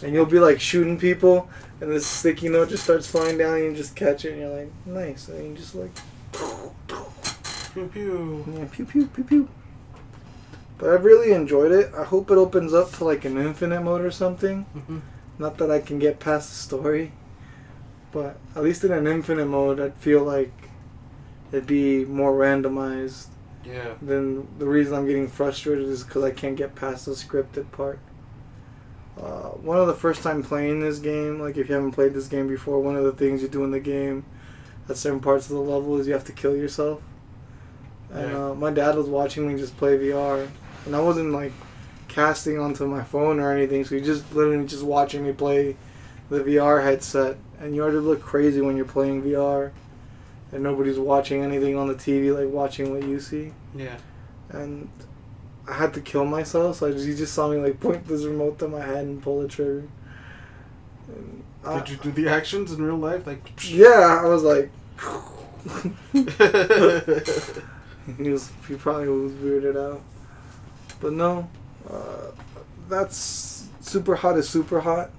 and 0.04 0.14
you'll 0.14 0.26
be 0.26 0.40
like 0.40 0.60
shooting 0.60 0.98
people, 0.98 1.50
and 1.82 1.92
this 1.92 2.06
sticky 2.06 2.50
note 2.50 2.70
just 2.70 2.84
starts 2.84 3.08
flying 3.08 3.38
down, 3.38 3.56
and 3.56 3.64
you 3.66 3.74
just 3.76 3.96
catch 3.96 4.26
it, 4.26 4.32
and 4.34 4.42
you're 4.42 4.50
like, 4.58 4.72
nice, 4.86 5.28
and 5.30 5.44
you 5.52 5.56
just 5.56 5.76
like, 5.76 5.92
Pew 7.74 7.88
pew. 7.92 8.46
yeah, 8.58 8.66
pew 8.72 8.86
pew 8.86 9.08
pew 9.08 9.24
pew. 9.24 9.50
But 10.78 10.90
I've 10.94 11.04
really 11.06 11.32
enjoyed 11.34 11.72
it. 11.72 11.94
I 11.98 12.04
hope 12.04 12.30
it 12.32 12.38
opens 12.38 12.74
up 12.74 12.92
to 12.94 13.06
like 13.06 13.26
an 13.26 13.38
infinite 13.38 13.82
mode 13.82 14.02
or 14.02 14.12
something. 14.12 14.66
Mhm. 14.76 15.02
Not 15.38 15.58
that 15.58 15.70
I 15.70 15.80
can 15.80 16.00
get 16.00 16.20
past 16.20 16.50
the 16.50 16.56
story, 16.56 17.12
but 18.12 18.38
at 18.56 18.64
least 18.64 18.84
in 18.84 18.92
an 18.92 19.08
infinite 19.08 19.46
mode, 19.48 19.80
I'd 19.80 19.96
feel 19.96 20.24
like 20.24 20.52
it'd 21.52 21.68
be 21.68 22.06
more 22.06 22.34
randomized. 22.34 23.28
Yeah. 23.66 23.96
Then 24.02 24.48
the 24.60 24.66
reason 24.68 24.94
I'm 24.94 25.06
getting 25.08 25.28
frustrated 25.28 25.88
is 25.88 26.04
because 26.04 26.24
I 26.24 26.32
can't 26.32 26.56
get 26.56 26.76
past 26.76 27.06
the 27.06 27.12
scripted 27.12 27.72
part. 27.72 28.00
Uh, 29.20 29.50
one 29.64 29.78
of 29.78 29.88
the 29.88 29.94
first 29.94 30.22
time 30.24 30.44
playing 30.44 30.82
this 30.82 31.00
game, 31.00 31.40
like 31.40 31.58
if 31.58 31.70
you 31.70 31.76
haven't 31.76 31.92
played 31.94 32.14
this 32.14 32.28
game 32.28 32.48
before, 32.48 32.80
one 32.80 32.96
of 32.96 33.04
the 33.04 33.14
things 33.14 33.42
you 33.42 33.48
do 33.48 33.64
in 33.64 33.72
the 33.72 33.80
game 33.80 34.26
at 34.90 34.98
certain 34.98 35.20
parts 35.22 35.46
of 35.50 35.56
the 35.56 35.62
level 35.62 35.98
is 35.98 36.06
you 36.08 36.14
have 36.14 36.26
to 36.26 36.34
kill 36.34 36.56
yourself. 36.56 37.02
And 38.12 38.32
Yeah. 38.32 38.50
uh, 38.50 38.54
my 38.56 38.72
dad 38.72 38.96
was 38.96 39.08
watching 39.08 39.48
me 39.48 39.58
just 39.60 39.76
play 39.78 39.98
VR, 39.98 40.48
and 40.86 40.96
I 40.96 41.00
wasn't 41.02 41.32
like 41.32 41.54
casting 42.16 42.58
onto 42.58 42.88
my 42.88 43.04
phone 43.04 43.40
or 43.42 43.52
anything, 43.52 43.84
so 43.84 43.94
you're 43.96 44.04
just 44.06 44.34
literally 44.34 44.66
just 44.66 44.84
watching 44.84 45.24
me 45.26 45.34
play 45.34 45.76
the 46.30 46.40
VR 46.40 46.82
headset, 46.82 47.36
and 47.60 47.76
you 47.76 47.82
already 47.84 47.98
look 47.98 48.22
crazy 48.22 48.62
when 48.62 48.78
you're 48.78 48.86
playing 48.86 49.22
VR, 49.22 49.72
and 50.54 50.64
nobody's 50.64 50.98
watching 50.98 51.44
anything 51.44 51.76
on 51.78 51.88
the 51.90 51.94
TV 51.96 52.34
like 52.36 52.52
watching 52.54 52.92
what 52.94 53.04
you 53.04 53.20
see 53.20 53.52
Yeah. 53.76 53.98
and 54.50 54.88
I 55.68 55.74
had 55.74 55.94
to 55.96 56.02
kill 56.02 56.24
myself. 56.26 56.78
So 56.78 56.88
I 56.88 56.92
just, 56.92 57.06
you 57.06 57.16
just 57.16 57.34
saw 57.34 57.50
me 57.50 57.58
like 57.58 57.80
point 57.80 58.08
this 58.08 58.24
remote 58.24 58.60
to 58.60 58.68
my 58.68 58.82
head 58.86 59.04
and 59.06 59.22
pull 59.22 59.42
the 59.42 59.48
trigger. 59.48 59.84
And 61.08 61.44
I- 61.66 61.80
Did 61.80 61.90
you 61.90 61.98
do 61.98 62.12
the 62.12 62.28
actions 62.30 62.72
in 62.72 62.82
real 62.84 62.96
life? 62.98 63.26
Like. 63.28 63.42
Yeah, 63.68 64.22
I 64.24 64.28
was 64.28 64.44
like. 64.44 64.70
he 68.18 68.30
was. 68.30 68.52
He 68.68 68.76
probably 68.76 69.08
was 69.10 69.32
weirded 69.34 69.76
out. 69.76 70.02
But 71.02 71.14
no, 71.14 71.50
uh, 71.90 72.32
that's 72.90 73.68
super 73.82 74.16
hot. 74.16 74.38
Is 74.38 74.50
super 74.50 74.82
hot. 74.82 75.12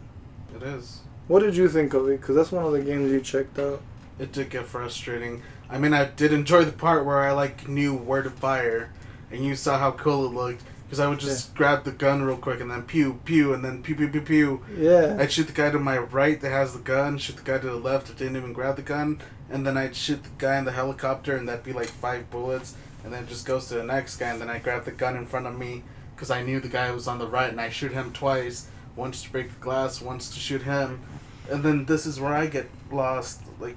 it 0.54 0.62
is. 0.62 1.00
What 1.28 1.40
did 1.40 1.56
you 1.56 1.68
think 1.68 1.92
of 1.94 2.08
it? 2.08 2.20
Because 2.20 2.36
that's 2.36 2.52
one 2.52 2.64
of 2.64 2.72
the 2.72 2.80
games 2.82 3.10
you 3.10 3.20
checked 3.20 3.58
out. 3.58 3.82
It 4.18 4.32
did 4.32 4.50
get 4.50 4.66
frustrating. 4.66 5.42
I 5.68 5.78
mean, 5.78 5.92
I 5.92 6.04
did 6.04 6.32
enjoy 6.32 6.64
the 6.64 6.72
part 6.72 7.04
where 7.04 7.18
I 7.20 7.32
like 7.32 7.68
knew 7.68 7.94
where 7.94 8.22
to 8.22 8.30
fire, 8.30 8.92
and 9.30 9.44
you 9.44 9.56
saw 9.56 9.78
how 9.78 9.92
cool 9.92 10.26
it 10.26 10.32
looked. 10.32 10.62
Because 10.84 11.00
I 11.00 11.08
would 11.08 11.18
just 11.18 11.52
grab 11.56 11.82
the 11.82 11.90
gun 11.90 12.22
real 12.22 12.36
quick 12.36 12.60
and 12.60 12.70
then 12.70 12.84
pew 12.84 13.18
pew 13.24 13.52
and 13.52 13.64
then 13.64 13.82
pew 13.82 13.96
pew 13.96 14.06
pew 14.08 14.20
pew. 14.20 14.64
Yeah. 14.78 15.16
I'd 15.18 15.32
shoot 15.32 15.48
the 15.48 15.52
guy 15.52 15.70
to 15.70 15.80
my 15.80 15.98
right 15.98 16.40
that 16.40 16.50
has 16.50 16.74
the 16.74 16.78
gun, 16.78 17.18
shoot 17.18 17.34
the 17.36 17.42
guy 17.42 17.58
to 17.58 17.66
the 17.66 17.74
left 17.74 18.06
that 18.06 18.18
didn't 18.18 18.36
even 18.36 18.52
grab 18.52 18.76
the 18.76 18.82
gun, 18.82 19.20
and 19.50 19.66
then 19.66 19.76
I'd 19.76 19.96
shoot 19.96 20.22
the 20.22 20.30
guy 20.38 20.58
in 20.58 20.64
the 20.64 20.70
helicopter, 20.70 21.36
and 21.36 21.48
that'd 21.48 21.64
be 21.64 21.72
like 21.72 21.88
five 21.88 22.30
bullets, 22.30 22.76
and 23.02 23.12
then 23.12 23.24
it 23.24 23.28
just 23.28 23.44
goes 23.46 23.66
to 23.66 23.74
the 23.74 23.82
next 23.82 24.16
guy, 24.18 24.28
and 24.28 24.40
then 24.40 24.48
I 24.48 24.58
grab 24.60 24.84
the 24.84 24.92
gun 24.92 25.16
in 25.16 25.26
front 25.26 25.48
of 25.48 25.58
me 25.58 25.82
because 26.16 26.30
I 26.30 26.42
knew 26.42 26.58
the 26.58 26.68
guy 26.68 26.90
was 26.90 27.06
on 27.06 27.18
the 27.18 27.28
right, 27.28 27.50
and 27.50 27.60
I 27.60 27.68
shoot 27.68 27.92
him 27.92 28.10
twice, 28.12 28.68
once 28.96 29.22
to 29.22 29.30
break 29.30 29.52
the 29.52 29.60
glass, 29.60 30.00
once 30.00 30.30
to 30.30 30.40
shoot 30.40 30.62
him, 30.62 31.02
and 31.50 31.62
then 31.62 31.84
this 31.84 32.06
is 32.06 32.18
where 32.18 32.34
I 32.34 32.46
get 32.46 32.70
lost. 32.90 33.42
Like, 33.60 33.76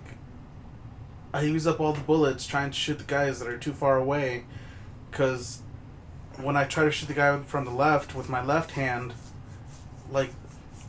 I 1.33 1.41
use 1.41 1.67
up 1.67 1.81
all 1.81 1.91
the 1.91 1.99
bullets 1.99 2.47
trying 2.47 2.71
to 2.71 2.77
shoot 2.77 2.97
the 2.97 3.03
guys 3.03 3.39
that 3.39 3.47
are 3.49 3.57
too 3.57 3.73
far 3.73 3.97
away, 3.97 4.45
because 5.11 5.61
when 6.41 6.55
I 6.55 6.63
try 6.63 6.85
to 6.85 6.91
shoot 6.91 7.07
the 7.07 7.13
guy 7.13 7.37
from 7.41 7.65
the 7.65 7.71
left 7.71 8.15
with 8.15 8.29
my 8.29 8.41
left 8.41 8.71
hand, 8.71 9.13
like 10.09 10.29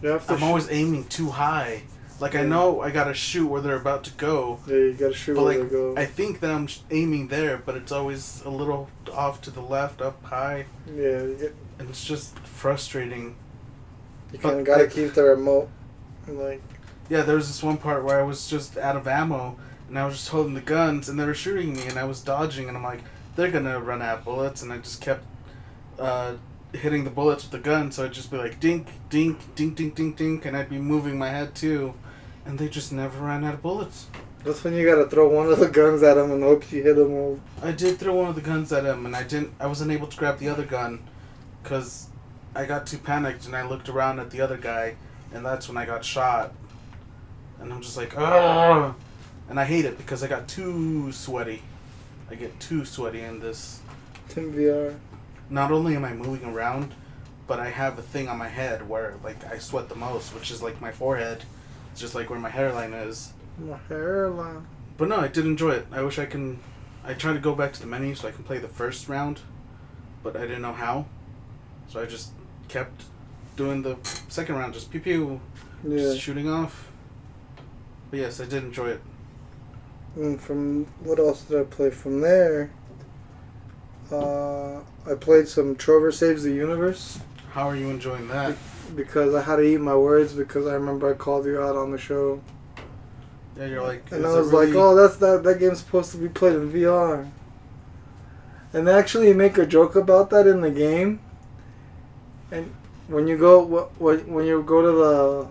You 0.03 0.09
have 0.11 0.26
to. 0.26 0.34
I'm 0.34 0.42
always 0.42 0.70
aiming 0.70 1.05
too 1.05 1.30
high. 1.30 1.82
Like 2.21 2.35
I 2.35 2.43
know 2.43 2.81
I 2.83 2.91
gotta 2.91 3.14
shoot 3.14 3.47
where 3.47 3.62
they're 3.62 3.77
about 3.77 4.05
to 4.05 4.11
go, 4.12 4.59
Yeah, 4.66 4.75
you 4.77 4.93
gotta 4.93 5.14
shoot 5.14 5.37
where 5.37 5.45
like 5.59 5.68
they 5.71 5.75
go. 5.75 5.95
I 5.97 6.05
think 6.05 6.41
that 6.41 6.51
I'm 6.51 6.68
aiming 6.91 7.29
there, 7.29 7.57
but 7.57 7.77
it's 7.77 7.91
always 7.93 8.43
a 8.45 8.51
little 8.51 8.91
off 9.12 9.41
to 9.43 9.51
the 9.51 9.62
left, 9.62 10.03
up 10.03 10.23
high, 10.25 10.66
yeah, 10.87 11.23
get, 11.39 11.55
and 11.79 11.89
it's 11.89 12.05
just 12.05 12.39
frustrating. 12.41 13.37
you 14.33 14.39
kind 14.39 14.61
of 14.61 14.66
gotta 14.66 14.85
I- 14.85 14.89
keep 14.89 15.14
the 15.14 15.25
remote. 15.25 15.68
Like. 16.29 16.62
Yeah, 17.09 17.23
there 17.23 17.35
was 17.37 17.49
this 17.49 17.62
one 17.62 17.77
part 17.79 18.05
where 18.05 18.21
I 18.21 18.23
was 18.23 18.49
just 18.49 18.77
out 18.79 18.95
of 18.97 19.09
ammo, 19.09 19.57
and 19.89 19.99
I 19.99 20.05
was 20.05 20.14
just 20.16 20.29
holding 20.29 20.55
the 20.55 20.61
guns, 20.61 21.09
and 21.09 21.18
they 21.18 21.25
were 21.25 21.35
shooting 21.35 21.73
me, 21.75 21.87
and 21.89 21.99
I 21.99 22.05
was 22.05 22.21
dodging, 22.21 22.68
and 22.68 22.77
I'm 22.77 22.85
like, 22.85 23.01
they're 23.35 23.51
gonna 23.51 23.81
run 23.81 24.01
out 24.03 24.18
of 24.18 24.25
bullets, 24.25 24.62
and 24.62 24.73
I 24.73 24.79
just 24.79 25.01
kept 25.01 25.25
uh, 25.99 26.35
hitting 26.73 27.03
the 27.05 27.11
bullets 27.11 27.43
with 27.45 27.51
the 27.53 27.59
gun, 27.59 27.91
so 27.91 28.05
I'd 28.05 28.12
just 28.12 28.31
be 28.31 28.37
like 28.37 28.61
dink, 28.61 28.87
dink, 29.09 29.39
dink, 29.57 29.75
dink, 29.75 29.95
dink, 29.97 30.16
dink, 30.16 30.45
and 30.45 30.57
I'd 30.57 30.68
be 30.68 30.79
moving 30.79 31.18
my 31.18 31.31
head 31.31 31.55
too, 31.57 31.95
and 32.51 32.59
they 32.59 32.68
just 32.68 32.92
never 32.92 33.24
ran 33.24 33.44
out 33.44 33.55
of 33.55 33.62
bullets. 33.62 34.09
That's 34.44 34.64
when 34.64 34.74
you 34.74 34.84
gotta 34.84 35.09
throw 35.09 35.28
one 35.28 35.46
of 35.46 35.61
the 35.61 35.68
guns 35.68 36.03
at 36.03 36.16
him 36.16 36.32
and 36.32 36.42
hope 36.42 36.70
you 36.72 36.82
hit 36.82 36.98
him. 36.98 37.12
All. 37.12 37.40
I 37.62 37.70
did 37.70 37.98
throw 37.98 38.14
one 38.14 38.28
of 38.28 38.34
the 38.34 38.40
guns 38.40 38.72
at 38.72 38.84
him, 38.84 39.07
and 39.07 39.14
I 39.14 39.22
didn't. 39.22 39.53
I 39.61 39.66
wasn't 39.66 39.92
able 39.92 40.09
to 40.09 40.16
grab 40.16 40.38
the 40.38 40.48
other 40.48 40.64
gun, 40.64 41.01
cause 41.62 42.09
I 42.55 42.64
got 42.64 42.86
too 42.86 42.98
panicked, 42.98 43.46
and 43.46 43.55
I 43.55 43.66
looked 43.66 43.88
around 43.88 44.18
at 44.18 44.30
the 44.30 44.40
other 44.40 44.57
guy, 44.57 44.96
and 45.32 45.46
that's 45.46 45.68
when 45.68 45.76
I 45.76 45.86
got 45.86 46.05
shot. 46.05 46.53
And 47.61 47.72
I'm 47.72 47.82
just 47.82 47.96
like, 47.96 48.18
ah, 48.18 48.94
and 49.48 49.61
I 49.61 49.64
hate 49.64 49.84
it 49.84 49.96
because 49.96 50.24
I 50.24 50.26
got 50.26 50.48
too 50.48 51.12
sweaty. 51.12 51.62
I 52.30 52.34
get 52.34 52.59
too 52.59 52.84
sweaty 52.84 53.20
in 53.20 53.38
this. 53.38 53.80
in 54.34 54.53
VR. 54.53 54.96
Not 55.51 55.70
only 55.70 55.94
am 55.94 56.05
I 56.05 56.14
moving 56.14 56.48
around, 56.48 56.94
but 57.46 57.61
I 57.61 57.70
have 57.70 57.98
a 57.98 58.03
thing 58.03 58.28
on 58.28 58.38
my 58.38 58.48
head 58.48 58.88
where 58.88 59.14
like 59.22 59.44
I 59.53 59.59
sweat 59.59 59.88
the 59.88 59.94
most, 59.94 60.34
which 60.34 60.51
is 60.51 60.62
like 60.62 60.80
my 60.80 60.90
forehead. 60.90 61.44
Just 62.01 62.14
like 62.14 62.30
where 62.30 62.38
my 62.38 62.48
hairline 62.48 62.94
is. 62.94 63.34
My 63.59 63.76
hairline. 63.88 64.66
But 64.96 65.09
no, 65.09 65.16
I 65.20 65.28
did 65.28 65.44
enjoy 65.44 65.72
it. 65.72 65.86
I 65.92 66.01
wish 66.01 66.18
I 66.18 66.24
can. 66.24 66.59
I 67.05 67.12
tried 67.12 67.34
to 67.34 67.40
go 67.40 67.55
back 67.55 67.74
to 67.74 67.80
the 67.80 67.86
menu 67.86 68.14
so 68.14 68.26
I 68.28 68.30
can 68.30 68.42
play 68.42 68.57
the 68.59 68.68
first 68.68 69.07
round, 69.09 69.40
but 70.22 70.34
I 70.34 70.40
didn't 70.40 70.62
know 70.62 70.72
how. 70.72 71.05
So 71.88 72.01
I 72.01 72.07
just 72.07 72.30
kept 72.68 73.05
doing 73.57 73.82
the 73.82 73.96
second 74.28 74.55
round, 74.57 74.72
just 74.72 74.90
pew 74.90 75.01
pew, 75.01 75.40
Yeah. 75.84 75.98
just 75.98 76.20
shooting 76.20 76.48
off. 76.48 76.88
But 78.11 78.20
yes, 78.20 78.40
I 78.40 78.44
did 78.46 78.64
enjoy 78.64 78.88
it. 78.88 79.01
And 80.16 80.40
from 80.40 80.86
what 81.01 81.18
else 81.18 81.42
did 81.42 81.61
I 81.61 81.64
play 81.64 81.90
from 81.90 82.20
there? 82.22 82.70
Uh, 84.11 84.78
I 85.07 85.14
played 85.20 85.48
some 85.48 85.76
Trover 85.76 86.11
Saves 86.12 86.42
the 86.42 86.53
Universe 86.53 87.20
How 87.53 87.68
are 87.68 87.76
you 87.76 87.88
enjoying 87.90 88.26
that? 88.28 88.57
Because 88.95 89.34
I 89.34 89.43
had 89.43 89.57
to 89.57 89.62
eat 89.62 89.80
my 89.80 89.95
words 89.97 90.32
because 90.32 90.66
I 90.66 90.74
remember 90.74 91.11
I 91.11 91.14
called 91.16 91.47
you 91.47 91.61
out 91.61 91.76
on 91.76 91.91
the 91.93 91.99
show. 91.99 92.41
Yeah, 93.57 93.66
you're 93.66 93.82
like. 93.82 94.11
And 94.12 94.24
I 94.26 94.32
was 94.38 94.53
like, 94.53 94.70
oh, 94.74 94.95
that's 94.95 95.16
that 95.16 95.43
that 95.45 95.59
game's 95.59 95.78
supposed 95.80 96.12
to 96.12 96.18
be 96.18 96.28
played 96.28 96.55
in 96.57 96.70
VR. 96.72 97.28
And 98.72 98.86
they 98.86 98.93
actually 98.93 99.32
make 99.32 99.59
a 99.59 99.66
joke 99.66 99.97
about 99.97 100.30
that 100.30 100.47
in 100.47 100.61
the 100.61 100.70
game. 100.70 101.20
And 102.51 102.72
when 103.09 103.26
you 103.26 103.36
go 103.36 103.91
when 103.99 104.18
when 104.32 104.47
you 104.47 104.62
go 104.62 104.82
to 104.82 104.93
the 104.93 105.47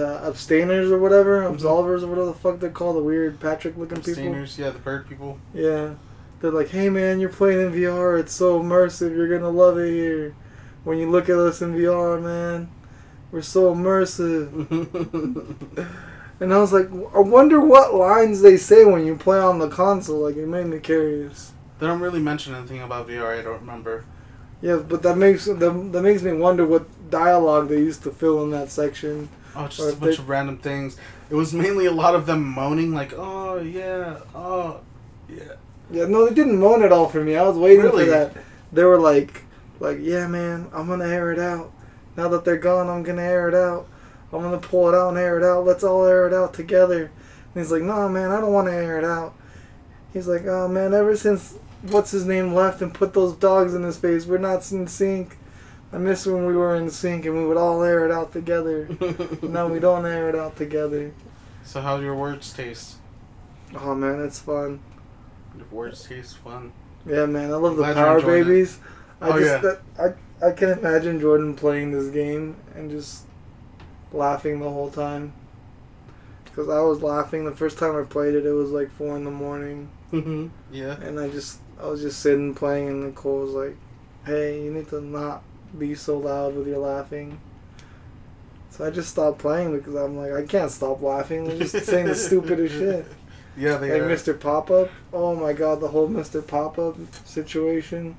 the 0.00 0.26
abstainers 0.26 0.90
or 0.90 0.98
whatever, 0.98 1.42
Mhm. 1.42 1.58
absolvers 1.58 2.02
or 2.02 2.06
whatever 2.08 2.26
the 2.26 2.34
fuck 2.34 2.60
they 2.60 2.68
call 2.68 2.92
the 2.94 3.02
weird 3.02 3.40
Patrick 3.40 3.76
looking 3.76 3.98
people. 3.98 4.10
Abstainers, 4.12 4.58
yeah, 4.58 4.70
the 4.70 4.78
bird 4.78 5.08
people. 5.08 5.38
Yeah. 5.52 5.94
They're 6.40 6.50
like, 6.50 6.68
hey 6.68 6.88
man, 6.90 7.20
you're 7.20 7.28
playing 7.30 7.60
in 7.60 7.72
VR. 7.72 8.18
It's 8.18 8.32
so 8.32 8.60
immersive. 8.60 9.14
You're 9.16 9.28
gonna 9.28 9.50
love 9.50 9.78
it 9.78 9.90
here. 9.90 10.34
When 10.84 10.98
you 10.98 11.10
look 11.10 11.28
at 11.28 11.36
us 11.36 11.62
in 11.62 11.74
VR, 11.74 12.20
man, 12.22 12.68
we're 13.30 13.42
so 13.42 13.74
immersive. 13.74 15.88
And 16.40 16.52
I 16.52 16.58
was 16.58 16.72
like, 16.72 16.88
I 17.14 17.20
wonder 17.20 17.60
what 17.60 17.94
lines 17.94 18.42
they 18.42 18.56
say 18.56 18.84
when 18.84 19.06
you 19.06 19.14
play 19.14 19.38
on 19.38 19.60
the 19.60 19.68
console. 19.68 20.24
Like, 20.24 20.34
it 20.34 20.48
made 20.48 20.66
me 20.66 20.80
curious. 20.80 21.52
they 21.78 21.86
don't 21.86 22.00
really 22.00 22.18
mention 22.18 22.52
anything 22.52 22.82
about 22.82 23.06
VR. 23.06 23.38
I 23.38 23.42
don't 23.42 23.60
remember. 23.60 24.04
Yeah, 24.60 24.78
but 24.78 25.04
that 25.04 25.16
makes 25.16 25.44
that, 25.44 25.58
that 25.92 26.02
makes 26.02 26.22
me 26.22 26.32
wonder 26.32 26.66
what 26.66 26.84
dialogue 27.10 27.68
they 27.68 27.76
used 27.78 28.02
to 28.04 28.10
fill 28.10 28.42
in 28.42 28.50
that 28.50 28.70
section. 28.70 29.28
Oh, 29.54 29.68
just 29.68 29.80
a 29.80 29.94
bunch 29.96 30.16
they- 30.16 30.22
of 30.22 30.28
random 30.28 30.58
things. 30.58 30.96
It 31.30 31.36
was 31.36 31.54
mainly 31.54 31.86
a 31.86 31.92
lot 31.92 32.16
of 32.16 32.26
them 32.26 32.42
moaning, 32.44 32.92
like, 32.92 33.12
"Oh 33.16 33.60
yeah, 33.60 34.18
oh 34.34 34.80
yeah." 35.28 35.52
Yeah, 35.92 36.06
no, 36.06 36.26
they 36.26 36.34
didn't 36.34 36.58
moan 36.58 36.82
at 36.82 36.90
all 36.90 37.08
for 37.08 37.22
me. 37.22 37.36
I 37.36 37.46
was 37.46 37.56
waiting 37.56 37.84
Really? 37.84 38.06
for 38.06 38.10
that. 38.10 38.36
They 38.72 38.82
were 38.82 38.98
like, 38.98 39.44
like, 39.82 39.98
yeah, 40.00 40.28
man, 40.28 40.68
I'm 40.72 40.86
gonna 40.86 41.08
air 41.08 41.32
it 41.32 41.40
out. 41.40 41.72
Now 42.16 42.28
that 42.28 42.44
they're 42.44 42.56
gone, 42.56 42.88
I'm 42.88 43.02
gonna 43.02 43.22
air 43.22 43.48
it 43.48 43.54
out. 43.54 43.88
I'm 44.32 44.40
gonna 44.40 44.58
pull 44.58 44.88
it 44.88 44.94
out 44.94 45.08
and 45.08 45.18
air 45.18 45.36
it 45.38 45.44
out. 45.44 45.64
Let's 45.64 45.82
all 45.82 46.04
air 46.06 46.26
it 46.26 46.32
out 46.32 46.54
together. 46.54 47.06
And 47.54 47.62
he's 47.62 47.72
like, 47.72 47.82
no, 47.82 48.08
man, 48.08 48.30
I 48.30 48.40
don't 48.40 48.52
want 48.52 48.68
to 48.68 48.74
air 48.74 48.98
it 48.98 49.04
out. 49.04 49.34
He's 50.12 50.28
like, 50.28 50.46
oh 50.46 50.68
man, 50.68 50.94
ever 50.94 51.16
since 51.16 51.56
what's 51.82 52.12
his 52.12 52.24
name 52.24 52.54
left 52.54 52.80
and 52.80 52.94
put 52.94 53.12
those 53.12 53.34
dogs 53.34 53.74
in 53.74 53.82
his 53.82 53.98
face, 53.98 54.24
we're 54.24 54.38
not 54.38 54.70
in 54.70 54.86
sync. 54.86 55.36
I 55.92 55.98
miss 55.98 56.26
when 56.26 56.46
we 56.46 56.54
were 56.54 56.76
in 56.76 56.88
sync 56.88 57.26
and 57.26 57.36
we 57.36 57.44
would 57.44 57.56
all 57.56 57.82
air 57.82 58.06
it 58.06 58.12
out 58.12 58.32
together. 58.32 58.88
now 59.42 59.66
we 59.66 59.80
don't 59.80 60.06
air 60.06 60.28
it 60.28 60.36
out 60.36 60.56
together. 60.56 61.12
So 61.64 61.80
how 61.80 61.96
do 61.96 62.04
your 62.04 62.14
words 62.14 62.52
taste? 62.52 62.96
Oh 63.74 63.94
man, 63.96 64.22
it's 64.22 64.38
fun. 64.38 64.80
Your 65.56 65.66
words 65.72 66.04
taste 66.04 66.38
fun. 66.38 66.72
Yeah, 67.04 67.26
man, 67.26 67.50
I 67.50 67.56
love 67.56 67.76
the 67.76 67.82
Glad 67.82 67.96
you're 67.96 68.20
Power 68.20 68.44
Babies. 68.44 68.76
it. 68.76 68.80
Babies. 69.22 69.34
I 69.34 69.36
Oh, 69.36 69.38
just 69.40 69.50
yeah. 69.50 69.58
that, 69.58 70.16
I 70.42 70.46
I 70.48 70.52
can 70.52 70.70
imagine 70.70 71.20
Jordan 71.20 71.54
playing 71.54 71.92
this 71.92 72.08
game 72.08 72.56
and 72.74 72.90
just 72.90 73.24
laughing 74.12 74.60
the 74.60 74.68
whole 74.70 74.90
time. 74.90 75.32
Because 76.44 76.68
I 76.68 76.80
was 76.80 77.02
laughing 77.02 77.44
the 77.44 77.52
first 77.54 77.78
time 77.78 77.96
I 77.96 78.02
played 78.04 78.34
it. 78.34 78.44
It 78.44 78.52
was 78.52 78.70
like 78.70 78.90
four 78.90 79.16
in 79.16 79.24
the 79.24 79.30
morning, 79.30 79.88
mm-hmm. 80.12 80.48
yeah. 80.70 81.00
and 81.00 81.18
I 81.18 81.28
just 81.30 81.60
I 81.80 81.86
was 81.86 82.02
just 82.02 82.20
sitting 82.20 82.54
playing, 82.54 82.88
and 82.88 83.04
Nicole 83.06 83.40
was 83.40 83.52
like, 83.52 83.76
"Hey, 84.26 84.62
you 84.62 84.70
need 84.70 84.88
to 84.90 85.00
not 85.00 85.42
be 85.78 85.94
so 85.94 86.18
loud 86.18 86.54
with 86.54 86.66
your 86.68 86.78
laughing." 86.78 87.40
So 88.70 88.84
I 88.86 88.90
just 88.90 89.10
stopped 89.10 89.38
playing 89.38 89.76
because 89.76 89.94
I'm 89.94 90.16
like, 90.16 90.32
I 90.32 90.44
can't 90.46 90.70
stop 90.70 91.02
laughing. 91.02 91.44
They're 91.44 91.58
just 91.58 91.86
saying 91.86 92.06
the 92.06 92.14
stupidest 92.14 92.74
shit. 92.78 93.06
Yeah, 93.56 93.76
they 93.76 93.92
Like 93.92 94.02
are. 94.02 94.08
Mr. 94.08 94.38
Pop 94.38 94.70
Up. 94.70 94.90
Oh 95.12 95.34
my 95.34 95.52
god, 95.52 95.80
the 95.80 95.88
whole 95.88 96.08
Mr. 96.08 96.46
Pop 96.46 96.78
Up 96.78 96.96
situation. 97.24 98.16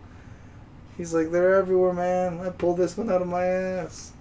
He's 0.98 1.14
like, 1.14 1.32
they're 1.32 1.56
everywhere, 1.56 1.94
man. 1.94 2.40
I 2.40 2.50
pulled 2.50 2.78
this 2.78 2.98
one 2.98 3.12
out 3.12 3.22
of 3.22 3.28
my 3.28 3.46
ass. 3.46 4.12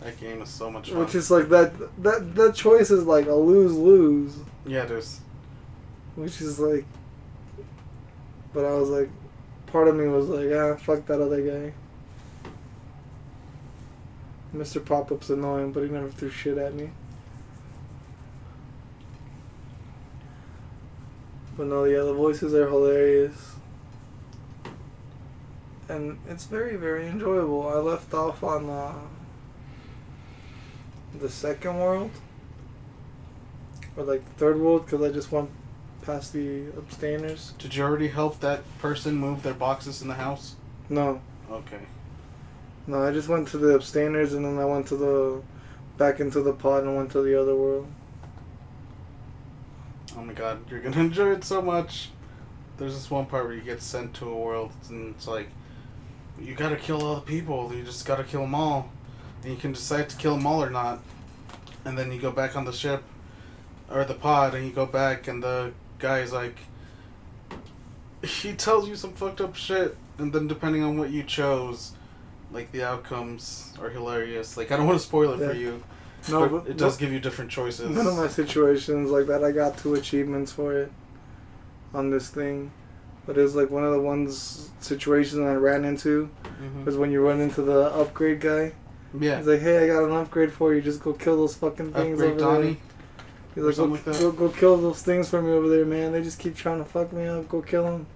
That 0.00 0.18
game 0.18 0.40
is 0.42 0.48
so 0.48 0.70
much 0.70 0.90
fun. 0.90 1.00
Which 1.00 1.14
is 1.14 1.30
like 1.30 1.48
that 1.50 1.72
that 2.02 2.34
that 2.34 2.54
choice 2.54 2.90
is 2.90 3.04
like 3.04 3.26
a 3.26 3.34
lose 3.34 3.74
lose. 3.74 4.36
yeah, 4.66 4.84
there's. 4.86 5.20
Which 6.16 6.40
is 6.40 6.58
like 6.58 6.84
But 8.54 8.64
I 8.64 8.72
was 8.72 8.88
like 8.88 9.10
part 9.66 9.88
of 9.88 9.96
me 9.96 10.06
was 10.08 10.28
like, 10.28 10.50
ah, 10.52 10.76
fuck 10.76 11.06
that 11.06 11.20
other 11.20 11.42
guy. 11.42 11.72
Mr. 14.54 14.84
Pop 14.84 15.12
Up's 15.12 15.30
annoying, 15.30 15.72
but 15.72 15.84
he 15.84 15.88
never 15.88 16.10
threw 16.10 16.28
shit 16.30 16.58
at 16.58 16.74
me. 16.74 16.90
But 21.56 21.68
no, 21.68 21.84
yeah, 21.84 22.02
the 22.02 22.14
voices 22.14 22.54
are 22.54 22.68
hilarious. 22.68 23.54
And 25.90 26.18
it's 26.28 26.44
very, 26.46 26.76
very 26.76 27.08
enjoyable. 27.08 27.68
I 27.68 27.74
left 27.78 28.14
off 28.14 28.44
on 28.44 28.70
uh, 28.70 28.94
the 31.18 31.28
second 31.28 31.78
world. 31.80 32.10
Or 33.96 34.04
like 34.04 34.24
the 34.24 34.32
third 34.38 34.60
world, 34.60 34.86
because 34.86 35.02
I 35.02 35.12
just 35.12 35.32
went 35.32 35.50
past 36.02 36.32
the 36.32 36.66
abstainers. 36.78 37.54
Did 37.58 37.74
you 37.74 37.82
already 37.82 38.08
help 38.08 38.38
that 38.40 38.62
person 38.78 39.16
move 39.16 39.42
their 39.42 39.54
boxes 39.54 40.00
in 40.00 40.08
the 40.08 40.14
house? 40.14 40.54
No, 40.88 41.20
Okay. 41.50 41.80
no, 42.86 43.02
I 43.02 43.12
just 43.12 43.28
went 43.28 43.48
to 43.48 43.58
the 43.58 43.74
abstainers 43.74 44.32
and 44.32 44.44
then 44.44 44.58
I 44.58 44.64
went 44.64 44.86
to 44.88 44.96
the. 44.96 45.42
back 45.98 46.20
into 46.20 46.40
the 46.40 46.52
pod 46.52 46.84
and 46.84 46.96
went 46.96 47.10
to 47.12 47.20
the 47.22 47.40
other 47.40 47.54
world. 47.54 47.86
Oh 50.16 50.22
my 50.22 50.32
god, 50.32 50.70
you're 50.70 50.80
gonna 50.80 51.00
enjoy 51.08 51.32
it 51.32 51.44
so 51.44 51.60
much. 51.60 52.10
There's 52.78 52.94
this 52.94 53.10
one 53.10 53.26
part 53.26 53.44
where 53.44 53.54
you 53.54 53.60
get 53.60 53.82
sent 53.82 54.14
to 54.14 54.28
a 54.30 54.36
world 54.38 54.72
and 54.88 55.14
it's 55.14 55.26
like, 55.26 55.48
you 56.40 56.54
gotta 56.54 56.76
kill 56.76 57.02
all 57.04 57.16
the 57.16 57.20
people. 57.20 57.72
You 57.74 57.82
just 57.82 58.06
gotta 58.06 58.24
kill 58.24 58.42
them 58.42 58.54
all, 58.54 58.90
and 59.42 59.52
you 59.52 59.58
can 59.58 59.72
decide 59.72 60.08
to 60.10 60.16
kill 60.16 60.36
them 60.36 60.46
all 60.46 60.62
or 60.62 60.70
not. 60.70 61.00
And 61.84 61.96
then 61.96 62.12
you 62.12 62.20
go 62.20 62.30
back 62.30 62.56
on 62.56 62.64
the 62.64 62.72
ship 62.72 63.02
or 63.90 64.04
the 64.04 64.14
pod, 64.14 64.54
and 64.54 64.66
you 64.66 64.72
go 64.72 64.86
back, 64.86 65.28
and 65.28 65.42
the 65.42 65.72
guy's 65.98 66.32
like, 66.32 66.56
he 68.22 68.52
tells 68.52 68.88
you 68.88 68.96
some 68.96 69.12
fucked 69.12 69.40
up 69.40 69.56
shit, 69.56 69.96
and 70.18 70.32
then 70.32 70.46
depending 70.46 70.82
on 70.82 70.98
what 70.98 71.10
you 71.10 71.22
chose, 71.22 71.92
like 72.52 72.70
the 72.72 72.82
outcomes 72.82 73.72
are 73.80 73.88
hilarious. 73.90 74.56
Like 74.56 74.70
I 74.70 74.76
don't 74.76 74.86
want 74.86 74.98
to 75.00 75.06
spoil 75.06 75.32
it 75.32 75.38
for 75.38 75.54
you, 75.54 75.82
No, 76.28 76.40
but 76.48 76.64
but 76.64 76.70
it 76.70 76.76
does 76.76 76.96
give 76.96 77.12
you 77.12 77.20
different 77.20 77.50
choices. 77.50 77.90
None 77.90 78.06
of 78.06 78.16
my 78.16 78.28
situations 78.28 79.10
like 79.10 79.26
that. 79.26 79.42
I 79.42 79.52
got 79.52 79.78
two 79.78 79.94
achievements 79.94 80.52
for 80.52 80.76
it 80.76 80.92
on 81.94 82.10
this 82.10 82.28
thing, 82.28 82.70
but 83.30 83.38
it 83.38 83.42
was 83.42 83.54
like 83.54 83.70
one 83.70 83.84
of 83.84 83.92
the 83.92 84.00
ones 84.00 84.70
situations 84.80 85.40
I 85.40 85.54
ran 85.54 85.84
into 85.84 86.28
Mhm. 86.60 86.84
was 86.84 86.96
when 86.96 87.12
you 87.12 87.24
run 87.24 87.40
into 87.40 87.62
the 87.62 87.82
upgrade 87.94 88.40
guy. 88.40 88.72
Yeah. 89.16 89.38
He's 89.38 89.46
like, 89.46 89.60
"Hey, 89.60 89.84
I 89.84 89.86
got 89.86 90.02
an 90.02 90.10
upgrade 90.10 90.50
for 90.52 90.74
you. 90.74 90.80
Just 90.80 91.00
go 91.00 91.12
kill 91.12 91.36
those 91.36 91.54
fucking 91.54 91.92
things 91.92 92.20
Upgrade 92.20 92.32
over 92.32 92.40
there." 92.40 92.62
Donnie. 92.62 92.80
He's 93.54 93.62
like, 93.64 93.76
go, 93.76 93.84
like 93.84 94.04
that. 94.04 94.18
go, 94.18 94.32
go 94.32 94.48
kill 94.48 94.76
those 94.78 95.00
things 95.02 95.28
for 95.28 95.40
me 95.40 95.52
over 95.52 95.68
there, 95.68 95.84
man. 95.84 96.10
They 96.10 96.22
just 96.22 96.40
keep 96.40 96.56
trying 96.56 96.78
to 96.82 96.84
fuck 96.84 97.12
me 97.12 97.24
up. 97.28 97.48
Go 97.48 97.60
kill 97.62 97.84
them." 97.84 98.06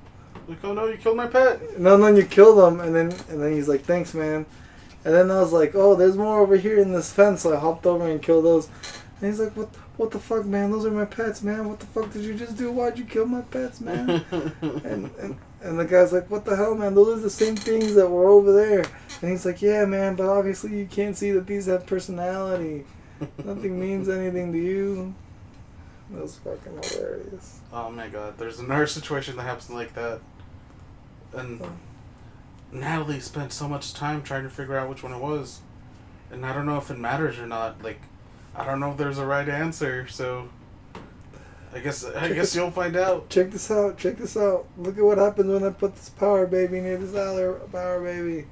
Like, 0.49 0.59
oh 0.65 0.73
no, 0.73 0.87
you 0.87 0.97
killed 0.97 1.17
my 1.17 1.29
pet. 1.29 1.79
No, 1.79 1.97
then 1.97 2.17
you 2.17 2.25
kill 2.25 2.57
them, 2.57 2.81
and 2.81 2.93
then 2.93 3.13
and 3.31 3.41
then 3.41 3.53
he's 3.53 3.69
like, 3.69 3.83
"Thanks, 3.85 4.15
man." 4.15 4.47
And 5.05 5.15
then 5.15 5.31
I 5.31 5.41
was 5.41 5.53
like, 5.53 5.77
"Oh, 5.77 5.95
there's 5.95 6.17
more 6.17 6.41
over 6.41 6.57
here 6.57 6.79
in 6.79 6.93
this 6.93 7.13
fence." 7.13 7.43
So 7.43 7.53
I 7.55 7.57
hopped 7.61 7.87
over 7.87 8.05
and 8.09 8.21
killed 8.21 8.45
those. 8.45 8.69
And 9.21 9.31
he's 9.31 9.39
like, 9.39 9.57
"What? 9.57 9.69
What 9.97 10.11
the 10.11 10.19
fuck, 10.19 10.45
man? 10.45 10.73
Those 10.73 10.87
are 10.87 10.91
my 10.91 11.05
pets, 11.05 11.43
man. 11.43 11.69
What 11.69 11.79
the 11.79 11.87
fuck 11.87 12.13
did 12.13 12.23
you 12.25 12.35
just 12.35 12.57
do? 12.57 12.73
Why'd 12.73 12.99
you 12.99 13.05
kill 13.05 13.27
my 13.27 13.43
pets, 13.43 13.81
man?" 13.81 14.25
and, 14.61 15.11
and 15.21 15.37
and 15.63 15.79
the 15.79 15.85
guy's 15.85 16.13
like, 16.13 16.29
"What 16.31 16.45
the 16.45 16.57
hell, 16.57 16.75
man? 16.75 16.95
Those 16.95 17.19
are 17.19 17.23
the 17.23 17.31
same 17.31 17.55
things 17.57 17.95
that 17.95 18.09
were 18.09 18.27
over 18.29 18.53
there." 18.53 18.85
And 19.23 19.31
he's 19.31 19.47
like, 19.47 19.63
"Yeah, 19.63 19.85
man, 19.85 20.17
but 20.17 20.29
obviously 20.29 20.77
you 20.77 20.87
can't 20.87 21.17
see 21.17 21.31
that 21.33 21.47
these 21.47 21.67
have 21.67 21.87
personality. 21.87 22.85
Nothing 23.45 23.79
means 23.79 24.09
anything 24.09 24.53
to 24.53 24.59
you." 24.59 25.15
That 26.11 26.23
was 26.23 26.37
fucking 26.39 26.73
hilarious. 26.83 27.61
oh 27.73 27.91
my 27.91 28.09
god, 28.09 28.37
there's 28.37 28.59
another 28.59 28.87
situation 28.89 29.37
that 29.37 29.43
happens 29.45 29.71
like 29.71 29.95
that, 29.95 30.21
and 31.33 31.63
Oh. 31.63 31.71
Natalie 32.73 33.21
spent 33.21 33.53
so 33.53 33.69
much 33.69 33.95
time 33.95 34.23
trying 34.23 34.43
to 34.43 34.51
figure 34.51 34.77
out 34.77 34.89
which 34.89 35.03
one 35.05 35.13
it 35.13 35.21
was, 35.21 35.61
and 36.33 36.45
I 36.45 36.53
don't 36.53 36.67
know 36.67 36.77
if 36.79 36.91
it 36.91 36.99
matters 36.99 37.39
or 37.39 37.47
not. 37.47 37.83
Like, 37.83 38.01
I 38.57 38.65
don't 38.65 38.81
know 38.81 38.93
if 38.93 38.97
there's 38.97 39.19
a 39.19 39.27
right 39.27 39.49
answer, 39.49 40.07
so 40.09 40.49
I 41.75 41.81
guess 41.81 42.05
I 42.05 42.29
Check 42.29 42.37
guess 42.37 42.55
you'll 42.55 42.71
find 42.71 42.97
out. 42.97 43.29
Check 43.29 43.51
this 43.51 43.71
out. 43.71 43.99
Check 43.99 44.17
this 44.19 44.37
out. 44.37 44.67
Look 44.77 44.97
at 44.97 45.05
what 45.05 45.19
happens 45.19 45.49
when 45.49 45.65
I 45.65 45.71
put 45.71 45.97
this 45.97 46.09
power 46.09 46.47
baby 46.47 46.81
near 46.81 46.97
this 46.97 47.15
other 47.15 47.55
power 47.73 48.01
baby. 48.01 48.47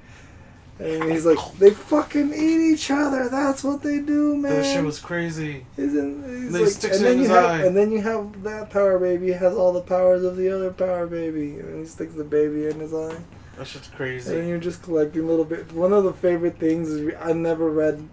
And 0.79 1.11
he's 1.11 1.25
like, 1.25 1.37
they 1.59 1.69
fucking 1.69 2.33
eat 2.33 2.73
each 2.73 2.89
other. 2.89 3.29
That's 3.29 3.63
what 3.63 3.83
they 3.83 3.99
do, 3.99 4.35
man. 4.35 4.53
That 4.53 4.65
shit 4.65 4.83
was 4.83 4.99
crazy. 4.99 5.65
Isn't 5.77 6.23
he's 6.23 6.51
he 6.53 6.63
like, 6.63 6.71
sticks 6.71 6.97
and 6.97 7.05
it 7.05 7.09
then 7.09 7.11
in 7.13 7.17
you 7.19 7.23
his 7.29 7.31
have, 7.31 7.45
eye. 7.45 7.63
and 7.63 7.77
then 7.77 7.91
you 7.91 8.01
have 8.01 8.43
that 8.43 8.71
power 8.71 8.97
baby 8.97 9.31
has 9.31 9.53
all 9.55 9.71
the 9.71 9.81
powers 9.81 10.23
of 10.23 10.35
the 10.35 10.49
other 10.49 10.71
power 10.71 11.05
baby, 11.05 11.59
and 11.59 11.79
he 11.79 11.85
sticks 11.85 12.15
the 12.15 12.23
baby 12.23 12.65
in 12.65 12.79
his 12.79 12.93
eye. 12.93 13.17
That 13.57 13.67
shit's 13.67 13.87
crazy. 13.89 14.35
And 14.37 14.49
you're 14.49 14.57
just 14.57 14.81
collecting 14.81 15.27
little 15.27 15.45
bit. 15.45 15.71
One 15.73 15.93
of 15.93 16.03
the 16.05 16.13
favorite 16.13 16.57
things 16.57 16.89
is 16.89 17.13
I 17.21 17.33
never 17.33 17.69
read, 17.69 18.09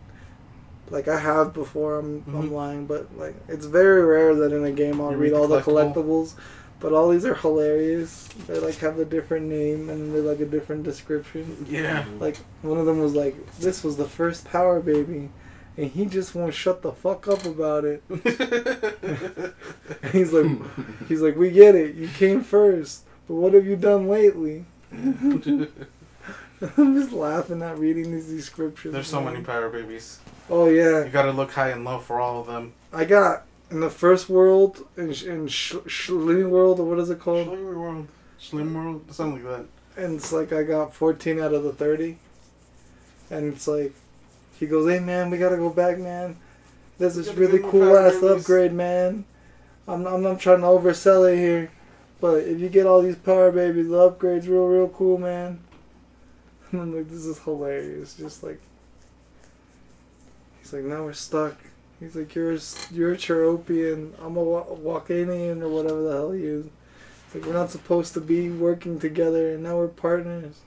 like 0.91 1.09
I 1.09 1.19
have 1.19 1.53
before. 1.53 1.99
I'm 1.99 2.25
I'm 2.29 2.49
Mhm. 2.49 2.53
lying, 2.53 2.87
but 2.87 3.07
like 3.17 3.35
it's 3.49 3.67
very 3.67 4.03
rare 4.05 4.35
that 4.35 4.53
in 4.53 4.65
a 4.65 4.73
game 4.73 5.01
I'll 5.01 5.11
read 5.11 5.19
read 5.19 5.33
all 5.33 5.47
the 5.49 5.61
collectibles. 5.61 6.35
But 6.81 6.93
all 6.95 7.11
these 7.11 7.27
are 7.27 7.35
hilarious. 7.35 8.27
They 8.47 8.59
like 8.59 8.77
have 8.77 8.99
a 8.99 9.05
different 9.05 9.47
name 9.47 9.91
and 9.91 10.15
they're 10.15 10.23
like 10.23 10.41
a 10.41 10.47
different 10.47 10.83
description. 10.85 11.67
Yeah. 11.69 12.05
Like 12.19 12.39
one 12.63 12.79
of 12.79 12.87
them 12.87 13.01
was 13.01 13.15
like, 13.15 13.35
"This 13.59 13.85
was 13.85 13.97
the 13.99 14.07
first 14.09 14.47
Power 14.47 14.81
Baby," 14.81 15.29
and 15.77 15.91
he 15.91 16.07
just 16.07 16.35
won't 16.35 16.55
shut 16.55 16.81
the 16.81 16.93
fuck 16.93 17.29
up 17.29 17.45
about 17.45 17.85
it. 17.85 18.03
And 18.09 18.23
he's 20.13 20.33
like, 20.33 20.51
he's 21.07 21.21
like, 21.21 21.37
"We 21.37 21.51
get 21.51 21.75
it. 21.75 21.97
You 21.97 22.09
came 22.09 22.43
first, 22.43 23.03
but 23.29 23.35
what 23.35 23.53
have 23.53 23.67
you 23.67 23.77
done 23.77 24.09
lately?" 24.09 24.65
I'm 26.77 26.95
just 27.01 27.13
laughing 27.13 27.63
at 27.63 27.79
reading 27.79 28.13
these 28.13 28.27
descriptions. 28.29 28.93
There's 28.93 29.07
so 29.07 29.21
man. 29.23 29.33
many 29.35 29.45
power 29.45 29.69
babies. 29.71 30.19
Oh 30.51 30.69
yeah, 30.69 31.05
You 31.05 31.11
gotta 31.11 31.31
look 31.33 31.53
high 31.53 31.69
and 31.71 31.85
low 31.85 31.99
for 31.99 32.21
all 32.21 32.41
of 32.41 32.47
them. 32.49 32.73
I 32.93 33.05
got 33.05 33.45
in 33.71 33.81
the 33.81 33.91
first 33.91 34.29
world 34.29 34.87
in 34.97 35.13
in 35.13 35.47
Sh- 35.49 36.11
World 36.11 36.81
or 36.81 36.85
what 36.87 36.99
is 36.99 37.09
it 37.11 37.21
called? 37.21 37.47
Schlimmer 37.47 37.79
World. 37.79 38.09
Slim 38.39 38.75
World? 38.75 39.15
Something 39.15 39.45
like 39.45 39.57
that. 39.97 40.03
And 40.03 40.17
it's 40.17 40.33
like 40.33 40.53
I 40.53 40.63
got 40.63 40.95
14 40.95 41.41
out 41.41 41.53
of 41.53 41.63
the 41.63 41.73
30, 41.73 42.17
and 43.31 43.53
it's 43.53 43.69
like 43.69 43.93
he 44.59 44.67
goes, 44.67 44.91
"Hey 44.91 44.99
man, 45.01 45.31
we 45.31 45.39
gotta 45.39 45.57
go 45.57 45.71
back, 45.71 45.99
man. 45.99 46.37
There's 46.99 47.15
this 47.15 47.29
is 47.29 47.35
really 47.37 47.61
cool 47.61 47.97
ass 47.97 48.15
Babies." 48.15 48.41
upgrade, 48.41 48.73
man. 48.73 49.25
I'm 49.87 50.07
I'm 50.07 50.23
not 50.23 50.41
trying 50.41 50.61
to 50.61 50.67
oversell 50.67 51.33
it 51.33 51.37
here, 51.37 51.71
but 52.21 52.43
if 52.45 52.59
you 52.59 52.69
get 52.69 52.87
all 52.87 53.03
these 53.03 53.17
power 53.17 53.53
babies, 53.53 53.89
the 53.89 53.99
upgrade's 53.99 54.49
real 54.49 54.67
real 54.67 54.89
cool, 54.89 55.19
man." 55.19 55.61
And 56.73 56.81
I'm 56.83 56.95
like, 56.97 57.09
"This 57.09 57.25
is 57.25 57.39
hilarious." 57.39 58.15
Just 58.15 58.43
like 58.43 58.61
he's 60.71 60.81
like, 60.81 60.85
"Now 60.85 61.05
we're 61.05 61.13
stuck." 61.13 61.57
He's 61.99 62.17
like, 62.17 62.35
"You're 62.35 62.55
a, 62.55 62.59
you're 62.93 63.13
a 63.13 63.17
Chairorpian. 63.17 64.13
I'm 64.21 64.37
a 64.37 64.43
Wa- 64.43 64.65
Wakanian 64.65 65.63
or 65.63 65.69
whatever 65.69 66.03
the 66.03 66.13
hell 66.13 66.33
he 66.33 66.45
is." 66.45 66.67
It's 67.27 67.35
like 67.35 67.45
we're 67.47 67.53
not 67.53 67.71
supposed 67.71 68.15
to 68.15 68.21
be 68.21 68.51
working 68.51 68.99
together, 68.99 69.55
and 69.55 69.63
now 69.63 69.77
we're 69.77 69.89
partners. 69.89 70.61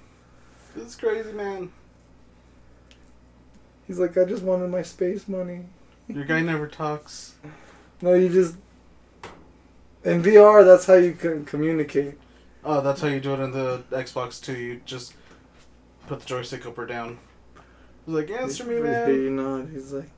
It's 0.76 0.96
crazy, 0.96 1.32
man. 1.32 1.72
He's 3.88 4.00
like, 4.00 4.18
I 4.18 4.24
just 4.24 4.44
wanted 4.44 4.70
my 4.70 4.82
space 4.82 5.28
money. 5.28 5.66
Your 6.08 6.24
guy 6.24 6.42
never 6.42 6.68
talks. 6.68 7.36
No, 8.02 8.14
you 8.14 8.30
just 8.30 8.56
in 10.04 10.24
VR. 10.24 10.66
That's 10.66 10.86
how 10.86 10.96
you 10.96 11.14
can 11.14 11.46
communicate. 11.46 12.18
Oh, 12.64 12.82
that's 12.82 13.02
how 13.02 13.08
you 13.08 13.20
do 13.20 13.34
it 13.34 13.40
in 13.40 13.52
the 13.52 13.84
Xbox 13.92 14.42
too. 14.42 14.54
You 14.58 14.82
just 14.86 15.14
put 16.08 16.22
the 16.22 16.26
joystick 16.26 16.66
up 16.66 16.78
or 16.78 16.86
down. 16.86 17.20
He's 18.06 18.16
like, 18.16 18.30
answer 18.32 18.66
me, 18.66 18.80
man. 18.82 19.10
You 19.14 19.30
know, 19.30 19.66
he's 19.66 19.94
like, 19.94 20.10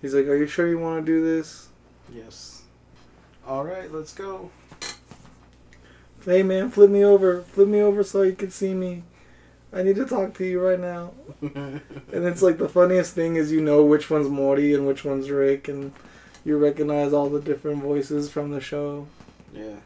he's 0.00 0.14
like, 0.14 0.26
are 0.26 0.36
you 0.36 0.46
sure 0.46 0.68
you 0.68 0.78
want 0.78 1.04
to 1.04 1.12
do 1.12 1.22
this? 1.24 1.68
Yes. 2.14 2.62
All 3.46 3.64
right, 3.64 3.90
let's 3.92 4.12
go. 4.12 4.50
Hey 6.24 6.42
man, 6.42 6.70
flip 6.70 6.90
me 6.90 7.04
over, 7.04 7.42
flip 7.42 7.68
me 7.68 7.80
over 7.80 8.02
so 8.02 8.22
you 8.22 8.34
can 8.34 8.50
see 8.50 8.74
me. 8.74 9.04
I 9.72 9.82
need 9.82 9.96
to 9.96 10.04
talk 10.06 10.34
to 10.34 10.44
you 10.44 10.60
right 10.60 10.80
now. 10.80 11.12
And 11.42 12.24
it's 12.24 12.42
like 12.42 12.58
the 12.58 12.68
funniest 12.68 13.14
thing 13.14 13.36
is 13.36 13.52
you 13.52 13.60
know 13.60 13.84
which 13.84 14.10
one's 14.10 14.28
Morty 14.28 14.74
and 14.74 14.86
which 14.86 15.04
one's 15.04 15.30
Rick, 15.30 15.68
and 15.68 15.92
you 16.44 16.56
recognize 16.56 17.12
all 17.12 17.28
the 17.28 17.40
different 17.40 17.82
voices 17.82 18.30
from 18.30 18.50
the 18.50 18.60
show. 18.60 19.06
yeah. 19.52 19.76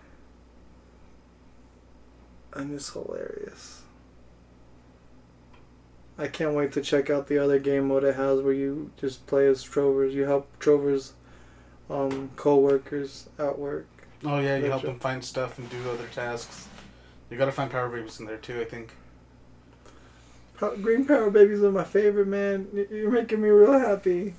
And 2.53 2.75
it's 2.75 2.91
hilarious. 2.93 3.80
I 6.21 6.29
can't 6.29 6.53
wait 6.53 6.73
to 6.73 6.83
check 6.83 7.09
out 7.09 7.29
the 7.29 7.39
other 7.39 7.59
game 7.59 7.89
mode 7.89 8.05
it 8.05 8.15
has 8.15 8.43
where 8.43 8.53
you 8.53 8.91
just 9.01 9.27
play 9.27 9.47
as 9.47 9.63
Trovers. 9.63 10.15
You 10.15 10.25
help 10.25 10.47
Trovers 10.59 11.15
um, 11.89 12.31
co-workers 12.37 13.31
at 13.39 13.59
work. 13.59 13.87
Oh 14.23 14.39
yeah, 14.39 14.59
you 14.59 14.67
help 14.67 14.83
them 14.83 14.99
find 14.99 15.25
stuff 15.25 15.59
and 15.59 15.71
do 15.71 15.79
other 15.89 16.07
tasks. 16.09 16.69
You 17.31 17.39
gotta 17.39 17.53
find 17.53 17.71
Power 17.71 17.89
Babies 17.89 18.21
in 18.21 18.27
there 18.27 18.37
too. 18.37 18.61
I 18.61 18.67
think. 18.67 18.93
Green 20.83 21.07
Power 21.07 21.31
Babies 21.31 21.63
are 21.63 21.73
my 21.73 21.85
favorite, 21.85 22.29
man. 22.29 22.69
You're 22.91 23.11
making 23.11 23.41
me 23.41 23.49
real 23.49 23.79
happy. 23.79 24.35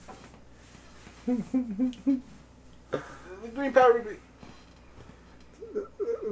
The 1.25 2.21
Green 3.55 3.73
Power 3.73 3.97
Baby. 3.97 4.17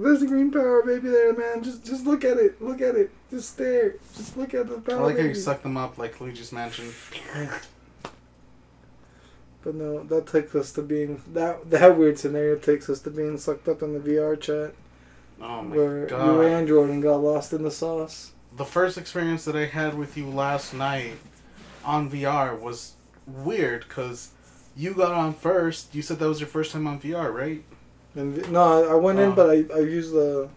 There's 0.02 0.22
a 0.22 0.28
green 0.28 0.52
power 0.52 0.82
baby 0.84 1.10
there, 1.10 1.34
man. 1.34 1.64
Just 1.64 1.86
just 1.86 2.06
look 2.06 2.24
at 2.24 2.38
it. 2.38 2.62
Look 2.62 2.82
at 2.82 2.96
it. 2.96 3.12
Just 3.30 3.54
stare. 3.54 3.96
Just 4.16 4.38
look 4.38 4.54
at 4.54 4.68
the 4.70 4.80
power. 4.80 5.00
I 5.00 5.04
like 5.04 5.18
how 5.18 5.24
you 5.24 5.36
suck 5.36 5.62
them 5.64 5.78
up 5.78 5.98
like 5.98 6.20
Luigi's 6.22 6.52
Mansion. 6.52 6.92
But 9.62 9.76
no, 9.76 10.04
that 10.06 10.28
takes 10.28 10.56
us 10.56 10.72
to 10.74 10.82
being 10.82 11.22
that 11.34 11.70
that 11.70 11.98
weird 11.98 12.18
scenario 12.18 12.56
takes 12.56 12.90
us 12.90 13.00
to 13.02 13.10
being 13.10 13.38
sucked 13.38 13.68
up 13.68 13.82
in 13.82 13.94
the 13.94 14.00
VR 14.00 14.40
chat 14.40 14.74
Oh 15.42 15.62
my 15.64 15.76
where 15.76 16.02
you 16.04 16.08
god. 16.08 16.68
Jordan 16.68 16.96
and 16.96 17.04
got 17.04 17.18
lost 17.18 17.52
in 17.54 17.64
the 17.64 17.72
sauce. 17.72 18.32
the 18.56 18.66
first 18.66 18.98
experience 18.98 19.46
that 19.46 19.56
I 19.56 19.66
had 19.66 19.98
with 19.98 20.16
you 20.18 20.28
last 20.30 20.74
night 20.74 21.14
on 21.84 22.10
VR 22.10 22.58
was 22.58 22.94
weird 23.28 23.86
because 23.88 24.32
you 24.76 24.94
got 24.94 25.12
on 25.12 25.34
first. 25.34 25.94
You 25.94 26.02
said 26.02 26.20
that 26.20 26.28
was 26.28 26.40
your 26.40 26.48
first 26.50 26.72
time 26.72 26.88
on 26.88 27.00
VR, 27.00 27.34
right? 27.34 27.64
And 28.20 28.52
no, 28.52 28.62
I, 28.62 28.92
I 28.92 28.96
went 28.96 29.20
in, 29.20 29.30
Oh. 29.30 29.36
but 29.36 29.50
I 29.50 29.66
I 29.74 29.80
used 29.80 30.14
the. 30.14 30.50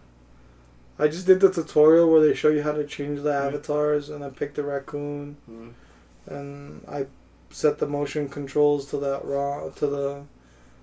I 0.99 1.07
just 1.07 1.25
did 1.25 1.39
the 1.39 1.49
tutorial 1.51 2.09
where 2.11 2.21
they 2.21 2.33
show 2.35 2.49
you 2.49 2.61
how 2.61 2.73
to 2.73 2.85
change 2.85 3.21
the 3.21 3.31
Mhm. 3.31 3.47
avatars, 3.47 4.09
and 4.09 4.23
I 4.23 4.29
picked 4.29 4.55
the 4.55 4.63
raccoon, 4.63 5.37
Mm. 5.49 5.71
and 6.27 6.81
I 6.87 7.07
set 7.49 7.79
the 7.79 7.87
motion 7.87 8.29
controls 8.29 8.85
to 8.91 8.97
that 8.97 9.23
raw 9.25 9.69
to 9.69 9.87
the 9.87 10.21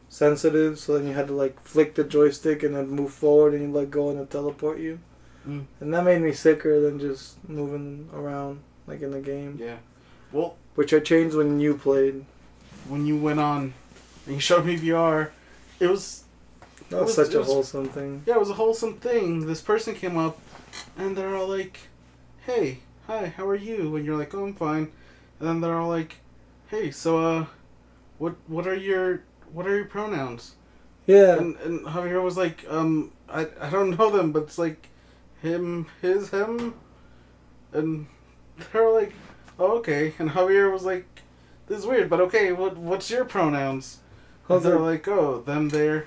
sensitive. 0.08 0.78
So 0.78 0.96
then 0.98 1.06
you 1.06 1.14
had 1.14 1.28
to 1.28 1.32
like 1.34 1.60
flick 1.62 1.94
the 1.94 2.04
joystick 2.04 2.62
and 2.62 2.74
then 2.74 2.88
move 2.90 3.12
forward, 3.12 3.54
and 3.54 3.62
you 3.62 3.72
let 3.72 3.90
go, 3.90 4.10
and 4.10 4.18
it 4.20 4.30
teleport 4.30 4.78
you. 4.78 4.98
Mm. 5.48 5.64
And 5.80 5.94
that 5.94 6.04
made 6.04 6.20
me 6.22 6.32
sicker 6.32 6.80
than 6.80 6.98
just 6.98 7.36
moving 7.48 8.08
around 8.14 8.60
like 8.86 9.02
in 9.02 9.12
the 9.12 9.20
game, 9.20 9.56
Yeah. 9.60 9.76
Well, 10.32 10.56
which 10.74 10.92
I 10.92 11.00
changed 11.00 11.36
when 11.36 11.60
you 11.60 11.74
played. 11.74 12.24
when 12.88 13.06
you 13.06 13.16
went 13.16 13.38
on 13.38 13.72
and 14.26 14.34
you 14.34 14.40
showed 14.40 14.64
me 14.66 14.74
VR, 14.76 15.30
it 15.78 15.86
was 15.88 16.24
That 16.90 17.00
was, 17.00 17.16
was- 17.16 17.26
such 17.26 17.34
a 17.34 17.38
was- 17.38 17.46
wholesome 17.48 17.88
thing. 17.88 18.22
yeah, 18.26 18.34
it 18.34 18.40
was 18.40 18.50
a 18.50 18.54
wholesome 18.54 18.94
thing. 18.98 19.46
This 19.46 19.60
person 19.60 19.94
came 19.94 20.16
up 20.18 20.38
and 20.96 21.16
they're 21.16 21.34
all 21.36 21.48
like, 21.48 21.78
"Hey, 22.46 22.78
hi, 23.06 23.32
how 23.36 23.46
are 23.48 23.54
you?" 23.56 23.96
And 23.96 24.04
you're 24.04 24.16
like, 24.18 24.34
"Oh, 24.34 24.44
I'm 24.44 24.54
fine." 24.54 24.90
And 25.38 25.48
then 25.48 25.60
they're 25.60 25.76
all 25.78 25.88
like, 25.88 26.16
"Hey, 26.68 26.90
so 26.90 27.18
uh, 27.18 27.46
what 28.18 28.34
what 28.46 28.66
are 28.66 28.74
your 28.76 29.22
what 29.52 29.66
are 29.66 29.76
your 29.76 29.86
pronouns?" 29.86 30.54
Yeah, 31.06 31.36
And 31.38 31.56
and 31.64 31.80
Javier 31.86 32.22
was 32.22 32.36
like, 32.36 32.64
um, 32.68 33.12
I 33.28 33.46
I 33.60 33.70
don't 33.70 33.90
know 33.98 34.10
them, 34.10 34.30
but 34.32 34.44
it's 34.44 34.58
like 34.58 34.88
him, 35.42 35.86
his, 36.02 36.30
him, 36.30 36.74
and 37.72 38.06
they 38.72 38.78
were 38.80 38.92
like, 38.92 39.12
oh 39.58 39.78
okay. 39.78 40.14
And 40.18 40.30
Javier 40.30 40.70
was 40.72 40.84
like, 40.84 41.06
this 41.66 41.78
is 41.80 41.86
weird, 41.86 42.10
but 42.10 42.20
okay. 42.20 42.52
What 42.52 42.76
what's 42.76 43.10
your 43.10 43.24
pronouns? 43.24 43.98
And 44.48 44.62
they're 44.62 44.78
like, 44.80 45.06
oh, 45.08 45.40
them, 45.40 45.68
there. 45.70 46.06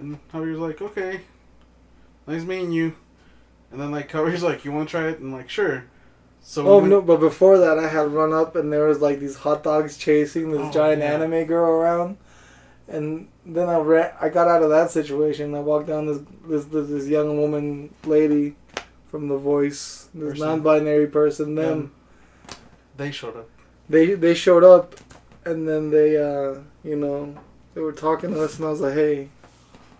And 0.00 0.18
Javier's 0.32 0.58
like, 0.58 0.80
okay, 0.82 1.22
nice 2.26 2.42
meeting 2.44 2.72
you. 2.72 2.94
And 3.70 3.80
then 3.80 3.90
like 3.90 4.10
Javier's 4.10 4.42
like, 4.50 4.64
you 4.64 4.72
want 4.72 4.88
to 4.88 4.90
try 4.90 5.08
it? 5.08 5.18
And 5.18 5.28
I'm 5.28 5.32
like, 5.32 5.50
sure. 5.50 5.84
So 6.40 6.66
Oh 6.66 6.78
went- 6.78 6.90
no! 6.90 7.02
But 7.02 7.18
before 7.20 7.58
that, 7.58 7.78
I 7.78 7.88
had 7.88 8.12
run 8.12 8.32
up 8.32 8.54
and 8.56 8.72
there 8.72 8.86
was 8.86 9.00
like 9.00 9.18
these 9.18 9.36
hot 9.36 9.62
dogs 9.62 9.96
chasing 9.98 10.50
this 10.52 10.60
Oh, 10.62 10.70
giant 10.72 11.02
yeah. 11.02 11.12
anime 11.12 11.44
girl 11.44 11.68
around, 11.70 12.16
and 12.86 13.28
then 13.44 13.68
I 13.68 13.76
ran. 13.78 14.12
I 14.20 14.28
got 14.28 14.46
out 14.48 14.62
of 14.62 14.70
that 14.70 14.90
situation. 14.92 15.54
I 15.54 15.60
walked 15.60 15.88
down 15.88 16.06
this 16.06 16.20
this 16.46 16.64
this, 16.66 16.88
this 16.88 17.06
young 17.08 17.38
woman 17.40 17.92
lady 18.04 18.54
from 19.10 19.26
The 19.28 19.36
Voice, 19.36 20.08
this 20.14 20.30
Person. 20.30 20.46
non-binary 20.46 21.08
person. 21.08 21.54
Them 21.56 21.66
them, 21.66 21.92
they 22.96 23.10
showed 23.10 23.36
up. 23.36 23.48
they 23.90 24.14
they 24.14 24.34
showed 24.34 24.62
up, 24.64 24.94
and 25.44 25.68
then 25.68 25.90
they 25.90 26.16
uh 26.16 26.60
you 26.84 26.94
know 26.96 27.36
they 27.74 27.80
were 27.80 27.92
talking 27.92 28.30
to 28.32 28.44
us, 28.44 28.56
and 28.58 28.66
I 28.66 28.70
was 28.70 28.80
like, 28.80 28.94
hey. 28.94 29.28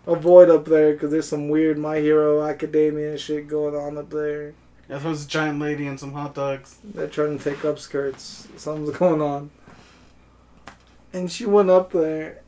Avoid 0.09 0.49
up 0.49 0.65
there 0.65 0.95
because 0.95 1.11
there's 1.11 1.29
some 1.29 1.51
weird 1.51 1.77
My 1.79 1.99
Hero 1.99 2.43
Academia 2.43 3.19
shit 3.19 3.47
going 3.47 3.77
on 3.77 3.99
up 3.99 4.09
there. 4.09 4.55
Yeah, 4.89 4.97
there 4.97 5.11
was 5.11 5.27
a 5.27 5.29
giant 5.29 5.61
lady 5.61 5.87
and 5.87 6.01
some 6.01 6.15
hot 6.15 6.35
dogs. 6.35 6.79
They're 6.83 7.09
trying 7.09 7.37
to 7.37 7.45
take 7.45 7.63
up 7.67 7.79
skirts. 7.79 8.49
Something's 8.57 8.97
going 8.99 9.21
on. 9.21 9.51
And 11.13 11.31
she 11.31 11.45
went 11.45 11.69
up 11.69 11.93
there. 11.93 12.41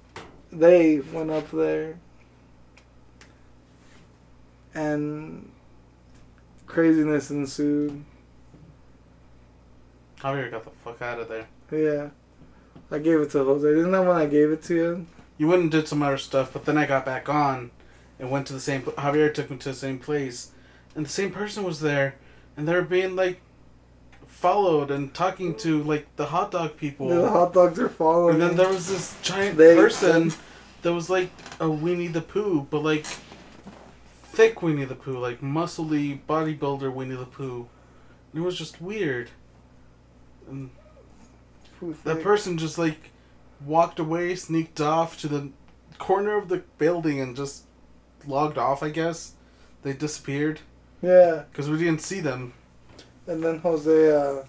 They 0.50 1.00
went 1.00 1.30
up 1.30 1.50
there. 1.50 1.98
And 4.74 5.50
craziness 6.66 7.30
ensued. 7.30 8.06
Javier 10.18 10.50
got 10.50 10.64
the 10.64 10.70
fuck 10.82 11.02
out 11.02 11.20
of 11.20 11.28
there. 11.28 11.46
Yeah. 11.70 12.08
I 12.90 13.00
gave 13.00 13.20
it 13.20 13.30
to 13.32 13.44
Jose. 13.44 13.68
Isn't 13.68 13.92
that 13.92 14.06
when 14.06 14.16
I 14.16 14.24
gave 14.24 14.50
it 14.50 14.62
to 14.64 14.74
you? 14.74 15.06
You 15.40 15.48
went 15.48 15.62
and 15.62 15.70
did 15.70 15.88
some 15.88 16.02
other 16.02 16.18
stuff, 16.18 16.52
but 16.52 16.66
then 16.66 16.76
I 16.76 16.84
got 16.84 17.06
back 17.06 17.26
on 17.30 17.70
and 18.18 18.30
went 18.30 18.46
to 18.48 18.52
the 18.52 18.60
same. 18.60 18.82
Javier 18.82 19.32
took 19.32 19.50
me 19.50 19.56
to 19.56 19.70
the 19.70 19.74
same 19.74 19.98
place, 19.98 20.50
and 20.94 21.06
the 21.06 21.08
same 21.10 21.30
person 21.30 21.64
was 21.64 21.80
there, 21.80 22.16
and 22.58 22.68
they 22.68 22.74
were 22.74 22.82
being 22.82 23.16
like 23.16 23.40
followed 24.26 24.90
and 24.90 25.14
talking 25.14 25.54
to 25.54 25.82
like 25.82 26.14
the 26.16 26.26
hot 26.26 26.50
dog 26.50 26.76
people. 26.76 27.08
The 27.08 27.30
hot 27.30 27.54
dogs 27.54 27.78
are 27.78 27.88
following. 27.88 28.34
and 28.34 28.42
then 28.42 28.56
there 28.58 28.68
was 28.68 28.88
this 28.88 29.16
giant 29.22 29.56
They- 29.56 29.74
person 29.74 30.34
that 30.82 30.92
was 30.92 31.08
like 31.08 31.30
a 31.58 31.70
Winnie 31.70 32.08
the 32.08 32.20
Pooh, 32.20 32.66
but 32.68 32.82
like 32.82 33.06
thick 34.24 34.60
Winnie 34.60 34.84
the 34.84 34.94
Pooh, 34.94 35.18
like 35.18 35.40
muscly 35.40 36.20
bodybuilder 36.28 36.92
Winnie 36.92 37.16
the 37.16 37.24
Pooh. 37.24 37.66
And 38.34 38.42
it 38.42 38.44
was 38.44 38.58
just 38.58 38.82
weird. 38.82 39.30
And 40.50 40.68
that 42.04 42.22
person 42.22 42.58
just 42.58 42.76
like 42.76 43.10
walked 43.64 43.98
away, 43.98 44.34
sneaked 44.34 44.80
off 44.80 45.18
to 45.20 45.28
the 45.28 45.50
corner 45.98 46.36
of 46.36 46.48
the 46.48 46.62
building 46.78 47.20
and 47.20 47.36
just 47.36 47.64
logged 48.26 48.58
off, 48.58 48.82
I 48.82 48.90
guess. 48.90 49.32
They 49.82 49.92
disappeared 49.92 50.60
Yeah. 51.02 51.44
because 51.50 51.68
we 51.70 51.78
didn't 51.78 52.00
see 52.02 52.20
them. 52.20 52.52
And 53.26 53.42
then 53.42 53.58
Jose, 53.58 54.10
uh, 54.12 54.42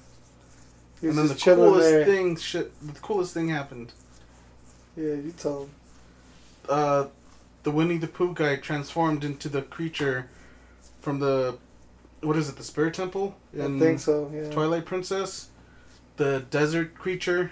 and 1.01 1.17
then 1.17 1.27
the 1.27 1.35
coolest 1.35 1.89
there. 1.89 2.05
thing, 2.05 2.35
shit, 2.37 2.71
the 2.81 2.99
coolest 2.99 3.33
thing 3.33 3.49
happened. 3.49 3.93
Yeah, 4.95 5.13
you 5.13 5.33
told 5.37 5.67
him. 5.67 5.75
Uh, 6.69 7.05
the 7.63 7.71
Winnie 7.71 7.97
the 7.97 8.07
Pooh 8.07 8.33
guy 8.33 8.55
transformed 8.55 9.23
into 9.23 9.49
the 9.49 9.61
creature 9.61 10.29
from 10.99 11.19
the, 11.19 11.57
what 12.21 12.37
is 12.37 12.49
it, 12.49 12.55
the 12.55 12.63
Spirit 12.63 12.93
Temple 12.93 13.35
I 13.53 13.67
think 13.79 13.99
so, 13.99 14.31
yeah. 14.33 14.49
Twilight 14.51 14.85
Princess, 14.85 15.49
the 16.17 16.45
desert 16.49 16.95
creature, 16.95 17.51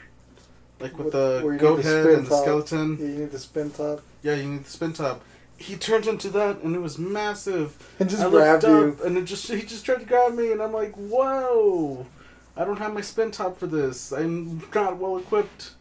like 0.79 0.97
with, 0.97 1.05
With- 1.07 1.13
the 1.13 1.57
goat 1.59 1.77
the 1.77 1.83
head 1.83 2.05
and 2.05 2.25
the 2.25 2.29
top. 2.29 2.41
skeleton. 2.43 2.97
Yeah, 2.99 3.05
you 3.07 3.15
need 3.19 3.31
the 3.31 3.39
spin 3.39 3.69
top. 3.71 4.01
Yeah, 4.23 4.35
you 4.35 4.43
need 4.49 4.63
the 4.65 4.69
spin 4.69 4.93
top. 4.93 5.21
He 5.57 5.75
turned 5.75 6.07
into 6.07 6.29
that, 6.29 6.61
and 6.61 6.73
it 6.75 6.79
was 6.79 6.97
massive. 6.97 7.75
And 7.99 8.09
just 8.09 8.23
I 8.23 8.29
grabbed 8.29 8.63
you. 8.63 8.97
and 9.03 9.17
it 9.17 9.25
just 9.25 9.49
he 9.51 9.61
just 9.61 9.83
tried 9.85 9.99
to 9.99 10.05
grab 10.05 10.33
me, 10.33 10.51
and 10.53 10.61
I'm 10.61 10.71
like, 10.71 10.93
whoa! 10.95 12.05
I 12.55 12.63
don't 12.63 12.77
have 12.77 12.93
my 12.93 13.01
spin 13.01 13.31
top 13.31 13.57
for 13.57 13.67
this. 13.67 14.11
I'm 14.13 14.61
not 14.73 14.97
well 14.97 15.17
equipped. 15.17 15.71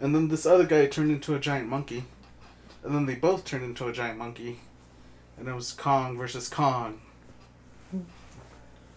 And 0.00 0.14
then 0.14 0.28
this 0.28 0.46
other 0.46 0.64
guy 0.64 0.86
turned 0.86 1.10
into 1.10 1.34
a 1.34 1.38
giant 1.40 1.68
monkey, 1.68 2.04
and 2.84 2.94
then 2.94 3.06
they 3.06 3.14
both 3.16 3.44
turned 3.44 3.64
into 3.64 3.86
a 3.88 3.92
giant 3.92 4.18
monkey, 4.18 4.60
and 5.36 5.48
it 5.48 5.54
was 5.54 5.72
Kong 5.72 6.16
versus 6.16 6.48
Kong. 6.48 7.00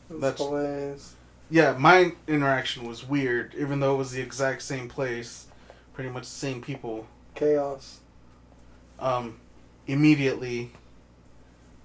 Was 0.09 0.21
That's- 0.21 0.38
hilarious. 0.39 1.14
Yeah, 1.49 1.75
my 1.77 2.13
interaction 2.27 2.87
was 2.87 3.07
weird, 3.07 3.53
even 3.55 3.79
though 3.79 3.95
it 3.95 3.97
was 3.97 4.11
the 4.11 4.21
exact 4.21 4.61
same 4.61 4.87
place, 4.87 5.47
pretty 5.93 6.09
much 6.09 6.23
the 6.23 6.29
same 6.29 6.61
people. 6.61 7.07
Chaos. 7.35 7.99
Um, 8.99 9.39
immediately, 9.87 10.71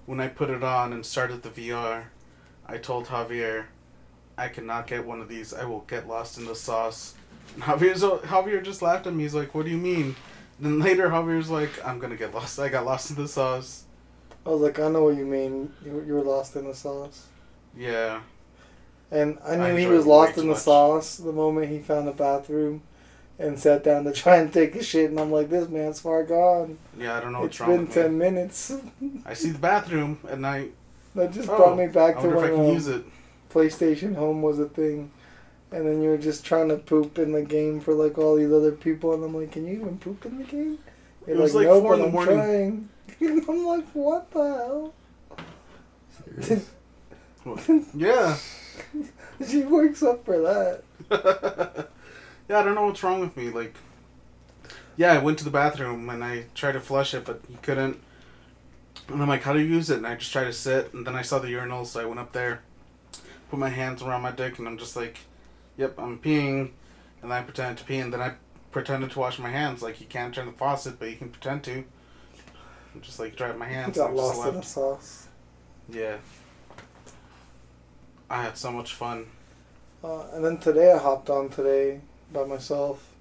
when 0.05 0.19
I 0.19 0.27
put 0.27 0.49
it 0.49 0.63
on 0.63 0.93
and 0.93 1.05
started 1.05 1.43
the 1.43 1.49
VR, 1.49 2.05
I 2.65 2.77
told 2.77 3.07
Javier, 3.07 3.65
I 4.37 4.47
cannot 4.47 4.87
get 4.87 5.05
one 5.05 5.21
of 5.21 5.27
these. 5.27 5.53
I 5.53 5.65
will 5.65 5.81
get 5.81 6.07
lost 6.07 6.37
in 6.37 6.45
the 6.45 6.55
sauce. 6.55 7.15
And 7.53 7.63
Javier's, 7.63 8.01
Javier 8.01 8.63
just 8.63 8.81
laughed 8.81 9.07
at 9.07 9.13
me. 9.13 9.23
He's 9.23 9.35
like, 9.35 9.53
"What 9.53 9.65
do 9.65 9.71
you 9.71 9.77
mean?" 9.77 10.15
Then 10.59 10.79
later, 10.79 11.09
Javier's 11.09 11.49
like, 11.49 11.71
"I'm 11.85 11.99
gonna 11.99 12.15
get 12.15 12.33
lost. 12.33 12.59
I 12.59 12.69
got 12.69 12.85
lost 12.85 13.09
in 13.09 13.17
the 13.17 13.27
sauce." 13.27 13.83
I 14.45 14.49
was 14.49 14.61
like, 14.61 14.79
I 14.79 14.87
know 14.89 15.03
what 15.03 15.17
you 15.17 15.25
mean. 15.25 15.71
You, 15.85 16.03
you 16.05 16.13
were 16.15 16.23
lost 16.23 16.55
in 16.55 16.65
the 16.65 16.73
sauce. 16.73 17.27
Yeah. 17.77 18.21
And 19.11 19.37
I 19.45 19.57
knew 19.57 19.75
I 19.75 19.79
he 19.79 19.87
was 19.87 20.05
it 20.05 20.07
lost 20.07 20.37
in 20.37 20.47
the 20.47 20.53
much. 20.53 20.59
sauce 20.59 21.17
the 21.17 21.31
moment 21.33 21.69
he 21.69 21.79
found 21.79 22.07
the 22.07 22.11
bathroom 22.13 22.81
and 23.39 23.59
sat 23.59 23.83
down 23.83 24.05
to 24.05 24.11
try 24.23 24.37
and 24.37 24.53
take 24.53 24.75
a 24.75 24.83
shit. 24.83 25.09
And 25.09 25.19
I'm 25.19 25.31
like, 25.31 25.49
this 25.49 25.67
man's 25.69 25.99
far 25.99 26.23
gone. 26.23 26.77
Yeah, 26.97 27.15
I 27.15 27.19
don't 27.19 27.33
know 27.33 27.43
it's 27.43 27.59
what's 27.59 27.59
wrong 27.59 27.71
been 27.77 27.85
with 27.87 27.93
10 27.93 28.11
me. 28.13 28.17
minutes. 28.17 28.73
I 29.25 29.33
see 29.33 29.49
the 29.51 29.59
bathroom 29.59 30.19
at 30.29 30.39
night. 30.39 30.73
that 31.15 31.31
just 31.33 31.49
Oh, 31.49 31.57
brought 31.57 31.77
me 31.77 31.87
back 31.87 32.17
I 32.17 32.21
to 32.21 32.27
wonder 32.27 32.37
if 32.37 32.43
I 32.43 32.49
when 32.49 32.55
can 32.55 32.65
um, 32.67 32.73
use 32.73 32.87
it. 32.87 33.03
PlayStation 33.49 34.15
Home 34.15 34.41
was 34.41 34.59
a 34.59 34.67
thing. 34.69 35.11
And 35.71 35.87
then 35.87 36.01
you 36.01 36.09
were 36.09 36.17
just 36.17 36.45
trying 36.45 36.69
to 36.69 36.77
poop 36.77 37.17
in 37.19 37.31
the 37.31 37.41
game 37.43 37.79
for 37.79 37.93
like 37.93 38.17
all 38.17 38.35
these 38.35 38.51
other 38.51 38.71
people. 38.73 39.13
And 39.13 39.23
I'm 39.23 39.35
like, 39.35 39.51
can 39.51 39.65
you 39.67 39.73
even 39.75 39.97
poop 39.99 40.25
in 40.25 40.37
the 40.37 40.43
game? 40.43 40.79
You're 41.27 41.37
It 41.37 41.39
was 41.39 41.55
like 41.55 41.67
"No, 41.67 41.81
four 41.81 41.93
in 41.95 41.99
but 41.99 42.03
the 42.03 42.07
I'm 42.07 42.11
morning." 42.11 42.89
trying. 43.19 43.45
I'm 43.49 43.65
like, 43.65 43.87
what 43.93 44.31
the 44.31 44.39
hell? 44.43 44.93
Serious. 46.25 46.69
Yeah. 47.95 48.37
she 49.47 49.63
wakes 49.63 50.03
up 50.03 50.25
for 50.25 50.39
that. 50.39 50.83
yeah, 52.49 52.59
I 52.59 52.63
don't 52.63 52.75
know 52.75 52.85
what's 52.85 53.03
wrong 53.03 53.19
with 53.19 53.35
me. 53.35 53.49
Like, 53.49 53.75
yeah, 54.97 55.13
I 55.13 55.17
went 55.17 55.37
to 55.39 55.43
the 55.43 55.49
bathroom 55.49 56.09
and 56.09 56.23
I 56.23 56.45
tried 56.53 56.73
to 56.73 56.79
flush 56.79 57.13
it, 57.13 57.25
but 57.25 57.41
you 57.49 57.57
couldn't. 57.61 58.01
And 59.07 59.21
I'm 59.21 59.27
like, 59.27 59.43
how 59.43 59.53
do 59.53 59.59
you 59.59 59.65
use 59.65 59.89
it? 59.89 59.97
And 59.97 60.07
I 60.07 60.15
just 60.15 60.31
tried 60.31 60.45
to 60.45 60.53
sit, 60.53 60.93
and 60.93 61.05
then 61.05 61.15
I 61.15 61.21
saw 61.21 61.39
the 61.39 61.49
urinal, 61.49 61.85
so 61.85 61.99
I 61.99 62.05
went 62.05 62.19
up 62.19 62.31
there, 62.33 62.61
put 63.49 63.59
my 63.59 63.69
hands 63.69 64.01
around 64.01 64.21
my 64.21 64.31
dick, 64.31 64.57
and 64.59 64.67
I'm 64.67 64.77
just 64.77 64.95
like, 64.95 65.19
yep, 65.77 65.97
I'm 65.97 66.19
peeing. 66.19 66.71
And 67.21 67.33
I 67.33 67.41
pretended 67.41 67.77
to 67.79 67.83
pee, 67.83 67.99
and 67.99 68.13
then 68.13 68.21
I 68.21 68.33
pretended 68.71 69.11
to 69.11 69.19
wash 69.19 69.37
my 69.37 69.49
hands. 69.49 69.81
Like, 69.81 69.99
you 69.99 70.07
can't 70.07 70.33
turn 70.33 70.45
the 70.45 70.53
faucet, 70.53 70.97
but 70.99 71.09
you 71.09 71.17
can 71.17 71.29
pretend 71.29 71.63
to. 71.65 71.83
I'm 72.93 73.01
just 73.01 73.19
like, 73.19 73.35
dry 73.35 73.51
my 73.53 73.67
hands. 73.67 73.97
got 73.97 74.11
and 74.11 74.19
I 74.19 74.21
just 74.21 74.37
lost 74.37 74.49
in 74.49 74.55
the 74.55 74.61
sauce. 74.61 75.27
Yeah. 75.89 76.17
I 78.31 78.43
had 78.43 78.57
so 78.57 78.71
much 78.71 78.93
fun. 78.93 79.25
Uh, 80.01 80.23
and 80.33 80.43
then 80.43 80.57
today 80.57 80.93
I 80.93 80.97
hopped 80.97 81.29
on 81.29 81.49
today 81.49 81.99
by 82.31 82.45
myself, 82.45 83.13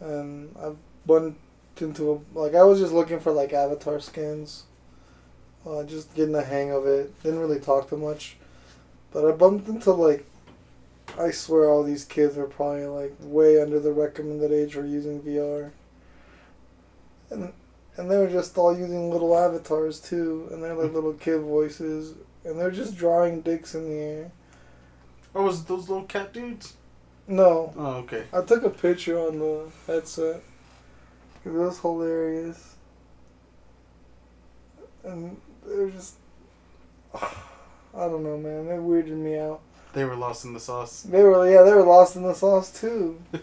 and 0.00 0.54
I 0.60 0.72
went 1.06 1.36
into 1.80 2.12
a, 2.12 2.38
like 2.38 2.56
I 2.56 2.64
was 2.64 2.80
just 2.80 2.92
looking 2.92 3.20
for 3.20 3.30
like 3.30 3.52
avatar 3.52 4.00
skins, 4.00 4.64
uh, 5.64 5.84
just 5.84 6.14
getting 6.16 6.32
the 6.32 6.42
hang 6.42 6.72
of 6.72 6.84
it. 6.84 7.22
Didn't 7.22 7.38
really 7.38 7.60
talk 7.60 7.88
too 7.88 7.96
much, 7.96 8.36
but 9.12 9.24
I 9.24 9.30
bumped 9.30 9.68
into 9.68 9.92
like, 9.92 10.26
I 11.16 11.30
swear 11.30 11.70
all 11.70 11.84
these 11.84 12.04
kids 12.04 12.36
are 12.36 12.46
probably 12.46 12.86
like 12.86 13.14
way 13.20 13.62
under 13.62 13.78
the 13.78 13.92
recommended 13.92 14.50
age 14.50 14.74
for 14.74 14.84
using 14.84 15.22
VR. 15.22 15.70
And 17.30 17.52
and 17.96 18.10
they 18.10 18.16
were 18.16 18.28
just 18.28 18.58
all 18.58 18.76
using 18.76 19.10
little 19.10 19.38
avatars 19.38 20.00
too, 20.00 20.48
and 20.50 20.60
they're 20.60 20.74
like 20.74 20.92
little 20.92 21.12
kid 21.12 21.40
voices, 21.42 22.14
and 22.44 22.58
they're 22.58 22.70
just 22.70 22.96
drawing 22.96 23.40
dicks 23.42 23.74
in 23.74 23.88
the 23.88 23.96
air. 23.96 24.32
Oh, 25.34 25.44
was 25.44 25.60
it 25.60 25.68
those 25.68 25.88
little 25.88 26.04
cat 26.04 26.32
dudes? 26.32 26.74
No, 27.26 27.72
Oh, 27.76 27.94
okay. 27.98 28.24
I 28.32 28.42
took 28.42 28.64
a 28.64 28.70
picture 28.70 29.18
on 29.18 29.38
the 29.38 29.70
headset. 29.86 30.42
It 31.44 31.50
was 31.50 31.78
hilarious. 31.78 32.76
And 35.04 35.40
they're 35.66 35.90
just. 35.90 36.16
I 37.14 38.06
don't 38.06 38.22
know, 38.22 38.38
man. 38.38 38.66
They 38.66 38.74
weirded 38.74 39.16
me 39.16 39.38
out. 39.38 39.60
They 39.92 40.04
were 40.04 40.16
lost 40.16 40.44
in 40.44 40.54
the 40.54 40.60
sauce. 40.60 41.02
They 41.02 41.22
were, 41.22 41.50
yeah, 41.50 41.62
they 41.62 41.74
were 41.74 41.82
lost 41.82 42.16
in 42.16 42.22
the 42.22 42.34
sauce 42.34 42.80
too. 42.80 43.20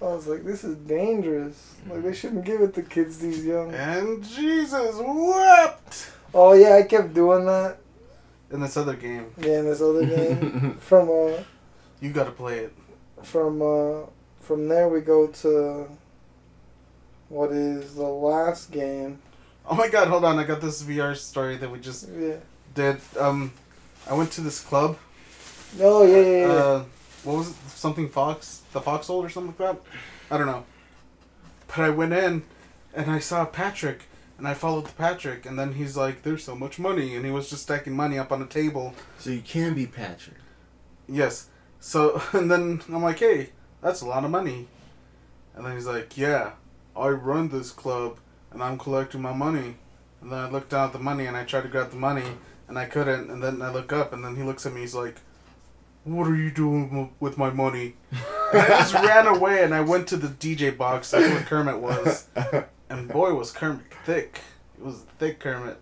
I 0.00 0.04
was 0.04 0.28
like, 0.28 0.44
this 0.44 0.62
is 0.62 0.76
dangerous. 0.76 1.74
Like, 1.88 2.04
they 2.04 2.10
mm. 2.10 2.14
shouldn't 2.14 2.44
give 2.44 2.60
it 2.60 2.74
to 2.74 2.82
kids 2.82 3.18
these 3.18 3.44
young. 3.44 3.74
and 3.74 4.22
Jesus 4.22 4.94
wept 4.96 6.12
Oh, 6.32 6.52
yeah, 6.52 6.76
I 6.76 6.82
kept 6.82 7.14
doing 7.14 7.46
that. 7.46 7.78
In 8.50 8.60
this 8.60 8.76
other 8.76 8.94
game. 8.94 9.32
Yeah, 9.38 9.58
in 9.60 9.64
this 9.66 9.80
other 9.80 10.04
game. 10.06 10.76
from, 10.80 11.08
uh, 11.10 11.42
You 12.00 12.10
got 12.12 12.24
to 12.24 12.30
play 12.32 12.58
it. 12.60 12.72
from, 13.22 13.60
uh, 13.62 14.06
from 14.40 14.68
there 14.68 14.88
we 14.88 15.00
go 15.00 15.26
to. 15.28 15.88
What 17.28 17.52
is 17.52 17.94
the 17.94 18.04
last 18.04 18.70
game? 18.70 19.18
Oh 19.68 19.74
my 19.74 19.88
God! 19.88 20.08
Hold 20.08 20.24
on, 20.24 20.38
I 20.38 20.44
got 20.44 20.62
this 20.62 20.82
VR 20.82 21.14
story 21.14 21.56
that 21.58 21.70
we 21.70 21.78
just 21.78 22.08
Yeah. 22.08 22.36
did. 22.74 22.96
Um, 23.18 23.52
I 24.08 24.14
went 24.14 24.32
to 24.32 24.40
this 24.40 24.60
club. 24.60 24.96
Oh 25.78 26.04
yeah, 26.06 26.16
yeah, 26.16 26.38
yeah. 26.38 26.46
Uh, 26.46 26.84
what 27.24 27.36
was 27.36 27.50
it? 27.50 27.56
Something 27.74 28.08
Fox, 28.08 28.62
the 28.72 28.80
Foxhole 28.80 29.22
or 29.22 29.28
something 29.28 29.54
like 29.58 29.76
that. 29.76 29.82
I 30.30 30.38
don't 30.38 30.46
know. 30.46 30.64
But 31.66 31.80
I 31.80 31.90
went 31.90 32.14
in, 32.14 32.44
and 32.94 33.10
I 33.10 33.18
saw 33.18 33.44
Patrick, 33.44 34.04
and 34.38 34.48
I 34.48 34.54
followed 34.54 34.96
Patrick, 34.96 35.44
and 35.44 35.58
then 35.58 35.74
he's 35.74 35.96
like, 35.96 36.22
"There's 36.22 36.44
so 36.44 36.54
much 36.54 36.78
money," 36.78 37.16
and 37.16 37.24
he 37.24 37.30
was 37.30 37.50
just 37.50 37.64
stacking 37.64 37.94
money 37.96 38.18
up 38.18 38.32
on 38.32 38.40
a 38.40 38.46
table. 38.46 38.94
so 39.18 39.30
you 39.30 39.42
can 39.42 39.74
be 39.74 39.86
Patrick. 39.86 40.36
Yes. 41.08 41.48
So 41.80 42.22
and 42.32 42.50
then 42.50 42.82
I'm 42.88 43.02
like, 43.02 43.18
hey, 43.18 43.50
that's 43.80 44.00
a 44.00 44.06
lot 44.06 44.24
of 44.24 44.30
money. 44.30 44.68
And 45.54 45.66
then 45.66 45.74
he's 45.74 45.86
like, 45.86 46.16
yeah, 46.16 46.52
I 46.96 47.08
run 47.08 47.48
this 47.48 47.70
club 47.70 48.18
and 48.52 48.62
I'm 48.62 48.78
collecting 48.78 49.22
my 49.22 49.32
money. 49.32 49.76
And 50.20 50.30
then 50.32 50.38
I 50.38 50.48
look 50.48 50.68
down 50.68 50.88
at 50.88 50.92
the 50.92 50.98
money 50.98 51.26
and 51.26 51.36
I 51.36 51.44
try 51.44 51.60
to 51.60 51.68
grab 51.68 51.90
the 51.90 51.96
money 51.96 52.24
and 52.68 52.78
I 52.78 52.84
couldn't. 52.84 53.30
And 53.30 53.42
then 53.42 53.62
I 53.62 53.70
look 53.70 53.92
up 53.92 54.12
and 54.12 54.24
then 54.24 54.36
he 54.36 54.42
looks 54.42 54.66
at 54.66 54.72
me. 54.72 54.82
He's 54.82 54.94
like, 54.94 55.16
what 56.04 56.28
are 56.28 56.36
you 56.36 56.50
doing 56.50 57.10
with 57.20 57.38
my 57.38 57.50
money? 57.50 57.94
And 58.50 58.62
I 58.62 58.68
just 58.78 58.94
ran 58.94 59.26
away 59.26 59.62
and 59.62 59.74
I 59.74 59.82
went 59.82 60.08
to 60.08 60.16
the 60.16 60.28
DJ 60.28 60.74
box. 60.74 61.10
That's 61.10 61.28
where 61.28 61.42
Kermit 61.42 61.80
was. 61.80 62.28
And 62.90 63.08
boy, 63.08 63.34
was 63.34 63.52
Kermit 63.52 63.84
thick. 64.04 64.40
It 64.78 64.84
was 64.84 65.02
thick 65.18 65.40
Kermit. 65.40 65.78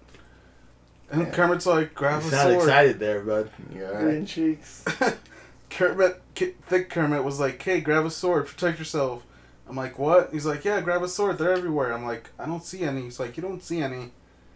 And 1.10 1.22
Yeah. 1.22 1.30
Kermit's 1.30 1.66
like, 1.66 1.94
grab 1.94 2.22
you 2.22 2.28
a 2.28 2.30
sound 2.32 2.52
sword. 2.54 2.64
excited 2.64 2.98
there, 2.98 3.20
bud. 3.20 3.50
You 3.72 3.78
Green 3.78 3.90
alright? 3.90 4.26
cheeks. 4.26 4.84
Kermit, 5.70 6.20
K- 6.34 6.54
thick 6.66 6.90
Kermit 6.90 7.22
was 7.24 7.38
like, 7.38 7.60
"Hey, 7.62 7.80
grab 7.80 8.04
a 8.06 8.10
sword, 8.10 8.46
protect 8.46 8.78
yourself." 8.78 9.22
I'm 9.68 9.76
like, 9.76 9.98
"What?" 9.98 10.30
He's 10.32 10.46
like, 10.46 10.64
"Yeah, 10.64 10.80
grab 10.80 11.02
a 11.02 11.08
sword. 11.08 11.38
They're 11.38 11.52
everywhere." 11.52 11.92
I'm 11.92 12.04
like, 12.04 12.30
"I 12.38 12.46
don't 12.46 12.62
see 12.64 12.82
any." 12.82 13.02
He's 13.02 13.20
like, 13.20 13.36
"You 13.36 13.42
don't 13.42 13.62
see 13.62 13.80
any," 13.82 14.12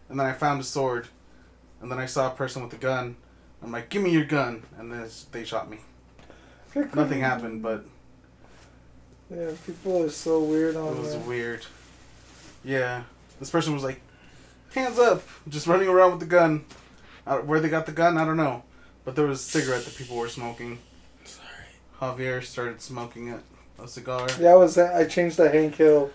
and 0.08 0.18
then 0.18 0.20
I 0.26 0.32
found 0.32 0.60
a 0.60 0.64
sword, 0.64 1.08
and 1.82 1.90
then 1.90 1.98
I 1.98 2.06
saw 2.06 2.28
a 2.28 2.34
person 2.34 2.62
with 2.62 2.72
a 2.72 2.76
gun. 2.76 3.16
I'm 3.62 3.70
like, 3.72 3.88
"Give 3.90 4.02
me 4.02 4.10
your 4.10 4.24
gun," 4.24 4.62
and 4.78 4.90
then 4.90 5.06
they 5.32 5.44
shot 5.44 5.68
me. 5.68 5.78
Nothing 6.94 7.20
happened, 7.20 7.60
but 7.62 7.84
Yeah, 9.30 9.50
people 9.66 10.02
are 10.04 10.08
so 10.10 10.40
weird 10.42 10.76
it 10.76 10.80
was 10.80 11.12
that. 11.14 11.26
weird. 11.26 11.66
Yeah, 12.64 13.04
this 13.38 13.50
person 13.50 13.72
was 13.74 13.82
like, 13.82 14.00
"Hands 14.74 14.98
up!" 14.98 15.22
Just 15.48 15.66
running 15.66 15.88
around 15.88 16.12
with 16.12 16.20
the 16.20 16.26
gun. 16.26 16.64
Uh, 17.26 17.38
where 17.38 17.60
they 17.60 17.68
got 17.68 17.86
the 17.86 17.92
gun, 17.92 18.16
I 18.18 18.24
don't 18.24 18.36
know, 18.36 18.62
but 19.04 19.14
there 19.14 19.26
was 19.26 19.40
a 19.40 19.42
cigarette 19.42 19.84
that 19.84 19.94
people 19.94 20.16
were 20.16 20.28
smoking. 20.28 20.78
Sorry. 21.24 21.46
Javier 22.00 22.42
started 22.42 22.80
smoking 22.80 23.28
it, 23.28 23.40
a 23.78 23.86
cigar. 23.86 24.28
Yeah, 24.38 24.50
I 24.50 24.56
was. 24.56 24.78
I 24.78 25.06
changed 25.06 25.36
the 25.36 25.50
Hank 25.50 25.76
Hill, 25.76 26.10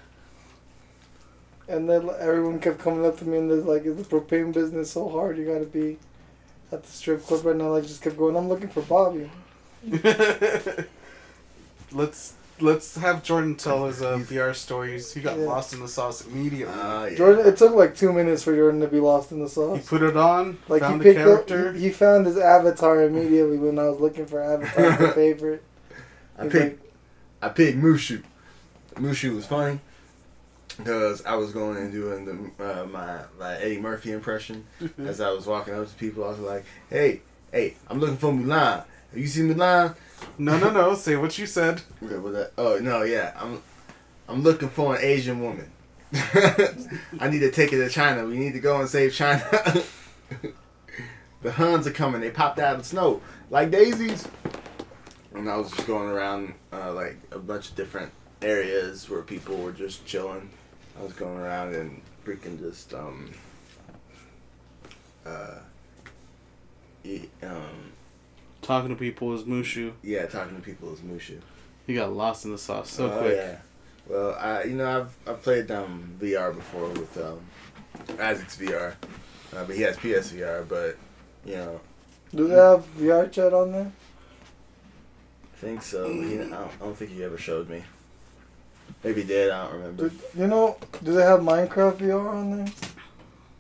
and 1.68 1.90
then 1.90 2.10
everyone 2.20 2.60
kept 2.60 2.80
coming 2.80 3.06
up 3.06 3.18
to 3.20 3.26
me 3.26 3.38
and 3.38 3.50
they're 3.50 3.58
like, 3.58 3.86
"Is 3.86 3.98
the 3.98 4.04
propane 4.04 4.54
business 4.54 4.92
so 4.92 5.10
hard? 5.10 5.38
You 5.38 5.46
got 5.46 5.60
to 5.60 5.66
be 5.66 5.98
at 6.72 6.84
the 6.84 6.92
strip 6.92 7.24
club 7.26 7.46
right 7.46 7.56
now." 7.56 7.76
I 7.76 7.82
just 7.82 8.02
kept 8.02 8.18
going. 8.18 8.36
I'm 8.36 8.50
looking 8.50 8.70
for 8.70 8.82
Bobby. 8.82 9.30
let's 11.92 12.34
let's 12.60 12.96
have 12.98 13.22
Jordan 13.24 13.56
tell 13.56 13.86
his 13.86 14.02
uh, 14.02 14.18
VR 14.18 14.56
stories. 14.56 15.14
He 15.14 15.22
got 15.22 15.38
Yeah. 15.38 15.46
lost 15.46 15.74
in 15.74 15.80
the 15.82 15.88
sauce 15.88 16.26
immediately. 16.26 16.74
Uh, 16.74 17.06
yeah. 17.06 17.16
Jordan. 17.18 17.46
It 17.46 17.58
took 17.58 17.74
like 17.74 17.96
two 17.96 18.14
minutes 18.14 18.44
for 18.44 18.56
Jordan 18.56 18.80
to 18.82 18.88
be 18.88 19.00
lost 19.00 19.32
in 19.32 19.40
the 19.40 19.50
sauce. 19.50 19.78
he 19.80 19.84
put 19.86 20.02
it 20.02 20.16
on, 20.18 20.58
Like 20.68 20.82
found 20.82 21.02
he 21.04 21.10
a 21.10 21.14
picked 21.14 21.26
character. 21.26 21.70
up. 21.70 21.76
He, 21.76 21.82
he 21.84 21.90
found 21.90 22.26
his 22.26 22.38
avatar 22.38 23.04
immediately 23.04 23.58
when 23.58 23.78
I 23.80 23.90
was 23.90 24.00
looking 24.00 24.26
for 24.26 24.42
avatar 24.42 24.94
for 24.98 25.12
favorite. 25.14 25.64
I 26.38 26.44
He's 26.44 26.52
picked 26.52 26.86
I 27.42 27.50
picked 27.50 27.78
Mushu. 27.78 28.24
Mushu 28.96 29.36
was 29.36 29.46
funny 29.46 29.80
because 30.78 31.26
I 31.26 31.36
was 31.36 31.52
going 31.52 31.78
and 31.78 31.92
doing 31.92 32.26
the 32.58 32.82
uh, 32.82 32.86
my 32.86 33.20
my 33.40 33.56
Eddie 33.58 33.80
Murphy 33.80 34.12
impression 34.12 34.66
as 34.98 35.20
I 35.22 35.32
was 35.32 35.46
walking 35.46 35.74
up 35.74 35.88
to 35.88 35.94
people. 35.96 36.24
I 36.24 36.30
was 36.30 36.40
like, 36.40 36.66
"Hey, 36.90 37.22
hey, 37.52 37.76
I'm 37.90 38.00
looking 38.00 38.18
for 38.18 38.32
Mulan. 38.32 38.84
Have 39.12 39.20
you 39.20 39.28
seen 39.28 39.54
Mulan?" 39.54 39.96
no, 40.38 40.58
no, 40.58 40.70
no. 40.72 40.96
Say 40.96 41.16
what 41.16 41.38
you 41.38 41.46
said. 41.46 41.82
Okay, 42.04 42.18
was 42.18 42.34
that? 42.34 42.52
Oh 42.58 42.80
no, 42.80 43.04
yeah, 43.04 43.34
I'm 43.40 43.62
I'm 44.28 44.42
looking 44.44 44.70
for 44.70 44.96
an 44.96 45.02
Asian 45.04 45.42
woman. 45.42 45.72
I 46.14 47.30
need 47.30 47.40
to 47.40 47.52
take 47.52 47.72
her 47.72 47.78
to 47.78 47.90
China. 47.90 48.26
We 48.26 48.38
need 48.38 48.54
to 48.54 48.60
go 48.60 48.80
and 48.80 48.90
save 48.90 49.14
China. 49.14 49.44
the 51.42 51.52
Huns 51.52 51.88
are 51.88 51.92
coming. 51.92 52.22
They 52.22 52.32
popped 52.32 52.60
out 52.60 52.76
of 52.76 52.80
the 52.80 52.86
snow. 52.86 53.22
like 53.50 53.72
daisies. 53.72 54.28
And 55.34 55.50
I 55.50 55.58
was 55.58 55.70
just 55.72 55.86
going 55.86 56.10
around 56.10 56.54
uh, 56.72 56.94
like 56.94 57.18
a 57.32 57.40
bunch 57.40 57.70
of 57.70 57.76
different 57.76 58.12
areas 58.42 59.10
where 59.10 59.22
people 59.22 59.58
were 59.58 59.74
just 59.74 60.06
chilling. 60.06 60.50
I 60.98 61.04
was 61.04 61.14
going 61.14 61.38
around 61.38 61.76
and 61.76 62.02
freaking 62.26 62.60
just 62.60 62.94
um 62.94 63.32
uh 65.26 65.60
um 67.44 67.92
Talking 68.66 68.90
to 68.90 68.96
people 68.96 69.32
is 69.36 69.44
Mushu. 69.44 69.92
yeah 70.02 70.26
talking 70.26 70.56
to 70.56 70.62
people 70.62 70.92
is 70.92 71.00
Mushu. 71.02 71.40
He 71.86 71.94
got 71.94 72.12
lost 72.12 72.46
in 72.46 72.52
the 72.52 72.58
sauce 72.58 72.90
so 72.90 73.12
Oh, 73.12 73.20
quick. 73.20 73.36
Yeah. 73.36 73.58
Well, 74.08 74.36
I 74.40 74.64
you 74.64 74.76
know 74.76 75.02
I've 75.02 75.16
I've 75.28 75.42
played 75.44 75.70
um 75.70 76.16
VR 76.20 76.54
before 76.54 76.90
with 76.90 77.16
um 77.18 77.40
Isaac's 78.20 78.58
VR, 78.58 78.94
uh, 79.56 79.64
but 79.66 79.76
he 79.76 79.84
has 79.84 79.98
PSVR. 79.98 80.68
But 80.68 80.98
you 81.46 81.56
know 81.58 81.80
Do 82.34 82.48
they 82.48 82.56
have 82.56 82.86
VR 82.98 83.32
chat 83.32 83.54
on 83.54 83.72
there? 83.72 83.92
I 85.54 85.58
think 85.58 85.84
so. 85.84 86.12
He, 86.12 86.34
I, 86.34 86.38
don't, 86.38 86.54
I 86.54 86.68
don't 86.80 86.98
think 86.98 87.12
he 87.12 87.24
ever 87.24 87.38
showed 87.38 87.70
me. 87.70 87.84
Maybe 89.04 89.22
he 89.22 89.28
did. 89.28 89.52
I 89.52 89.64
don't 89.66 89.74
remember. 89.76 90.10
Do, 90.10 90.16
you 90.36 90.48
know, 90.48 90.78
do 91.04 91.14
they 91.14 91.24
have 91.24 91.40
Minecraft 91.42 91.98
VR 91.98 92.30
on 92.30 92.58
there? 92.58 92.74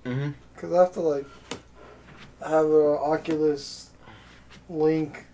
Mm-hmm. 0.06 0.30
Because 0.56 0.74
I 0.74 0.80
have 0.82 0.94
to 0.94 1.02
like 1.02 1.26
have 2.44 2.66
an 2.66 2.98
Oculus 3.02 3.85
Link 4.70 5.26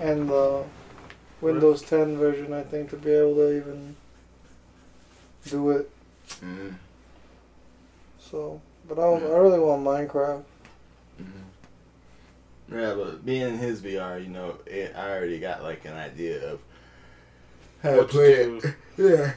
and 0.00 0.28
the 0.28 0.64
Windows 1.40 1.82
10 1.82 2.16
version, 2.16 2.52
I 2.52 2.62
think, 2.62 2.90
to 2.90 2.96
be 2.96 3.10
able 3.10 3.34
to 3.36 3.56
even 3.56 3.96
do 5.48 5.70
it. 5.70 5.90
Mm-hmm. 6.28 6.70
So, 8.18 8.60
but 8.88 8.98
I, 8.98 9.02
don't- 9.02 9.24
I 9.24 9.36
really 9.36 9.58
want 9.60 9.84
Minecraft. 9.84 10.42
Mm-hmm. 11.20 12.78
Yeah, 12.78 12.94
but 12.94 13.24
being 13.24 13.42
in 13.42 13.58
his 13.58 13.80
VR, 13.80 14.22
you 14.22 14.28
know, 14.30 14.56
it, 14.66 14.94
I 14.96 15.10
already 15.10 15.38
got 15.38 15.62
like 15.62 15.84
an 15.84 15.94
idea 15.94 16.52
of 16.52 16.60
how 17.82 17.90
to 17.92 17.96
What 17.98 18.10
to 18.10 18.12
play 18.12 18.32
it. 18.32 18.74
Yeah. 18.98 19.32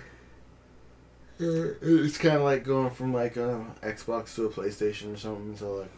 It's 1.41 2.17
kind 2.17 2.35
of 2.35 2.41
like 2.43 2.65
going 2.65 2.89
from 2.89 3.13
like 3.13 3.37
a 3.37 3.65
Xbox 3.81 4.35
to 4.35 4.45
a 4.45 4.49
PlayStation 4.49 5.13
or 5.13 5.17
something. 5.17 5.55
So 5.55 5.73
like, 5.75 5.91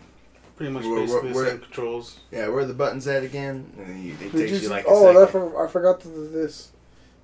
Pretty 0.61 0.73
much 0.75 0.83
Where- 0.83 0.93
where- 0.93 1.01
basically 1.07 1.29
the 1.29 1.35
where- 1.35 1.49
same 1.49 1.59
controls. 1.59 2.19
yeah, 2.31 2.47
where 2.49 2.59
are 2.59 2.65
the 2.65 2.73
buttons 2.75 3.07
at 3.07 3.23
again? 3.23 3.65
And 3.83 4.03
you, 4.03 4.13
it 4.13 4.19
Did 4.19 4.31
takes 4.33 4.51
you 4.51 4.57
you, 4.59 4.69
like 4.69 4.85
a 4.85 4.89
oh, 4.89 5.07
second. 5.07 5.23
I, 5.23 5.25
for, 5.25 5.65
I 5.65 5.67
forgot 5.67 6.01
to 6.01 6.07
do 6.07 6.27
this. 6.27 6.69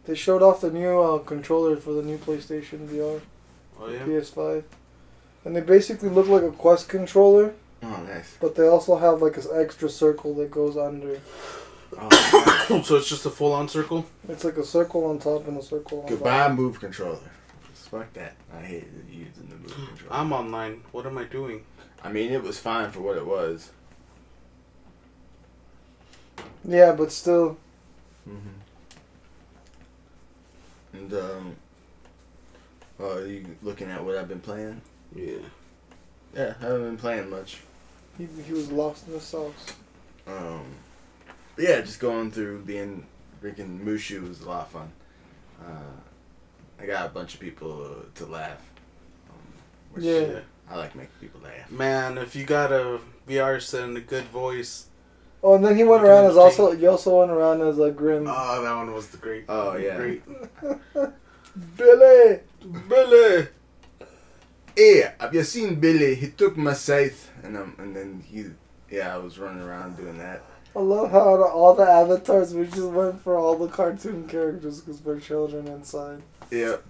They 0.05 0.15
showed 0.15 0.41
off 0.41 0.61
the 0.61 0.71
new 0.71 0.99
uh, 0.99 1.19
controller 1.19 1.75
for 1.77 1.93
the 1.93 2.01
new 2.01 2.17
PlayStation 2.17 2.87
VR, 2.87 3.21
Oh 3.79 3.89
yeah. 3.89 3.99
PS5. 3.99 4.63
And 5.45 5.55
they 5.55 5.61
basically 5.61 6.09
look 6.09 6.27
like 6.27 6.41
a 6.41 6.49
Quest 6.49 6.89
controller, 6.89 7.53
Oh, 7.83 8.01
nice. 8.07 8.35
but 8.41 8.55
they 8.55 8.67
also 8.67 8.97
have 8.97 9.21
like 9.21 9.35
this 9.35 9.47
extra 9.53 9.87
circle 9.87 10.33
that 10.35 10.49
goes 10.49 10.75
under. 10.75 11.19
Oh, 11.95 12.81
so 12.83 12.95
it's 12.95 13.07
just 13.07 13.27
a 13.27 13.29
full 13.29 13.53
on 13.53 13.69
circle. 13.69 14.07
It's 14.27 14.43
like 14.43 14.57
a 14.57 14.65
circle 14.65 15.05
on 15.05 15.19
top 15.19 15.47
and 15.47 15.57
a 15.57 15.61
circle 15.61 16.01
on 16.01 16.07
Goodbye, 16.07 16.25
bottom. 16.39 16.55
move 16.57 16.79
controller. 16.79 17.19
Fuck 17.75 18.11
that. 18.13 18.35
I 18.51 18.61
hate 18.61 18.87
using 19.11 19.47
the 19.47 19.55
move 19.57 19.75
controller. 19.75 20.11
I'm 20.11 20.33
online. 20.33 20.81
What 20.91 21.05
am 21.05 21.19
I 21.19 21.23
doing? 21.25 21.63
I 22.03 22.11
mean, 22.11 22.31
it 22.31 22.43
was 22.43 22.59
fine 22.59 22.91
for 22.91 23.01
what 23.01 23.17
it 23.17 23.25
was. 23.25 23.71
Yeah, 26.65 26.91
but 26.93 27.11
still, 27.11 27.57
Mm-hmm. 28.27 28.49
And 30.97 31.13
um, 31.13 31.55
oh, 32.99 33.17
are 33.19 33.25
you 33.25 33.45
looking 33.61 33.89
at 33.89 34.03
what 34.03 34.17
I've 34.17 34.27
been 34.27 34.41
playing? 34.41 34.81
Yeah. 35.15 35.37
Yeah, 36.35 36.53
I 36.59 36.63
haven't 36.63 36.83
been 36.83 36.97
playing 36.97 37.29
much. 37.29 37.61
he, 38.17 38.27
he 38.45 38.51
was 38.51 38.71
lost 38.71 39.07
in 39.07 39.13
the 39.13 39.19
sauce. 39.21 39.73
Um, 40.27 40.65
yeah, 41.57 41.81
just 41.81 41.99
going 41.99 42.31
through 42.31 42.63
being 42.63 43.05
freaking 43.41 43.83
Mushu 43.83 44.27
was 44.27 44.41
a 44.41 44.49
lot 44.49 44.61
of 44.65 44.71
fun. 44.71 44.91
Uh, 45.63 46.81
I 46.81 46.85
got 46.85 47.05
a 47.05 47.09
bunch 47.09 47.35
of 47.35 47.39
people 47.39 47.85
uh, 47.85 48.05
to 48.15 48.25
laugh. 48.25 48.61
Um, 49.29 49.37
which 49.93 50.03
Yeah. 50.03 50.39
I 50.69 50.75
like 50.77 50.95
making 50.95 51.11
people 51.21 51.41
laugh. 51.43 51.71
Man, 51.71 52.17
if 52.17 52.35
you 52.35 52.45
got 52.45 52.71
a 52.71 52.99
VR 53.27 53.61
set 53.61 53.83
and 53.83 53.97
a 53.97 54.01
good 54.01 54.25
voice. 54.25 54.87
Oh, 55.43 55.55
and 55.55 55.63
then 55.63 55.77
he 55.77 55.83
went 55.83 56.03
around 56.03 56.25
as 56.25 56.37
entertain. 56.37 56.43
also. 56.65 56.71
He 56.71 56.87
also 56.87 57.19
went 57.19 57.31
around 57.31 57.61
as 57.61 57.79
a 57.79 57.91
grim. 57.91 58.25
Oh, 58.27 58.61
that 58.63 58.75
one 58.75 58.93
was 58.93 59.07
the 59.09 59.17
great. 59.17 59.45
Oh, 59.47 59.75
yeah. 59.77 59.95
Great. 59.97 60.23
Billy. 61.77 62.39
Billy. 62.89 63.47
Hey, 64.75 65.11
have 65.19 65.33
you 65.33 65.43
seen 65.43 65.79
Billy? 65.79 66.15
He 66.15 66.29
took 66.29 66.55
my 66.57 66.73
scythe, 66.73 67.31
and 67.43 67.57
um, 67.57 67.75
and 67.79 67.95
then 67.95 68.23
he, 68.27 68.45
yeah, 68.95 69.15
I 69.15 69.17
was 69.17 69.39
running 69.39 69.63
around 69.63 69.97
doing 69.97 70.17
that. 70.19 70.43
I 70.75 70.79
love 70.81 71.09
how 71.11 71.35
the- 71.37 71.43
all 71.43 71.73
the 71.73 71.83
avatars 71.89 72.53
we 72.53 72.65
just 72.65 72.81
went 72.81 73.19
for 73.21 73.37
all 73.37 73.55
the 73.57 73.67
cartoon 73.67 74.27
characters 74.27 74.81
because 74.81 75.01
we're 75.03 75.19
children 75.19 75.67
inside. 75.67 76.21
Yep. 76.51 76.83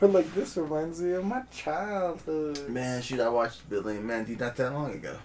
We're 0.00 0.08
like, 0.08 0.32
this 0.34 0.56
reminds 0.56 1.00
me 1.02 1.12
of 1.12 1.24
my 1.24 1.42
childhood. 1.52 2.68
Man, 2.68 3.02
shoot, 3.02 3.20
I 3.20 3.28
watched 3.28 3.68
Billy 3.68 3.96
and 3.96 4.06
Mandy 4.06 4.34
not 4.34 4.56
that 4.56 4.72
long 4.72 4.94
ago. 4.94 5.16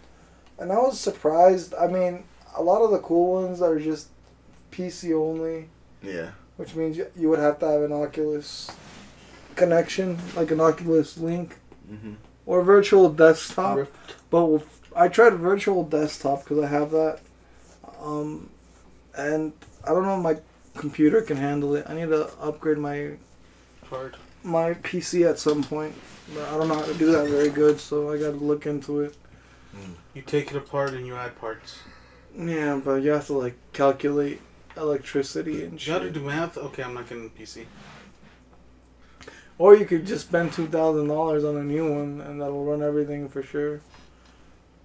And 0.60 0.72
I 0.72 0.76
was 0.77 0.99
surprised. 0.99 1.73
I 1.76 1.88
mean, 1.88 2.26
a 2.57 2.61
lot 2.61 2.81
of 2.81 2.91
the 2.91 2.99
cool 2.99 3.41
ones 3.43 3.61
are 3.61 3.80
just 3.80 4.10
PC 4.72 5.14
only, 5.14 5.69
Yeah. 6.03 6.31
which 6.57 6.76
means 6.76 6.97
you, 6.97 7.07
you 7.15 7.30
would 7.30 7.39
have 7.39 7.60
to 7.60 7.68
have 7.68 7.81
an 7.84 7.93
Oculus 7.93 8.69
connection, 9.56 10.18
like 10.35 10.52
an 10.52 10.60
Oculus 10.60 11.18
Link 11.18 11.56
Mm-hmm. 11.89 12.14
or 12.47 12.64
virtual 12.64 13.10
desktop. 13.11 13.88
But 14.31 14.45
with, 14.47 14.81
I 14.95 15.07
tried 15.07 15.34
virtual 15.35 15.84
desktop 15.84 16.43
because 16.43 16.64
I 16.64 16.68
have 16.68 16.89
that, 16.91 17.19
um, 18.02 18.49
and 19.15 19.53
I 19.84 19.89
don't 19.89 20.03
know 20.03 20.18
if 20.18 20.23
my 20.23 20.38
computer 20.76 21.22
can 21.22 21.38
handle 21.38 21.76
it. 21.76 21.85
I 21.88 21.93
need 21.93 22.10
to 22.10 22.27
upgrade 22.41 22.80
my 22.80 23.11
Hard. 23.89 24.18
My 24.45 24.76
PC 24.76 25.27
at 25.30 25.39
some 25.39 25.63
point, 25.63 25.93
but 26.34 26.47
I 26.47 26.57
don't 26.57 26.67
know 26.67 26.76
how 26.76 26.85
to 26.85 26.93
do 26.93 27.11
that 27.11 27.27
very 27.30 27.49
good. 27.49 27.80
So 27.80 28.11
I 28.11 28.17
got 28.17 28.31
to 28.31 28.38
look 28.38 28.65
into 28.65 29.01
it. 29.01 29.17
You 30.13 30.22
take 30.22 30.51
it 30.51 30.57
apart 30.57 30.93
and 30.93 31.05
you 31.05 31.15
add 31.15 31.38
parts. 31.38 31.80
Yeah, 32.38 32.80
but 32.84 32.95
you 33.03 33.11
have 33.11 33.27
to 33.27 33.34
like 33.34 33.55
calculate 33.73 34.41
electricity 34.77 35.63
and 35.63 35.85
You 35.85 35.93
gotta 35.93 36.09
do 36.09 36.22
math. 36.22 36.57
Okay, 36.57 36.84
I'm 36.84 36.93
not 36.93 37.09
getting 37.09 37.26
a 37.26 37.30
PC. 37.30 37.65
Or 39.57 39.76
you 39.76 39.85
could 39.85 40.05
just 40.05 40.27
spend 40.27 40.53
two 40.53 40.67
thousand 40.67 41.07
dollars 41.07 41.43
on 41.43 41.57
a 41.57 41.63
new 41.63 41.93
one, 41.93 42.22
and 42.22 42.41
that'll 42.41 42.63
run 42.63 42.81
everything 42.84 43.30
for 43.30 43.41
sure, 43.41 43.81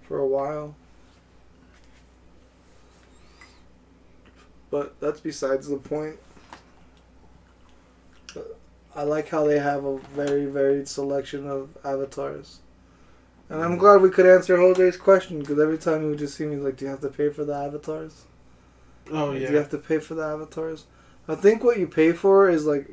for 0.03 0.19
a 0.19 0.27
while. 0.27 0.75
But 4.69 4.99
that's 5.01 5.19
besides 5.19 5.67
the 5.67 5.77
point. 5.77 6.17
I 8.95 9.03
like 9.03 9.29
how 9.29 9.45
they 9.45 9.59
have 9.59 9.85
a 9.85 9.97
very 9.97 10.45
varied 10.45 10.87
selection 10.87 11.47
of 11.47 11.77
avatars. 11.83 12.59
And 13.49 13.61
I'm 13.61 13.77
glad 13.77 14.01
we 14.01 14.09
could 14.09 14.25
answer 14.25 14.57
Jose's 14.57 14.97
question 14.97 15.39
because 15.39 15.59
every 15.59 15.77
time 15.77 16.01
he 16.01 16.07
would 16.07 16.19
just 16.19 16.35
see 16.35 16.45
me 16.45 16.55
like, 16.57 16.77
"Do 16.77 16.85
you 16.85 16.91
have 16.91 17.01
to 17.01 17.09
pay 17.09 17.29
for 17.29 17.43
the 17.43 17.53
avatars? 17.53 18.23
Oh 19.11 19.31
yeah. 19.31 19.47
Do 19.47 19.53
you 19.53 19.59
have 19.59 19.69
to 19.71 19.77
pay 19.77 19.99
for 19.99 20.15
the 20.15 20.23
avatars?" 20.23 20.85
I 21.27 21.35
think 21.35 21.63
what 21.63 21.77
you 21.77 21.87
pay 21.87 22.13
for 22.13 22.49
is 22.49 22.65
like, 22.65 22.89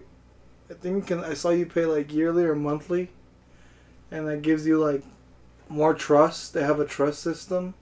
I 0.70 0.74
think 0.74 1.06
can. 1.06 1.24
I 1.24 1.34
saw 1.34 1.50
you 1.50 1.66
pay 1.66 1.86
like 1.86 2.12
yearly 2.12 2.44
or 2.44 2.54
monthly, 2.54 3.10
and 4.10 4.26
that 4.28 4.42
gives 4.42 4.66
you 4.66 4.78
like 4.78 5.02
more 5.68 5.94
trust. 5.94 6.54
They 6.54 6.62
have 6.62 6.80
a 6.80 6.84
trust 6.84 7.20
system, 7.20 7.74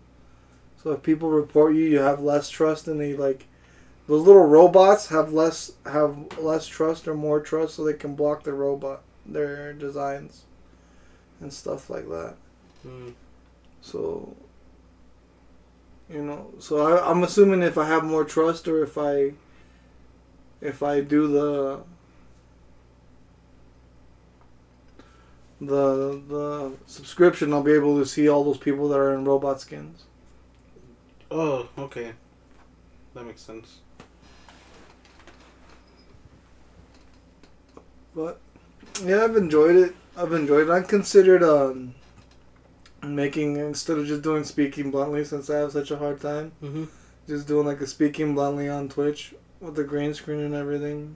so 0.82 0.92
if 0.92 1.02
people 1.02 1.30
report 1.30 1.74
you, 1.74 1.84
you 1.84 1.98
have 1.98 2.20
less 2.20 2.48
trust, 2.48 2.88
and 2.88 3.00
they 3.00 3.14
like 3.14 3.46
those 4.06 4.26
little 4.26 4.46
robots 4.46 5.08
have 5.08 5.32
less 5.32 5.72
have 5.84 6.38
less 6.38 6.66
trust 6.66 7.08
or 7.08 7.14
more 7.14 7.40
trust, 7.40 7.74
so 7.74 7.84
they 7.84 7.94
can 7.94 8.14
block 8.14 8.44
their 8.44 8.54
robot 8.54 9.02
their 9.28 9.72
designs 9.72 10.44
and 11.40 11.52
stuff 11.52 11.90
like 11.90 12.08
that. 12.08 12.34
Mm. 12.86 13.14
So, 13.80 14.34
you 16.08 16.22
know, 16.22 16.52
so 16.58 16.96
I, 16.96 17.10
I'm 17.10 17.22
assuming 17.22 17.62
if 17.62 17.78
I 17.78 17.86
have 17.86 18.04
more 18.04 18.24
trust 18.24 18.68
or 18.68 18.82
if 18.82 18.96
I, 18.98 19.32
if 20.60 20.82
I 20.82 21.00
do 21.00 21.28
the, 21.28 21.82
the 25.60 26.22
the 26.28 26.72
subscription, 26.86 27.52
I'll 27.52 27.62
be 27.62 27.72
able 27.72 27.98
to 27.98 28.06
see 28.06 28.28
all 28.28 28.44
those 28.44 28.58
people 28.58 28.88
that 28.88 28.98
are 28.98 29.14
in 29.14 29.24
robot 29.24 29.60
skins. 29.60 30.04
Oh, 31.30 31.68
okay. 31.78 32.12
That 33.14 33.24
makes 33.24 33.42
sense. 33.42 33.80
But 38.16 38.40
yeah, 39.04 39.24
I've 39.24 39.36
enjoyed 39.36 39.76
it. 39.76 39.94
I've 40.16 40.32
enjoyed 40.32 40.68
it. 40.68 40.72
I 40.72 40.80
considered 40.80 41.42
um 41.42 41.94
making 43.04 43.56
instead 43.56 43.98
of 43.98 44.06
just 44.06 44.22
doing 44.22 44.42
speaking 44.42 44.90
bluntly 44.90 45.24
since 45.24 45.50
I 45.50 45.58
have 45.58 45.72
such 45.72 45.90
a 45.90 45.98
hard 45.98 46.20
time. 46.20 46.52
Mm-hmm. 46.62 46.84
just 47.28 47.46
doing 47.46 47.66
like 47.66 47.80
a 47.82 47.86
speaking 47.86 48.34
bluntly 48.34 48.68
on 48.68 48.88
Twitch 48.88 49.34
with 49.60 49.76
the 49.76 49.84
green 49.84 50.14
screen 50.14 50.40
and 50.40 50.54
everything, 50.54 51.14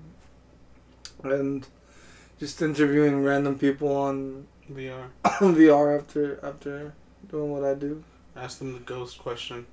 and 1.24 1.66
just 2.38 2.60
interviewing 2.60 3.24
random 3.24 3.58
people 3.58 3.96
on 3.96 4.46
VR. 4.70 5.08
VR 5.24 5.98
after 5.98 6.44
after 6.44 6.92
doing 7.30 7.50
what 7.50 7.64
I 7.64 7.74
do. 7.74 8.04
Ask 8.36 8.58
them 8.58 8.74
the 8.74 8.80
ghost 8.80 9.18
question. 9.18 9.66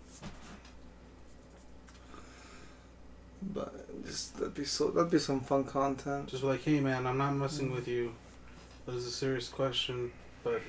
But 3.53 3.86
just 4.07 4.37
that'd 4.37 4.53
be 4.53 4.63
so 4.63 4.89
that'd 4.89 5.11
be 5.11 5.19
some 5.19 5.41
fun 5.41 5.63
content. 5.65 6.27
Just 6.27 6.43
like, 6.43 6.63
hey 6.63 6.79
man, 6.79 7.05
I'm 7.05 7.17
not 7.17 7.33
messing 7.33 7.71
with 7.71 7.87
you. 7.87 8.13
That 8.85 8.95
is 8.95 9.05
a 9.05 9.11
serious 9.11 9.49
question, 9.49 10.11
but 10.43 10.61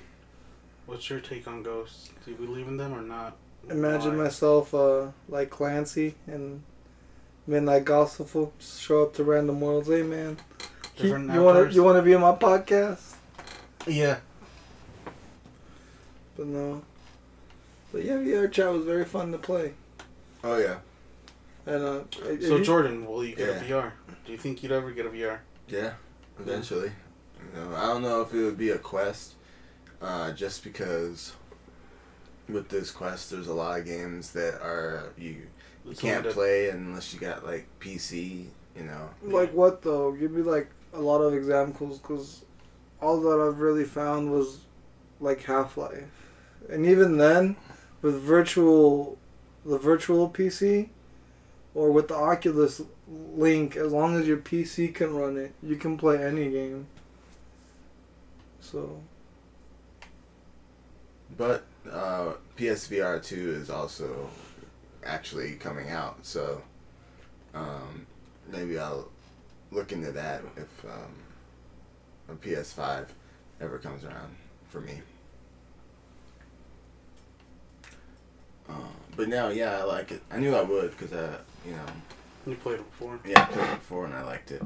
what's 0.86 1.08
your 1.08 1.20
take 1.20 1.46
on 1.46 1.62
ghosts? 1.62 2.10
Do 2.24 2.32
you 2.32 2.36
believe 2.36 2.66
in 2.66 2.76
them 2.76 2.92
or 2.92 3.02
not? 3.02 3.36
Imagine 3.70 4.16
Why? 4.16 4.24
myself 4.24 4.74
uh 4.74 5.08
like 5.28 5.50
Clancy 5.50 6.14
and 6.26 6.62
Midnight 7.46 7.84
Gospel 7.84 8.52
just 8.58 8.82
show 8.82 9.04
up 9.04 9.14
to 9.14 9.24
random 9.24 9.60
worlds. 9.60 9.88
Hey 9.88 10.02
man, 10.02 10.36
you, 10.96 11.02
Different 11.02 11.32
you 11.32 11.42
want 11.42 11.68
to 11.68 11.74
you 11.74 11.84
want 11.84 11.96
to 11.96 12.02
be 12.02 12.14
on 12.14 12.22
my 12.22 12.32
podcast? 12.32 13.14
Yeah. 13.86 14.18
But 16.36 16.46
no. 16.46 16.82
But 17.92 18.04
yeah, 18.04 18.14
VR 18.14 18.50
chat 18.50 18.72
was 18.72 18.84
very 18.84 19.04
fun 19.04 19.32
to 19.32 19.38
play. 19.38 19.74
Oh 20.44 20.56
yeah, 20.56 20.78
And 21.68 21.84
uh, 21.84 22.00
So 22.40 22.56
you- 22.56 22.64
Jordan, 22.64 23.06
will 23.06 23.24
you 23.24 23.36
get 23.36 23.48
Yeah. 23.48 23.76
a 23.76 23.82
VR? 23.82 23.92
Do 24.24 24.32
you 24.32 24.38
think 24.38 24.62
you'd 24.62 24.72
ever 24.72 24.90
get 24.90 25.06
a 25.06 25.10
VR? 25.10 25.40
yeah. 25.68 25.92
Eventually, 26.40 26.92
you 27.54 27.60
know, 27.60 27.74
I 27.74 27.86
don't 27.86 28.00
know 28.02 28.20
if 28.22 28.32
it 28.32 28.42
would 28.44 28.56
be 28.56 28.70
a 28.70 28.78
quest, 28.78 29.34
uh, 30.00 30.30
just 30.30 30.62
because 30.62 31.32
with 32.48 32.68
this 32.68 32.92
quest, 32.92 33.30
there's 33.32 33.48
a 33.48 33.52
lot 33.54 33.80
of 33.80 33.84
games 33.84 34.30
that 34.32 34.54
are 34.62 35.12
you 35.18 35.42
you 35.84 35.94
can't 35.96 36.24
play 36.28 36.68
unless 36.70 37.12
you 37.12 37.18
got 37.18 37.44
like 37.44 37.66
PC. 37.80 38.46
You 38.76 38.84
know, 38.84 39.10
like 39.22 39.52
what 39.52 39.82
though? 39.82 40.12
Give 40.12 40.30
me 40.30 40.42
like 40.42 40.68
a 40.94 41.00
lot 41.00 41.20
of 41.22 41.34
examples, 41.34 41.98
cause 42.04 42.42
all 43.02 43.20
that 43.22 43.40
I've 43.44 43.58
really 43.58 43.84
found 43.84 44.30
was 44.30 44.60
like 45.20 45.42
Half 45.42 45.76
Life, 45.76 46.04
and 46.70 46.86
even 46.86 47.16
then, 47.18 47.56
with 48.00 48.20
virtual, 48.22 49.18
the 49.66 49.78
virtual 49.78 50.30
PC, 50.30 50.90
or 51.74 51.92
with 51.92 52.08
the 52.08 52.14
Oculus 52.14 52.82
Link, 53.08 53.76
as 53.76 53.92
long 53.92 54.16
as 54.16 54.26
your 54.26 54.38
PC 54.38 54.94
can 54.94 55.14
run 55.14 55.36
it, 55.36 55.52
you 55.62 55.76
can 55.76 55.96
play 55.96 56.22
any 56.22 56.50
game. 56.50 56.86
So 58.60 59.00
But 61.36 61.64
uh, 61.90 62.32
PSVR 62.56 63.22
two 63.22 63.50
is 63.52 63.70
also 63.70 64.28
actually 65.04 65.52
coming 65.54 65.90
out, 65.90 66.18
so 66.22 66.62
um, 67.54 68.06
maybe 68.50 68.78
I'll 68.78 69.08
look 69.70 69.92
into 69.92 70.10
that 70.12 70.42
if 70.56 70.84
um, 70.84 71.14
a 72.28 72.34
PS 72.34 72.72
five 72.72 73.12
ever 73.60 73.78
comes 73.78 74.04
around 74.04 74.34
for 74.68 74.80
me. 74.80 75.00
Uh, 78.68 78.72
but 79.16 79.28
now, 79.28 79.48
yeah, 79.48 79.78
I 79.78 79.84
like 79.84 80.10
it. 80.10 80.22
I 80.30 80.38
knew 80.38 80.54
I 80.54 80.62
would 80.62 80.90
because 80.90 81.12
I, 81.12 81.38
you 81.68 81.74
know, 81.74 81.82
You 82.46 82.56
played 82.56 82.80
it 82.80 82.90
before. 82.90 83.20
yeah, 83.24 83.42
I 83.42 83.44
played 83.52 83.68
it 83.68 83.74
before 83.74 84.06
and 84.06 84.14
I 84.14 84.24
liked 84.24 84.50
it. 84.50 84.62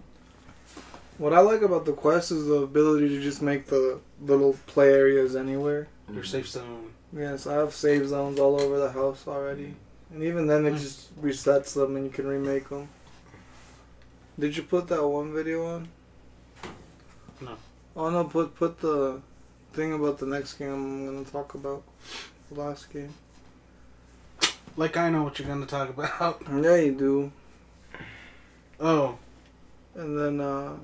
what 1.19 1.33
I 1.33 1.41
like 1.41 1.63
about 1.63 1.85
the 1.85 1.93
Quest 1.93 2.31
is 2.31 2.47
the 2.47 2.63
ability 2.63 3.09
to 3.09 3.21
just 3.21 3.43
make 3.43 3.67
the 3.67 4.01
little 4.21 4.57
play 4.67 4.93
areas 4.93 5.35
anywhere. 5.37 5.89
Your 6.13 6.25
safe 6.25 6.49
zone. 6.49 6.93
Yes, 7.13 7.47
I 7.47 7.55
have 7.55 7.75
save 7.75 8.09
zones 8.09 8.39
all 8.39 8.61
over 8.61 8.79
the 8.79 8.91
house 8.91 9.27
already. 9.27 9.75
And 10.13 10.23
even 10.23 10.47
then, 10.47 10.67
it 10.67 10.73
hmm. 10.73 10.77
just 10.77 11.21
resets 11.21 11.75
them 11.75 11.97
and 11.97 12.07
you 12.07 12.11
can 12.11 12.27
remake 12.27 12.69
them. 12.69 12.89
Did 14.39 14.57
you 14.57 14.63
put 14.63 14.89
that 14.89 15.07
one 15.07 15.33
video 15.35 15.67
on? 15.67 15.89
No. 17.41 17.57
Oh 17.97 18.09
no, 18.09 18.25
put 18.25 18.55
put 18.55 18.81
the 18.81 19.21
thing 19.73 19.93
about 19.93 20.19
the 20.19 20.27
next 20.27 20.55
game 20.55 20.73
I'm 20.73 21.07
gonna 21.07 21.25
talk 21.25 21.55
about. 21.55 21.83
The 22.51 22.61
last 22.61 22.91
game. 22.93 23.13
Like 24.77 24.97
I 24.97 25.11
know 25.11 25.23
what 25.23 25.39
you're 25.39 25.49
gonna 25.49 25.67
talk 25.67 25.91
about. 25.91 26.43
Yeah, 26.51 26.77
you 26.77 26.95
do. 26.95 27.33
Oh, 28.81 29.19
And 29.95 30.19
then 30.19 30.41
uh, 30.41 30.77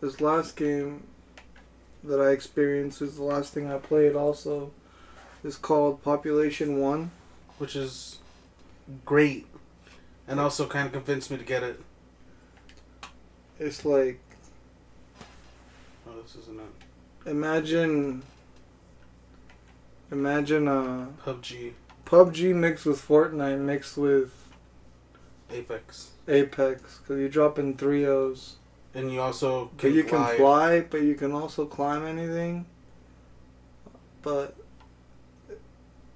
this 0.00 0.20
last 0.20 0.56
game 0.56 1.04
that 2.04 2.20
I 2.20 2.30
experienced 2.30 3.02
is 3.02 3.16
the 3.16 3.22
last 3.24 3.52
thing 3.52 3.70
I 3.70 3.78
played. 3.78 4.14
Also, 4.14 4.70
is 5.42 5.56
called 5.56 6.02
Population 6.02 6.78
One. 6.80 7.10
which 7.58 7.76
is 7.76 8.18
great, 9.04 9.46
and 10.28 10.38
also 10.40 10.66
kind 10.66 10.86
of 10.86 10.92
convinced 10.92 11.30
me 11.30 11.36
to 11.38 11.44
get 11.44 11.62
it. 11.62 11.80
It's 13.58 13.84
like 13.84 14.20
Oh, 16.06 16.20
this 16.22 16.36
isn't 16.36 16.58
it. 16.60 17.28
imagine 17.30 18.22
imagine 20.10 20.68
uh 20.68 21.06
PUBG, 21.24 21.72
PUBG 22.10 22.54
mixed 22.54 22.86
with 22.86 23.00
Fortnite 23.06 23.60
mixed 23.60 23.96
with 23.96 24.32
Apex, 25.52 26.10
Apex 26.28 26.98
because 26.98 27.18
you 27.20 27.28
drop 27.28 27.58
in 27.58 27.76
trios. 27.76 28.56
and 28.94 29.12
you 29.12 29.20
also 29.20 29.66
But 29.76 29.78
can 29.78 29.94
you 29.94 30.02
can 30.02 30.18
fly. 30.24 30.36
fly, 30.36 30.80
but 30.80 31.02
you 31.02 31.14
can 31.14 31.32
also 31.32 31.66
climb 31.66 32.04
anything. 32.04 32.66
But 34.22 34.56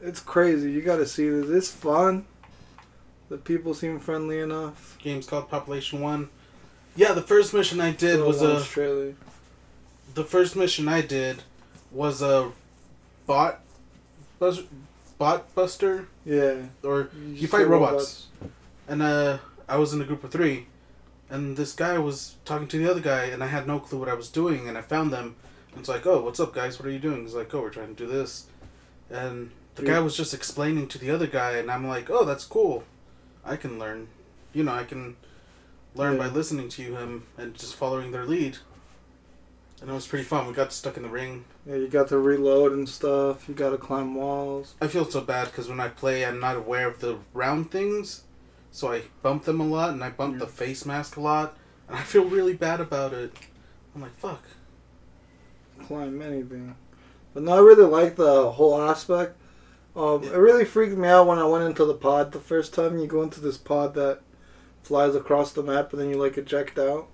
it's 0.01 0.21
crazy. 0.21 0.71
You 0.73 0.83
got 0.83 0.97
to 0.97 1.07
see 1.07 1.29
this. 1.29 1.49
It's 1.49 1.71
fun. 1.71 2.27
The 3.29 3.39
people 3.39 3.73
seem 3.73 3.99
friendly 4.01 4.41
enough. 4.41 4.99
Game's 5.01 5.27
called 5.27 5.49
Population 5.49 6.01
One. 6.01 6.29
Yeah, 6.97 7.13
the 7.13 7.23
first 7.23 7.55
mission 7.55 7.81
I 7.81 7.91
did 7.93 8.21
was 8.21 8.43
a. 8.43 8.63
trailer. 8.63 9.15
The 10.15 10.25
first 10.25 10.55
mission 10.55 10.87
I 10.89 11.01
did 11.01 11.43
was 11.91 12.23
a 12.23 12.53
bot, 13.27 13.61
buzz, 14.39 14.63
bot 15.19 15.55
buster, 15.55 16.09
Yeah. 16.25 16.57
or 16.83 17.09
You, 17.17 17.35
You 17.35 17.49
fight 17.49 17.67
robots. 17.69 18.27
and 18.89 19.03
uh, 19.03 19.39
I 19.69 19.77
was 19.77 19.93
in 19.93 20.01
a 20.01 20.05
group 20.05 20.25
of 20.25 20.31
three, 20.31 20.67
and 21.31 21.57
this 21.57 21.73
guy 21.73 21.99
was 21.99 22.37
talking 22.45 22.69
to 22.69 22.79
the 22.79 22.91
other 22.91 23.01
guy, 23.01 23.25
and 23.25 23.43
I 23.43 23.47
had 23.49 23.67
no 23.67 23.79
clue 23.81 23.99
what 23.99 24.09
I 24.09 24.15
was 24.15 24.29
doing, 24.29 24.69
and 24.69 24.77
I 24.77 24.83
found 24.83 25.13
them. 25.13 25.37
And 25.71 25.81
it's 25.81 25.89
like, 25.89 26.07
oh, 26.07 26.21
what's 26.23 26.39
up, 26.41 26.55
guys? 26.55 26.79
What 26.79 26.87
are 26.87 26.91
you 26.93 26.99
doing? 26.99 27.23
He's 27.23 27.35
like, 27.35 27.53
oh, 27.55 27.61
we're 27.61 27.71
trying 27.71 27.95
to 27.95 28.07
do 28.07 28.11
this, 28.11 28.47
and 29.11 29.51
the 29.75 29.83
Dude. 29.83 29.91
guy 29.91 30.01
was 30.01 30.17
just 30.17 30.33
explaining 30.35 30.87
to 30.89 30.99
the 30.99 31.11
other 31.11 31.27
guy, 31.27 31.53
and 31.53 31.71
I'm 31.71 31.87
like, 31.89 32.11
oh, 32.11 32.25
that's 32.25 32.45
cool. 32.45 32.85
I 33.45 33.57
can 33.57 33.79
learn. 33.79 34.09
You 34.53 34.63
know, 34.65 34.73
I 34.73 34.85
can 34.85 35.17
learn 35.97 36.17
by 36.17 36.27
listening 36.29 36.69
to 36.71 36.83
him 36.97 37.27
and 37.37 37.55
just 37.55 37.75
following 37.75 38.11
their 38.13 38.25
lead. 38.25 38.59
And 39.85 39.91
it 39.91 39.95
was 39.95 40.07
pretty 40.07 40.25
fun. 40.25 40.47
We 40.47 40.55
got 40.55 40.73
stuck 40.73 40.97
in 40.97 41.03
the 41.03 41.11
ring. 41.11 41.45
Yeah, 41.67 41.75
you 41.75 41.89
got 41.89 42.09
to 42.09 42.17
reload 42.17 42.73
and 42.73 42.89
stuff. 42.89 43.47
You 43.47 43.55
got 43.55 43.69
to 43.69 43.77
climb 43.77 44.15
walls. 44.15 44.77
I 44.81 44.87
feel 44.87 45.05
so 45.05 45.21
bad 45.21 45.49
because 45.49 45.69
when 45.69 45.79
I 45.79 45.89
play, 45.89 46.25
I'm 46.25 46.41
not 46.41 46.57
aware 46.57 46.89
of 46.89 47.01
the 47.01 47.19
round 47.35 47.71
things, 47.71 48.23
so 48.71 48.91
I 48.91 49.03
bump 49.21 49.45
them 49.45 49.61
a 49.61 49.67
lot, 49.67 49.91
and 49.91 50.03
I 50.03 50.09
bump 50.09 50.39
the 50.39 50.47
face 50.47 50.87
mask 50.87 51.19
a 51.19 51.21
lot, 51.21 51.59
and 51.87 51.99
I 51.99 52.01
feel 52.01 52.25
really 52.25 52.55
bad 52.55 52.81
about 52.81 53.13
it. 53.13 53.37
I'm 53.95 54.01
like, 54.01 54.17
fuck. 54.17 54.43
Climb 55.83 56.23
anything. 56.23 56.77
But 57.35 57.43
no, 57.43 57.53
I 57.53 57.59
really 57.61 57.85
like 57.85 58.17
the 58.17 58.53
whole 58.53 58.81
aspect. 58.81 59.37
Um, 59.95 60.23
It 60.25 60.33
really 60.33 60.65
freaked 60.65 60.97
me 60.97 61.09
out 61.09 61.27
when 61.27 61.39
I 61.39 61.45
went 61.45 61.65
into 61.65 61.85
the 61.85 61.93
pod 61.93 62.33
the 62.33 62.41
first 62.41 62.73
time. 62.73 62.97
You 62.97 63.07
go 63.07 63.21
into 63.21 63.39
this 63.39 63.59
pod 63.59 63.93
that 63.97 64.21
flies 64.83 65.15
across 65.15 65.53
the 65.53 65.63
map, 65.63 65.93
and 65.93 66.01
then 66.01 66.09
you 66.09 66.17
like 66.17 66.39
eject 66.39 66.79
out. 66.79 67.09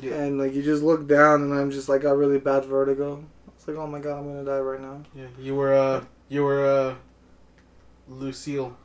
Yeah. 0.00 0.14
And 0.14 0.38
like 0.38 0.54
you 0.54 0.62
just 0.62 0.82
look 0.82 1.06
down, 1.08 1.42
and 1.42 1.54
I'm 1.54 1.70
just 1.70 1.88
like 1.88 2.02
got 2.02 2.16
really 2.16 2.38
bad 2.38 2.64
vertigo. 2.64 3.24
I 3.46 3.50
was 3.54 3.68
like, 3.68 3.76
oh 3.76 3.86
my 3.86 3.98
god, 3.98 4.18
I'm 4.18 4.26
gonna 4.26 4.44
die 4.44 4.58
right 4.60 4.80
now. 4.80 5.02
Yeah. 5.14 5.26
You 5.38 5.54
were 5.54 5.74
uh, 5.74 6.04
you 6.28 6.44
were 6.44 6.66
uh, 6.66 6.94
Lucille 8.08 8.76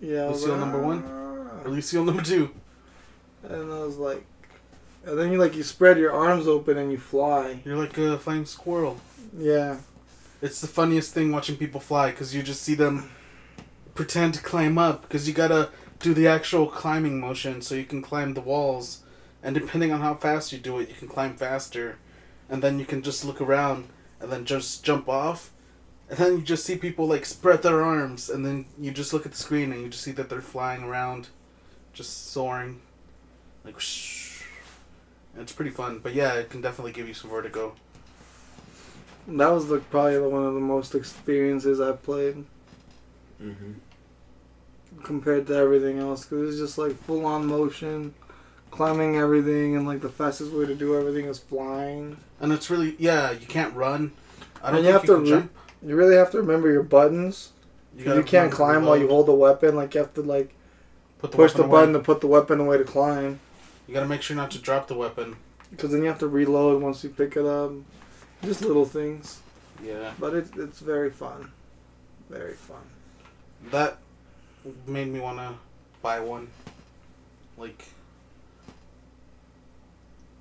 Yeah. 0.00 0.28
Lucille 0.28 0.52
like, 0.52 0.60
number 0.60 0.80
one? 0.82 1.02
Or 1.64 1.70
Lucille 1.70 2.04
number 2.04 2.22
two. 2.22 2.50
And 3.42 3.70
I 3.70 3.80
was 3.80 3.98
like, 3.98 4.24
and 5.04 5.18
then 5.18 5.30
you 5.32 5.38
like 5.38 5.54
you 5.56 5.62
spread 5.62 5.98
your 5.98 6.12
arms 6.12 6.46
open 6.46 6.78
and 6.78 6.90
you 6.90 6.96
fly. 6.98 7.60
You're 7.64 7.76
like 7.76 7.96
a 7.98 8.16
flying 8.18 8.46
squirrel. 8.46 8.98
Yeah. 9.36 9.76
It's 10.40 10.60
the 10.62 10.66
funniest 10.66 11.12
thing 11.12 11.32
watching 11.32 11.56
people 11.56 11.80
fly 11.80 12.12
because 12.12 12.34
you 12.34 12.42
just 12.42 12.62
see 12.62 12.74
them 12.74 13.10
pretend 13.94 14.34
to 14.34 14.42
climb 14.42 14.78
up 14.78 15.02
because 15.02 15.28
you 15.28 15.34
gotta 15.34 15.68
do 15.98 16.14
the 16.14 16.26
actual 16.28 16.66
climbing 16.66 17.20
motion 17.20 17.60
so 17.60 17.74
you 17.74 17.84
can 17.84 18.00
climb 18.00 18.32
the 18.32 18.40
walls, 18.40 19.02
and 19.42 19.54
depending 19.54 19.92
on 19.92 20.00
how 20.00 20.14
fast 20.14 20.52
you 20.52 20.58
do 20.58 20.78
it, 20.78 20.88
you 20.88 20.94
can 20.94 21.08
climb 21.08 21.36
faster, 21.36 21.98
and 22.48 22.62
then 22.62 22.78
you 22.78 22.84
can 22.84 23.02
just 23.02 23.24
look 23.24 23.40
around 23.40 23.88
and 24.20 24.30
then 24.30 24.44
just 24.44 24.84
jump 24.84 25.08
off, 25.08 25.50
and 26.08 26.18
then 26.18 26.32
you 26.38 26.42
just 26.42 26.64
see 26.64 26.76
people 26.76 27.06
like 27.06 27.24
spread 27.24 27.62
their 27.62 27.82
arms, 27.82 28.28
and 28.28 28.44
then 28.44 28.66
you 28.78 28.90
just 28.90 29.12
look 29.12 29.24
at 29.24 29.32
the 29.32 29.38
screen 29.38 29.72
and 29.72 29.82
you 29.82 29.88
just 29.88 30.02
see 30.04 30.12
that 30.12 30.28
they're 30.28 30.40
flying 30.40 30.82
around, 30.82 31.28
just 31.92 32.30
soaring, 32.32 32.80
like. 33.64 33.74
Whoosh. 33.74 34.42
And 35.32 35.42
it's 35.42 35.52
pretty 35.52 35.70
fun, 35.70 36.00
but 36.00 36.12
yeah, 36.12 36.34
it 36.34 36.50
can 36.50 36.60
definitely 36.60 36.90
give 36.90 37.06
you 37.06 37.14
some 37.14 37.30
vertigo. 37.30 37.76
That 39.28 39.48
was 39.52 39.68
the 39.68 39.78
probably 39.78 40.18
one 40.18 40.44
of 40.44 40.54
the 40.54 40.60
most 40.60 40.94
experiences 40.96 41.80
I've 41.80 42.02
played 42.02 42.44
Mm-hmm. 43.40 43.72
compared 45.04 45.46
to 45.46 45.54
everything 45.54 45.98
else 45.98 46.24
because 46.26 46.50
it's 46.50 46.58
just 46.58 46.78
like 46.78 46.96
full 47.04 47.24
on 47.24 47.46
motion, 47.46 48.12
climbing 48.70 49.16
everything, 49.16 49.76
and 49.76 49.86
like 49.86 50.00
the 50.00 50.08
fastest 50.08 50.52
way 50.52 50.66
to 50.66 50.74
do 50.74 50.96
everything 50.96 51.26
is 51.26 51.38
flying. 51.38 52.16
And 52.40 52.52
it's 52.52 52.70
really 52.70 52.96
yeah, 52.98 53.30
you 53.32 53.46
can't 53.46 53.74
run. 53.74 54.12
I 54.62 54.68
don't 54.68 54.78
And 54.78 54.86
you 54.86 54.92
have 54.92 55.04
you 55.04 55.14
to 55.14 55.16
re- 55.16 55.28
jump. 55.28 55.52
You 55.82 55.96
really 55.96 56.16
have 56.16 56.30
to 56.32 56.38
remember 56.38 56.70
your 56.70 56.82
buttons. 56.82 57.52
You, 57.96 58.14
you 58.14 58.22
can't 58.22 58.52
climb 58.52 58.84
while 58.84 58.96
you 58.96 59.08
hold 59.08 59.26
the 59.26 59.34
weapon. 59.34 59.74
Like 59.76 59.94
you 59.94 60.00
have 60.00 60.14
to 60.14 60.22
like 60.22 60.54
put 61.18 61.30
the 61.32 61.36
push 61.36 61.52
the 61.52 61.62
away. 61.62 61.70
button 61.70 61.92
to 61.94 62.00
put 62.00 62.20
the 62.20 62.26
weapon 62.26 62.60
away 62.60 62.78
to 62.78 62.84
climb. 62.84 63.40
You 63.86 63.94
gotta 63.94 64.06
make 64.06 64.22
sure 64.22 64.36
not 64.36 64.50
to 64.52 64.58
drop 64.58 64.88
the 64.88 64.94
weapon. 64.94 65.36
Because 65.70 65.90
then 65.92 66.02
you 66.02 66.08
have 66.08 66.18
to 66.20 66.28
reload 66.28 66.82
once 66.82 67.02
you 67.02 67.10
pick 67.10 67.36
it 67.36 67.46
up. 67.46 67.72
Just 68.42 68.62
little 68.62 68.84
things. 68.84 69.40
Yeah. 69.84 70.12
But 70.18 70.34
it's 70.34 70.56
it's 70.56 70.80
very 70.80 71.10
fun. 71.10 71.50
Very 72.28 72.54
fun. 72.54 72.82
That 73.70 73.98
made 74.86 75.08
me 75.08 75.20
wanna 75.20 75.54
buy 76.02 76.20
one. 76.20 76.48
Like 77.58 77.84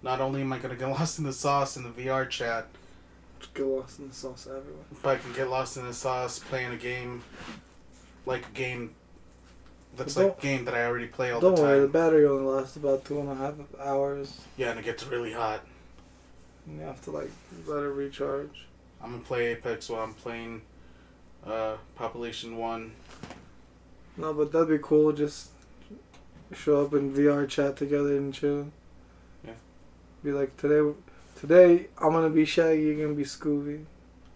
not 0.01 0.21
only 0.21 0.41
am 0.41 0.53
I 0.53 0.59
gonna 0.59 0.75
get 0.75 0.87
lost 0.99 1.19
in 1.19 1.25
the 1.25 1.33
sauce 1.33 1.77
in 1.77 1.83
the 1.83 1.89
VR 1.89 2.29
chat, 2.29 2.67
get 3.53 3.65
lost 3.65 3.99
in 3.99 4.09
the 4.09 4.13
sauce 4.13 4.47
everywhere. 4.47 4.83
but 5.01 5.09
I 5.09 5.17
can 5.17 5.33
get 5.33 5.49
lost 5.49 5.77
in 5.77 5.85
the 5.85 5.93
sauce 5.93 6.39
playing 6.39 6.73
a 6.73 6.77
game 6.77 7.23
like 8.25 8.45
a 8.47 8.51
game 8.51 8.93
that's 9.97 10.15
like 10.15 10.37
a 10.37 10.41
game 10.41 10.65
that 10.65 10.73
I 10.73 10.85
already 10.85 11.07
play 11.07 11.31
all 11.31 11.39
the 11.39 11.47
time. 11.47 11.55
Don't 11.55 11.65
worry, 11.65 11.79
the 11.81 11.87
battery 11.87 12.25
only 12.25 12.43
lasts 12.43 12.75
about 12.75 13.05
two 13.05 13.19
and 13.19 13.29
a 13.29 13.35
half 13.35 13.53
hours. 13.79 14.41
Yeah, 14.57 14.71
and 14.71 14.79
it 14.79 14.85
gets 14.85 15.05
really 15.05 15.33
hot. 15.33 15.61
And 16.65 16.79
you 16.79 16.85
have 16.85 17.01
to 17.05 17.11
like 17.11 17.31
let 17.67 17.83
it 17.83 17.87
recharge. 17.87 18.67
I'm 19.01 19.11
gonna 19.11 19.23
play 19.23 19.47
Apex 19.47 19.89
while 19.89 20.03
I'm 20.03 20.13
playing 20.13 20.61
uh, 21.45 21.75
Population 21.95 22.57
One. 22.57 22.91
No, 24.17 24.33
but 24.33 24.51
that'd 24.51 24.69
be 24.69 24.77
cool. 24.81 25.11
Just 25.11 25.49
show 26.53 26.85
up 26.85 26.93
in 26.93 27.13
VR 27.13 27.47
chat 27.47 27.77
together 27.77 28.15
and 28.17 28.33
chill. 28.33 28.67
Yeah. 30.23 30.31
Be 30.31 30.37
like 30.37 30.55
today. 30.57 30.93
Today 31.39 31.87
I'm 32.01 32.11
gonna 32.11 32.29
be 32.29 32.45
Shaggy. 32.45 32.81
You're 32.83 33.01
gonna 33.05 33.15
be 33.17 33.23
Scooby. 33.23 33.85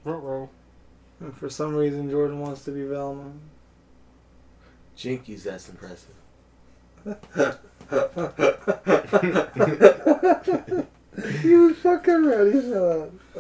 Ruh-roh. 0.04 0.50
And 1.20 1.36
for 1.38 1.50
some 1.50 1.76
reason 1.76 2.10
Jordan 2.10 2.40
wants 2.40 2.64
to 2.66 2.72
be 2.72 2.84
Velma. 2.84 3.32
Jinkies, 4.98 5.44
that's 5.44 5.70
impressive. 5.70 6.10
you 11.44 11.74
fucking 11.76 12.26
ready 12.26 12.52
for 12.52 12.70
that? 12.70 13.12
Oh. 13.36 13.40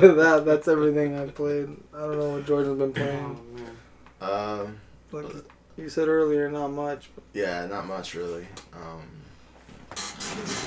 With 0.00 0.16
that, 0.16 0.44
that's 0.44 0.68
everything 0.68 1.18
I 1.18 1.26
played. 1.26 1.68
I 1.94 1.98
don't 2.00 2.18
know 2.18 2.30
what 2.30 2.46
Jordan's 2.46 2.78
been 2.78 2.90
Oh, 2.90 2.92
playing. 2.92 3.40
man. 4.20 4.20
Um, 4.20 4.78
Like 5.12 5.26
you 5.76 5.88
said 5.88 6.08
earlier, 6.08 6.50
not 6.50 6.68
much. 6.68 7.10
yeah, 7.32 7.66
not 7.66 7.86
much 7.86 8.14
really. 8.14 8.46
Um, 8.72 9.02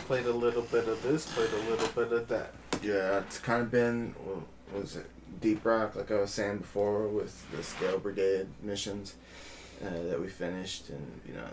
Played 0.08 0.26
a 0.26 0.32
little 0.32 0.62
bit 0.62 0.88
of 0.88 1.04
this, 1.04 1.26
played 1.34 1.50
a 1.52 1.70
little 1.70 1.88
bit 1.90 2.14
of 2.14 2.28
that. 2.30 2.54
yeah, 2.82 3.18
it's 3.20 3.40
kind 3.40 3.62
of 3.62 3.70
been 3.70 4.14
what 4.24 4.82
was 4.82 4.96
it 4.96 5.06
Deep 5.42 5.66
Rock, 5.66 5.96
like 5.96 6.12
I 6.12 6.22
was 6.22 6.32
saying 6.32 6.60
before, 6.60 7.08
with 7.10 7.46
the 7.52 7.62
Scale 7.62 8.00
Brigade 8.00 8.48
missions 8.64 9.16
uh, 9.86 9.90
that 9.90 10.22
we 10.22 10.28
finished, 10.30 10.90
and 10.90 11.22
you 11.28 11.34
know, 11.34 11.48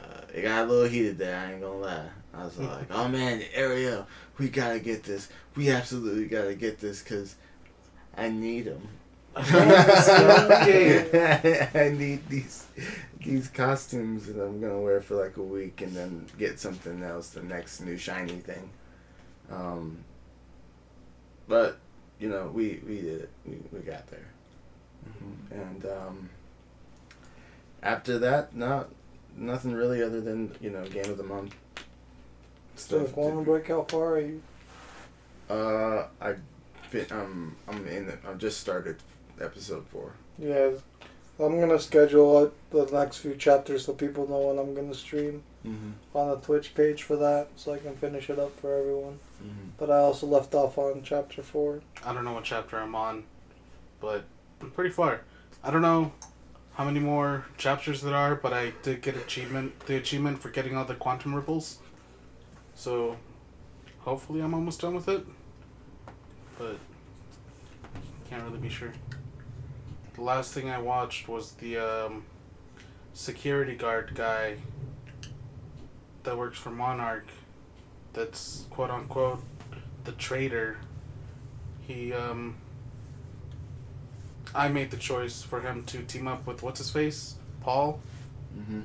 uh, 0.00 0.22
it 0.34 0.42
got 0.42 0.64
a 0.64 0.70
little 0.70 0.88
heated 0.88 1.18
there. 1.18 1.38
I 1.38 1.52
ain't 1.52 1.60
gonna 1.60 1.76
lie. 1.76 2.06
I 2.32 2.44
was 2.44 2.58
like, 2.58 2.86
"Oh 2.90 3.08
man, 3.08 3.42
Ariel, 3.52 4.06
we 4.38 4.48
gotta 4.48 4.80
get 4.80 5.02
this. 5.04 5.28
We 5.54 5.70
absolutely 5.70 6.26
gotta 6.26 6.54
get 6.54 6.78
this 6.80 7.02
because 7.02 7.36
I 8.16 8.30
need 8.30 8.64
them. 8.64 8.88
I 10.54 11.92
need 11.96 12.28
these 12.28 12.66
these 13.24 13.48
costumes 13.48 14.26
that 14.26 14.40
I'm 14.40 14.60
gonna 14.60 14.80
wear 14.80 15.00
for 15.00 15.14
like 15.16 15.36
a 15.36 15.42
week, 15.42 15.80
and 15.80 15.92
then 15.94 16.26
get 16.38 16.60
something 16.60 17.02
else, 17.02 17.30
the 17.30 17.42
next 17.42 17.80
new 17.80 17.96
shiny 17.96 18.36
thing. 18.36 18.70
Um, 19.50 19.98
but 21.48 21.78
you 22.20 22.28
know, 22.28 22.50
we 22.52 22.80
we 22.86 23.00
did 23.00 23.22
it. 23.22 23.30
We 23.46 23.56
we 23.72 23.80
got 23.80 24.06
there, 24.08 24.28
and 25.50 25.84
um, 25.86 26.28
after 27.82 28.18
that, 28.20 28.54
not 28.54 28.88
nothing 29.36 29.72
really 29.72 30.02
other 30.02 30.20
than 30.20 30.54
you 30.60 30.70
know, 30.70 30.84
game 30.88 31.10
of 31.10 31.16
the 31.18 31.24
month. 31.24 31.54
Still 32.76 33.00
Stuff 33.00 33.08
to- 33.08 33.14
Quantum 33.14 33.44
Break, 33.44 33.68
how 33.68 33.82
far 33.82 34.12
are 34.14 34.20
you? 34.20 34.42
Uh, 35.50 36.06
I 36.20 36.34
fit. 36.88 37.10
Um, 37.12 37.56
I'm 37.68 37.86
in. 37.86 38.06
The, 38.06 38.18
I've 38.28 38.38
just 38.38 38.60
started 38.60 38.96
episode 39.40 39.86
four. 39.88 40.12
Yeah, 40.38 40.70
I'm 41.38 41.58
gonna 41.60 41.78
schedule 41.78 42.52
the 42.70 42.86
next 42.86 43.18
few 43.18 43.34
chapters 43.36 43.84
so 43.86 43.92
people 43.92 44.28
know 44.28 44.48
when 44.48 44.58
I'm 44.58 44.74
gonna 44.74 44.94
stream 44.94 45.42
Mm-hmm. 45.64 45.92
on 46.14 46.28
the 46.28 46.36
Twitch 46.44 46.74
page 46.74 47.04
for 47.04 47.16
that, 47.16 47.48
so 47.56 47.72
I 47.72 47.78
can 47.78 47.96
finish 47.96 48.28
it 48.28 48.38
up 48.38 48.54
for 48.60 48.76
everyone. 48.78 49.18
Mm-hmm. 49.42 49.68
But 49.78 49.90
I 49.90 49.96
also 49.96 50.26
left 50.26 50.54
off 50.54 50.76
on 50.76 51.00
chapter 51.02 51.42
four. 51.42 51.80
I 52.04 52.12
don't 52.12 52.26
know 52.26 52.34
what 52.34 52.44
chapter 52.44 52.78
I'm 52.78 52.94
on, 52.94 53.24
but 53.98 54.24
I'm 54.60 54.70
pretty 54.72 54.90
far. 54.90 55.22
I 55.62 55.70
don't 55.70 55.80
know 55.80 56.12
how 56.74 56.84
many 56.84 57.00
more 57.00 57.46
chapters 57.56 58.02
there 58.02 58.14
are, 58.14 58.34
but 58.34 58.52
I 58.52 58.74
did 58.82 59.00
get 59.00 59.16
achievement 59.16 59.80
the 59.86 59.96
achievement 59.96 60.38
for 60.42 60.50
getting 60.50 60.76
all 60.76 60.84
the 60.84 60.96
quantum 60.96 61.34
ripples. 61.34 61.78
So 62.74 63.16
hopefully 64.00 64.42
I'm 64.42 64.52
almost 64.52 64.82
done 64.82 64.94
with 64.94 65.08
it. 65.08 65.24
But 66.58 66.76
can't 68.28 68.42
really 68.44 68.58
be 68.58 68.68
sure. 68.68 68.92
The 70.14 70.22
last 70.22 70.52
thing 70.52 70.70
I 70.70 70.78
watched 70.78 71.28
was 71.28 71.52
the 71.52 71.78
um, 71.78 72.24
security 73.12 73.74
guard 73.74 74.12
guy 74.14 74.56
that 76.22 76.36
works 76.38 76.58
for 76.58 76.70
Monarch 76.70 77.26
that's 78.12 78.64
quote 78.70 78.90
unquote 78.90 79.42
the 80.04 80.12
traitor 80.12 80.78
he 81.86 82.12
um 82.12 82.54
I 84.54 84.68
made 84.68 84.90
the 84.92 84.96
choice 84.96 85.42
for 85.42 85.60
him 85.60 85.82
to 85.86 86.02
team 86.04 86.28
up 86.28 86.46
with 86.46 86.62
what's 86.62 86.78
his 86.78 86.90
face? 86.90 87.34
Paul 87.60 88.00
Mm-hmm. 88.56 88.82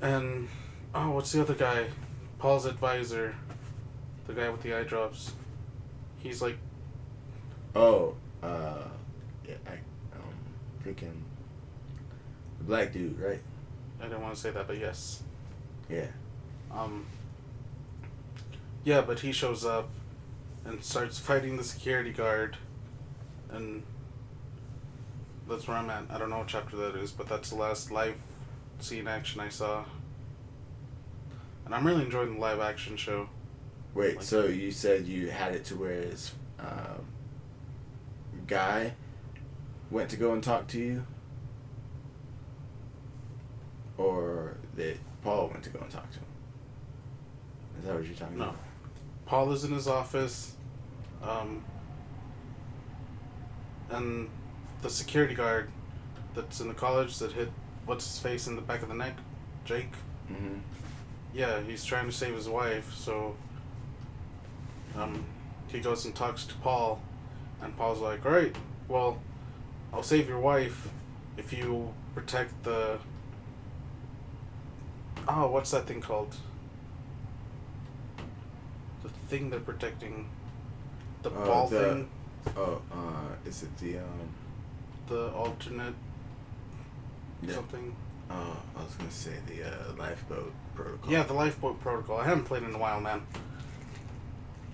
and 0.00 0.48
oh 0.94 1.10
what's 1.10 1.30
the 1.32 1.42
other 1.42 1.54
guy? 1.54 1.88
Paul's 2.38 2.64
advisor. 2.64 3.34
The 4.26 4.32
guy 4.32 4.48
with 4.48 4.62
the 4.62 4.72
eye 4.74 4.82
drops. 4.82 5.32
He's 6.18 6.40
like 6.40 6.56
Oh, 7.74 8.14
uh, 8.42 8.78
yeah, 9.46 9.54
I, 9.66 9.72
freaking 10.86 11.22
the 12.58 12.64
black 12.64 12.92
dude, 12.92 13.18
right? 13.18 13.40
I 14.00 14.04
didn't 14.04 14.22
want 14.22 14.34
to 14.34 14.40
say 14.40 14.50
that 14.50 14.66
but 14.66 14.78
yes. 14.78 15.22
Yeah. 15.90 16.06
Um 16.72 17.06
Yeah, 18.84 19.00
but 19.00 19.20
he 19.20 19.32
shows 19.32 19.64
up 19.64 19.88
and 20.64 20.82
starts 20.82 21.18
fighting 21.18 21.56
the 21.56 21.64
security 21.64 22.12
guard 22.12 22.56
and 23.50 23.82
that's 25.48 25.68
where 25.68 25.76
I'm 25.76 25.88
at. 25.90 26.04
I 26.10 26.18
don't 26.18 26.30
know 26.30 26.38
what 26.38 26.48
chapter 26.48 26.76
that 26.76 26.96
is, 26.96 27.12
but 27.12 27.28
that's 27.28 27.50
the 27.50 27.56
last 27.56 27.90
live 27.92 28.16
scene 28.80 29.06
action 29.06 29.40
I 29.40 29.48
saw. 29.48 29.84
And 31.64 31.74
I'm 31.74 31.86
really 31.86 32.02
enjoying 32.04 32.34
the 32.34 32.40
live 32.40 32.60
action 32.60 32.96
show. 32.96 33.28
Wait, 33.94 34.16
Like- 34.16 34.24
so 34.24 34.46
you 34.46 34.70
said 34.70 35.06
you 35.06 35.30
had 35.30 35.54
it 35.54 35.64
to 35.66 35.76
where 35.76 35.94
his 36.02 36.32
uh, 36.58 36.98
guy 38.46 38.92
went 39.90 40.10
to 40.10 40.16
go 40.16 40.32
and 40.32 40.42
talk 40.42 40.66
to 40.68 40.78
you, 40.78 41.04
or 43.96 44.56
that 44.76 44.96
Paul 45.22 45.48
went 45.48 45.62
to 45.64 45.70
go 45.70 45.80
and 45.80 45.90
talk 45.90 46.10
to 46.12 46.18
him? 46.18 46.26
Is 47.78 47.84
that 47.86 47.94
what 47.94 48.04
you're 48.04 48.14
talking 48.14 48.36
about? 48.36 48.44
No. 48.46 48.50
about? 48.50 48.60
Paul 49.26 49.52
is 49.52 49.64
in 49.64 49.72
his 49.72 49.88
office, 49.88 50.52
um, 51.22 51.64
and 53.90 54.28
the 54.82 54.90
security 54.90 55.34
guard 55.34 55.70
that's 56.34 56.60
in 56.60 56.68
the 56.68 56.74
college 56.74 57.18
that 57.18 57.32
hit 57.32 57.50
what's 57.86 58.06
his 58.06 58.18
face 58.18 58.46
in 58.46 58.56
the 58.56 58.62
back 58.62 58.82
of 58.82 58.88
the 58.88 58.94
neck, 58.94 59.16
Jake. 59.64 59.92
Mm-hmm. 60.30 60.58
Yeah, 61.34 61.60
he's 61.62 61.84
trying 61.84 62.06
to 62.06 62.12
save 62.12 62.34
his 62.34 62.48
wife, 62.48 62.92
so 62.94 63.36
um, 64.96 65.24
he 65.68 65.80
goes 65.80 66.04
and 66.04 66.14
talks 66.14 66.44
to 66.44 66.54
Paul, 66.56 67.00
and 67.62 67.76
Paul's 67.76 68.00
like, 68.00 68.24
"All 68.24 68.32
right, 68.32 68.54
well, 68.88 69.18
I'll 69.92 70.02
save 70.02 70.28
your 70.28 70.40
wife 70.40 70.88
if 71.36 71.52
you 71.52 71.92
protect 72.14 72.62
the 72.64 72.98
oh, 75.28 75.48
what's 75.48 75.70
that 75.72 75.86
thing 75.86 76.00
called? 76.00 76.34
The 79.02 79.08
thing 79.28 79.50
they're 79.50 79.60
protecting, 79.60 80.28
the 81.22 81.30
Oh, 81.30 81.44
ball 81.46 81.68
the- 81.68 81.80
thing, 81.80 82.08
Oh, 82.56 82.80
uh, 82.92 83.48
is 83.48 83.62
it 83.64 83.76
the 83.78 83.98
um? 83.98 84.28
the 85.08 85.30
alternate 85.32 85.94
Yeah. 87.42 87.54
something." 87.54 87.94
Oh, 88.30 88.56
I 88.76 88.82
was 88.82 88.94
gonna 88.94 89.10
say 89.10 89.34
the 89.46 89.62
uh, 89.64 89.92
lifeboat 89.96 90.52
protocol. 90.74 91.10
Yeah, 91.10 91.22
the 91.22 91.32
lifeboat 91.32 91.80
protocol. 91.80 92.18
I 92.18 92.24
haven't 92.24 92.44
played 92.44 92.64
in 92.64 92.74
a 92.74 92.78
while, 92.78 93.00
man. 93.00 93.22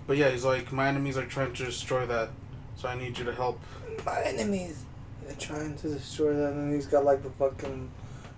But 0.07 0.17
yeah, 0.17 0.29
he's 0.29 0.43
like, 0.43 0.71
my 0.71 0.87
enemies 0.87 1.17
are 1.17 1.25
trying 1.25 1.53
to 1.53 1.65
destroy 1.65 2.05
that, 2.07 2.29
so 2.75 2.89
I 2.89 2.95
need 2.95 3.17
you 3.17 3.25
to 3.25 3.33
help. 3.33 3.59
My 4.05 4.21
enemies. 4.23 4.83
They're 5.25 5.35
trying 5.35 5.75
to 5.77 5.89
destroy 5.89 6.33
that, 6.35 6.53
and 6.53 6.73
he's 6.73 6.85
got 6.87 7.05
like 7.05 7.23
the 7.23 7.29
fucking 7.31 7.89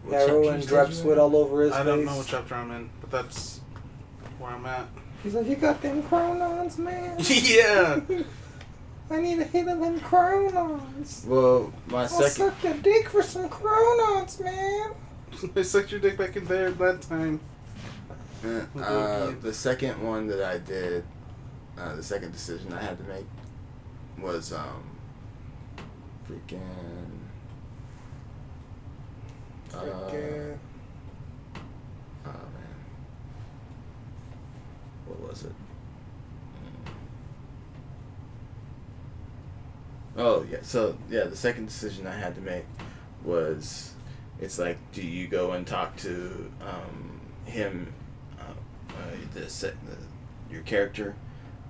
What 0.04 0.16
arrow 0.16 0.50
and 0.50 0.60
is 0.60 0.66
drip 0.66 0.88
that 0.88 0.96
sweat 0.96 1.18
all 1.18 1.36
over 1.36 1.64
his 1.64 1.72
I 1.72 1.78
face. 1.78 1.82
I 1.82 1.86
don't 1.86 2.06
know 2.06 2.18
what 2.18 2.28
chapter 2.28 2.56
I'm 2.56 2.72
in, 2.72 2.90
but 3.02 3.12
that's 3.12 3.62
where 4.40 4.52
I'm 4.52 4.66
at. 4.66 4.88
He's 5.24 5.34
like, 5.34 5.48
you 5.48 5.56
got 5.56 5.82
them 5.82 6.04
chronons, 6.04 6.78
man. 6.78 7.18
yeah! 7.28 8.00
I 9.10 9.22
need 9.22 9.40
a 9.40 9.44
hit 9.44 9.68
of 9.68 9.80
them 9.80 10.00
chronons. 10.00 11.26
Well, 11.26 11.72
my 11.88 12.02
I'll 12.04 12.08
second. 12.08 12.32
suck 12.32 12.64
your 12.64 12.74
dick 12.76 13.10
for 13.10 13.22
some 13.22 13.50
chronons, 13.50 14.40
man. 14.44 14.92
I 15.56 15.62
sucked 15.62 15.92
your 15.92 16.00
dick 16.00 16.18
back 16.18 16.36
in 16.36 16.46
there 16.46 16.72
that 16.72 17.02
time. 17.02 17.40
Uh, 18.44 19.32
the 19.42 19.54
second 19.54 20.02
one 20.04 20.28
that 20.28 20.44
I 20.44 20.60
did, 20.60 21.04
uh, 21.78 21.96
the 21.96 22.04
second 22.04 22.32
decision 22.32 22.74
I 22.74 22.82
had 22.82 22.98
to 23.00 23.04
make 23.06 23.26
was 24.20 24.54
um, 24.54 24.84
freaking. 26.28 26.62
Uh, 29.74 29.78
Freaking- 29.78 30.58
oh 32.26 32.30
man, 32.30 32.76
what 35.06 35.30
was 35.30 35.44
it? 35.44 35.52
Mm. 36.86 36.92
Oh 40.18 40.46
yeah, 40.50 40.60
so 40.62 40.98
yeah, 41.10 41.26
the 41.26 41.36
second 41.36 41.66
decision 41.66 42.08
I 42.08 42.18
had 42.18 42.36
to 42.36 42.42
make 42.42 42.66
was, 43.24 43.94
it's 44.40 44.58
like, 44.60 44.78
do 44.94 45.02
you 45.02 45.28
go 45.28 45.52
and 45.52 45.66
talk 45.68 45.98
to 45.98 46.52
um, 46.62 47.20
him, 47.46 47.94
uh, 48.40 48.44
uh, 48.94 49.16
the, 49.34 49.42
the 49.42 49.74
your 50.50 50.62
character, 50.62 51.16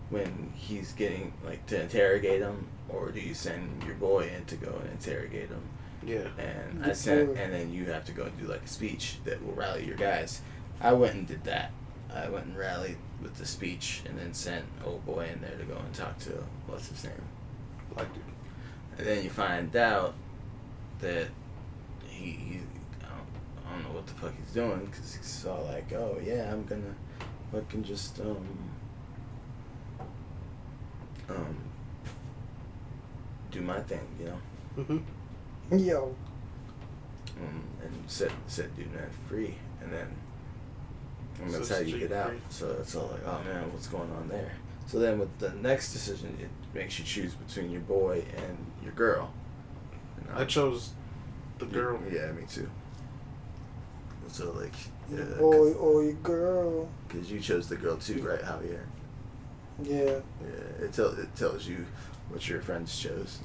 when 0.10 0.52
he's 0.56 0.92
getting 0.94 1.34
like 1.44 1.66
to 1.68 1.82
interrogate 1.82 2.42
him, 2.42 2.68
or 2.96 3.12
do 3.12 3.20
you 3.20 3.34
send 3.34 3.84
your 3.84 3.96
boy 3.96 4.30
in 4.36 4.46
to 4.46 4.56
go 4.56 4.72
and 4.82 4.92
interrogate 4.92 5.50
him? 5.50 5.62
Yeah. 6.06 6.28
And 6.38 6.86
I 6.86 6.94
sent, 6.94 7.38
and 7.38 7.54
then 7.54 7.74
you 7.74 7.86
have 7.86 8.06
to 8.06 8.12
go 8.12 8.24
and 8.24 8.40
do 8.40 8.46
like 8.46 8.64
a 8.64 8.68
speech 8.68 9.18
that 9.26 9.44
will 9.46 9.54
rally 9.54 9.86
your 9.86 9.98
guys. 9.98 10.42
I 10.80 10.94
went 10.94 11.16
and 11.16 11.28
did 11.28 11.44
that. 11.46 11.72
I 12.14 12.30
went 12.30 12.46
and 12.46 12.58
rallied 12.58 12.98
with 13.22 13.36
the 13.36 13.46
speech, 13.46 14.02
and 14.08 14.18
then 14.18 14.34
sent 14.34 14.66
old 14.86 15.06
boy 15.06 15.30
in 15.34 15.42
there 15.42 15.58
to 15.58 15.64
go 15.64 15.78
and 15.78 15.94
talk 15.94 16.18
to 16.20 16.44
what's 16.68 16.88
his 16.88 17.04
name. 17.04 17.14
Black 17.94 18.14
dude. 18.14 18.24
And 18.98 19.08
then 19.08 19.24
you 19.24 19.30
find 19.30 19.76
out 19.76 20.14
that 21.00 21.28
he, 22.08 22.32
he 22.32 22.60
I, 23.02 23.08
don't, 23.08 23.68
I 23.68 23.74
don't 23.74 23.84
know 23.84 23.96
what 23.96 24.08
the 24.08 24.14
fuck 24.14 24.34
he's 24.38 24.54
doing 24.54 24.86
because 24.86 25.16
he's 25.16 25.46
all 25.46 25.66
like, 25.66 25.92
oh 25.94 26.18
yeah, 26.24 26.52
I'm 26.52 26.66
gonna 26.66 26.96
fucking 27.52 27.84
just 27.84 28.20
um 28.22 28.48
um 31.30 31.58
do 33.60 33.62
my 33.62 33.80
thing, 33.82 34.06
you 34.20 34.26
know, 34.26 34.40
Mm-hmm. 34.78 35.78
Yo. 35.80 36.14
um, 37.42 37.64
and 37.84 37.94
set 38.08 38.32
set 38.48 38.76
dude 38.76 38.94
man 38.94 39.10
free, 39.28 39.56
and 39.82 39.92
then 39.92 40.08
and 41.42 41.52
So 41.52 41.58
that's 41.58 41.70
how 41.70 41.78
you 41.80 41.98
get 42.00 42.10
cheat 42.10 42.18
out. 42.18 42.30
free. 42.30 42.40
So 42.50 42.78
it's 42.80 42.96
all 42.96 43.08
like, 43.12 43.26
oh 43.26 43.42
man, 43.46 43.72
what's 43.74 43.88
going 43.88 44.12
on 44.12 44.28
there? 44.30 44.52
So 44.88 45.00
then 45.00 45.18
with 45.20 45.38
the 45.40 45.50
next 45.52 45.94
decision, 45.94 46.38
it 46.40 46.50
makes 46.78 47.00
you 47.00 47.06
choose 47.06 47.34
between 47.34 47.72
your 47.72 47.82
boy 47.82 48.24
and 48.38 48.58
your 48.84 48.94
girl. 48.94 49.32
And 50.18 50.38
I 50.38 50.46
chose 50.46 50.92
the 51.58 51.66
girl. 51.66 52.00
Yeah, 52.12 52.32
me 52.34 52.44
too. 52.48 52.70
So 54.28 54.52
like, 54.52 54.74
yeah, 55.12 55.24
Boy, 55.40 55.74
oh, 55.80 56.02
you 56.02 56.18
girl. 56.24 56.90
because 57.08 57.32
you 57.32 57.40
chose 57.40 57.68
the 57.70 57.76
girl 57.78 57.96
too, 57.98 58.22
right, 58.22 58.42
Javier? 58.42 58.82
Yeah. 59.84 60.20
Yeah, 60.42 60.86
it 60.86 60.94
tells 60.94 61.18
it 61.20 61.34
tells 61.36 61.66
you 61.68 61.86
what 62.30 62.48
your 62.50 62.62
friends 62.62 62.98
chose. 62.98 63.40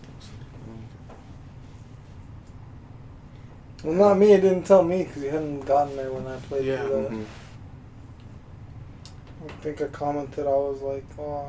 Well, 3.82 3.94
not 3.94 4.19
me. 4.19 4.32
It 4.32 4.43
didn't 4.43 4.65
tell 4.65 4.82
me 4.82 5.05
because 5.05 5.23
you 5.23 5.31
hadn't 5.31 5.61
gotten 5.61 5.97
there 5.97 6.12
when 6.12 6.27
I 6.27 6.36
played 6.40 6.65
Yeah. 6.66 6.82
through 6.82 7.02
that. 7.02 7.11
Mhm. 7.12 7.24
I 9.48 9.52
think 9.62 9.81
I 9.81 9.86
commented. 9.86 10.47
I 10.47 10.51
was 10.51 10.82
like, 10.82 11.05
oh, 11.19 11.48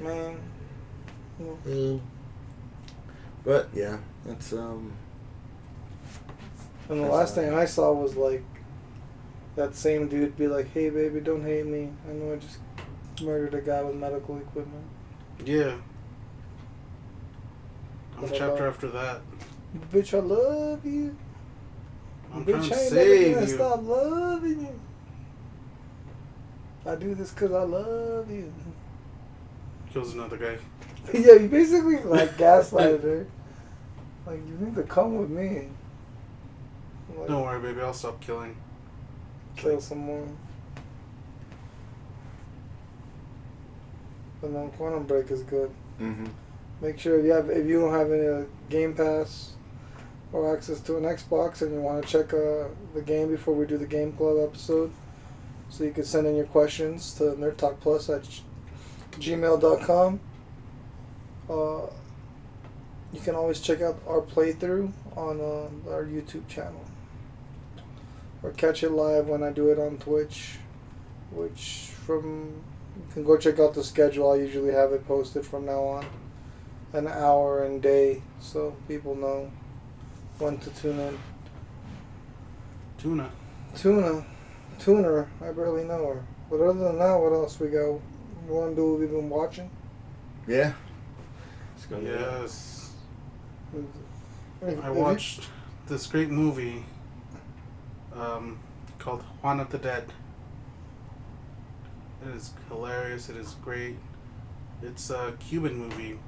man. 0.00 0.36
Mm. 1.64 2.00
But 3.44 3.68
yeah, 3.72 3.98
it's 4.26 4.52
um. 4.52 4.92
And 6.88 7.04
the 7.04 7.08
last 7.08 7.36
thing. 7.36 7.54
I 7.54 7.64
saw 7.64 7.92
was 7.92 8.16
like 8.16 8.42
that 9.54 9.76
same 9.76 10.08
dude 10.08 10.36
be 10.36 10.48
like, 10.48 10.72
"Hey, 10.72 10.90
baby, 10.90 11.20
don't 11.20 11.44
hate 11.44 11.66
me. 11.66 11.90
I 12.08 12.12
know 12.14 12.32
I 12.32 12.36
just 12.36 12.58
murdered 13.22 13.54
a 13.54 13.60
guy 13.60 13.82
with 13.82 13.94
medical 13.94 14.36
equipment." 14.38 14.84
Yeah. 15.44 15.76
What 18.18 18.30
chapter 18.32 18.46
about- 18.66 18.68
after 18.68 18.88
that. 18.88 19.20
Bitch, 19.92 20.14
I 20.14 20.18
love 20.20 20.84
you. 20.84 21.16
I'm 22.32 22.44
Bitch, 22.44 22.66
trying 22.66 22.68
to 22.70 22.74
I 22.74 22.80
ain't 22.80 22.92
never 22.92 23.04
save 23.06 23.34
gonna 23.34 23.46
you. 23.46 23.54
stop 23.54 23.82
loving 23.84 24.60
you. 24.60 24.80
I 26.86 26.94
do 26.96 27.14
this 27.14 27.30
because 27.30 27.52
I 27.52 27.62
love 27.62 28.30
you. 28.30 28.52
Kills 29.92 30.14
another 30.14 30.36
guy. 30.36 30.56
yeah, 31.14 31.34
you 31.34 31.48
basically 31.48 31.98
like 32.02 32.36
gaslighted 32.36 33.02
her. 33.02 33.26
Like 34.26 34.40
you 34.46 34.54
need 34.66 34.74
to 34.74 34.82
come 34.82 35.16
with 35.18 35.30
me. 35.30 35.68
Like, 37.16 37.28
Don't 37.28 37.42
worry, 37.42 37.60
baby. 37.60 37.80
I'll 37.80 37.94
stop 37.94 38.20
killing. 38.20 38.56
kill 39.56 39.80
someone. 39.80 40.36
But 44.40 44.52
then 44.52 44.70
Quantum 44.70 45.04
Break 45.04 45.30
is 45.30 45.42
good. 45.42 45.70
Mm-hmm. 46.00 46.26
Make 46.80 46.98
sure 46.98 47.18
if 47.18 47.24
you 47.24 47.32
have 47.32 47.50
if 47.50 47.66
you 47.66 47.80
don't 47.80 47.92
have 47.92 48.12
any 48.12 48.26
uh, 48.26 48.44
Game 48.68 48.94
Pass 48.94 49.52
or 50.32 50.54
access 50.54 50.80
to 50.80 50.96
an 50.96 51.04
Xbox 51.04 51.62
and 51.62 51.72
you 51.72 51.80
want 51.80 52.04
to 52.04 52.08
check 52.08 52.32
uh, 52.32 52.68
the 52.94 53.02
game 53.04 53.28
before 53.28 53.54
we 53.54 53.66
do 53.66 53.78
the 53.78 53.86
Game 53.86 54.12
Club 54.12 54.38
episode, 54.48 54.92
so 55.70 55.84
you 55.84 55.90
can 55.90 56.04
send 56.04 56.26
in 56.26 56.36
your 56.36 56.46
questions 56.46 57.14
to 57.14 57.24
nerdtalkplus 57.24 58.14
at 58.14 58.22
g- 58.22 58.42
gmail.com. 59.18 60.20
Uh, 61.48 61.86
you 63.12 63.20
can 63.20 63.34
always 63.34 63.58
check 63.60 63.80
out 63.80 63.98
our 64.06 64.20
playthrough 64.20 64.92
on 65.16 65.40
uh, 65.40 65.90
our 65.90 66.04
YouTube 66.04 66.46
channel. 66.46 66.84
Or 68.42 68.50
catch 68.52 68.84
it 68.84 68.90
live 68.90 69.26
when 69.26 69.42
I 69.42 69.50
do 69.50 69.70
it 69.70 69.78
on 69.78 69.98
Twitch, 69.98 70.58
which 71.32 71.90
from 72.06 72.62
you 72.98 73.12
can 73.12 73.24
go 73.24 73.36
check 73.36 73.58
out 73.58 73.74
the 73.74 73.84
schedule. 73.84 74.32
I 74.32 74.36
usually 74.36 74.72
have 74.72 74.92
it 74.92 75.06
posted 75.06 75.46
from 75.46 75.66
now 75.66 75.82
on 75.84 76.06
an 76.92 77.06
hour 77.06 77.64
and 77.64 77.82
day 77.82 78.22
so 78.40 78.76
people 78.86 79.14
know 79.14 79.50
when 80.38 80.58
to 80.58 80.70
tune 80.70 80.98
in. 80.98 81.18
Tuna. 82.98 83.30
Tuna. 83.76 84.24
Tuner, 84.78 85.28
I 85.42 85.50
barely 85.52 85.84
know 85.84 86.06
her. 86.06 86.24
But 86.50 86.60
other 86.60 86.78
than 86.78 86.98
that, 86.98 87.14
what 87.16 87.32
else 87.32 87.58
we 87.60 87.68
got? 87.68 87.78
You 87.80 88.00
want 88.48 88.70
to 88.70 88.76
do 88.76 88.90
what 88.92 89.00
we've 89.00 89.10
been 89.10 89.28
watching? 89.28 89.70
Yeah. 90.46 90.72
It's 91.76 91.86
gonna 91.86 92.02
Yes. 92.04 92.92
If- 93.74 93.84
I 94.62 94.90
if 94.90 94.94
watched 94.96 95.48
this 95.86 96.06
great 96.06 96.30
movie 96.30 96.84
um, 98.14 98.58
called 98.98 99.22
Juan 99.42 99.60
of 99.60 99.70
the 99.70 99.78
Dead. 99.78 100.12
It 102.28 102.36
is 102.36 102.52
hilarious. 102.68 103.30
It 103.30 103.36
is 103.36 103.56
great. 103.62 103.96
It's 104.82 105.08
a 105.10 105.32
Cuban 105.40 105.78
movie. 105.78 106.18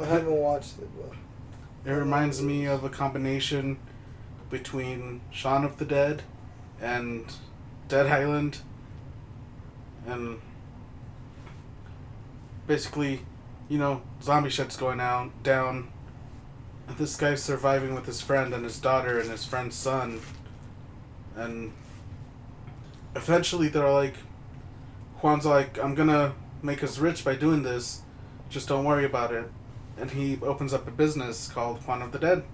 I 0.00 0.06
haven't 0.06 0.32
watched 0.32 0.78
it, 0.78 0.88
but 0.96 1.90
It 1.90 1.94
reminds 1.94 2.40
me 2.40 2.66
of 2.66 2.82
a 2.82 2.88
combination 2.88 3.78
between 4.48 5.20
Shaun 5.30 5.64
of 5.64 5.76
the 5.76 5.84
Dead 5.84 6.22
and 6.80 7.26
Dead 7.88 8.06
Island. 8.06 8.58
And 10.06 10.40
basically, 12.66 13.20
you 13.68 13.78
know, 13.78 14.02
zombie 14.22 14.50
shit's 14.50 14.76
going 14.76 15.00
out, 15.00 15.42
down. 15.42 15.92
And 16.88 16.96
this 16.96 17.16
guy's 17.16 17.42
surviving 17.42 17.94
with 17.94 18.06
his 18.06 18.22
friend 18.22 18.54
and 18.54 18.64
his 18.64 18.78
daughter 18.78 19.18
and 19.18 19.30
his 19.30 19.44
friend's 19.44 19.76
son. 19.76 20.20
And 21.36 21.72
eventually 23.14 23.68
they're 23.68 23.90
like, 23.90 24.14
Juan's 25.22 25.46
like, 25.46 25.78
I'm 25.78 25.94
gonna 25.94 26.34
make 26.62 26.82
us 26.82 26.98
rich 26.98 27.24
by 27.24 27.36
doing 27.36 27.62
this. 27.62 28.02
Just 28.50 28.68
don't 28.68 28.84
worry 28.84 29.06
about 29.06 29.32
it 29.32 29.50
and 29.96 30.10
he 30.10 30.38
opens 30.42 30.72
up 30.72 30.86
a 30.88 30.90
business 30.90 31.48
called 31.48 31.78
Juan 31.86 32.02
of 32.02 32.12
the 32.12 32.18
Dead, 32.18 32.44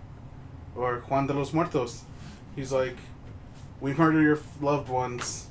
or 0.75 1.01
Juan 1.09 1.27
de 1.27 1.33
los 1.33 1.53
Muertos. 1.53 2.05
He's 2.57 2.73
like, 2.73 2.97
"We 3.81 3.95
murder 3.95 4.21
your 4.21 4.39
loved 4.61 4.89
ones. 4.89 5.49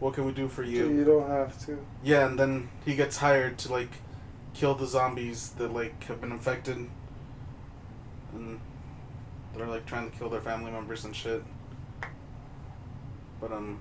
What 0.00 0.14
can 0.14 0.24
we 0.24 0.32
do 0.32 0.48
for 0.48 0.62
you, 0.62 0.88
you?" 0.88 1.04
don't 1.04 1.28
have 1.28 1.58
to. 1.66 1.78
Yeah, 2.02 2.26
and 2.26 2.38
then 2.38 2.70
he 2.84 2.94
gets 2.94 3.18
hired 3.18 3.58
to 3.58 3.72
like 3.72 3.90
kill 4.54 4.74
the 4.74 4.86
zombies 4.86 5.50
that 5.58 5.72
like 5.72 6.04
have 6.04 6.20
been 6.20 6.32
infected, 6.32 6.88
and 8.32 8.60
they're 9.54 9.66
like 9.66 9.86
trying 9.86 10.10
to 10.10 10.16
kill 10.16 10.28
their 10.28 10.40
family 10.40 10.70
members 10.70 11.04
and 11.04 11.14
shit. 11.14 11.42
But 13.40 13.52
um, 13.52 13.80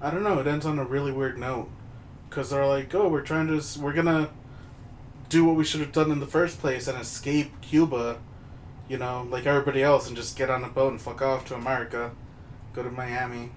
I 0.00 0.10
don't 0.10 0.22
know. 0.22 0.38
It 0.38 0.46
ends 0.46 0.66
on 0.66 0.78
a 0.78 0.84
really 0.84 1.12
weird 1.12 1.38
note, 1.38 1.68
because 2.28 2.50
they're 2.50 2.66
like, 2.66 2.94
"Oh, 2.94 3.08
we're 3.08 3.22
trying 3.22 3.48
to, 3.48 3.80
we're 3.80 3.92
gonna 3.92 4.30
do 5.28 5.44
what 5.44 5.56
we 5.56 5.64
should 5.64 5.80
have 5.80 5.92
done 5.92 6.10
in 6.10 6.20
the 6.20 6.26
first 6.26 6.60
place 6.60 6.88
and 6.88 6.98
escape 6.98 7.60
Cuba, 7.60 8.18
you 8.88 8.96
know, 8.98 9.26
like 9.30 9.46
everybody 9.46 9.82
else, 9.82 10.06
and 10.06 10.16
just 10.16 10.36
get 10.36 10.50
on 10.50 10.64
a 10.64 10.68
boat 10.68 10.92
and 10.92 11.00
fuck 11.00 11.20
off 11.20 11.44
to 11.46 11.54
America, 11.54 12.12
go 12.72 12.82
to 12.82 12.90
Miami." 12.90 13.50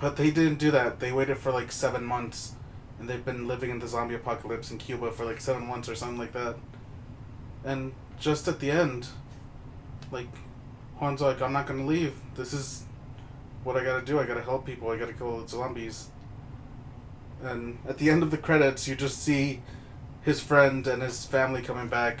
But 0.00 0.16
they 0.16 0.30
didn't 0.30 0.58
do 0.58 0.70
that. 0.70 1.00
They 1.00 1.10
waited 1.10 1.38
for 1.38 1.50
like 1.50 1.72
seven 1.72 2.04
months 2.04 2.54
and 2.98 3.08
they've 3.08 3.24
been 3.24 3.46
living 3.46 3.70
in 3.70 3.78
the 3.78 3.88
zombie 3.88 4.14
apocalypse 4.14 4.70
in 4.70 4.78
Cuba 4.78 5.10
for 5.12 5.24
like 5.24 5.40
seven 5.40 5.66
months 5.66 5.88
or 5.88 5.94
something 5.94 6.18
like 6.18 6.32
that. 6.32 6.56
And 7.64 7.92
just 8.18 8.48
at 8.48 8.60
the 8.60 8.70
end, 8.70 9.08
like 10.10 10.28
Juan's 10.98 11.20
like, 11.20 11.40
I'm 11.40 11.52
not 11.52 11.66
gonna 11.66 11.86
leave. 11.86 12.14
This 12.34 12.52
is 12.52 12.84
what 13.64 13.76
I 13.76 13.84
gotta 13.84 14.04
do. 14.04 14.18
I 14.18 14.24
gotta 14.24 14.42
help 14.42 14.66
people. 14.66 14.90
I 14.90 14.96
gotta 14.96 15.12
kill 15.12 15.40
the 15.40 15.48
zombies. 15.48 16.08
And 17.42 17.78
at 17.88 17.98
the 17.98 18.10
end 18.10 18.22
of 18.22 18.30
the 18.30 18.38
credits, 18.38 18.88
you 18.88 18.96
just 18.96 19.22
see 19.22 19.62
his 20.22 20.40
friend 20.40 20.86
and 20.86 21.02
his 21.02 21.24
family 21.24 21.62
coming 21.62 21.88
back, 21.88 22.20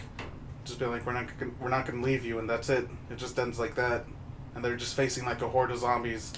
just 0.64 0.78
being 0.78 0.90
like, 0.90 1.04
"We're 1.04 1.12
not, 1.12 1.26
gonna, 1.38 1.52
we're 1.60 1.68
not 1.68 1.86
gonna 1.86 2.02
leave 2.02 2.24
you," 2.24 2.38
and 2.38 2.48
that's 2.48 2.68
it. 2.68 2.88
It 3.10 3.16
just 3.16 3.38
ends 3.38 3.58
like 3.58 3.74
that, 3.74 4.04
and 4.54 4.64
they're 4.64 4.76
just 4.76 4.94
facing 4.94 5.24
like 5.24 5.42
a 5.42 5.48
horde 5.48 5.70
of 5.70 5.78
zombies. 5.78 6.32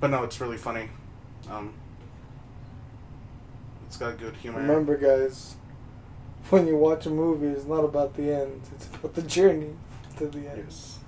But 0.00 0.10
no, 0.10 0.22
it's 0.22 0.40
really 0.40 0.58
funny. 0.58 0.90
Um, 1.50 1.72
it's 3.86 3.96
got 3.96 4.18
good 4.18 4.36
humor. 4.36 4.60
Remember, 4.60 4.96
guys, 4.96 5.56
when 6.50 6.66
you 6.66 6.76
watch 6.76 7.06
a 7.06 7.10
movie, 7.10 7.46
it's 7.46 7.64
not 7.64 7.84
about 7.84 8.14
the 8.16 8.34
end; 8.34 8.60
it's 8.74 8.86
about 8.88 9.14
the 9.14 9.22
journey 9.22 9.70
to 10.18 10.26
the 10.26 10.50
end. 10.50 10.64
Yes. 10.66 10.98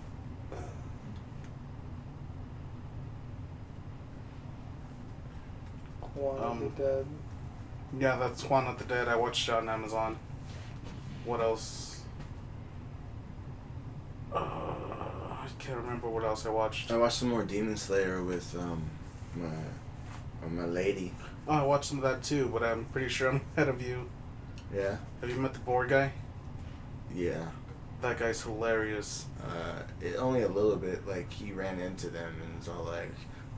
One 6.16 6.43
Um, 6.43 6.62
of 6.62 6.76
the 6.76 6.82
dead. 6.82 7.06
Yeah, 7.98 8.16
that's 8.16 8.43
Juan 8.44 8.66
of 8.66 8.78
the 8.78 8.84
Dead. 8.84 9.06
I 9.09 9.16
watched 9.16 9.48
it 9.48 9.55
on 9.55 9.68
Amazon. 9.68 10.18
What 11.24 11.40
else? 11.40 12.02
Uh, 14.32 14.38
I 14.38 15.47
can't 15.59 15.78
remember 15.78 16.09
what 16.09 16.24
else 16.24 16.47
I 16.47 16.51
watched. 16.51 16.90
I 16.90 16.97
watched 16.97 17.18
some 17.18 17.28
more 17.30 17.44
Demon 17.44 17.76
Slayer 17.76 18.22
with 18.22 18.56
um 18.59 18.82
my 19.34 19.47
uh, 19.47 20.48
my 20.51 20.64
lady. 20.64 21.12
Oh, 21.48 21.52
I 21.52 21.62
watched 21.62 21.86
some 21.86 21.98
of 21.98 22.05
that 22.05 22.22
too, 22.22 22.48
but 22.52 22.62
I'm 22.62 22.84
pretty 22.86 23.09
sure 23.09 23.30
I'm 23.30 23.40
ahead 23.56 23.68
of 23.68 23.80
you. 23.80 24.09
Yeah. 24.74 24.97
Have 25.20 25.30
you 25.30 25.36
met 25.36 25.52
the 25.55 25.60
boar 25.60 25.86
guy? 25.86 26.12
Yeah. 27.14 27.47
That 28.02 28.18
guy's 28.18 28.43
hilarious. 28.43 29.26
Uh, 29.43 29.82
it, 30.01 30.16
only 30.16 30.43
a 30.43 30.48
little 30.48 30.76
bit. 30.76 31.06
Like 31.06 31.32
he 31.32 31.52
ran 31.52 31.78
into 31.80 32.09
them 32.09 32.34
and 32.44 32.59
was 32.59 32.68
all 32.68 32.84
like, 32.84 33.12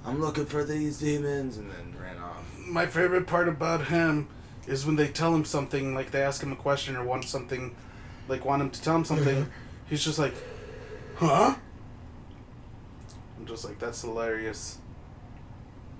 "I'm 0.08 0.20
looking 0.20 0.46
for 0.46 0.64
these 0.64 0.98
demons," 0.98 1.58
and 1.58 1.70
then 1.70 1.94
ran 2.00 2.18
off. 2.18 2.42
My 2.66 2.86
favorite 2.86 3.26
part 3.26 3.48
about 3.48 3.88
him 3.88 4.28
is 4.66 4.84
when 4.86 4.96
they 4.96 5.08
tell 5.08 5.34
him 5.34 5.44
something, 5.44 5.94
like 5.94 6.10
they 6.10 6.22
ask 6.22 6.42
him 6.42 6.52
a 6.52 6.56
question 6.56 6.96
or 6.96 7.04
want 7.04 7.24
something, 7.24 7.74
like 8.28 8.44
want 8.44 8.62
him 8.62 8.70
to 8.70 8.82
tell 8.82 8.96
him 8.96 9.04
something. 9.04 9.38
Uh-huh. 9.42 9.50
he's 9.88 10.04
just 10.04 10.18
like, 10.18 10.34
huh? 11.16 11.54
I'm 13.38 13.46
just 13.46 13.64
like, 13.64 13.78
that's 13.78 14.02
hilarious. 14.02 14.78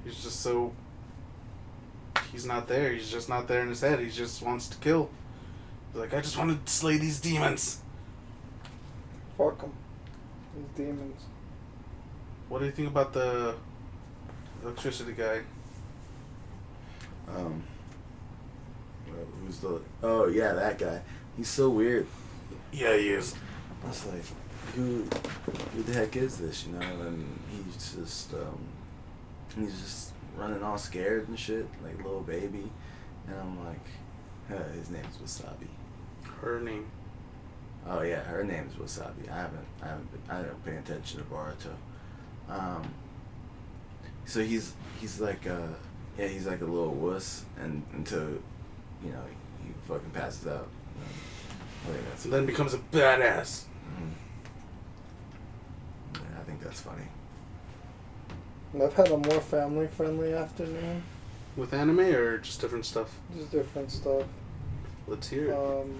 He's 0.04 0.22
just 0.22 0.40
so. 0.40 0.72
He's 2.32 2.44
not 2.46 2.68
there. 2.68 2.92
He's 2.92 3.10
just 3.10 3.28
not 3.28 3.48
there 3.48 3.62
in 3.62 3.68
his 3.68 3.80
head. 3.80 4.00
He 4.00 4.10
just 4.10 4.42
wants 4.42 4.68
to 4.68 4.76
kill. 4.78 5.10
He's 5.92 6.00
like, 6.00 6.14
I 6.14 6.20
just 6.20 6.36
want 6.36 6.64
to 6.64 6.72
slay 6.72 6.98
these 6.98 7.20
demons. 7.20 7.80
Fuck 9.36 9.60
them. 9.60 9.72
These 10.54 10.86
demons. 10.86 11.22
What 12.48 12.58
do 12.60 12.66
you 12.66 12.72
think 12.72 12.88
about 12.88 13.12
the 13.12 13.54
electricity 14.62 15.12
guy? 15.12 15.40
Um. 17.28 17.62
Who's 19.44 19.58
the? 19.58 19.80
Oh 20.02 20.26
yeah, 20.26 20.52
that 20.52 20.78
guy. 20.78 21.00
He's 21.36 21.48
so 21.48 21.70
weird. 21.70 22.06
Yeah, 22.72 22.96
he 22.96 23.10
is. 23.10 23.34
I 23.84 23.88
was 23.88 24.06
like, 24.06 24.24
who, 24.74 25.04
who 25.74 25.82
the 25.82 25.92
heck 25.94 26.16
is 26.16 26.36
this? 26.38 26.66
You 26.66 26.72
know, 26.72 26.80
and 26.80 27.38
he's 27.50 27.94
just, 27.94 28.34
um, 28.34 28.58
he's 29.56 29.80
just 29.80 30.12
running 30.36 30.62
all 30.62 30.78
scared 30.78 31.28
and 31.28 31.38
shit, 31.38 31.66
like 31.82 31.96
little 31.98 32.20
baby, 32.20 32.70
and 33.26 33.36
I'm 33.40 33.64
like, 33.64 33.86
uh, 34.52 34.72
his 34.72 34.90
name's 34.90 35.16
Wasabi. 35.18 35.68
Her 36.40 36.60
name. 36.60 36.86
Oh 37.86 38.02
yeah, 38.02 38.22
her 38.22 38.44
name's 38.44 38.74
Wasabi. 38.74 39.30
I 39.30 39.36
haven't, 39.36 39.66
I 39.82 39.86
haven't, 39.86 40.10
been, 40.10 40.36
I 40.36 40.42
don't 40.42 40.64
pay 40.64 40.76
attention 40.76 41.20
to 41.20 41.24
Boruto. 41.26 41.72
Um, 42.48 42.82
so 44.28 44.42
he's, 44.44 44.74
he's 45.00 45.20
like, 45.20 45.46
uh, 45.46 45.56
yeah, 46.18 46.26
he's 46.28 46.46
like 46.46 46.60
a 46.60 46.64
little 46.64 46.92
wuss, 46.94 47.44
and 47.60 47.82
until, 47.94 48.28
you 49.04 49.10
know, 49.12 49.22
he 49.64 49.72
fucking 49.88 50.10
passes 50.10 50.46
out. 50.46 50.68
I 51.84 51.92
think 51.92 52.08
that's 52.10 52.24
And 52.24 52.34
then 52.34 52.46
becomes 52.46 52.74
a 52.74 52.78
badass. 52.78 53.64
Mhm. 53.96 54.10
Yeah, 56.14 56.20
I 56.40 56.42
think 56.44 56.62
that's 56.62 56.80
funny. 56.80 57.04
I've 58.82 58.92
had 58.92 59.08
a 59.08 59.16
more 59.16 59.40
family 59.40 59.86
friendly 59.86 60.34
afternoon. 60.34 61.02
With 61.56 61.72
anime 61.72 62.00
or 62.00 62.38
just 62.38 62.60
different 62.60 62.84
stuff? 62.84 63.16
Just 63.36 63.50
different 63.50 63.90
stuff. 63.90 64.24
Let's 65.06 65.28
hear 65.28 65.50
it. 65.50 65.54
Um, 65.56 65.94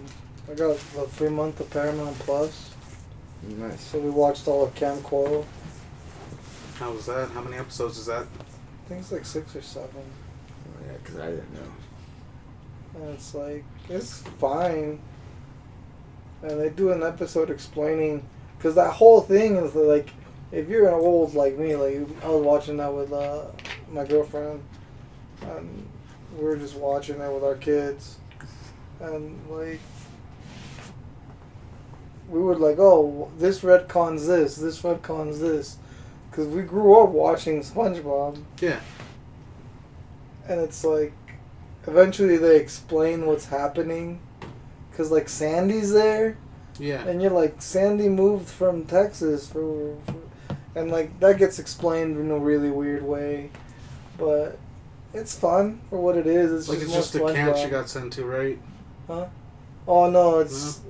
I 0.50 0.54
got 0.54 0.76
the 0.76 1.08
free 1.08 1.30
month 1.30 1.60
of 1.60 1.70
Paramount 1.70 2.18
Plus, 2.20 2.70
Nice. 3.42 3.80
so 3.80 3.98
we 3.98 4.10
watched 4.10 4.46
all 4.48 4.64
of 4.64 4.74
Kamp 4.74 5.00
Koral. 5.02 5.44
How 6.78 6.92
was 6.92 7.06
that? 7.06 7.30
How 7.30 7.40
many 7.40 7.56
episodes 7.56 7.98
is 7.98 8.06
that? 8.06 8.22
I 8.22 8.88
think 8.88 9.00
it's 9.00 9.10
like 9.10 9.24
six 9.24 9.56
or 9.56 9.62
seven. 9.62 9.90
Oh, 9.96 10.86
yeah, 10.86 10.96
because 11.02 11.18
I 11.18 11.30
didn't 11.30 11.52
know. 11.52 13.00
And 13.00 13.10
it's 13.10 13.34
like, 13.34 13.64
it's 13.88 14.20
fine. 14.38 15.00
And 16.42 16.60
they 16.60 16.70
do 16.70 16.92
an 16.92 17.02
episode 17.02 17.50
explaining, 17.50 18.24
because 18.56 18.76
that 18.76 18.92
whole 18.92 19.20
thing 19.20 19.56
is 19.56 19.74
like, 19.74 20.10
if 20.52 20.68
you're 20.68 20.88
old 20.94 21.34
like 21.34 21.58
me, 21.58 21.74
like 21.74 21.96
I 22.22 22.28
was 22.28 22.42
watching 22.42 22.76
that 22.76 22.94
with 22.94 23.12
uh, 23.12 23.46
my 23.90 24.04
girlfriend, 24.04 24.62
and 25.42 25.88
we 26.36 26.44
were 26.44 26.56
just 26.56 26.76
watching 26.76 27.20
it 27.20 27.32
with 27.32 27.42
our 27.42 27.56
kids, 27.56 28.18
and 29.00 29.36
like, 29.50 29.80
we 32.28 32.40
would 32.40 32.60
like, 32.60 32.78
oh, 32.78 33.32
this 33.36 33.62
retcons 33.62 34.28
this, 34.28 34.54
this 34.54 34.80
retcons 34.82 35.40
this, 35.40 35.78
because 36.38 36.54
we 36.54 36.62
grew 36.62 37.02
up 37.02 37.08
watching 37.08 37.60
SpongeBob, 37.62 38.40
Yeah. 38.60 38.78
and 40.48 40.60
it's 40.60 40.84
like 40.84 41.12
eventually 41.88 42.36
they 42.36 42.56
explain 42.58 43.26
what's 43.26 43.46
happening 43.46 44.20
because 44.88 45.10
like 45.10 45.28
sandy's 45.28 45.92
there 45.92 46.36
Yeah. 46.78 47.02
and 47.08 47.20
you're 47.20 47.32
like 47.32 47.60
sandy 47.60 48.08
moved 48.08 48.48
from 48.48 48.84
texas 48.84 49.48
for, 49.48 49.96
for 50.06 50.14
and 50.76 50.92
like 50.92 51.18
that 51.18 51.38
gets 51.38 51.58
explained 51.58 52.16
in 52.18 52.30
a 52.30 52.38
really 52.38 52.70
weird 52.70 53.02
way 53.02 53.50
but 54.16 54.58
it's 55.14 55.34
fun 55.36 55.80
for 55.90 55.98
what 56.00 56.16
it 56.16 56.26
is 56.28 56.52
it's 56.52 56.66
just 56.66 56.68
like 56.68 56.78
just 56.80 56.96
it's 56.96 57.12
just 57.12 57.14
a 57.16 57.32
camp 57.34 57.56
she 57.56 57.68
got 57.68 57.88
sent 57.88 58.12
to, 58.12 58.24
right? 58.24 58.58
huh 59.08 59.26
oh 59.88 60.08
no 60.08 60.38
it's 60.38 60.82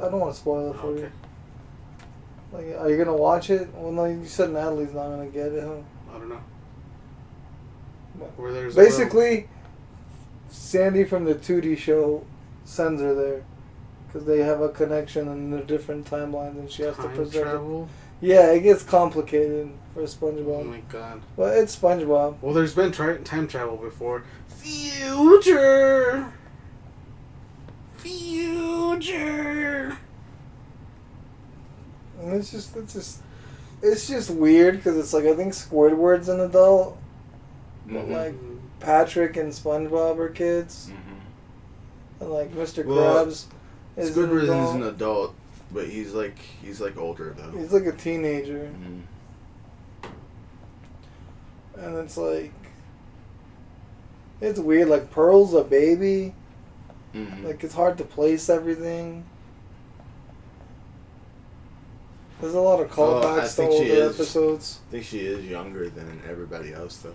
i 0.00 0.04
don't 0.04 0.20
want 0.20 0.32
to 0.32 0.40
spoil 0.40 0.70
it 0.70 0.76
for 0.76 0.86
oh, 0.86 0.90
Okay. 0.90 1.02
you 1.02 1.10
like 2.54 2.66
are 2.78 2.88
you 2.88 2.96
gonna 2.96 3.14
watch 3.16 3.50
it 3.50 3.68
well 3.74 3.90
no 3.92 4.04
you 4.06 4.24
said 4.24 4.50
natalie's 4.50 4.94
not 4.94 5.08
gonna 5.08 5.26
get 5.26 5.52
it 5.52 5.62
huh 5.64 5.74
I 6.14 6.18
don't 6.18 6.28
know. 6.28 6.40
Where 8.36 8.52
there's 8.52 8.76
Basically, 8.76 9.48
Sandy 10.48 11.02
from 11.02 11.24
the 11.24 11.34
2D 11.34 11.76
show 11.76 12.24
sends 12.64 13.02
her 13.02 13.12
there 13.14 13.42
because 14.06 14.24
they 14.24 14.38
have 14.38 14.60
a 14.60 14.68
connection 14.68 15.26
in 15.26 15.52
a 15.54 15.64
different 15.64 16.08
timeline 16.08 16.50
and 16.50 16.70
she 16.70 16.84
has 16.84 16.94
to 16.96 17.02
time 17.02 17.16
preserve 17.16 17.46
it. 17.48 17.50
travel. 17.50 17.88
Yeah, 18.20 18.52
it 18.52 18.60
gets 18.60 18.84
complicated 18.84 19.72
for 19.92 20.02
SpongeBob. 20.02 20.60
Oh 20.60 20.64
my 20.64 20.80
god. 20.88 21.20
But 21.36 21.58
it's 21.58 21.76
SpongeBob. 21.76 22.36
Well, 22.40 22.54
there's 22.54 22.74
been 22.74 22.92
tri- 22.92 23.16
time 23.18 23.48
travel 23.48 23.76
before. 23.76 24.22
Future. 24.46 26.32
Future. 27.96 29.98
And 32.20 32.32
it's 32.34 32.50
just, 32.50 32.76
it's 32.76 32.92
just, 32.94 33.20
it's 33.82 34.06
just 34.08 34.30
weird 34.30 34.76
because 34.76 34.96
it's 34.96 35.12
like 35.12 35.24
I 35.24 35.34
think 35.34 35.52
Squidward's 35.52 36.28
an 36.28 36.40
adult, 36.40 36.96
but 37.86 38.06
Mhm. 38.06 38.10
like 38.10 38.34
Patrick 38.80 39.36
and 39.36 39.52
SpongeBob 39.52 40.18
are 40.18 40.28
kids, 40.30 40.90
Mhm. 40.90 42.20
and 42.20 42.30
like 42.30 42.52
Mr. 42.54 42.84
Well, 42.84 43.26
Krabs 43.26 43.46
is 43.96 44.16
an 44.16 44.24
Squidward 44.28 44.42
is 44.44 44.48
adult. 44.48 44.74
an 44.76 44.82
adult, 44.84 45.34
but 45.72 45.86
he's 45.88 46.12
like 46.12 46.38
he's 46.62 46.80
like 46.80 46.96
older 46.96 47.34
though. 47.36 47.58
He's 47.58 47.72
like 47.72 47.86
a 47.86 47.92
teenager. 47.92 48.70
Mhm. 48.72 49.00
and 51.76 51.96
it's 51.98 52.16
like 52.16 52.52
it's 54.40 54.60
weird 54.60 54.88
like 54.88 55.10
pearl's 55.10 55.54
a 55.54 55.64
baby 55.64 56.32
Mhm. 57.14 57.44
like 57.44 57.64
it's 57.64 57.74
hard 57.74 57.98
to 57.98 58.04
place 58.04 58.48
everything 58.48 59.24
there's 62.44 62.54
a 62.54 62.60
lot 62.60 62.78
of 62.78 62.90
Oh, 62.98 63.22
callbacks 63.22 63.56
to 63.56 63.62
older 63.62 63.84
is. 63.86 64.14
episodes 64.14 64.80
I 64.88 64.90
think 64.92 65.04
she 65.06 65.20
is 65.20 65.46
younger 65.46 65.88
than 65.88 66.20
everybody 66.28 66.74
else 66.74 66.98
though. 66.98 67.14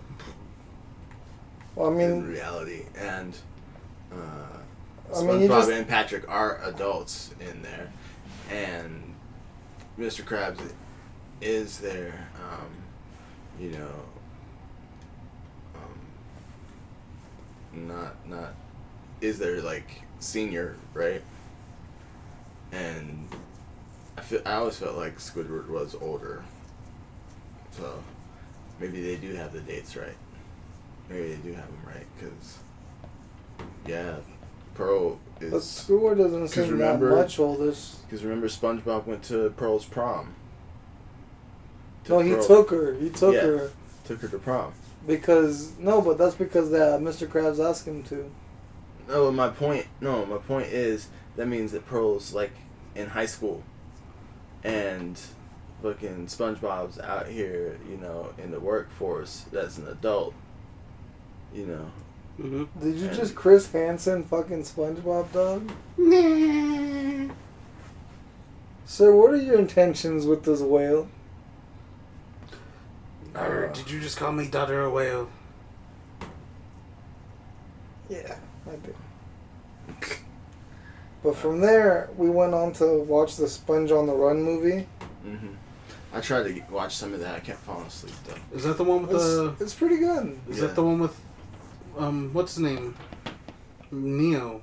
well 1.76 1.88
i 1.88 1.94
mean, 1.94 2.10
in 2.10 2.26
reality, 2.28 2.82
and 2.96 3.36
uh, 4.12 4.16
I 5.16 5.22
mean, 5.22 5.42
SpongeBob 5.42 5.48
just- 5.48 5.70
and 5.70 5.86
Patrick 5.88 6.28
are 6.28 6.60
adults 6.64 7.32
in 7.38 7.62
there, 7.62 7.92
and 8.50 9.14
Mr. 9.96 10.24
Krabs 10.24 10.58
is 11.40 11.78
there. 11.78 12.26
Um, 12.42 12.66
you 13.60 13.70
know, 13.70 13.94
um, 15.76 16.00
not 17.88 18.16
not 18.28 18.54
is 19.20 19.38
their 19.38 19.62
like 19.62 20.02
senior, 20.18 20.74
right? 20.92 21.22
And 22.72 23.28
I 24.20 24.22
feel 24.22 24.42
I 24.44 24.54
always 24.56 24.76
felt 24.76 24.96
like 24.98 25.16
Squidward 25.18 25.68
was 25.68 25.94
older. 25.98 26.44
So 27.72 28.02
maybe 28.78 29.00
they 29.00 29.16
do 29.16 29.34
have 29.34 29.54
the 29.54 29.60
dates 29.60 29.96
right. 29.96 30.16
Maybe 31.08 31.28
they 31.34 31.36
do 31.36 31.54
have 31.54 31.64
them 31.66 31.80
right 31.86 32.06
because 32.18 32.58
yeah, 33.86 34.16
Pearl 34.74 35.18
But 35.38 35.46
is 35.46 35.64
Squidward 35.64 36.18
doesn't 36.18 36.48
seem 36.48 36.64
that 36.66 36.72
remember- 36.72 37.16
much 37.16 37.38
older. 37.38 37.72
because 38.04 38.22
remember 38.22 38.48
SpongeBob 38.48 39.06
went 39.06 39.22
to 39.24 39.50
Pearl's 39.56 39.86
prom. 39.86 40.34
No, 42.08 42.18
he 42.20 42.32
Pearl- 42.34 42.46
took 42.46 42.70
her. 42.70 42.94
He 42.94 43.08
took 43.08 43.34
Yeah. 43.34 43.40
her 43.40 43.70
took 44.04 44.20
her 44.20 44.28
to 44.28 44.38
prom. 44.38 44.72
because 45.06 45.72
no, 45.78 46.02
but 46.02 46.18
that's 46.18 46.34
because 46.34 46.70
that 46.72 46.94
uh, 46.94 46.98
Mr. 46.98 47.26
Krabs 47.26 47.58
asked 47.58 47.86
him 47.88 48.02
to. 48.04 48.30
No, 49.08 49.30
my 49.32 49.48
point. 49.48 49.86
No, 50.02 50.26
my 50.26 50.36
point 50.36 50.66
is 50.66 51.08
that 51.36 51.46
means 51.48 51.72
that 51.72 51.86
Pearl's 51.86 52.34
like 52.34 52.52
in 52.94 53.08
high 53.08 53.26
school, 53.26 53.62
and 54.64 55.20
fucking 55.82 56.26
SpongeBob's 56.26 56.98
out 56.98 57.26
here, 57.28 57.78
you 57.88 57.96
know, 57.96 58.32
in 58.38 58.50
the 58.50 58.60
workforce. 58.60 59.44
That's 59.52 59.78
an 59.78 59.88
adult. 59.88 60.34
You 61.54 61.66
know. 61.66 61.90
Mm-hmm. 62.40 62.80
Did 62.80 62.96
you 62.96 63.08
And- 63.08 63.16
just 63.16 63.34
Chris 63.34 63.70
Hansen 63.72 64.24
fucking 64.24 64.62
SpongeBob 64.62 65.32
dog? 65.32 65.70
Sir, 68.86 69.14
what 69.14 69.30
are 69.32 69.36
your 69.36 69.58
intentions 69.58 70.26
with 70.26 70.44
this 70.44 70.60
whale? 70.60 71.08
Or 73.36 73.70
did 73.72 73.88
you 73.90 74.00
just 74.00 74.16
call 74.16 74.32
me 74.32 74.48
daughter 74.48 74.80
a 74.82 74.90
whale? 74.90 75.30
Yeah, 78.08 78.36
I 78.66 78.74
do. 78.76 78.92
But 81.22 81.36
from 81.36 81.60
there, 81.60 82.08
we 82.16 82.30
went 82.30 82.54
on 82.54 82.72
to 82.74 83.00
watch 83.02 83.36
the 83.36 83.48
Sponge 83.48 83.90
on 83.92 84.06
the 84.06 84.14
Run 84.14 84.42
movie. 84.42 84.86
hmm 85.22 85.48
I 86.12 86.20
tried 86.20 86.42
to 86.44 86.60
watch 86.72 86.96
some 86.96 87.14
of 87.14 87.20
that. 87.20 87.36
I 87.36 87.40
kept 87.40 87.60
falling 87.60 87.86
asleep 87.86 88.14
though. 88.26 88.56
Is 88.56 88.64
that 88.64 88.76
the 88.76 88.82
one 88.84 89.02
with 89.02 89.12
It's, 89.14 89.24
the? 89.24 89.54
it's 89.60 89.74
pretty 89.74 89.98
good. 89.98 90.36
Is 90.48 90.58
Yeah. 90.58 90.66
that 90.66 90.74
the 90.74 90.82
one 90.82 90.98
with, 90.98 91.14
um, 91.96 92.30
what's 92.32 92.54
his 92.56 92.62
name? 92.64 92.96
Neo. 93.92 94.60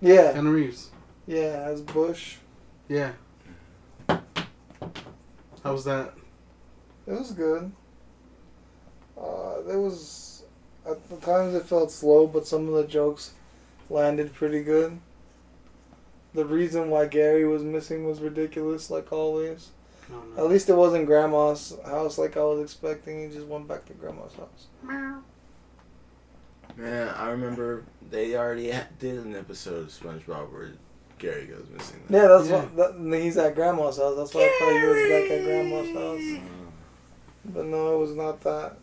Yeah, 0.00 0.32
Keanu 0.32 0.52
Reeves. 0.52 0.90
yeah, 1.26 1.62
as 1.66 1.80
Bush. 1.82 2.36
Yeah. 2.88 3.12
How 4.08 5.72
was 5.72 5.84
that? 5.84 6.14
It 7.06 7.12
was 7.12 7.30
good. 7.32 7.70
Uh, 9.20 9.60
there 9.66 9.80
was 9.80 10.42
at 10.88 11.08
the 11.08 11.16
times 11.16 11.54
it 11.54 11.64
felt 11.66 11.90
slow, 11.90 12.26
but 12.26 12.46
some 12.46 12.68
of 12.68 12.74
the 12.74 12.84
jokes 12.84 13.32
landed 13.90 14.32
pretty 14.34 14.62
good. 14.62 14.98
The 16.34 16.44
reason 16.44 16.90
why 16.90 17.06
Gary 17.06 17.46
was 17.46 17.62
missing 17.62 18.04
was 18.06 18.20
ridiculous, 18.20 18.90
like 18.90 19.12
always. 19.12 19.70
No, 20.10 20.22
At 20.42 20.48
least 20.50 20.68
it 20.68 20.74
wasn't 20.74 21.06
Grandma's 21.06 21.76
house 21.84 22.16
like 22.18 22.36
I 22.36 22.42
was 22.42 22.60
expecting. 22.62 23.28
He 23.28 23.34
just 23.34 23.46
went 23.46 23.68
back 23.68 23.84
to 23.86 23.92
Grandma's 23.94 24.32
house. 24.34 24.66
Man, 26.76 27.08
I 27.16 27.30
remember 27.30 27.84
they 28.10 28.36
already 28.36 28.72
did 28.98 29.18
an 29.24 29.34
episode 29.34 29.82
of 29.84 29.88
SpongeBob 29.88 30.52
where 30.52 30.72
Gary 31.18 31.46
goes 31.46 31.66
missing. 31.74 32.00
Yeah, 32.08 32.26
that's 32.28 32.48
Yeah. 32.48 32.64
what. 32.64 32.76
That, 33.10 33.20
he's 33.20 33.36
at 33.36 33.54
Grandma's 33.54 33.96
house. 33.98 34.16
That's 34.16 34.34
why 34.34 34.42
I 34.42 34.56
thought 34.58 34.80
he 34.80 34.86
was 34.86 35.08
back 35.10 35.30
at 35.38 35.44
Grandma's 35.44 35.90
house. 35.94 36.42
But 37.46 37.64
no, 37.66 37.96
it 37.96 37.98
was 37.98 38.14
not 38.14 38.40
that. 38.42 38.76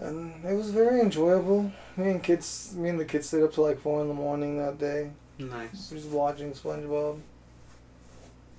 And 0.00 0.44
it 0.44 0.54
was 0.54 0.70
very 0.70 1.00
enjoyable. 1.00 1.72
Me 1.96 2.10
and 2.10 2.22
kids, 2.22 2.72
me 2.76 2.88
and 2.88 3.00
the 3.00 3.04
kids 3.04 3.26
stayed 3.26 3.42
up 3.42 3.52
till 3.52 3.64
like 3.64 3.80
four 3.80 4.00
in 4.00 4.08
the 4.08 4.14
morning 4.14 4.58
that 4.58 4.78
day, 4.78 5.10
Nice. 5.38 5.90
just 5.90 6.08
watching 6.08 6.52
SpongeBob. 6.52 7.18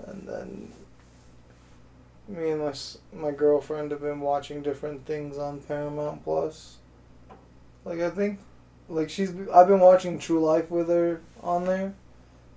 And 0.06 0.28
then 0.28 0.72
me 2.28 2.52
and 2.52 2.62
my 2.62 2.74
my 3.14 3.32
girlfriend 3.32 3.92
have 3.92 4.02
been 4.02 4.20
watching 4.20 4.62
different 4.62 5.06
things 5.06 5.38
on 5.38 5.62
Paramount 5.62 6.24
Plus. 6.24 6.78
Like 7.86 8.00
I 8.02 8.10
think, 8.10 8.40
like 8.90 9.10
she's 9.10 9.30
I've 9.54 9.68
been 9.68 9.80
watching 9.80 10.20
True 10.20 10.42
Life 10.42 10.70
with 10.70 10.90
her 10.90 11.22
on 11.42 11.66
there, 11.66 11.94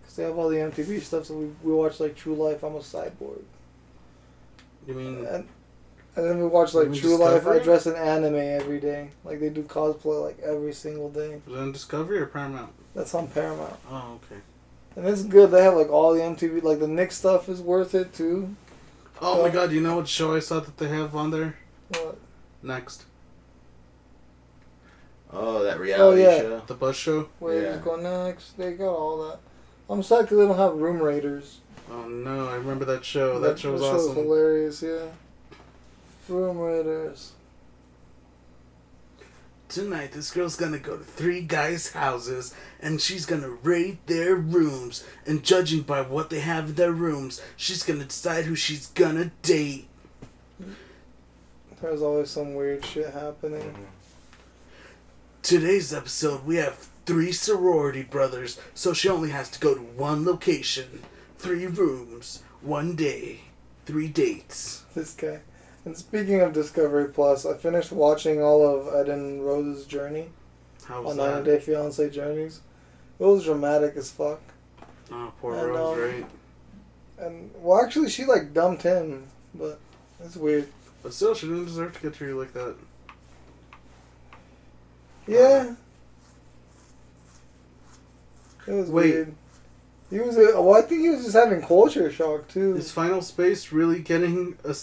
cause 0.05 0.17
they 0.17 0.25
have 0.25 0.37
all 0.37 0.49
the 0.49 0.57
MTV 0.57 1.01
stuff. 1.03 1.27
So 1.27 1.35
we 1.35 1.47
we 1.63 1.73
watch 1.73 2.01
like 2.01 2.17
True 2.17 2.35
Life. 2.35 2.65
I'm 2.65 2.75
a 2.75 2.81
cyborg. 2.81 3.43
You 4.89 4.95
mean 4.95 5.25
And, 5.25 5.47
and 6.17 6.25
then 6.27 6.39
we 6.39 6.47
watch 6.47 6.75
like 6.75 6.95
You 6.95 7.01
True 7.01 7.17
Life. 7.17 7.47
I 7.47 7.59
dress 7.59 7.87
in 7.87 7.95
anime 7.97 8.37
every 8.37 8.81
day. 8.81 9.11
Like 9.25 9.41
they 9.41 9.49
do 9.49 9.63
cosplay 9.63 10.23
like 10.25 10.39
every 10.41 10.73
single 10.73 11.11
day. 11.11 11.41
was 11.47 11.55
that 11.55 11.63
on 11.63 11.73
Discovery 11.73 12.19
or 12.19 12.27
Paramount? 12.27 12.73
That's 12.95 13.15
on 13.15 13.29
Paramount. 13.29 13.77
Oh, 13.91 14.19
okay. 14.25 14.41
And 14.97 15.07
it's 15.07 15.23
good. 15.23 15.51
They 15.51 15.63
have 15.63 15.75
like 15.75 15.89
all 15.91 16.13
the 16.13 16.21
MTV. 16.21 16.63
Like 16.63 16.81
the 16.81 16.89
Nick 16.89 17.13
stuff 17.13 17.49
is 17.49 17.61
worth 17.63 17.95
it 17.95 18.13
too. 18.13 18.55
Oh 19.21 19.43
my 19.43 19.49
God! 19.51 19.73
You 19.73 19.81
know 19.81 19.97
what 19.97 20.09
show 20.09 20.35
I 20.35 20.41
saw 20.41 20.61
that 20.61 20.77
they 20.79 20.89
have 20.89 21.15
on 21.15 21.31
there 21.31 21.57
What? 21.91 22.19
next? 22.63 23.05
Oh, 25.33 25.63
that 25.63 25.77
oh, 25.79 25.81
reality 25.81 26.23
yeah. 26.23 26.39
show. 26.39 26.61
The 26.67 26.75
Bus 26.75 26.97
Show. 26.97 27.29
Where 27.39 27.55
you 27.55 27.63
Yeah. 27.63 27.73
just 27.73 27.85
go 27.85 27.97
next? 27.97 28.59
They 28.59 28.73
got 28.73 28.93
all 28.93 29.29
that. 29.29 29.39
I'm 29.89 30.03
sad 30.03 30.23
because 30.23 30.39
they 30.39 30.47
don't 30.47 30.59
have 30.59 30.75
Room 30.75 31.01
Raiders. 31.01 31.61
Oh 31.91 32.07
no! 32.07 32.49
I 32.49 32.57
remember 32.57 32.85
that 32.87 33.05
show. 33.05 33.39
That, 33.41 33.59
show 33.59 33.73
was 33.73 33.81
show's 33.81 34.09
awesome. 34.09 34.17
hilarious. 34.17 34.83
Yeah. 34.83 35.07
Room 36.33 36.59
Raiders. 36.59 37.33
Tonight, 39.69 40.13
this 40.13 40.31
girl's 40.31 40.57
gonna 40.57 40.79
go 40.79 40.97
to 40.99 41.05
three 41.05 41.41
guys' 41.41 41.93
houses 41.93 42.55
and 42.81 43.01
she's 43.01 43.25
gonna 43.25 43.49
raid 43.51 43.99
their 44.07 44.35
rooms. 44.37 45.05
And 45.27 45.43
judging 45.43 45.83
by 45.83 46.03
what 46.03 46.31
they 46.31 46.41
have 46.41 46.71
in 46.71 46.75
their 46.75 46.93
rooms, 46.93 47.41
she's 47.57 47.83
gonna 47.83 48.05
decide 48.05 48.45
who 48.45 48.55
she's 48.55 48.89
gonna 48.89 49.31
date. 49.43 49.89
There's 51.81 52.03
always 52.03 52.31
some 52.31 52.55
weird 52.55 52.85
shit 52.85 53.13
happening. 53.13 53.63
Mhm. 53.63 53.87
Today's 55.43 55.93
episode, 55.93 56.45
we 56.45 56.57
have 56.57 56.89
three 57.07 57.33
sorority 57.33 58.03
brothers, 58.03 58.59
so 58.75 58.93
she 58.93 59.09
only 59.09 59.31
has 59.31 59.49
to 59.51 59.59
go 59.59 59.75
to 59.75 59.81
one 59.81 60.25
location, 60.25 61.03
three 61.39 61.67
rooms, 61.67 62.41
one 62.61 62.95
day, 62.95 63.41
three 63.87 64.07
dates. 64.09 64.83
This 64.95 65.15
guy. 65.15 65.41
And 65.85 65.97
speaking 65.97 66.41
of 66.41 66.53
Discovery 66.53 67.09
Plus, 67.09 67.45
I 67.45 67.57
finished 67.57 67.91
watching 67.93 68.41
all 68.43 68.65
of 68.67 68.95
Ed 68.95 69.09
and 69.13 69.45
Rose's 69.45 69.85
journey 69.87 70.31
How 70.85 71.03
was 71.03 71.13
on 71.13 71.17
90 71.17 71.35
that? 71.35 71.45
Day 71.59 71.65
Fiance 71.65 72.11
Journeys. 72.11 72.61
It 73.19 73.25
was 73.25 73.45
dramatic 73.45 73.97
as 73.97 74.11
fuck. 74.11 74.41
Oh, 75.11 75.33
poor 75.41 75.55
And, 75.57 75.69
Rose, 75.69 75.99
um, 75.99 76.05
right? 76.05 76.27
And 77.19 77.51
well, 77.57 77.83
actually, 77.85 78.11
she 78.11 78.25
like 78.25 78.55
dumped 78.55 78.83
him, 78.83 79.27
but 79.55 79.79
it's 80.25 80.37
weird. 80.37 80.69
But 81.03 81.13
still, 81.13 81.35
she 81.35 81.47
didn't 81.49 81.65
deserve 81.67 81.95
to 81.97 82.01
get 82.01 82.15
treated 82.15 82.37
like 82.37 82.53
that. 82.53 82.77
Yeah. 85.27 85.75
It 88.67 88.73
was 88.73 88.91
Wait. 88.91 89.13
weird. 89.15 89.35
He 90.11 90.21
was. 90.21 90.37
uh, 90.37 90.61
Well, 90.63 90.75
I 90.75 90.83
think 90.83 91.01
he 91.03 91.11
was 91.11 91.23
just 91.25 91.35
having 91.35 91.63
culture 91.63 92.11
shock 92.13 92.47
too. 92.49 92.77
Is 92.77 92.91
Final 92.93 93.23
Space 93.23 93.73
really 93.73 94.01
getting 94.01 94.57
a 94.65 94.75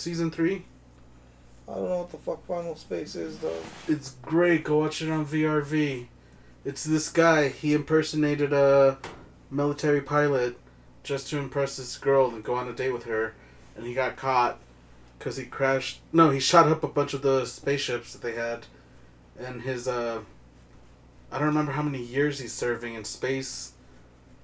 season 0.00 0.30
three? 0.30 0.64
I 1.68 1.74
don't 1.74 1.88
know 1.88 1.98
what 1.98 2.10
the 2.10 2.18
fuck 2.18 2.44
Final 2.46 2.74
Space 2.74 3.14
is 3.14 3.38
though. 3.38 3.62
It's 3.86 4.16
great. 4.22 4.64
Go 4.64 4.78
watch 4.78 5.02
it 5.02 5.10
on 5.10 5.24
VRV. 5.24 6.06
It's 6.64 6.84
this 6.84 7.08
guy. 7.08 7.48
He 7.48 7.74
impersonated 7.74 8.52
a 8.52 8.98
military 9.50 10.00
pilot 10.00 10.58
just 11.02 11.28
to 11.28 11.38
impress 11.38 11.76
this 11.76 11.96
girl 11.96 12.30
and 12.30 12.44
go 12.44 12.54
on 12.54 12.68
a 12.68 12.72
date 12.72 12.92
with 12.92 13.04
her, 13.04 13.34
and 13.76 13.86
he 13.86 13.94
got 13.94 14.16
caught 14.16 14.58
because 15.18 15.36
he 15.36 15.44
crashed. 15.44 16.00
No, 16.12 16.30
he 16.30 16.40
shot 16.40 16.68
up 16.68 16.82
a 16.82 16.88
bunch 16.88 17.14
of 17.14 17.22
the 17.22 17.44
spaceships 17.44 18.12
that 18.12 18.22
they 18.22 18.34
had, 18.34 18.66
and 19.38 19.62
his 19.62 19.86
uh, 19.86 20.22
I 21.30 21.38
don't 21.38 21.48
remember 21.48 21.72
how 21.72 21.82
many 21.82 22.02
years 22.02 22.40
he's 22.40 22.52
serving 22.52 22.94
in 22.94 23.04
space, 23.04 23.72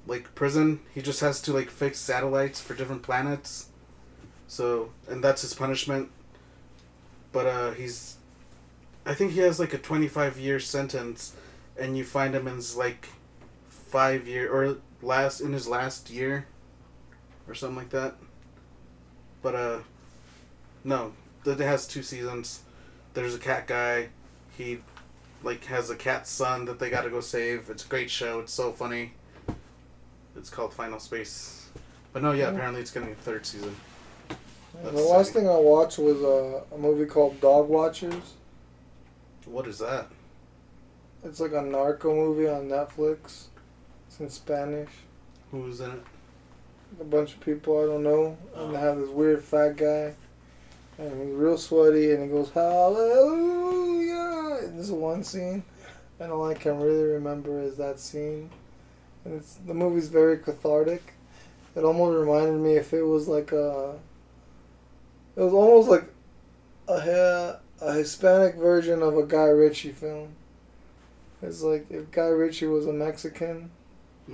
like 0.07 0.35
prison. 0.35 0.81
He 0.95 1.03
just 1.03 1.21
has 1.21 1.41
to 1.43 1.53
like 1.53 1.71
fix 1.71 1.99
satellites 1.99 2.61
for 2.61 2.75
different 2.75 3.03
planets. 3.03 3.71
So, 4.49 4.91
and 5.09 5.23
that's 5.23 5.43
his 5.43 5.55
punishment. 5.55 6.11
But 7.33 7.47
uh, 7.47 7.71
he's 7.73 8.17
I 9.05 9.15
think 9.15 9.33
he 9.33 9.41
has 9.41 9.61
like 9.61 9.73
a 9.75 9.79
25 9.79 10.39
year 10.39 10.59
sentence, 10.59 11.35
and 11.79 11.97
you 11.97 12.05
find 12.05 12.35
him 12.35 12.47
in 12.49 12.57
his 12.57 12.77
like 12.77 13.09
five 13.69 14.27
year 14.27 14.51
or 14.53 14.79
last 15.03 15.41
in 15.41 15.53
his 15.53 15.69
last 15.69 16.11
year, 16.11 16.47
or 17.47 17.55
something 17.55 17.77
like 17.77 17.91
that. 17.91 18.17
But 19.43 19.55
uh, 19.55 19.79
no, 20.85 21.13
it 21.45 21.59
has 21.61 21.87
two 21.87 22.03
seasons. 22.03 22.63
There's 23.15 23.35
a 23.35 23.39
cat 23.39 23.67
guy. 23.67 24.09
He 24.57 24.79
like 25.43 25.65
has 25.67 25.91
a 25.91 25.97
cat 25.97 26.27
son 26.27 26.65
that 26.65 26.79
they 26.79 26.91
got 26.91 27.03
to 27.03 27.11
go 27.11 27.21
save. 27.21 27.69
It's 27.71 27.85
a 27.85 27.89
great 27.89 28.11
show. 28.11 28.41
It's 28.41 28.53
so 28.53 28.73
funny. 28.73 29.13
It's 30.37 30.51
called 30.51 30.73
Final 30.75 30.99
Space. 30.99 31.67
But 32.13 32.23
no, 32.23 32.33
yeah, 32.33 32.47
Oh. 32.47 32.55
apparently 32.55 32.81
it's 32.81 32.91
getting 32.91 33.11
a 33.13 33.15
third 33.15 33.45
season. 33.47 33.77
The 34.83 34.93
last 34.93 35.29
sick. 35.29 35.37
thing 35.37 35.49
I 35.49 35.57
watched 35.57 35.99
was 35.99 36.23
uh, 36.23 36.63
a 36.75 36.79
movie 36.79 37.07
called 37.07 37.41
Dog 37.41 37.69
Watchers. 37.69 38.35
What 39.47 39.67
is 39.67 39.79
that? 39.79 40.09
It's 41.25 41.41
like 41.41 41.53
a 41.53 41.63
narco 41.63 42.15
movie 42.15 42.49
on 42.49 42.69
Netflix. 42.69 43.45
It's 44.07 44.21
in 44.21 44.29
Spanish. 44.29 44.91
Who's 45.51 45.81
in 45.81 45.91
it? 45.91 46.03
A 47.01 47.05
bunch 47.05 47.35
of 47.35 47.41
people 47.41 47.83
I 47.83 47.87
don't 47.87 48.03
know, 48.03 48.37
and 48.55 48.75
they 48.75 48.79
have 48.79 48.99
this 48.99 49.11
weird 49.11 49.43
fat 49.43 49.77
guy, 49.77 50.15
and 50.99 51.23
he's 51.23 51.35
real 51.35 51.59
sweaty, 51.59 52.13
and 52.13 52.25
he 52.25 52.29
goes 52.29 52.51
Hallelujah. 52.51 54.59
And 54.63 54.79
this 54.79 54.87
is 54.87 54.93
one 54.93 55.25
scene, 55.25 55.65
and 56.21 56.33
all 56.33 56.49
I 56.49 56.55
can 56.55 56.81
really 56.81 57.05
remember 57.05 57.61
is 57.61 57.77
that 57.77 57.99
scene, 57.99 58.51
and 59.25 59.35
it's 59.35 59.55
the 59.67 59.75
movie's 59.75 60.09
very 60.09 60.39
cathartic. 60.39 61.15
It 61.75 61.85
almost 61.85 62.19
reminded 62.19 62.61
me 62.61 62.77
if 62.77 62.93
it 62.93 63.03
was 63.03 63.29
like 63.29 63.53
a. 63.53 63.97
It 65.37 65.41
was 65.41 65.53
almost 65.53 65.89
like 65.89 66.05
a 66.89 67.59
a 67.81 67.93
Hispanic 67.93 68.55
version 68.57 69.03
of 69.03 69.17
a 69.17 69.25
Guy 69.25 69.45
Ritchie 69.49 69.93
film. 69.93 70.31
It's 71.43 71.63
like 71.63 71.87
if 71.91 72.11
Guy 72.11 72.27
Ritchie 72.29 72.67
was 72.67 72.87
a 72.87 72.93
Mexican. 72.93 73.71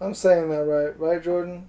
I'm 0.00 0.14
saying 0.14 0.50
that 0.50 0.64
right, 0.64 0.98
right, 0.98 1.22
Jordan? 1.22 1.68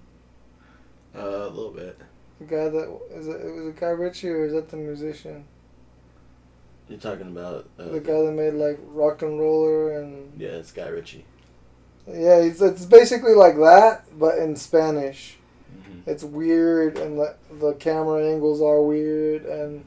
Uh, 1.14 1.20
a 1.20 1.48
little 1.48 1.70
bit. 1.70 1.98
The 2.40 2.44
guy 2.46 2.68
that 2.68 2.98
is 3.12 3.28
it, 3.28 3.44
was 3.54 3.66
it 3.68 3.76
Guy 3.76 3.88
Ritchie 3.90 4.28
or 4.28 4.44
is 4.46 4.52
that 4.54 4.68
the 4.68 4.76
musician? 4.76 5.44
You're 6.88 6.98
talking 6.98 7.28
about 7.28 7.68
uh, 7.78 7.88
The 7.88 8.00
guy 8.00 8.20
that 8.22 8.32
made 8.32 8.54
like 8.54 8.78
RocknRolla 8.92 10.00
and 10.02 10.40
Yeah, 10.40 10.50
it's 10.50 10.72
Guy 10.72 10.88
Ritchie. 10.88 11.24
yeah, 12.06 12.36
it's 12.38 12.60
it's 12.60 12.84
basically 12.84 13.34
like 13.34 13.56
that 13.56 14.04
but 14.18 14.38
in 14.38 14.56
Spanish. 14.56 15.38
Mm-hmm. 15.76 16.10
It's 16.10 16.24
weird 16.24 16.98
and 16.98 17.18
the 17.18 17.36
the 17.50 17.72
camera 17.74 18.26
angles 18.26 18.60
are 18.60 18.82
weird 18.82 19.44
and 19.44 19.84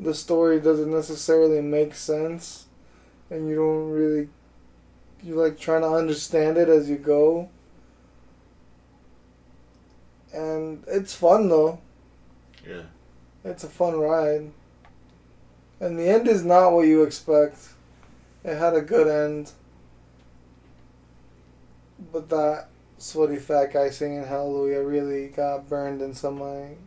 the 0.00 0.14
story 0.14 0.60
doesn't 0.60 0.90
necessarily 0.90 1.60
make 1.60 1.94
sense 1.94 2.66
and 3.30 3.48
you 3.48 3.56
don't 3.56 3.90
really 3.90 4.28
you 5.22 5.34
like 5.34 5.58
trying 5.58 5.82
to 5.82 5.88
understand 5.88 6.56
it 6.56 6.68
as 6.68 6.88
you 6.88 6.96
go. 6.96 7.48
And 10.32 10.84
it's 10.86 11.14
fun 11.14 11.48
though. 11.48 11.80
Yeah. 12.66 12.82
It's 13.44 13.64
a 13.64 13.68
fun 13.68 13.98
ride. 13.98 14.50
And 15.80 15.98
the 15.98 16.08
end 16.08 16.28
is 16.28 16.44
not 16.44 16.72
what 16.72 16.86
you 16.86 17.02
expect. 17.02 17.68
It 18.44 18.56
had 18.56 18.74
a 18.74 18.80
good 18.80 19.08
end. 19.08 19.52
But 22.12 22.28
that 22.28 22.68
sweaty 22.98 23.36
fat 23.36 23.72
guy 23.72 23.90
singing 23.90 24.24
Hallelujah 24.24 24.82
really 24.82 25.28
got 25.28 25.68
burned 25.68 26.02
in 26.02 26.14
some 26.14 26.40
like. 26.40 26.78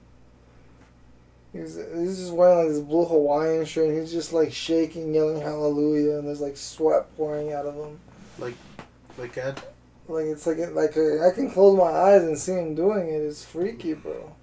He's, 1.53 1.75
he's 1.75 2.17
just 2.17 2.33
wearing 2.33 2.59
like 2.59 2.67
this 2.69 2.79
blue 2.79 3.03
Hawaiian 3.05 3.65
shirt 3.65 3.89
and 3.89 3.99
he's 3.99 4.11
just 4.11 4.31
like 4.31 4.53
shaking, 4.53 5.13
yelling 5.13 5.41
Hallelujah, 5.41 6.19
and 6.19 6.27
there's 6.27 6.39
like 6.39 6.55
sweat 6.55 7.15
pouring 7.17 7.51
out 7.51 7.65
of 7.65 7.75
him. 7.75 7.99
like 8.39 8.55
like 9.17 9.37
Ed? 9.37 9.61
Like 10.07 10.25
it's 10.25 10.47
like 10.47 10.57
like 10.71 10.95
uh, 10.95 11.27
I 11.27 11.31
can 11.31 11.51
close 11.51 11.77
my 11.77 11.91
eyes 11.91 12.23
and 12.23 12.37
see 12.37 12.53
him 12.53 12.75
doing 12.75 13.09
it. 13.09 13.17
It's 13.17 13.43
freaky, 13.43 13.93
bro. 13.93 14.33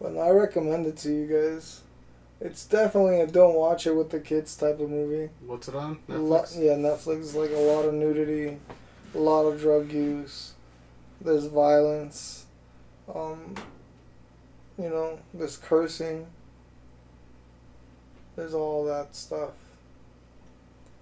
But 0.00 0.16
I 0.16 0.30
recommend 0.30 0.86
it 0.86 0.96
to 0.98 1.12
you 1.12 1.26
guys. 1.26 1.82
It's 2.40 2.64
definitely 2.64 3.20
a 3.20 3.26
don't 3.26 3.54
watch 3.54 3.86
it 3.86 3.94
with 3.94 4.10
the 4.10 4.18
kids 4.18 4.56
type 4.56 4.80
of 4.80 4.90
movie. 4.90 5.30
What's 5.46 5.68
it 5.68 5.76
on? 5.76 5.98
A 6.08 6.12
Netflix? 6.12 6.56
yeah, 6.60 6.72
Netflix 6.72 7.20
is 7.20 7.34
like 7.36 7.50
a 7.50 7.54
lot 7.54 7.84
of 7.84 7.94
nudity, 7.94 8.58
a 9.14 9.18
lot 9.18 9.44
of 9.44 9.60
drug 9.60 9.92
use. 9.92 10.52
There's 11.20 11.46
violence. 11.46 12.46
Um, 13.12 13.54
you 14.78 14.88
know, 14.88 15.18
there's 15.34 15.56
cursing. 15.56 16.26
There's 18.36 18.54
all 18.54 18.84
that 18.86 19.14
stuff. 19.14 19.50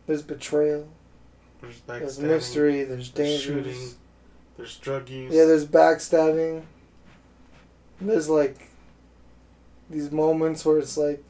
There's 0.06 0.22
betrayal. 0.22 0.88
There's 1.60 1.80
There's 1.86 2.18
mystery. 2.18 2.84
There's 2.84 3.10
There's 3.10 3.40
danger. 3.40 3.62
shooting. 3.62 3.88
There's 4.56 4.76
drug 4.78 5.08
use. 5.08 5.32
Yeah, 5.32 5.44
there's 5.44 5.66
backstabbing. 5.66 6.62
There's 8.00 8.28
like 8.28 8.68
these 9.88 10.10
moments 10.10 10.64
where 10.64 10.78
it's 10.78 10.96
like 10.96 11.22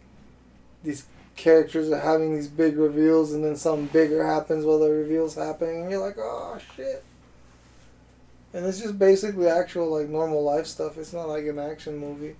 these 0.82 1.04
characters 1.40 1.90
are 1.90 1.98
having 1.98 2.34
these 2.34 2.46
big 2.48 2.76
reveals 2.76 3.32
and 3.32 3.42
then 3.42 3.56
something 3.56 3.86
bigger 3.86 4.24
happens 4.24 4.64
while 4.64 4.78
the 4.78 4.90
reveal's 4.90 5.34
happening 5.34 5.82
and 5.82 5.90
you're 5.90 6.00
like, 6.00 6.18
oh 6.18 6.58
shit. 6.76 7.02
And 8.52 8.66
it's 8.66 8.80
just 8.80 8.98
basically 8.98 9.48
actual 9.48 9.90
like 9.98 10.08
normal 10.08 10.42
life 10.44 10.66
stuff. 10.66 10.98
It's 10.98 11.12
not 11.12 11.28
like 11.28 11.46
an 11.46 11.58
action 11.58 11.96
movie. 11.96 12.36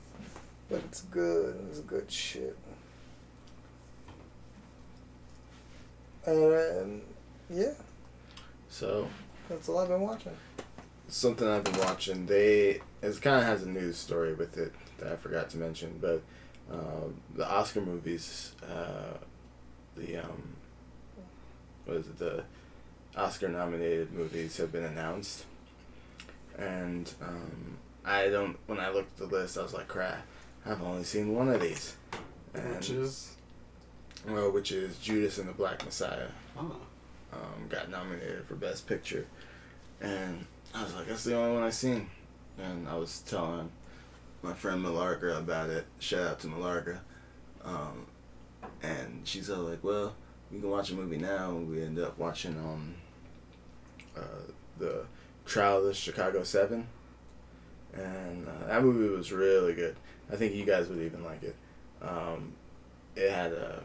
But 0.68 0.82
it's 0.85 1.01
good. 1.02 1.56
It's 1.70 1.81
good 1.81 2.10
shit. 2.10 2.56
And 6.27 6.44
um, 6.82 7.01
yeah, 7.48 7.72
So 8.68 9.09
that's 9.48 9.68
all 9.68 9.78
I've 9.78 9.89
been 9.89 10.01
watching. 10.02 10.32
something 11.09 11.48
I've 11.48 11.64
been 11.64 11.78
watching. 11.78 12.27
They 12.27 12.81
it 13.02 13.22
kind 13.22 13.39
of 13.39 13.44
has 13.44 13.62
a 13.62 13.68
news 13.68 13.97
story 13.97 14.35
with 14.35 14.59
it 14.59 14.72
that 14.98 15.10
I 15.12 15.16
forgot 15.16 15.48
to 15.51 15.56
mention, 15.56 15.98
but 16.01 16.22
um, 16.71 17.15
the 17.35 17.49
Oscar 17.49 17.81
movies, 17.81 18.53
uh, 18.69 19.17
the 19.97 20.19
um, 20.19 20.43
what 21.85 21.97
is 21.99 22.07
it? 22.07 22.19
The 22.19 22.45
Oscar 23.17 23.49
nominated 23.49 24.13
movies 24.13 24.57
have 24.59 24.71
been 24.73 24.85
announced, 24.85 25.45
and 26.59 27.13
um, 27.23 27.77
I 28.05 28.29
don't. 28.29 28.57
When 28.67 28.79
I 28.79 28.91
looked 28.91 29.21
at 29.21 29.29
the 29.29 29.37
list, 29.37 29.59
I 29.59 29.63
was 29.63 29.75
like, 29.75 29.89
crap. 29.89 30.25
I've 30.67 30.83
only 30.83 31.05
seen 31.05 31.35
one 31.35 31.49
of 31.49 31.61
these, 31.61 31.97
and 32.55 32.77
Which 32.77 32.91
is. 32.91 33.35
well, 34.29 34.51
which 34.53 34.73
is 34.73 34.97
Judas 34.99 35.39
and 35.39 35.49
the 35.49 35.53
Black 35.55 35.85
Messiah 35.85 36.29
Oh. 36.59 36.77
um, 37.33 37.67
got 37.71 37.89
nominated 37.91 38.45
for 38.47 38.55
Best 38.57 38.87
Picture, 38.87 39.27
and 40.01 40.45
I 40.75 40.85
was 40.85 40.95
like, 40.95 41.07
"That's 41.09 41.25
the 41.25 41.35
only 41.37 41.55
one 41.55 41.63
I've 41.65 41.75
seen." 41.75 42.11
And 42.59 42.87
I 42.89 42.95
was 42.97 43.21
telling 43.21 43.71
my 44.43 44.55
friend 44.55 44.85
Malarga 44.85 45.39
about 45.39 45.71
it. 45.71 45.87
Shout 45.99 46.27
out 46.27 46.41
to 46.41 46.47
Malarga, 46.47 47.01
um, 47.65 48.07
and 48.83 49.23
she's 49.25 49.51
all 49.51 49.62
like, 49.62 49.83
"Well, 49.83 50.15
we 50.51 50.61
can 50.61 50.71
watch 50.71 50.91
a 50.91 50.95
movie 50.95 51.19
now." 51.19 51.51
And 51.51 51.69
we 51.69 51.83
end 51.83 51.99
up 51.99 52.19
watching 52.19 52.57
um, 52.59 52.95
uh, 54.17 54.51
the 54.79 55.05
Trial 55.45 55.87
of 55.87 55.97
Chicago 55.97 56.43
Seven, 56.43 56.87
and 57.93 58.49
uh, 58.49 58.67
that 58.69 58.83
movie 58.83 59.15
was 59.15 59.33
really 59.33 59.75
good. 59.75 59.97
I 60.33 60.37
think 60.37 60.55
you 60.55 60.65
guys 60.65 60.89
would 60.89 61.01
even 61.01 61.25
like 61.25 61.43
it. 61.43 61.57
Um, 62.03 62.53
it 63.17 63.31
had 63.31 63.53
a 63.53 63.83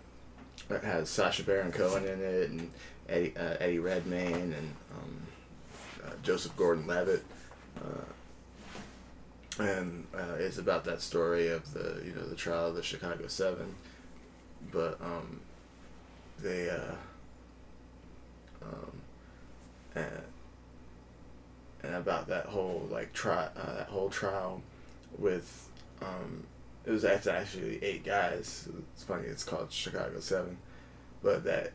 it 0.69 0.83
has 0.83 1.09
Sacha 1.09 1.43
Baron 1.43 1.71
Cohen 1.71 2.05
in 2.05 2.21
it, 2.21 2.49
and 2.49 2.71
Eddie, 3.07 3.33
uh, 3.37 3.55
Eddie 3.59 3.79
Redmayne, 3.79 4.53
and 4.53 4.75
um, 4.95 5.17
uh, 6.05 6.11
Joseph 6.23 6.55
Gordon-Levitt, 6.55 7.23
uh, 7.77 8.05
and 9.59 10.05
uh, 10.13 10.35
it's 10.37 10.57
about 10.57 10.83
that 10.85 11.01
story 11.01 11.47
of 11.49 11.73
the 11.73 12.01
you 12.05 12.13
know 12.13 12.27
the 12.27 12.35
trial 12.35 12.67
of 12.67 12.75
the 12.75 12.83
Chicago 12.83 13.27
Seven, 13.27 13.75
but 14.71 14.99
um, 15.01 15.41
they 16.41 16.69
uh, 16.69 16.95
um, 18.61 18.91
and, 19.95 20.21
and 21.83 21.95
about 21.95 22.27
that 22.27 22.47
whole 22.47 22.87
like 22.91 23.13
tri- 23.13 23.49
uh, 23.55 23.75
that 23.77 23.87
whole 23.87 24.09
trial 24.09 24.61
with 25.17 25.69
um, 26.01 26.43
it 26.85 26.91
was 26.91 27.05
actually 27.05 27.31
actually 27.31 27.83
eight 27.83 28.03
guys. 28.03 28.67
It's 28.93 29.03
funny. 29.03 29.27
It's 29.27 29.43
called 29.43 29.71
Chicago 29.71 30.19
Seven, 30.19 30.57
but 31.23 31.43
that 31.45 31.71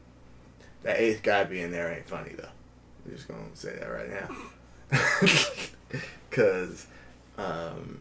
that 0.83 0.99
eighth 1.01 1.23
guy 1.23 1.45
being 1.45 1.71
there 1.71 1.93
ain't 1.93 2.09
funny 2.09 2.35
though. 2.37 2.49
I'm 3.05 3.13
just 3.13 3.29
gonna 3.29 3.41
say 3.55 3.77
that 3.77 3.87
right 3.87 4.11
now, 4.11 6.01
because 6.31 6.87
um, 7.41 8.01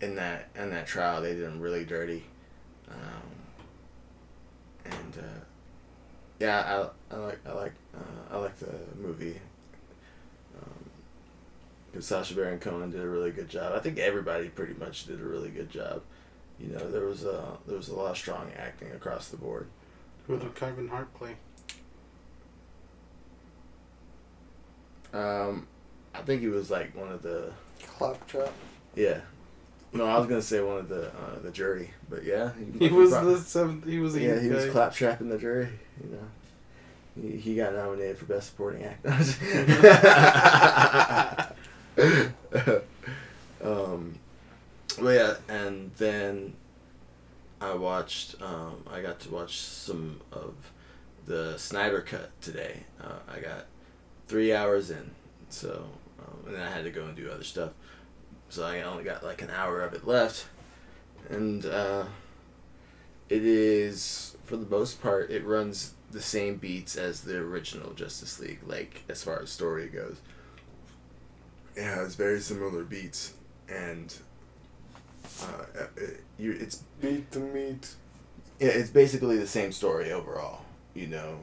in 0.00 0.16
that 0.16 0.48
in 0.56 0.70
that 0.70 0.86
trial 0.86 1.22
they 1.22 1.34
did 1.34 1.44
him 1.44 1.60
really 1.60 1.84
dirty, 1.84 2.24
um, 2.90 3.32
and 4.84 5.18
uh, 5.18 5.44
yeah, 6.40 6.88
I, 7.10 7.14
I 7.14 7.18
like 7.18 7.38
I 7.46 7.52
like 7.52 7.74
uh, 7.94 8.34
I 8.34 8.38
like 8.38 8.58
the 8.58 8.74
movie. 9.00 9.38
Um, 10.60 10.90
because 11.90 12.06
Sacha 12.06 12.34
Baron 12.34 12.58
Cohen 12.58 12.90
did 12.90 13.02
a 13.02 13.08
really 13.08 13.30
good 13.30 13.48
job. 13.48 13.74
I 13.74 13.78
think 13.78 13.98
everybody 13.98 14.48
pretty 14.48 14.74
much 14.74 15.06
did 15.06 15.20
a 15.20 15.24
really 15.24 15.50
good 15.50 15.70
job. 15.70 16.02
You 16.58 16.68
know, 16.68 16.90
there 16.90 17.06
was 17.06 17.24
a 17.24 17.58
there 17.66 17.76
was 17.76 17.88
a 17.88 17.94
lot 17.94 18.10
of 18.10 18.18
strong 18.18 18.50
acting 18.56 18.90
across 18.92 19.28
the 19.28 19.36
board. 19.36 19.68
Who 20.26 20.38
did 20.38 20.54
Kevin 20.54 20.88
Hart 20.88 21.12
play? 21.14 21.36
Um, 25.12 25.66
I 26.14 26.22
think 26.22 26.40
he 26.40 26.48
was 26.48 26.70
like 26.70 26.96
one 26.96 27.10
of 27.12 27.22
the 27.22 27.52
Claptrap. 27.86 28.52
yeah. 28.94 29.20
No, 29.94 30.06
I 30.06 30.16
was 30.18 30.26
gonna 30.26 30.40
say 30.40 30.58
one 30.62 30.78
of 30.78 30.88
the 30.88 31.08
uh, 31.08 31.38
the 31.42 31.50
jury, 31.50 31.90
but 32.08 32.24
yeah, 32.24 32.52
He 32.78 32.88
was 32.88 33.10
the 33.10 33.36
seventh. 33.38 33.84
He 33.86 33.98
was 33.98 34.14
the 34.14 34.22
yeah 34.22 34.40
he 34.40 34.48
was 34.48 34.64
guy. 34.64 34.70
claptrap 34.72 35.20
in 35.20 35.28
the 35.28 35.36
jury. 35.36 35.68
You 36.02 36.16
know, 36.16 36.26
he, 37.28 37.36
he 37.36 37.54
got 37.56 37.74
nominated 37.74 38.16
for 38.16 38.24
best 38.24 38.46
supporting 38.48 38.84
actor. 38.84 39.14
um, 43.62 44.18
well, 45.00 45.14
yeah, 45.14 45.34
and 45.48 45.90
then 45.98 46.54
I 47.60 47.74
watched. 47.74 48.40
Um, 48.40 48.84
I 48.90 49.02
got 49.02 49.20
to 49.20 49.30
watch 49.30 49.58
some 49.58 50.22
of 50.32 50.54
the 51.26 51.58
Snyder 51.58 52.00
cut 52.00 52.30
today. 52.40 52.84
Uh, 52.98 53.18
I 53.28 53.40
got 53.40 53.66
three 54.26 54.54
hours 54.54 54.90
in, 54.90 55.10
so 55.52 55.84
um, 56.20 56.46
and 56.46 56.54
then 56.56 56.62
I 56.62 56.70
had 56.70 56.84
to 56.84 56.90
go 56.90 57.04
and 57.04 57.16
do 57.16 57.30
other 57.30 57.44
stuff. 57.44 57.70
So 58.48 58.64
I 58.64 58.82
only 58.82 59.04
got 59.04 59.24
like 59.24 59.42
an 59.42 59.50
hour 59.50 59.80
of 59.80 59.94
it 59.94 60.06
left, 60.06 60.46
and 61.30 61.64
uh, 61.64 62.04
it 63.28 63.44
is 63.44 64.36
for 64.44 64.56
the 64.56 64.66
most 64.66 65.00
part 65.02 65.30
it 65.30 65.44
runs 65.44 65.94
the 66.10 66.20
same 66.20 66.56
beats 66.56 66.96
as 66.96 67.22
the 67.22 67.38
original 67.38 67.92
Justice 67.94 68.38
League, 68.40 68.60
like 68.66 69.02
as 69.08 69.22
far 69.24 69.40
as 69.40 69.50
story 69.50 69.88
goes. 69.88 70.18
It 71.74 71.84
has 71.84 72.14
very 72.16 72.40
similar 72.40 72.84
beats, 72.84 73.32
and 73.68 74.14
uh, 75.42 75.84
it, 75.96 76.20
you, 76.38 76.52
it's 76.52 76.82
Beat 77.00 77.30
the 77.30 77.40
meat. 77.40 77.94
yeah, 78.60 78.68
it's 78.68 78.90
basically 78.90 79.38
the 79.38 79.46
same 79.46 79.72
story 79.72 80.12
overall. 80.12 80.60
You 80.94 81.06
know, 81.06 81.38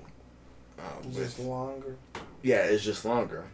um, 0.78 1.12
Just 1.12 1.40
with 1.40 1.48
longer. 1.48 1.96
yeah, 2.44 2.58
it's 2.66 2.84
just 2.84 3.04
longer. 3.06 3.46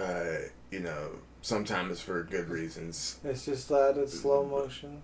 Uh, 0.00 0.48
you 0.70 0.80
know, 0.80 1.10
sometimes 1.42 2.00
for 2.00 2.22
good 2.24 2.48
reasons. 2.48 3.18
It's 3.24 3.44
just 3.44 3.68
that 3.68 3.96
it's 3.96 4.20
slow 4.20 4.44
motion. 4.44 5.02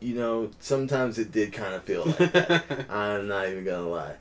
You 0.00 0.14
know, 0.14 0.50
sometimes 0.60 1.18
it 1.18 1.32
did 1.32 1.52
kind 1.52 1.74
of 1.74 1.82
feel 1.82 2.04
like 2.06 2.32
that. 2.32 2.86
I'm 2.90 3.26
not 3.26 3.48
even 3.48 3.64
gonna 3.64 3.88
lie. 3.88 4.14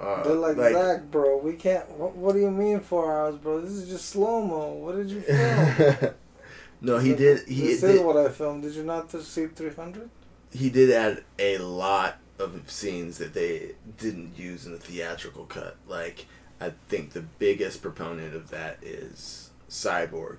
Uh, 0.00 0.22
They're 0.22 0.34
like, 0.34 0.56
Zach, 0.56 1.10
bro, 1.10 1.38
we 1.38 1.54
can't. 1.54 1.90
What, 1.92 2.14
what 2.14 2.34
do 2.34 2.40
you 2.40 2.50
mean 2.50 2.80
four 2.80 3.12
hours, 3.12 3.36
bro? 3.36 3.60
This 3.60 3.72
is 3.72 3.88
just 3.88 4.10
slow 4.10 4.44
mo. 4.44 4.74
What 4.74 4.96
did 4.96 5.10
you 5.10 5.20
film? 5.22 6.14
no, 6.80 6.98
he 6.98 7.14
did. 7.14 7.48
He 7.48 7.62
this 7.68 7.80
did. 7.80 7.96
is 7.96 8.00
what 8.02 8.16
I 8.16 8.28
filmed. 8.28 8.62
Did 8.62 8.74
you 8.74 8.84
not 8.84 9.10
just 9.10 9.32
see 9.32 9.46
300? 9.46 10.10
he 10.52 10.70
did 10.70 10.90
add 10.90 11.22
a 11.38 11.58
lot 11.58 12.18
of 12.38 12.70
scenes 12.70 13.18
that 13.18 13.34
they 13.34 13.72
didn't 13.98 14.38
use 14.38 14.64
in 14.66 14.72
the 14.72 14.78
theatrical 14.78 15.44
cut. 15.44 15.76
Like, 15.86 16.26
I 16.60 16.72
think 16.88 17.12
the 17.12 17.22
biggest 17.22 17.82
proponent 17.82 18.34
of 18.34 18.50
that 18.50 18.78
is 18.82 19.50
Cyborg. 19.68 20.38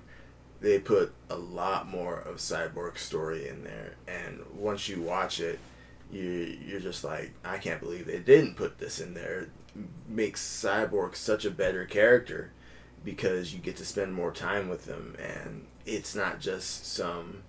They 0.60 0.78
put 0.78 1.14
a 1.30 1.36
lot 1.36 1.88
more 1.88 2.18
of 2.18 2.36
Cyborg's 2.36 3.02
story 3.02 3.48
in 3.48 3.62
there, 3.62 3.94
and 4.08 4.40
once 4.52 4.88
you 4.88 5.00
watch 5.00 5.38
it, 5.38 5.60
you 6.10 6.58
you're 6.66 6.80
just 6.80 7.04
like, 7.04 7.32
I 7.44 7.58
can't 7.58 7.80
believe 7.80 8.06
they 8.06 8.18
didn't 8.18 8.56
put 8.56 8.78
this 8.78 9.00
in 9.00 9.14
there. 9.14 9.40
It 9.40 9.50
makes 10.08 10.40
Cyborg 10.42 11.14
such 11.14 11.44
a 11.44 11.50
better 11.50 11.84
character 11.84 12.50
because 13.04 13.54
you 13.54 13.60
get 13.60 13.76
to 13.76 13.84
spend 13.84 14.14
more 14.14 14.32
time 14.32 14.68
with 14.68 14.86
him, 14.86 15.14
and 15.18 15.66
it's 15.86 16.14
not 16.14 16.40
just 16.40 16.86
some 16.86 17.42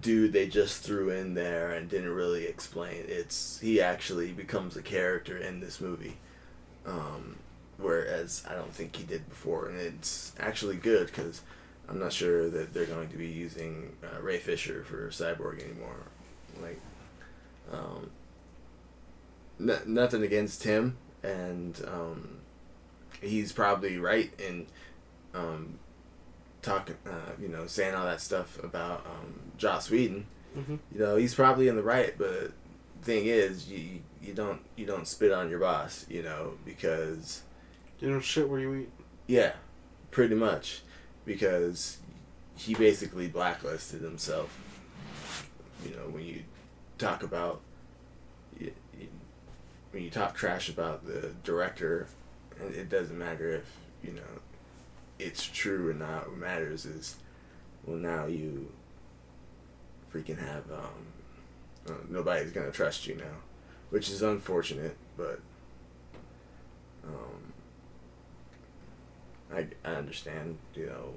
dude 0.00 0.32
they 0.32 0.48
just 0.48 0.82
threw 0.82 1.10
in 1.10 1.34
there 1.34 1.70
and 1.70 1.88
didn't 1.88 2.10
really 2.10 2.46
explain. 2.46 3.04
It's 3.06 3.60
he 3.60 3.80
actually 3.80 4.32
becomes 4.32 4.76
a 4.76 4.82
character 4.82 5.38
in 5.38 5.60
this 5.60 5.80
movie, 5.80 6.16
um, 6.84 7.36
whereas 7.78 8.44
I 8.48 8.54
don't 8.54 8.72
think 8.72 8.96
he 8.96 9.04
did 9.04 9.28
before, 9.28 9.68
and 9.68 9.78
it's 9.80 10.32
actually 10.38 10.76
good 10.76 11.06
because 11.06 11.42
I'm 11.88 11.98
not 11.98 12.12
sure 12.12 12.48
that 12.50 12.72
they're 12.74 12.86
going 12.86 13.08
to 13.10 13.16
be 13.16 13.28
using 13.28 13.92
uh, 14.02 14.20
Ray 14.20 14.38
Fisher 14.38 14.82
for 14.84 15.08
Cyborg 15.08 15.62
anymore. 15.64 15.96
Like, 16.62 16.80
um, 17.72 18.10
n- 19.60 19.82
nothing 19.86 20.22
against 20.22 20.64
him, 20.64 20.96
and 21.22 21.80
um, 21.86 22.38
he's 23.20 23.52
probably 23.52 23.98
right 23.98 24.30
in 24.40 24.66
um, 25.34 25.78
talking, 26.62 26.96
uh, 27.06 27.32
you 27.40 27.48
know, 27.48 27.66
saying 27.66 27.94
all 27.94 28.04
that 28.06 28.20
stuff 28.20 28.62
about 28.64 29.04
um, 29.06 29.34
Joss 29.58 29.90
Whedon. 29.90 30.26
Mhm. 30.56 30.78
You 30.92 30.98
know, 31.00 31.16
he's 31.16 31.34
probably 31.34 31.68
in 31.68 31.76
the 31.76 31.82
right, 31.82 32.16
but 32.16 32.52
thing 33.02 33.26
is, 33.26 33.68
you 33.70 34.00
you 34.22 34.32
don't 34.32 34.60
you 34.74 34.86
don't 34.86 35.06
spit 35.06 35.30
on 35.30 35.50
your 35.50 35.58
boss, 35.58 36.06
you 36.08 36.22
know, 36.22 36.54
because 36.64 37.42
You 38.00 38.10
know 38.10 38.20
shit 38.20 38.48
where 38.48 38.60
you 38.60 38.74
eat. 38.74 38.90
yeah, 39.26 39.52
pretty 40.10 40.34
much, 40.34 40.82
because 41.24 41.98
he 42.56 42.74
basically 42.74 43.28
blacklisted 43.28 44.02
himself. 44.02 44.58
You 45.84 45.92
know, 45.92 46.08
when 46.10 46.24
you 46.24 46.42
talk 46.98 47.22
about, 47.22 47.60
when 48.58 50.02
you 50.02 50.10
talk 50.10 50.34
trash 50.34 50.68
about 50.68 51.06
the 51.06 51.32
director, 51.42 52.06
it 52.60 52.88
doesn't 52.88 53.18
matter 53.18 53.50
if 53.54 53.76
you 54.04 54.12
know 54.12 54.40
it's 55.18 55.44
true 55.44 55.88
or 55.88 55.94
not. 55.94 56.28
What 56.28 56.38
matters 56.38 56.84
is, 56.84 57.16
well, 57.84 57.96
now 57.96 58.26
you 58.26 58.70
freaking 60.12 60.38
have 60.38 60.70
um, 60.70 61.06
uh, 61.88 61.92
nobody's 62.10 62.52
gonna 62.52 62.72
trust 62.72 63.06
you 63.06 63.14
now, 63.16 63.40
which 63.90 64.10
is 64.10 64.22
unfortunate, 64.22 64.96
but 65.16 65.40
um, 67.06 67.45
I 69.52 69.66
I 69.84 69.94
understand, 69.94 70.58
you 70.74 70.86
know, 70.86 71.14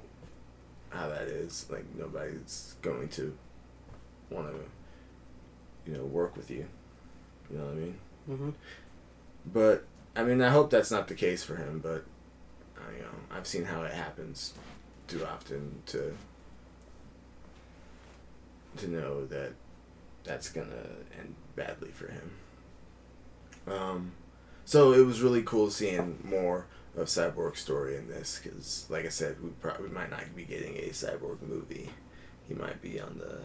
how 0.90 1.08
that 1.08 1.28
is. 1.28 1.66
Like 1.70 1.84
nobody's 1.96 2.74
going 2.82 3.08
to 3.10 3.36
want 4.30 4.48
to, 4.48 5.90
you 5.90 5.96
know, 5.96 6.04
work 6.04 6.36
with 6.36 6.50
you. 6.50 6.66
You 7.50 7.58
know 7.58 7.64
what 7.64 7.72
I 7.72 7.76
mean? 7.76 7.98
Mm-hmm. 8.30 8.50
But 9.52 9.84
I 10.14 10.22
mean, 10.22 10.40
I 10.42 10.50
hope 10.50 10.70
that's 10.70 10.90
not 10.90 11.08
the 11.08 11.14
case 11.14 11.42
for 11.42 11.56
him. 11.56 11.80
But 11.82 12.04
I, 12.76 12.96
you 12.96 13.02
know, 13.02 13.08
I've 13.30 13.46
seen 13.46 13.64
how 13.64 13.82
it 13.82 13.92
happens 13.92 14.54
too 15.08 15.24
often 15.26 15.82
to 15.86 16.16
to 18.76 18.88
know 18.88 19.26
that 19.26 19.52
that's 20.22 20.48
gonna 20.48 20.86
end 21.18 21.34
badly 21.56 21.90
for 21.90 22.06
him. 22.06 22.30
Um, 23.66 24.12
so 24.64 24.92
it 24.92 25.04
was 25.04 25.20
really 25.20 25.42
cool 25.42 25.70
seeing 25.70 26.18
more 26.24 26.66
of 26.96 27.06
Cyborg's 27.06 27.60
story 27.60 27.96
in 27.96 28.08
this 28.08 28.40
because, 28.42 28.86
like 28.88 29.06
I 29.06 29.10
said, 29.10 29.42
we 29.42 29.50
probably 29.60 29.88
might 29.90 30.10
not 30.10 30.34
be 30.34 30.44
getting 30.44 30.76
a 30.76 30.88
Cyborg 30.90 31.40
movie. 31.42 31.90
He 32.48 32.54
might 32.54 32.82
be 32.82 33.00
on 33.00 33.18
the 33.18 33.40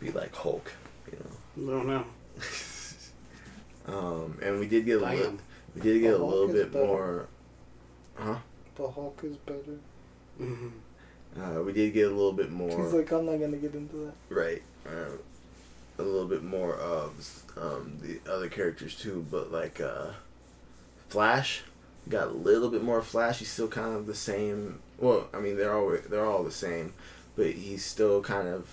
be 0.00 0.10
like 0.12 0.34
Hulk, 0.34 0.72
you 1.10 1.18
know. 1.18 1.72
No, 1.74 1.82
no. 1.82 2.04
Um, 3.88 4.38
and 4.42 4.58
we 4.58 4.66
did 4.66 4.84
get 4.84 5.00
a 5.00 5.04
little, 5.06 5.38
we 5.74 5.80
did 5.80 6.00
get 6.00 6.14
a 6.14 6.18
The 6.18 6.18
Hulk 6.18 6.30
little 6.32 6.50
is 6.50 6.64
bit 6.64 6.72
more, 6.72 7.28
huh? 8.16 8.38
The 8.74 8.88
Hulk 8.90 9.20
is 9.22 9.36
better. 9.36 9.78
Mm-hmm. 10.40 10.68
Uh, 11.40 11.62
we 11.62 11.72
did 11.72 11.94
get 11.94 12.08
a 12.08 12.10
little 12.10 12.32
bit 12.32 12.50
more. 12.50 12.68
He's 12.82 12.92
like, 12.92 13.12
I'm 13.12 13.26
not 13.26 13.38
gonna 13.38 13.58
get 13.58 13.74
into 13.74 13.96
that. 13.96 14.14
right 14.34 14.62
uh, 14.88 15.12
a 15.98 16.02
little 16.02 16.26
bit 16.26 16.42
more 16.42 16.74
of 16.74 17.44
um, 17.56 17.98
the 18.02 18.18
other 18.30 18.48
characters 18.48 18.96
too 18.96 19.24
but 19.30 19.52
like 19.52 19.80
uh, 19.80 20.08
flash 21.08 21.62
got 22.08 22.28
a 22.28 22.32
little 22.32 22.68
bit 22.68 22.82
more 22.82 23.02
flash 23.02 23.38
he's 23.40 23.50
still 23.50 23.68
kind 23.68 23.94
of 23.94 24.06
the 24.06 24.14
same. 24.14 24.80
Well 24.98 25.28
i 25.34 25.40
mean 25.40 25.56
they're 25.56 25.74
all 25.74 25.96
they're 26.08 26.24
all 26.24 26.42
the 26.42 26.50
same 26.50 26.94
but 27.34 27.50
he's 27.50 27.84
still 27.84 28.22
kind 28.22 28.48
of 28.48 28.68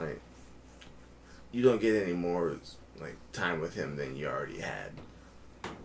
like 0.00 0.20
you 1.52 1.62
don't 1.62 1.80
get 1.80 2.02
any 2.02 2.12
more 2.12 2.56
like 3.00 3.16
time 3.32 3.60
with 3.60 3.74
him 3.74 3.96
than 3.96 4.16
you 4.16 4.26
already 4.26 4.58
had 4.60 4.90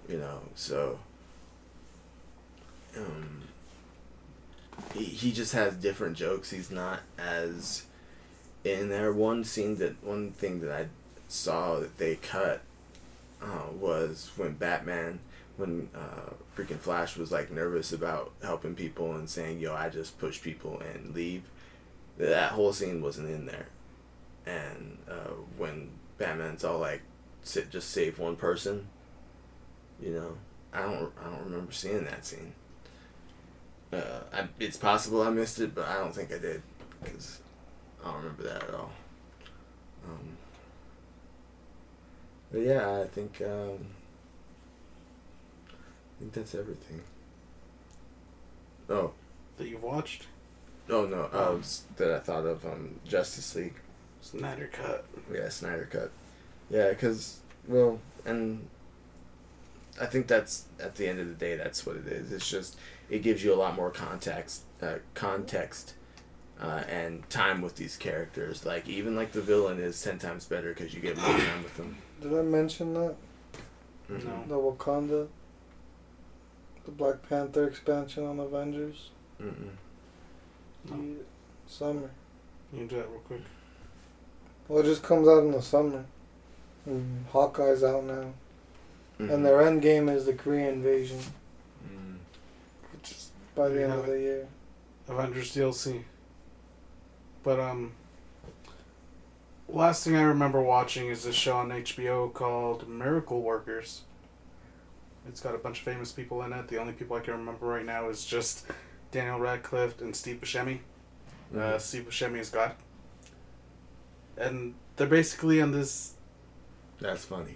you 0.09 0.17
know 0.17 0.41
so 0.55 0.99
um 2.97 3.43
he, 4.93 5.03
he 5.05 5.31
just 5.31 5.53
has 5.53 5.75
different 5.75 6.17
jokes. 6.17 6.51
He's 6.51 6.71
not 6.71 7.01
as 7.17 7.83
in 8.63 8.89
there. 8.89 9.11
One 9.13 9.43
scene 9.43 9.77
that 9.77 10.03
one 10.03 10.31
thing 10.31 10.61
that 10.61 10.71
i 10.71 10.87
saw 11.27 11.79
that 11.79 11.97
they 11.97 12.15
cut 12.15 12.61
uh, 13.41 13.71
was 13.79 14.31
when 14.35 14.53
batman 14.53 15.19
when 15.57 15.89
uh, 15.95 16.31
freaking 16.57 16.79
flash 16.79 17.15
was 17.15 17.31
like 17.31 17.51
nervous 17.51 17.93
about 17.93 18.31
helping 18.41 18.75
people 18.75 19.15
and 19.15 19.29
saying 19.29 19.59
yo 19.59 19.73
i 19.73 19.89
just 19.89 20.17
push 20.17 20.41
people 20.41 20.81
and 20.93 21.13
leave 21.13 21.43
that 22.17 22.51
whole 22.51 22.73
scene 22.73 23.01
wasn't 23.01 23.27
in 23.27 23.45
there 23.45 23.67
and 24.45 24.97
uh, 25.09 25.33
when 25.57 25.89
batman's 26.17 26.63
all 26.63 26.79
like 26.79 27.01
sit 27.43 27.69
just 27.69 27.89
save 27.89 28.19
one 28.19 28.35
person 28.35 28.87
you 30.01 30.11
know 30.11 30.37
i 30.73 30.81
don't 30.81 31.11
i 31.21 31.29
don't 31.29 31.45
remember 31.45 31.71
seeing 31.71 32.03
that 32.05 32.25
scene 32.25 32.53
uh, 33.91 34.21
I, 34.33 34.47
it's 34.59 34.77
possible 34.77 35.21
i 35.21 35.29
missed 35.29 35.59
it 35.59 35.75
but 35.75 35.87
i 35.87 35.97
don't 35.97 36.15
think 36.15 36.33
i 36.33 36.37
did 36.37 36.61
because 37.01 37.39
I 38.03 38.11
don't 38.11 38.17
remember 38.17 38.43
that 38.43 38.63
at 38.63 38.73
all. 38.73 38.91
Um, 40.05 40.37
but 42.51 42.61
yeah, 42.61 43.01
I 43.01 43.05
think 43.05 43.41
um, 43.41 43.85
think 46.23 46.33
that's 46.33 46.55
everything. 46.55 47.01
Oh, 48.89 49.11
That 49.57 49.67
you've 49.67 49.83
watched. 49.83 50.27
oh 50.89 51.05
no, 51.05 51.29
um, 51.31 51.59
s- 51.59 51.83
that 51.97 52.11
I 52.11 52.19
thought 52.19 52.45
of 52.45 52.65
um, 52.65 52.99
Justice 53.07 53.55
League. 53.55 53.75
Snyder 54.21 54.69
cut. 54.71 55.05
Yeah, 55.33 55.49
Snyder 55.49 55.87
cut. 55.91 56.11
Yeah, 56.69 56.89
because 56.89 57.39
well, 57.67 57.99
and 58.25 58.67
I 59.99 60.05
think 60.05 60.27
that's 60.27 60.65
at 60.79 60.95
the 60.95 61.07
end 61.07 61.19
of 61.19 61.27
the 61.27 61.33
day, 61.33 61.55
that's 61.57 61.85
what 61.85 61.95
it 61.97 62.07
is. 62.07 62.31
It's 62.31 62.49
just 62.49 62.77
it 63.09 63.19
gives 63.19 63.43
you 63.43 63.53
a 63.53 63.55
lot 63.55 63.75
more 63.75 63.89
context, 63.91 64.63
uh, 64.81 64.95
context 65.13 65.93
uh, 66.59 66.83
and 66.89 67.29
time 67.29 67.61
with 67.61 67.75
these 67.75 67.97
characters. 67.97 68.65
Like 68.65 68.87
even 68.87 69.15
like 69.15 69.33
the 69.33 69.41
villain 69.41 69.79
is 69.79 70.01
ten 70.01 70.19
times 70.19 70.45
better 70.45 70.69
because 70.73 70.93
you 70.93 71.01
get 71.01 71.17
more 71.17 71.37
time 71.37 71.63
with 71.63 71.75
them. 71.77 71.97
Did 72.21 72.33
I 72.33 72.41
mention 72.43 72.93
that? 72.93 73.15
Mhm. 74.09 74.25
No. 74.25 74.43
The 74.47 74.55
Wakanda, 74.55 75.27
the 76.85 76.91
Black 76.91 77.27
Panther 77.27 77.67
expansion 77.67 78.25
on 78.25 78.39
Avengers. 78.39 79.09
Mm-mm. 79.41 79.69
No. 80.89 80.95
Yeah, 80.97 81.23
summer. 81.67 82.09
You 82.71 82.79
can 82.79 82.87
do 82.87 82.95
that 82.97 83.09
real 83.09 83.19
quick. 83.21 83.41
Well, 84.67 84.79
it 84.79 84.85
just 84.85 85.03
comes 85.03 85.27
out 85.27 85.43
in 85.43 85.51
the 85.51 85.61
summer. 85.61 86.05
And 86.85 87.25
Hawkeye's 87.31 87.83
out 87.83 88.03
now, 88.03 88.33
Mhm. 89.19 89.31
and 89.33 89.45
their 89.45 89.61
end 89.61 89.81
game 89.81 90.09
is 90.09 90.25
the 90.25 90.33
Korean 90.33 90.73
invasion, 90.73 91.19
Mm. 91.87 92.17
which 92.91 93.11
is 93.11 93.31
by 93.55 93.69
the 93.69 93.83
end 93.83 93.93
of 93.93 94.05
the 94.05 94.19
year. 94.19 94.47
Avengers 95.07 95.53
DLC. 95.53 96.03
But 97.43 97.59
um 97.61 97.93
last 99.69 100.03
thing 100.03 100.15
I 100.15 100.23
remember 100.23 100.61
watching 100.61 101.07
is 101.07 101.23
this 101.23 101.35
show 101.35 101.55
on 101.57 101.71
HBO 101.71 102.27
called 102.27 102.87
Miracle 102.89 103.41
Workers. 103.41 104.01
It's 105.27 105.39
got 105.41 105.55
a 105.55 105.57
bunch 105.57 105.79
of 105.79 105.85
famous 105.85 106.11
people 106.11 106.43
in 106.43 106.53
it. 106.53 106.67
The 106.67 106.77
only 106.77 106.93
people 106.93 107.15
I 107.15 107.21
can 107.21 107.33
remember 107.33 107.65
right 107.65 107.85
now 107.85 108.09
is 108.09 108.25
just 108.25 108.65
Daniel 109.11 109.39
Radcliffe 109.39 110.01
and 110.01 110.15
Steve 110.15 110.39
Buscemi. 110.41 110.79
Uh, 111.53 111.57
Mhm. 111.57 111.81
Steve 111.81 112.03
Buscemi 112.09 112.39
is 112.39 112.49
God. 112.49 112.73
And 114.37 114.73
they're 114.95 115.07
basically 115.07 115.61
on 115.61 115.71
this 115.71 116.13
That's 116.99 117.25
funny. 117.25 117.55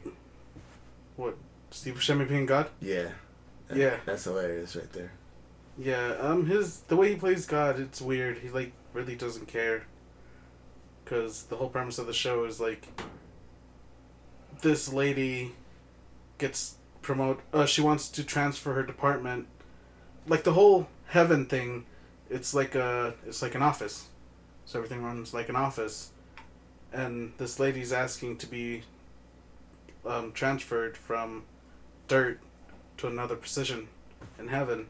What? 1.16 1.38
Steve 1.72 1.96
Buscemi 1.96 2.28
being 2.28 2.46
God. 2.46 2.70
Yeah. 2.82 3.12
That- 3.68 3.78
Yeah. 3.78 4.00
That's 4.06 4.24
hilarious 4.26 4.76
right 4.76 4.92
there. 4.94 5.12
Yeah, 5.80 6.16
um, 6.20 6.48
his 6.48 6.80
the 6.82 6.96
way 6.96 7.10
he 7.10 7.16
plays 7.16 7.46
God, 7.46 7.80
it's 7.80 8.02
weird. 8.02 8.40
He 8.40 8.50
like 8.50 8.72
really 8.94 9.16
doesn't 9.16 9.48
care. 9.48 9.86
Cause 11.06 11.44
the 11.44 11.56
whole 11.58 11.70
premise 11.70 12.00
of 12.00 12.08
the 12.08 12.14
show 12.14 12.44
is 12.46 12.60
like, 12.60 12.88
this 14.62 14.92
lady 14.92 15.56
gets 16.38 16.76
promote. 17.02 17.42
Uh, 17.54 17.66
she 17.66 17.82
wants 17.82 18.10
to 18.10 18.24
transfer 18.24 18.74
her 18.74 18.84
department. 18.84 19.48
Like 20.28 20.44
the 20.44 20.54
whole 20.54 20.88
heaven 21.08 21.46
thing, 21.46 21.86
it's 22.30 22.54
like 22.54 22.76
a 22.76 23.14
it's 23.26 23.42
like 23.42 23.56
an 23.56 23.62
office, 23.62 24.08
so 24.66 24.80
everything 24.80 25.04
runs 25.04 25.34
like 25.34 25.50
an 25.50 25.56
office, 25.56 26.12
and 26.92 27.34
this 27.38 27.60
lady's 27.60 27.94
asking 27.94 28.38
to 28.38 28.48
be 28.48 28.84
um, 30.06 30.32
transferred 30.34 30.98
from 30.98 31.44
dirt 32.08 32.40
to 32.98 33.08
another 33.08 33.36
position 33.36 33.88
in 34.40 34.48
heaven 34.48 34.88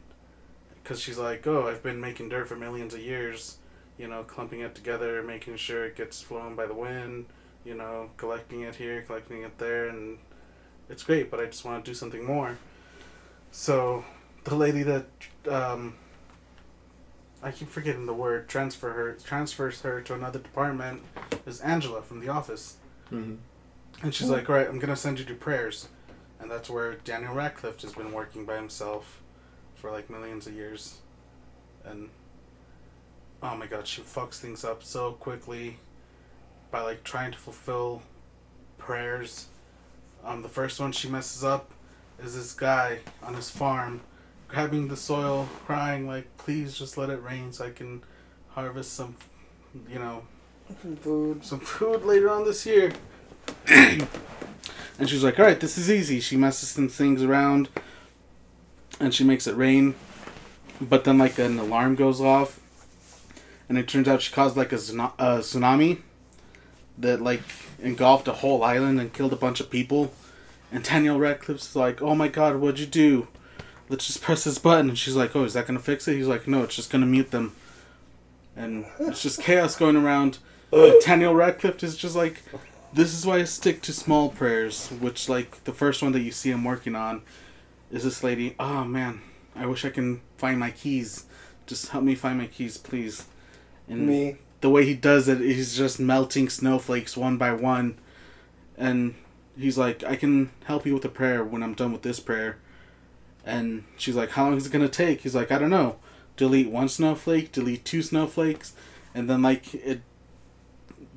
because 0.82 1.00
she's 1.00 1.18
like, 1.18 1.46
oh, 1.46 1.68
I've 1.68 1.82
been 1.82 2.00
making 2.00 2.30
dirt 2.30 2.48
for 2.48 2.56
millions 2.56 2.94
of 2.94 3.00
years, 3.00 3.58
you 3.98 4.08
know, 4.08 4.22
clumping 4.22 4.60
it 4.60 4.74
together, 4.74 5.22
making 5.22 5.56
sure 5.56 5.84
it 5.84 5.96
gets 5.96 6.22
flown 6.22 6.54
by 6.56 6.64
the 6.64 6.72
wind, 6.74 7.26
you 7.64 7.74
know, 7.74 8.08
collecting 8.16 8.62
it 8.62 8.74
here, 8.74 9.02
collecting 9.02 9.42
it 9.42 9.58
there, 9.58 9.88
and 9.88 10.16
it's 10.88 11.02
great, 11.02 11.30
but 11.30 11.40
I 11.40 11.46
just 11.46 11.64
want 11.64 11.84
to 11.84 11.90
do 11.90 11.94
something 11.94 12.24
more. 12.24 12.58
So, 13.50 14.04
the 14.44 14.54
lady 14.54 14.82
that, 14.82 15.06
um, 15.48 15.94
I 17.42 17.50
keep 17.50 17.68
forgetting 17.68 18.06
the 18.06 18.14
word, 18.14 18.48
transfer 18.48 18.92
her, 18.92 19.12
transfers 19.24 19.80
her 19.82 20.00
to 20.02 20.14
another 20.14 20.38
department 20.38 21.02
is 21.46 21.60
Angela 21.60 22.02
from 22.02 22.20
The 22.20 22.28
Office. 22.28 22.76
Mm-hmm. 23.12 23.36
And 24.02 24.14
she's 24.14 24.28
like, 24.28 24.48
right, 24.48 24.66
I'm 24.66 24.78
going 24.78 24.90
to 24.90 24.96
send 24.96 25.18
you 25.18 25.24
to 25.24 25.34
prayers. 25.34 25.88
And 26.40 26.50
that's 26.50 26.70
where 26.70 26.94
Daniel 26.94 27.34
Radcliffe 27.34 27.80
has 27.82 27.92
been 27.92 28.12
working 28.12 28.44
by 28.44 28.56
himself 28.56 29.22
for 29.74 29.90
like 29.90 30.08
millions 30.08 30.46
of 30.46 30.54
years. 30.54 30.98
And 31.84 32.10
oh 33.42 33.56
my 33.56 33.66
god, 33.66 33.86
she 33.86 34.02
fucks 34.02 34.34
things 34.34 34.64
up 34.64 34.82
so 34.82 35.12
quickly 35.12 35.78
by 36.70 36.80
like 36.80 37.02
trying 37.02 37.32
to 37.32 37.38
fulfill 37.38 38.02
prayers. 38.76 39.46
Um, 40.24 40.42
the 40.42 40.48
first 40.48 40.78
one 40.80 40.92
she 40.92 41.08
messes 41.08 41.42
up 41.44 41.70
is 42.22 42.34
this 42.34 42.52
guy 42.52 42.98
on 43.22 43.34
his 43.34 43.50
farm 43.50 44.00
grabbing 44.48 44.88
the 44.88 44.96
soil, 44.96 45.48
crying 45.64 46.06
like, 46.06 46.36
please 46.38 46.76
just 46.76 46.96
let 46.96 47.10
it 47.10 47.22
rain 47.22 47.52
so 47.52 47.66
I 47.66 47.70
can 47.70 48.02
harvest 48.50 48.94
some, 48.94 49.14
you 49.90 49.98
know, 49.98 50.22
Some 50.82 50.96
food. 50.96 51.44
some 51.44 51.60
food 51.60 52.04
later 52.04 52.30
on 52.30 52.44
this 52.44 52.64
year. 52.66 52.92
and 53.68 55.08
she's 55.08 55.22
like, 55.22 55.38
all 55.38 55.44
right, 55.44 55.60
this 55.60 55.78
is 55.78 55.90
easy. 55.90 56.20
She 56.20 56.36
messes 56.36 56.70
some 56.70 56.88
things 56.88 57.22
around 57.22 57.68
and 59.00 59.14
she 59.14 59.24
makes 59.24 59.46
it 59.46 59.54
rain. 59.56 59.94
But 60.80 61.04
then, 61.04 61.18
like, 61.18 61.38
an 61.38 61.58
alarm 61.58 61.94
goes 61.96 62.20
off. 62.20 62.60
And 63.68 63.76
it 63.76 63.86
turns 63.88 64.06
out 64.08 64.22
she 64.22 64.32
caused, 64.32 64.56
like, 64.56 64.72
a, 64.72 64.76
tsuno- 64.76 65.12
a 65.18 65.38
tsunami 65.40 66.00
that, 66.98 67.20
like, 67.20 67.42
engulfed 67.80 68.28
a 68.28 68.32
whole 68.34 68.62
island 68.62 69.00
and 69.00 69.12
killed 69.12 69.32
a 69.32 69.36
bunch 69.36 69.60
of 69.60 69.70
people. 69.70 70.12
And 70.70 70.84
Daniel 70.84 71.18
Radcliffe's 71.18 71.74
like, 71.74 72.02
oh 72.02 72.14
my 72.14 72.28
god, 72.28 72.56
what'd 72.56 72.80
you 72.80 72.86
do? 72.86 73.28
Let's 73.88 74.06
just 74.06 74.22
press 74.22 74.44
this 74.44 74.58
button. 74.58 74.90
And 74.90 74.98
she's 74.98 75.16
like, 75.16 75.34
oh, 75.34 75.44
is 75.44 75.54
that 75.54 75.66
to 75.66 75.78
fix 75.78 76.06
it? 76.08 76.16
He's 76.16 76.26
like, 76.26 76.46
no, 76.46 76.62
it's 76.62 76.76
just 76.76 76.90
to 76.90 76.98
mute 76.98 77.30
them. 77.30 77.54
And 78.54 78.86
it's 79.00 79.22
just 79.22 79.40
chaos 79.40 79.76
going 79.76 79.96
around. 79.96 80.38
And 80.72 81.00
Daniel 81.04 81.34
Radcliffe 81.34 81.82
is 81.82 81.96
just 81.96 82.14
like, 82.14 82.42
this 82.92 83.14
is 83.14 83.24
why 83.24 83.38
I 83.38 83.44
stick 83.44 83.80
to 83.82 83.92
small 83.92 84.28
prayers, 84.28 84.88
which 84.88 85.28
like 85.28 85.64
the 85.64 85.72
first 85.72 86.02
one 86.02 86.12
that 86.12 86.20
you 86.20 86.32
see 86.32 86.50
him 86.50 86.64
working 86.64 86.94
on 86.94 87.22
is 87.90 88.04
this 88.04 88.22
lady. 88.22 88.54
Oh 88.58 88.84
man, 88.84 89.22
I 89.54 89.66
wish 89.66 89.84
I 89.84 89.90
can 89.90 90.20
find 90.36 90.58
my 90.58 90.70
keys. 90.70 91.24
Just 91.66 91.88
help 91.88 92.04
me 92.04 92.14
find 92.14 92.38
my 92.38 92.46
keys, 92.46 92.76
please. 92.78 93.26
And 93.88 94.06
Me. 94.06 94.36
The 94.60 94.70
way 94.70 94.84
he 94.84 94.94
does 94.94 95.28
it, 95.28 95.40
he's 95.40 95.76
just 95.76 96.00
melting 96.00 96.48
snowflakes 96.48 97.16
one 97.16 97.36
by 97.36 97.52
one, 97.52 97.98
and 98.76 99.14
he's 99.56 99.78
like, 99.78 100.04
"I 100.04 100.16
can 100.16 100.50
help 100.64 100.86
you 100.86 100.94
with 100.94 101.04
a 101.04 101.08
prayer 101.08 101.44
when 101.44 101.62
I'm 101.62 101.74
done 101.74 101.92
with 101.92 102.02
this 102.02 102.20
prayer." 102.20 102.58
And 103.44 103.84
she's 103.96 104.16
like, 104.16 104.30
"How 104.30 104.44
long 104.44 104.56
is 104.56 104.66
it 104.66 104.72
gonna 104.72 104.88
take?" 104.88 105.22
He's 105.22 105.34
like, 105.34 105.52
"I 105.52 105.58
don't 105.58 105.70
know. 105.70 105.96
Delete 106.36 106.70
one 106.70 106.88
snowflake, 106.88 107.52
delete 107.52 107.84
two 107.84 108.02
snowflakes, 108.02 108.74
and 109.14 109.28
then 109.28 109.42
like 109.42 109.74
it 109.74 110.02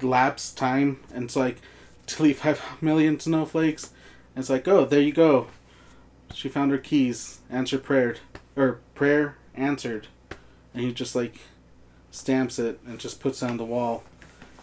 lapse 0.03 0.51
time, 0.51 0.99
and 1.13 1.25
it's 1.25 1.35
like 1.35 1.57
delete 2.07 2.37
five 2.37 2.61
million 2.81 3.19
snowflakes. 3.19 3.91
And 4.35 4.41
it's 4.41 4.49
like, 4.49 4.67
oh, 4.67 4.85
there 4.85 5.01
you 5.01 5.11
go. 5.11 5.47
She 6.33 6.47
found 6.47 6.71
her 6.71 6.77
keys. 6.77 7.39
Answer 7.49 7.77
prayer, 7.77 8.15
or 8.55 8.79
prayer 8.95 9.35
answered, 9.55 10.07
and 10.73 10.83
he 10.83 10.93
just 10.93 11.15
like 11.15 11.39
stamps 12.11 12.59
it 12.59 12.79
and 12.85 12.99
just 12.99 13.19
puts 13.19 13.41
it 13.41 13.49
on 13.49 13.57
the 13.57 13.65
wall. 13.65 14.03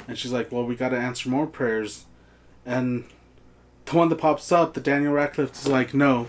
And 0.07 0.17
she's 0.17 0.33
like, 0.33 0.53
well, 0.53 0.65
we 0.65 0.77
got 0.77 0.91
to 0.91 0.99
answer 0.99 1.29
more 1.29 1.47
prayers, 1.47 2.07
and 2.65 3.05
the 3.87 3.97
one 3.97 4.11
that 4.11 4.17
pops 4.17 4.53
up, 4.53 4.75
the 4.75 4.81
Daniel 4.81 5.15
Radcliffe 5.15 5.53
is 5.53 5.67
like, 5.67 5.95
no, 5.95 6.27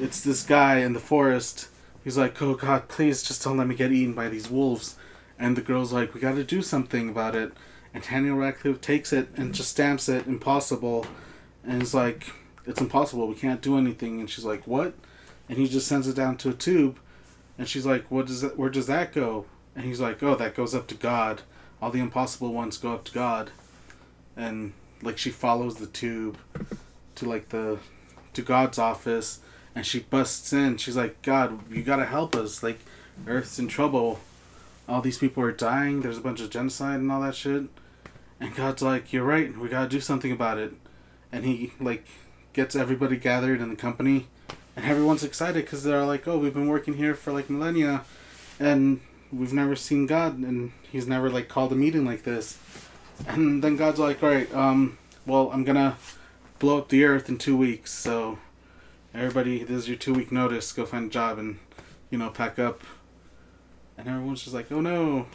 it's 0.00 0.20
this 0.20 0.44
guy 0.44 0.78
in 0.78 0.92
the 0.92 1.00
forest. 1.00 1.68
He's 2.02 2.18
like, 2.18 2.40
oh 2.42 2.54
God, 2.54 2.88
please 2.88 3.22
just 3.22 3.42
don't 3.44 3.56
let 3.56 3.68
me 3.68 3.74
get 3.74 3.92
eaten 3.92 4.14
by 4.14 4.28
these 4.28 4.50
wolves. 4.50 4.96
And 5.38 5.56
the 5.56 5.62
girl's 5.62 5.92
like, 5.92 6.14
we 6.14 6.20
got 6.20 6.34
to 6.34 6.42
do 6.42 6.62
something 6.62 7.08
about 7.08 7.36
it. 7.36 7.52
And 7.94 8.02
Daniel 8.02 8.36
Radcliffe 8.36 8.80
takes 8.80 9.12
it 9.12 9.28
and 9.36 9.54
just 9.54 9.70
stamps 9.70 10.08
it 10.08 10.26
impossible. 10.26 11.06
And 11.64 11.82
it's 11.82 11.94
like, 11.94 12.32
it's 12.66 12.80
impossible. 12.80 13.28
We 13.28 13.36
can't 13.36 13.62
do 13.62 13.78
anything. 13.78 14.18
And 14.20 14.28
she's 14.28 14.44
like, 14.44 14.66
what? 14.66 14.94
And 15.48 15.58
he 15.58 15.68
just 15.68 15.86
sends 15.86 16.08
it 16.08 16.16
down 16.16 16.36
to 16.38 16.50
a 16.50 16.54
tube. 16.54 16.98
And 17.56 17.68
she's 17.68 17.86
like, 17.86 18.10
what 18.10 18.26
does 18.26 18.40
that, 18.40 18.58
where 18.58 18.70
does 18.70 18.88
that 18.88 19.12
go? 19.12 19.46
And 19.78 19.86
he's 19.86 20.00
like, 20.00 20.20
oh, 20.24 20.34
that 20.34 20.56
goes 20.56 20.74
up 20.74 20.88
to 20.88 20.96
God. 20.96 21.42
All 21.80 21.92
the 21.92 22.00
impossible 22.00 22.52
ones 22.52 22.78
go 22.78 22.94
up 22.94 23.04
to 23.04 23.12
God. 23.12 23.52
And 24.36 24.72
like 25.02 25.18
she 25.18 25.30
follows 25.30 25.76
the 25.76 25.86
tube 25.86 26.36
to 27.14 27.28
like 27.28 27.50
the 27.50 27.78
to 28.32 28.42
God's 28.42 28.76
office 28.76 29.38
and 29.76 29.86
she 29.86 30.00
busts 30.00 30.52
in. 30.52 30.78
She's 30.78 30.96
like, 30.96 31.22
God, 31.22 31.70
you 31.70 31.84
gotta 31.84 32.06
help 32.06 32.34
us. 32.34 32.60
Like, 32.60 32.80
Earth's 33.24 33.60
in 33.60 33.68
trouble. 33.68 34.18
All 34.88 35.00
these 35.00 35.18
people 35.18 35.44
are 35.44 35.52
dying. 35.52 36.00
There's 36.00 36.18
a 36.18 36.22
bunch 36.22 36.40
of 36.40 36.50
genocide 36.50 36.98
and 36.98 37.12
all 37.12 37.20
that 37.20 37.36
shit. 37.36 37.66
And 38.40 38.56
God's 38.56 38.82
like, 38.82 39.12
You're 39.12 39.22
right. 39.22 39.56
We 39.56 39.68
gotta 39.68 39.88
do 39.88 40.00
something 40.00 40.32
about 40.32 40.58
it. 40.58 40.72
And 41.30 41.44
he 41.44 41.72
like 41.78 42.04
gets 42.52 42.74
everybody 42.74 43.16
gathered 43.16 43.60
in 43.60 43.70
the 43.70 43.76
company, 43.76 44.26
and 44.74 44.84
everyone's 44.84 45.22
excited 45.22 45.64
because 45.64 45.84
they're 45.84 46.04
like, 46.04 46.26
Oh, 46.26 46.36
we've 46.36 46.52
been 46.52 46.66
working 46.66 46.94
here 46.94 47.14
for 47.14 47.32
like 47.32 47.48
millennia, 47.48 48.02
and 48.58 48.98
we've 49.32 49.52
never 49.52 49.76
seen 49.76 50.06
God, 50.06 50.38
and 50.38 50.72
He's 50.90 51.06
never 51.06 51.30
like 51.30 51.48
called 51.48 51.72
a 51.72 51.76
meeting 51.76 52.04
like 52.04 52.22
this. 52.24 52.58
And 53.26 53.62
then 53.62 53.76
God's 53.76 53.98
like, 53.98 54.22
All 54.22 54.30
right, 54.30 54.52
um, 54.54 54.98
well, 55.26 55.50
I'm 55.52 55.64
gonna 55.64 55.96
blow 56.58 56.78
up 56.78 56.88
the 56.88 57.04
Earth 57.04 57.28
in 57.28 57.38
two 57.38 57.56
weeks, 57.56 57.92
so 57.92 58.38
everybody, 59.14 59.64
this 59.64 59.78
is 59.78 59.88
your 59.88 59.96
two 59.96 60.14
week 60.14 60.32
notice. 60.32 60.72
Go 60.72 60.86
find 60.86 61.06
a 61.06 61.10
job 61.12 61.38
and 61.38 61.58
you 62.10 62.18
know 62.18 62.30
pack 62.30 62.58
up. 62.58 62.82
And 63.96 64.08
everyone's 64.08 64.42
just 64.42 64.54
like, 64.54 64.70
Oh 64.70 64.80
no. 64.80 65.26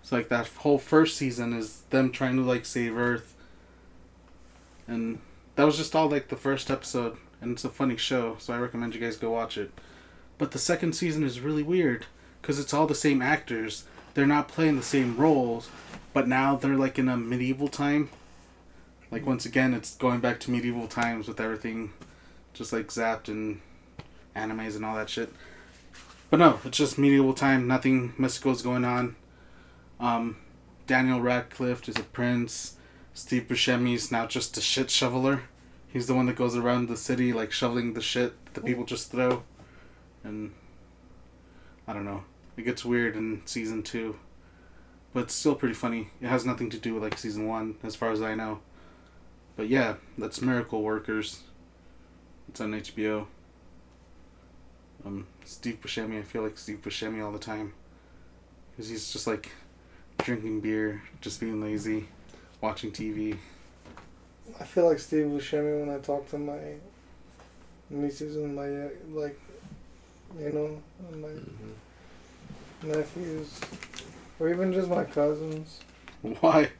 It's 0.00 0.12
like 0.12 0.28
that 0.28 0.46
whole 0.48 0.78
first 0.78 1.16
season 1.16 1.52
is 1.52 1.82
them 1.90 2.12
trying 2.12 2.36
to 2.36 2.42
like 2.42 2.64
save 2.64 2.96
Earth. 2.96 3.34
And 4.86 5.18
that 5.56 5.64
was 5.64 5.76
just 5.76 5.96
all 5.96 6.08
like 6.08 6.28
the 6.28 6.36
first 6.36 6.70
episode, 6.70 7.16
and 7.40 7.52
it's 7.52 7.64
a 7.64 7.68
funny 7.68 7.96
show, 7.96 8.36
so 8.38 8.52
I 8.52 8.58
recommend 8.58 8.94
you 8.94 9.00
guys 9.00 9.16
go 9.16 9.32
watch 9.32 9.58
it. 9.58 9.72
But 10.38 10.52
the 10.52 10.58
second 10.58 10.92
season 10.92 11.24
is 11.24 11.40
really 11.40 11.62
weird 11.62 12.06
because 12.46 12.60
it's 12.60 12.72
all 12.72 12.86
the 12.86 12.94
same 12.94 13.20
actors, 13.20 13.86
they're 14.14 14.24
not 14.24 14.46
playing 14.46 14.76
the 14.76 14.82
same 14.82 15.16
roles, 15.16 15.68
but 16.12 16.28
now 16.28 16.54
they're 16.54 16.76
like 16.76 16.96
in 16.96 17.08
a 17.08 17.16
medieval 17.16 17.66
time. 17.66 18.08
Like 19.10 19.26
once 19.26 19.44
again, 19.44 19.74
it's 19.74 19.96
going 19.96 20.20
back 20.20 20.38
to 20.40 20.52
medieval 20.52 20.86
times 20.86 21.26
with 21.26 21.40
everything, 21.40 21.92
just 22.54 22.72
like 22.72 22.86
zapped 22.86 23.26
and 23.26 23.60
animes 24.36 24.76
and 24.76 24.84
all 24.84 24.94
that 24.94 25.10
shit. 25.10 25.32
But 26.30 26.38
no, 26.38 26.60
it's 26.64 26.78
just 26.78 26.98
medieval 26.98 27.34
time. 27.34 27.66
Nothing 27.66 28.12
mystical 28.16 28.52
is 28.52 28.62
going 28.62 28.84
on. 28.84 29.16
Um, 29.98 30.36
Daniel 30.86 31.20
Radcliffe 31.20 31.88
is 31.88 31.96
a 31.96 32.04
prince. 32.04 32.76
Steve 33.12 33.48
Buscemi's 33.48 34.12
now 34.12 34.24
just 34.24 34.56
a 34.56 34.60
shit 34.60 34.88
shoveler. 34.88 35.42
He's 35.88 36.06
the 36.06 36.14
one 36.14 36.26
that 36.26 36.36
goes 36.36 36.54
around 36.54 36.88
the 36.88 36.96
city 36.96 37.32
like 37.32 37.50
shoveling 37.50 37.94
the 37.94 38.00
shit 38.00 38.34
that 38.54 38.64
people 38.64 38.84
just 38.84 39.10
throw. 39.10 39.42
And 40.22 40.52
I 41.88 41.92
don't 41.92 42.04
know. 42.04 42.22
It 42.56 42.64
gets 42.64 42.84
weird 42.84 43.16
in 43.16 43.42
season 43.44 43.82
two. 43.82 44.16
But 45.12 45.24
it's 45.24 45.34
still 45.34 45.54
pretty 45.54 45.74
funny. 45.74 46.10
It 46.20 46.28
has 46.28 46.44
nothing 46.44 46.68
to 46.70 46.78
do 46.78 46.94
with 46.94 47.02
like 47.02 47.18
season 47.18 47.46
one, 47.46 47.76
as 47.82 47.96
far 47.96 48.10
as 48.10 48.20
I 48.22 48.34
know. 48.34 48.60
But 49.56 49.68
yeah, 49.68 49.94
that's 50.18 50.42
Miracle 50.42 50.82
Workers. 50.82 51.42
It's 52.48 52.60
on 52.60 52.72
HBO. 52.72 53.26
Um, 55.04 55.26
Steve 55.44 55.80
Buscemi, 55.80 56.18
I 56.18 56.22
feel 56.22 56.42
like 56.42 56.58
Steve 56.58 56.82
Buscemi 56.82 57.24
all 57.24 57.32
the 57.32 57.38
time. 57.38 57.72
Because 58.70 58.88
he's 58.90 59.12
just 59.12 59.26
like 59.26 59.50
drinking 60.18 60.60
beer, 60.60 61.02
just 61.20 61.40
being 61.40 61.60
lazy, 61.62 62.08
watching 62.60 62.90
TV. 62.92 63.36
I 64.60 64.64
feel 64.64 64.88
like 64.88 64.98
Steve 64.98 65.26
Buscemi 65.26 65.80
when 65.80 65.94
I 65.94 65.98
talk 65.98 66.28
to 66.30 66.38
my 66.38 66.58
nieces 67.90 68.36
and 68.36 68.54
my 68.54 68.68
uh, 68.68 68.88
like, 69.10 69.38
you 70.38 70.52
know, 70.52 70.82
my 71.18 71.28
Mm-hmm. 71.28 71.70
Nephews, 72.86 73.60
or 74.38 74.48
even 74.48 74.72
just 74.72 74.88
my 74.88 75.04
cousins. 75.04 75.80
Why? 76.22 76.70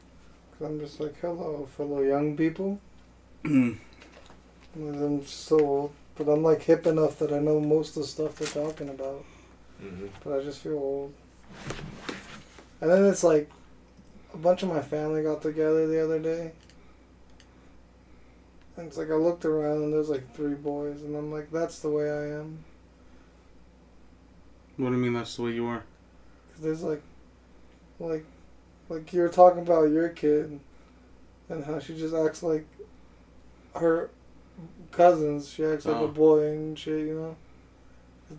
Cause 0.59 0.69
I'm 0.69 0.81
just 0.81 1.01
like, 1.01 1.19
hello, 1.21 1.69
fellow 1.77 2.01
young 2.03 2.37
people. 2.37 2.81
Mm. 3.45 3.77
And 4.75 5.03
I'm 5.03 5.27
so 5.27 5.61
old, 5.61 5.93
but 6.17 6.29
I'm 6.29 6.43
like 6.43 6.63
hip 6.63 6.87
enough 6.87 7.19
that 7.19 7.33
I 7.33 7.39
know 7.39 7.61
most 7.61 7.97
of 7.97 8.03
the 8.03 8.09
stuff 8.09 8.37
they're 8.37 8.65
talking 8.65 8.89
about. 8.89 9.25
Mm-hmm. 9.83 10.07
But 10.25 10.39
I 10.39 10.43
just 10.43 10.63
feel 10.63 10.75
old. 10.75 11.15
And 12.81 12.91
then 12.91 13.05
it's 13.05 13.25
like, 13.25 13.51
a 14.35 14.39
bunch 14.39 14.63
of 14.63 14.69
my 14.69 14.83
family 14.83 15.23
got 15.23 15.41
together 15.41 15.87
the 15.87 16.05
other 16.05 16.19
day. 16.19 16.53
And 18.77 18.89
it's 18.89 18.99
like 18.99 19.11
I 19.11 19.15
looked 19.15 19.47
around 19.47 19.83
and 19.85 19.93
there's 19.93 20.11
like 20.11 20.35
three 20.35 20.55
boys, 20.55 21.03
and 21.03 21.17
I'm 21.17 21.33
like, 21.33 21.51
that's 21.51 21.79
the 21.79 21.89
way 21.89 22.11
I 22.11 22.39
am. 22.39 22.65
What 24.77 24.91
do 24.91 24.97
you 24.97 25.01
mean 25.01 25.15
that's 25.15 25.37
the 25.37 25.43
way 25.43 25.53
you 25.53 25.67
are? 25.67 25.85
Cause 26.57 26.65
there's 26.65 26.83
like, 26.83 27.03
like, 28.01 28.25
like 28.89 29.13
you 29.13 29.21
were 29.21 29.29
talking 29.29 29.61
about 29.63 29.91
your 29.91 30.09
kid, 30.09 30.59
and 31.51 31.65
how 31.65 31.79
she 31.79 31.97
just 31.97 32.15
acts 32.15 32.43
like 32.43 32.67
her 33.75 34.09
cousins. 34.91 35.49
She 35.51 35.65
acts 35.65 35.85
like 35.85 35.97
Oh. 35.97 36.05
a 36.07 36.09
boy 36.09 36.47
and 36.47 36.79
shit, 36.79 37.07
you 37.07 37.15
know. 37.15 37.37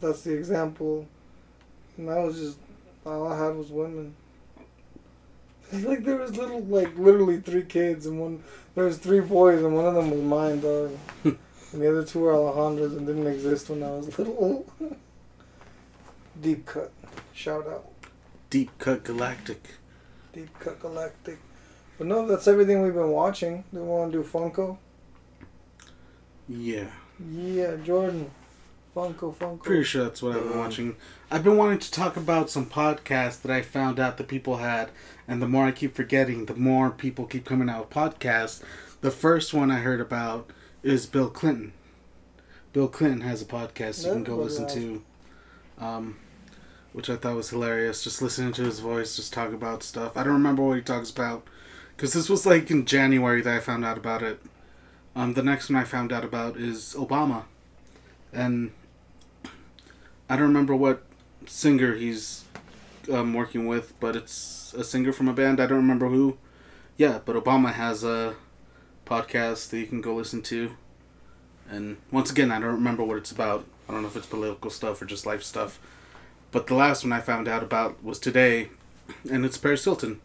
That's 0.02 0.22
the 0.24 0.34
example. 0.34 1.08
And 1.98 2.10
I 2.10 2.20
was 2.20 2.38
just 2.40 2.58
all 3.06 3.28
I 3.32 3.38
had 3.38 3.56
was 3.56 3.70
women. 3.70 4.16
Like 5.74 6.06
there 6.06 6.16
was 6.16 6.38
little, 6.38 6.62
like 6.64 6.98
literally 6.98 7.42
three 7.42 7.64
kids, 7.64 8.06
and 8.06 8.20
one 8.22 8.42
there 8.74 8.86
was 8.86 8.98
three 8.98 9.20
boys, 9.20 9.62
and 9.62 9.76
one 9.76 9.86
of 9.86 9.96
them 9.96 10.12
was 10.12 10.22
mine, 10.22 10.62
dog. 10.62 10.98
and 11.26 11.38
the 11.74 11.90
other 11.92 12.06
two 12.06 12.20
were 12.20 12.32
Alejandra's 12.32 12.96
and 12.96 13.06
didn't 13.06 13.28
exist 13.28 13.70
when 13.70 13.84
I 13.84 13.90
was 13.92 14.08
little. 14.18 14.66
Deep 16.42 16.66
cut, 16.66 16.92
shout 17.34 17.68
out. 17.68 17.90
Deep 18.50 18.72
Cut 18.80 19.04
Galactic. 19.04 19.64
Deep 20.34 20.50
Cut 20.60 20.80
Galactic. 20.80 21.40
But 21.98 22.08
no, 22.08 22.28
that's 22.28 22.48
everything 22.48 22.82
we've 22.82 22.94
been 22.94 23.12
watching. 23.12 23.64
Do 23.74 23.82
we 23.82 23.88
want 23.88 24.12
to 24.12 24.22
do 24.22 24.28
Funko? 24.28 24.78
Yeah. 26.48 26.88
Yeah, 27.20 27.76
Jordan. 27.84 28.32
Funko, 28.96 29.36
Funko. 29.36 29.62
Pretty 29.64 29.84
sure 29.84 30.06
that's 30.06 30.22
what 30.22 30.36
I've 30.36 30.44
been 30.44 30.58
watching. 30.58 30.96
I've 31.30 31.44
been 31.44 31.58
wanting 31.58 31.80
to 31.80 31.92
talk 31.92 32.18
about 32.18 32.50
some 32.50 32.66
podcasts 32.66 33.42
that 33.42 33.52
I 33.52 33.62
found 33.62 34.00
out 34.00 34.18
that 34.18 34.28
people 34.28 34.58
had, 34.58 34.90
and 35.28 35.42
the 35.42 35.48
more 35.48 35.66
I 35.66 35.72
keep 35.72 35.96
forgetting, 35.96 36.46
the 36.46 36.56
more 36.56 36.90
people 36.90 37.26
keep 37.26 37.46
coming 37.46 37.70
out 37.70 37.88
with 37.88 37.90
podcasts. 37.90 38.64
The 39.02 39.12
first 39.12 39.54
one 39.54 39.70
I 39.70 39.78
heard 39.80 40.02
about 40.02 40.50
is 40.82 41.06
Bill 41.06 41.30
Clinton. 41.30 41.74
Bill 42.74 42.88
Clinton 42.88 43.22
has 43.22 43.42
a 43.42 43.46
podcast 43.46 44.06
you 44.06 44.12
can 44.14 44.24
go 44.24 44.38
listen 44.38 44.68
to, 44.70 45.04
um, 45.80 46.18
which 46.98 47.12
I 47.12 47.16
thought 47.16 47.36
was 47.36 47.52
hilarious. 47.52 48.04
Just 48.04 48.24
listening 48.24 48.54
to 48.54 48.64
his 48.64 48.80
voice, 48.80 49.16
just 49.16 49.32
talk 49.32 49.54
about 49.54 49.84
stuff. 49.84 50.18
I 50.18 50.24
don't 50.24 50.34
remember 50.34 50.64
what 50.64 50.78
he 50.78 50.82
talks 50.82 51.12
about, 51.12 51.46
because 51.96 52.12
this 52.14 52.28
was 52.28 52.44
like 52.44 52.72
in 52.72 52.88
January 52.88 53.44
that 53.44 53.56
I 53.56 53.60
found 53.60 53.86
out 53.86 54.00
about 54.00 54.24
it. 54.24 54.42
Um, 55.16 55.36
the 55.36 55.44
next 55.44 55.70
one 55.70 55.80
I 55.80 55.84
found 55.84 56.12
out 56.12 56.24
about 56.24 56.58
is 56.58 56.96
Obama, 56.98 57.44
and 58.34 58.72
I 60.28 60.38
don't 60.38 60.48
remember 60.48 60.76
what 60.76 61.04
singer 61.46 61.94
he's 61.94 62.46
um, 63.14 63.36
working 63.36 63.68
with, 63.68 63.94
but 64.00 64.16
it's 64.16 64.74
a 64.74 64.84
singer 64.84 65.14
from 65.14 65.28
a 65.28 65.34
band. 65.34 65.60
I 65.60 65.68
don't 65.68 65.78
remember 65.78 66.10
who. 66.10 66.40
Yeah, 66.98 67.20
but 67.24 67.36
Obama 67.36 67.74
has 67.74 68.04
a 68.04 68.34
podcast 69.06 69.70
that 69.70 69.78
you 69.78 69.86
can 69.86 70.02
go 70.02 70.16
listen 70.16 70.42
to. 70.42 70.72
And 71.70 71.98
once 72.10 72.32
again, 72.32 72.52
I 72.52 72.60
don't 72.60 72.74
remember 72.74 73.04
what 73.04 73.18
it's 73.18 73.32
about. 73.32 73.66
I 73.88 73.92
don't 73.94 74.02
know 74.02 74.08
if 74.08 74.16
it's 74.16 74.26
political 74.26 74.72
stuff 74.72 75.00
or 75.00 75.06
just 75.06 75.28
life 75.28 75.44
stuff. 75.44 75.80
But 76.52 76.68
the 76.68 76.74
last 76.76 77.04
one 77.04 77.14
I 77.14 77.20
found 77.20 77.48
out 77.48 77.62
about 77.64 78.04
was 78.04 78.20
today, 78.20 78.70
and 79.30 79.46
it's 79.46 79.58
Paris 79.58 79.84
Hilton. 79.84 80.22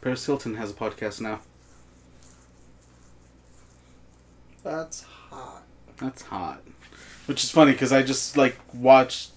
Paris 0.00 0.24
Hilton 0.26 0.54
has 0.56 0.70
a 0.70 0.74
podcast 0.74 1.20
now. 1.20 1.40
That's 4.62 5.02
hot. 5.02 5.62
That's 5.98 6.22
hot. 6.22 6.62
Which 7.26 7.42
is 7.44 7.50
funny 7.50 7.72
because 7.72 7.92
I 7.92 8.02
just 8.02 8.36
like 8.36 8.58
watched 8.72 9.30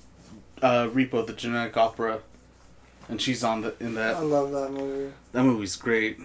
uh, 0.61 0.87
Repo 0.87 1.25
the 1.25 1.33
Genetic 1.33 1.75
Opera, 1.77 2.19
and 3.09 3.21
she's 3.21 3.43
on 3.43 3.61
the 3.61 3.73
in 3.79 3.95
that. 3.95 4.15
I 4.15 4.19
love 4.19 4.51
that 4.51 4.71
movie. 4.71 5.13
That 5.31 5.43
movie's 5.43 5.75
great. 5.75 6.19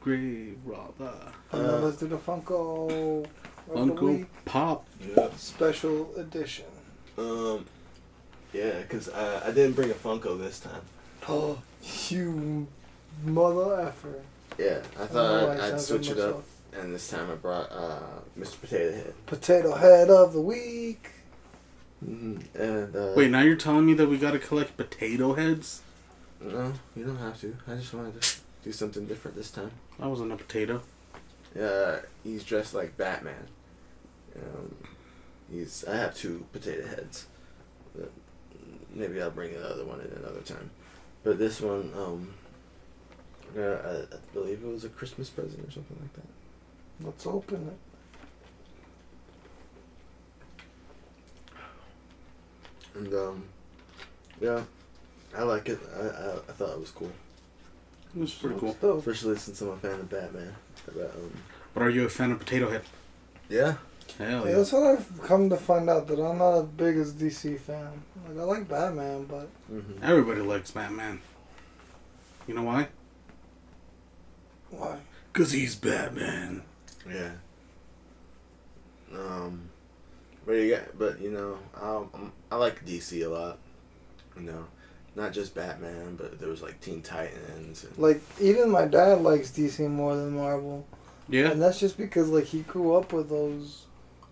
Great, 0.00 0.64
brother. 0.64 1.12
And 1.52 1.62
now 1.62 1.68
Uh, 1.74 1.78
let's 1.80 1.98
do 1.98 2.06
the 2.06 2.16
Funko. 2.16 3.26
Funko 3.70 4.26
Pop. 4.46 4.86
Yeah. 5.00 5.28
Special 5.36 6.14
edition. 6.16 6.64
Um. 7.18 7.66
Yeah, 8.52 8.82
cause 8.88 9.08
I, 9.08 9.48
I 9.48 9.52
didn't 9.52 9.72
bring 9.74 9.90
a 9.90 9.94
Funko 9.94 10.38
this 10.38 10.60
time. 10.60 10.82
Oh, 11.28 11.58
you 12.08 12.66
mother 13.24 13.80
effer. 13.80 14.22
Yeah, 14.58 14.82
I 14.98 15.02
I 15.02 15.06
thought 15.06 15.12
don't 15.12 15.40
know 15.40 15.46
why 15.48 15.54
I 15.56 15.66
I'd, 15.68 15.74
I'd 15.74 15.80
switch 15.80 16.08
it 16.10 16.18
up, 16.18 16.36
myself. 16.36 16.44
and 16.74 16.94
this 16.94 17.08
time 17.08 17.30
I 17.30 17.34
brought 17.34 17.70
uh, 17.70 18.00
Mr. 18.38 18.60
Potato 18.60 18.92
Head. 18.92 19.14
Potato 19.26 19.74
head 19.74 20.10
of 20.10 20.32
the 20.32 20.40
week. 20.40 21.10
Mm-hmm. 22.04 22.60
And 22.60 22.96
uh, 22.96 23.12
Wait, 23.16 23.30
now 23.30 23.42
you're 23.42 23.56
telling 23.56 23.86
me 23.86 23.94
that 23.94 24.08
we 24.08 24.18
gotta 24.18 24.38
collect 24.38 24.76
potato 24.76 25.34
heads? 25.34 25.82
no, 26.40 26.72
you 26.96 27.04
don't 27.04 27.18
have 27.18 27.38
to. 27.42 27.56
I 27.68 27.74
just 27.76 27.92
wanted 27.94 28.20
to 28.20 28.36
do 28.64 28.72
something 28.72 29.06
different 29.06 29.36
this 29.36 29.50
time. 29.50 29.70
I 30.00 30.06
wasn't 30.06 30.32
a 30.32 30.36
potato. 30.36 30.80
Uh, 31.60 31.98
he's 32.24 32.42
dressed 32.44 32.74
like 32.74 32.96
Batman. 32.96 33.46
Um, 34.36 34.74
he's. 35.52 35.84
I 35.84 35.96
have 35.96 36.14
two 36.16 36.46
potato 36.52 36.86
heads. 36.86 37.26
But 38.90 38.98
maybe 38.98 39.22
I'll 39.22 39.30
bring 39.30 39.54
another 39.54 39.84
one 39.84 40.00
in 40.00 40.10
another 40.18 40.40
time. 40.40 40.70
But 41.22 41.38
this 41.38 41.60
one, 41.60 41.92
um, 41.96 42.34
uh, 43.56 43.60
I, 43.62 44.14
I 44.14 44.18
believe 44.32 44.62
it 44.64 44.68
was 44.68 44.84
a 44.84 44.88
Christmas 44.88 45.28
present 45.30 45.66
or 45.66 45.70
something 45.70 45.96
like 46.00 46.12
that. 46.14 47.06
Let's 47.06 47.26
open 47.26 47.68
it. 47.68 47.78
And 52.94 53.12
um, 53.14 53.44
yeah, 54.40 54.62
I 55.36 55.42
like 55.42 55.68
it. 55.68 55.78
I, 55.96 56.00
I, 56.00 56.32
I 56.34 56.52
thought 56.52 56.70
it 56.72 56.80
was 56.80 56.90
cool, 56.90 57.10
It 58.14 58.20
was 58.20 58.34
pretty 58.34 58.58
cool. 58.58 58.76
Dope. 58.80 58.98
especially 59.06 59.36
since 59.36 59.60
I'm 59.60 59.68
a 59.70 59.76
fan 59.76 60.00
of 60.00 60.10
Batman. 60.10 60.54
But, 60.86 60.96
um, 61.14 61.32
But 61.74 61.82
are 61.84 61.90
you 61.90 62.04
a 62.04 62.08
fan 62.08 62.32
of 62.32 62.38
Potato 62.40 62.70
Head? 62.70 62.82
yeah, 63.48 63.74
Hell 64.20 64.44
Yeah, 64.44 64.50
yeah. 64.50 64.56
that's 64.56 64.72
what 64.72 64.82
I've 64.84 65.22
come 65.22 65.48
to 65.50 65.56
find 65.56 65.88
out 65.88 66.06
that 66.08 66.20
I'm 66.20 66.38
not 66.38 66.58
as 66.58 66.64
big 66.66 66.96
as 66.96 67.14
DC 67.14 67.58
fan. 67.58 68.02
Like 68.28 68.38
I 68.38 68.42
like 68.42 68.68
Batman, 68.68 69.24
but 69.24 69.48
mm-hmm. 69.72 70.02
Everybody 70.04 70.40
likes 70.42 70.70
Batman. 70.70 71.20
You 72.46 72.54
know 72.54 72.62
why? 72.62 72.88
why? 74.70 74.98
Cause 75.32 75.52
he's 75.52 75.74
Batman. 75.74 76.62
yeah. 77.08 77.30
Um, 79.12 79.68
but 80.46 80.52
you 80.52 80.70
got, 80.76 80.98
but 80.98 81.20
you 81.20 81.30
know, 81.30 81.58
um, 81.80 82.32
I 82.50 82.56
like 82.56 82.84
DC 82.84 83.24
a 83.24 83.28
lot. 83.28 83.58
You 84.36 84.42
know, 84.42 84.66
not 85.16 85.32
just 85.32 85.54
Batman, 85.54 86.16
but 86.16 86.38
there 86.38 86.48
was 86.48 86.62
like 86.62 86.80
Teen 86.80 87.02
Titans. 87.02 87.84
And, 87.84 87.98
Like 87.98 88.20
even 88.40 88.70
my 88.70 88.84
dad 88.86 89.22
likes 89.22 89.50
DC 89.50 89.88
more 89.88 90.14
than 90.16 90.36
Marvel, 90.36 90.86
Yeah. 91.28 91.50
and 91.50 91.60
that's 91.60 91.80
just 91.80 91.96
because 91.98 92.28
like 92.28 92.44
he 92.44 92.60
grew 92.60 92.94
up 92.94 93.12
with 93.12 93.28
those 93.28 93.86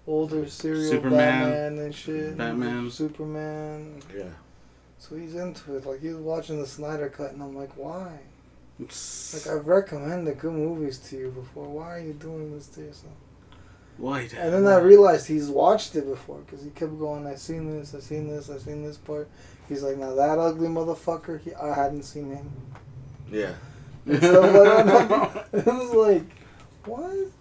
older 0.09 0.49
serial 0.49 0.91
Superman, 0.91 1.51
Batman 1.51 1.79
and 1.79 1.95
shit. 1.95 2.37
Batman. 2.37 2.91
Superman. 2.91 4.03
yeah, 4.17 4.25
So 4.99 5.17
he's 5.17 5.35
into 5.35 5.77
it. 5.77 5.87
Like 5.87 6.01
he's 6.01 6.15
watching 6.15 6.61
the 6.61 6.67
Snyder 6.67 7.09
Cut, 7.09 7.33
and 7.33 7.43
I'm 7.43 7.55
like, 7.55 7.77
why? 7.77 8.19
Like 8.79 8.93
Like, 9.35 9.47
I've 9.47 9.67
recommended 9.67 10.39
good 10.39 10.53
movies 10.53 10.99
to 11.11 11.17
you 11.17 11.31
before. 11.31 11.69
Why 11.69 11.97
are 11.97 12.01
you 12.01 12.15
doing 12.15 12.55
this 12.55 12.69
to 12.69 12.81
yourself? 12.81 13.13
Why? 13.99 14.21
And 14.21 14.53
then 14.55 14.67
I 14.67 14.79
realized 14.79 15.27
he's 15.27 15.49
watched 15.49 15.97
it 15.97 16.07
before 16.07 16.39
because 16.39 16.63
he 16.65 16.71
kept 16.71 16.99
going. 16.99 17.27
I 17.27 17.35
seen 17.35 17.79
this. 17.79 17.95
I 17.95 18.01
seen 18.01 18.29
this. 18.29 18.49
I 18.49 18.59
seen 18.59 18.85
this 18.85 18.97
part. 18.97 19.29
He's 19.69 19.83
like, 19.83 19.99
now 19.99 20.15
that 20.15 20.39
ugly 20.39 20.69
motherfucker. 20.69 21.41
He, 21.41 21.53
I 21.55 21.75
hadn't 21.75 22.05
seen 22.05 22.31
him. 22.31 22.51
Yeah. 23.31 23.55
And 24.07 24.19
stuff 24.19 24.55
like 24.55 24.87
that. 24.87 25.49
it 25.53 25.67
was 25.67 25.93
like, 25.93 26.25
what? 26.85 27.33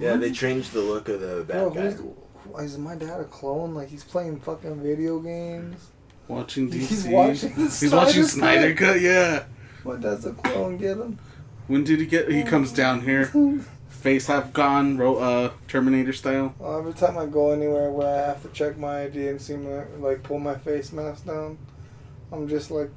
Yeah, 0.00 0.16
they 0.16 0.32
changed 0.32 0.72
the 0.72 0.80
look 0.80 1.08
of 1.08 1.20
the 1.20 1.44
Bro, 1.46 1.70
bad 1.70 1.76
guy. 1.76 1.90
who's, 1.90 2.00
why 2.44 2.60
is 2.62 2.78
my 2.78 2.94
dad 2.96 3.20
a 3.20 3.24
clone? 3.24 3.74
Like 3.74 3.88
he's 3.88 4.04
playing 4.04 4.40
fucking 4.40 4.82
video 4.82 5.18
games. 5.20 5.88
watching 6.28 6.70
DC. 6.70 6.72
He's 6.88 7.06
watching 7.06 7.50
the 7.54 7.62
He's 7.62 7.92
watching 7.92 8.24
Snyder 8.24 8.74
Snyder 8.74 8.74
Cut. 8.74 9.00
Yeah. 9.00 9.44
My 9.84 9.96
dad's 9.96 10.26
a 10.26 10.32
clone. 10.32 10.76
Get 10.78 10.96
him. 10.98 11.18
When 11.68 11.84
did 11.84 12.00
he 12.00 12.06
get? 12.06 12.30
He 12.30 12.42
comes 12.42 12.72
down 12.72 13.02
here, 13.02 13.30
face 13.88 14.26
half 14.26 14.52
gone, 14.52 14.98
ro- 14.98 15.18
uh, 15.18 15.52
Terminator 15.68 16.12
style. 16.12 16.54
Uh, 16.60 16.78
every 16.78 16.92
time 16.94 17.16
I 17.16 17.26
go 17.26 17.52
anywhere 17.52 17.90
where 17.90 18.08
I 18.24 18.26
have 18.26 18.42
to 18.42 18.48
check 18.48 18.76
my 18.76 19.04
ID 19.04 19.28
and 19.28 19.40
see 19.40 19.56
my 19.56 19.84
like 19.98 20.22
pull 20.24 20.38
my 20.40 20.56
face 20.56 20.92
mask 20.92 21.26
down, 21.26 21.58
I'm 22.32 22.48
just 22.48 22.70
like, 22.72 22.90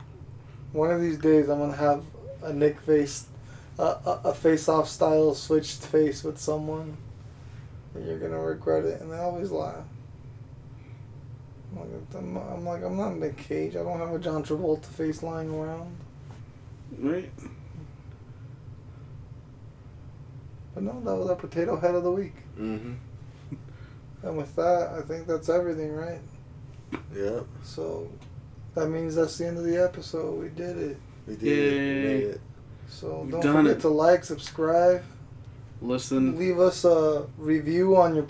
one 0.72 0.90
of 0.92 1.00
these 1.02 1.18
days 1.20 1.50
I'm 1.50 1.60
gonna 1.60 1.76
have 1.76 2.04
a 2.42 2.52
Nick 2.52 2.80
face, 2.82 3.28
a 3.78 3.84
a, 3.84 4.22
a 4.26 4.34
face 4.34 4.68
off 4.70 4.88
style 4.88 5.34
switched 5.34 5.86
face 5.86 6.24
with 6.24 6.38
someone, 6.38 6.98
and 7.94 8.06
you're 8.06 8.20
gonna 8.20 8.40
regret 8.40 8.86
it. 8.86 9.02
And 9.02 9.12
they 9.12 9.18
always 9.18 9.52
laugh. 9.52 9.86
I'm 11.76 11.80
like, 11.80 11.90
I'm, 12.16 12.38
I'm 12.38 12.66
like, 12.66 12.84
I'm 12.84 12.98
not 12.98 13.18
Nick 13.18 13.38
Cage. 13.38 13.76
I 13.76 13.84
don't 13.84 13.98
have 13.98 14.12
a 14.12 14.20
John 14.20 14.44
Travolta 14.44 14.86
face 14.86 15.24
lying 15.24 15.50
around. 15.50 15.96
Right. 17.00 17.32
But 20.74 20.84
no, 20.84 21.02
that 21.02 21.16
was 21.16 21.30
our 21.30 21.36
potato 21.36 21.80
head 21.80 21.96
of 21.96 22.04
the 22.04 22.12
week. 22.12 22.36
Mm-hmm. 22.60 22.94
And 24.24 24.38
with 24.38 24.56
that, 24.56 24.94
I 24.98 25.02
think 25.02 25.28
that's 25.28 25.50
everything, 25.50 25.94
right? 25.94 26.22
Yep. 27.16 27.46
So 27.64 28.10
that 28.76 28.88
means 28.88 29.16
that's 29.16 29.38
the 29.38 29.48
end 29.48 29.58
of 29.58 29.64
the 29.64 29.78
episode. 29.78 30.40
We 30.40 30.50
did 30.50 30.78
it. 30.78 30.98
We 31.28 31.36
did 31.36 31.44
it. 31.44 31.48
We 31.48 31.48
Yay. 31.50 32.04
made 32.04 32.24
it. 32.24 32.42
So 32.94 33.28
don't 33.30 33.42
forget 33.42 33.78
it. 33.78 33.80
to 33.82 33.90
like, 33.90 34.24
subscribe, 34.24 35.04
Listen. 35.82 36.38
leave 36.38 36.60
us 36.60 36.86
a 36.86 37.26
review 37.38 37.98
on 37.98 38.16
your 38.16 38.28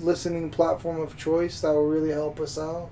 listening 0.00 0.50
platform 0.50 1.00
of 1.00 1.16
choice. 1.16 1.60
That 1.60 1.72
will 1.72 1.86
really 1.86 2.10
help 2.10 2.40
us 2.40 2.58
out. 2.58 2.90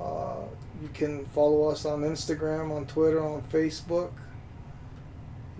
Uh, 0.00 0.44
you 0.80 0.88
can 0.94 1.26
follow 1.26 1.68
us 1.68 1.84
on 1.84 2.02
Instagram, 2.02 2.74
on 2.74 2.86
Twitter, 2.86 3.22
on 3.22 3.42
Facebook. 3.42 4.12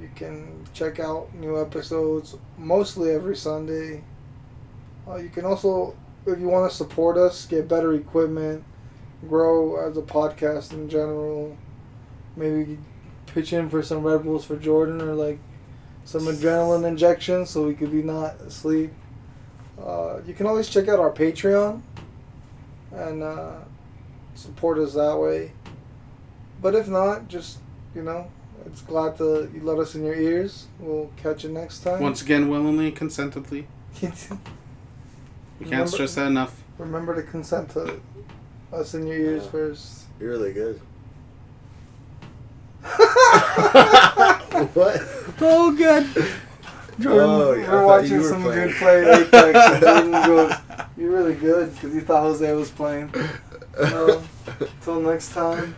You 0.00 0.08
can 0.14 0.66
check 0.72 1.00
out 1.00 1.34
new 1.34 1.60
episodes 1.60 2.36
mostly 2.56 3.10
every 3.10 3.36
Sunday. 3.36 4.02
Uh, 5.06 5.16
you 5.16 5.28
can 5.30 5.44
also, 5.44 5.94
if 6.26 6.38
you 6.38 6.48
want 6.48 6.70
to 6.70 6.76
support 6.76 7.16
us, 7.16 7.44
get 7.46 7.68
better 7.68 7.92
equipment, 7.94 8.64
grow 9.28 9.76
as 9.86 9.96
a 9.96 10.02
podcast 10.02 10.72
in 10.72 10.88
general. 10.88 11.56
Maybe 12.36 12.78
pitch 13.32 13.52
in 13.52 13.68
for 13.70 13.82
some 13.82 14.02
Red 14.02 14.22
Bulls 14.24 14.44
for 14.44 14.56
Jordan 14.56 15.00
or 15.00 15.14
like 15.14 15.38
some 16.04 16.22
adrenaline 16.22 16.86
injections 16.86 17.50
so 17.50 17.66
we 17.66 17.74
could 17.74 17.90
be 17.92 18.02
not 18.02 18.34
asleep. 18.40 18.92
Uh, 19.82 20.18
you 20.26 20.34
can 20.34 20.46
always 20.46 20.68
check 20.68 20.88
out 20.88 20.98
our 20.98 21.10
Patreon 21.10 21.80
and 22.92 23.22
uh, 23.22 23.54
support 24.34 24.78
us 24.78 24.94
that 24.94 25.16
way. 25.18 25.52
But 26.60 26.74
if 26.74 26.88
not, 26.88 27.28
just 27.28 27.58
you 27.94 28.02
know, 28.02 28.30
it's 28.66 28.82
glad 28.82 29.16
to 29.18 29.50
you 29.54 29.60
let 29.62 29.78
us 29.78 29.94
in 29.94 30.04
your 30.04 30.14
ears. 30.14 30.66
We'll 30.78 31.10
catch 31.16 31.44
you 31.44 31.50
next 31.50 31.80
time. 31.80 32.00
Once 32.00 32.22
again, 32.22 32.48
willingly, 32.48 32.86
and 32.88 32.96
consentedly. 32.96 33.66
We 34.00 34.08
can't 34.08 34.40
Remember- 35.60 35.86
stress 35.90 36.14
that 36.16 36.26
enough. 36.26 36.62
Remember 36.78 37.14
to 37.14 37.22
consent 37.22 37.70
to 37.70 38.00
us 38.72 38.94
in 38.94 39.06
your 39.06 39.16
ears 39.16 39.44
Yeah. 39.44 39.50
first. 39.50 40.04
You're 40.18 40.30
really 40.30 40.52
good. 40.52 40.80
What? 44.74 45.00
Oh, 45.40 45.72
good. 45.76 46.06
Jordan, 47.00 47.30
Oh, 47.30 47.52
I 47.54 47.56
we're 47.72 47.86
watching 47.86 48.10
you 48.12 48.20
were 48.22 48.28
some 48.28 48.42
playing. 48.42 48.68
good 48.68 48.76
play 48.76 49.22
Apex, 49.22 49.58
and 49.58 49.80
Jordan 49.82 50.10
goes, 50.26 50.52
"You're 50.96 51.10
really 51.10 51.34
good," 51.34 51.72
because 51.74 51.92
he 51.94 52.00
thought 52.00 52.22
Jose 52.22 52.52
was 52.52 52.70
playing. 52.70 53.12
Well, 53.78 54.22
Till 54.82 55.00
next 55.00 55.32
time. 55.32 55.74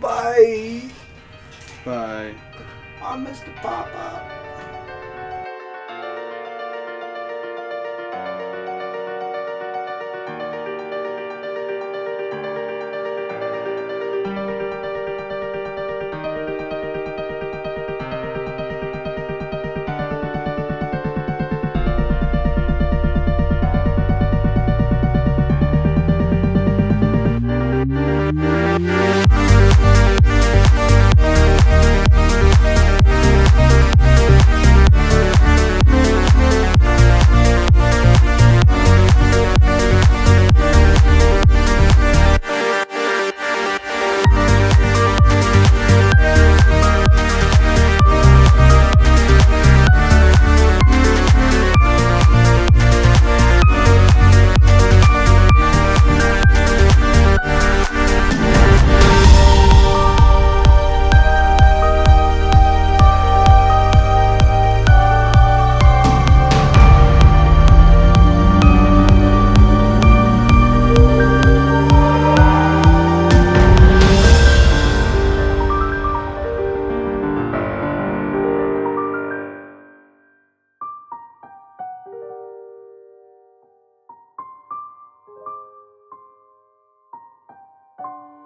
Bye. 0.00 0.82
Bye. 1.84 2.34
I'm 3.02 3.26
Mr. 3.26 3.54
Papa. 3.56 4.41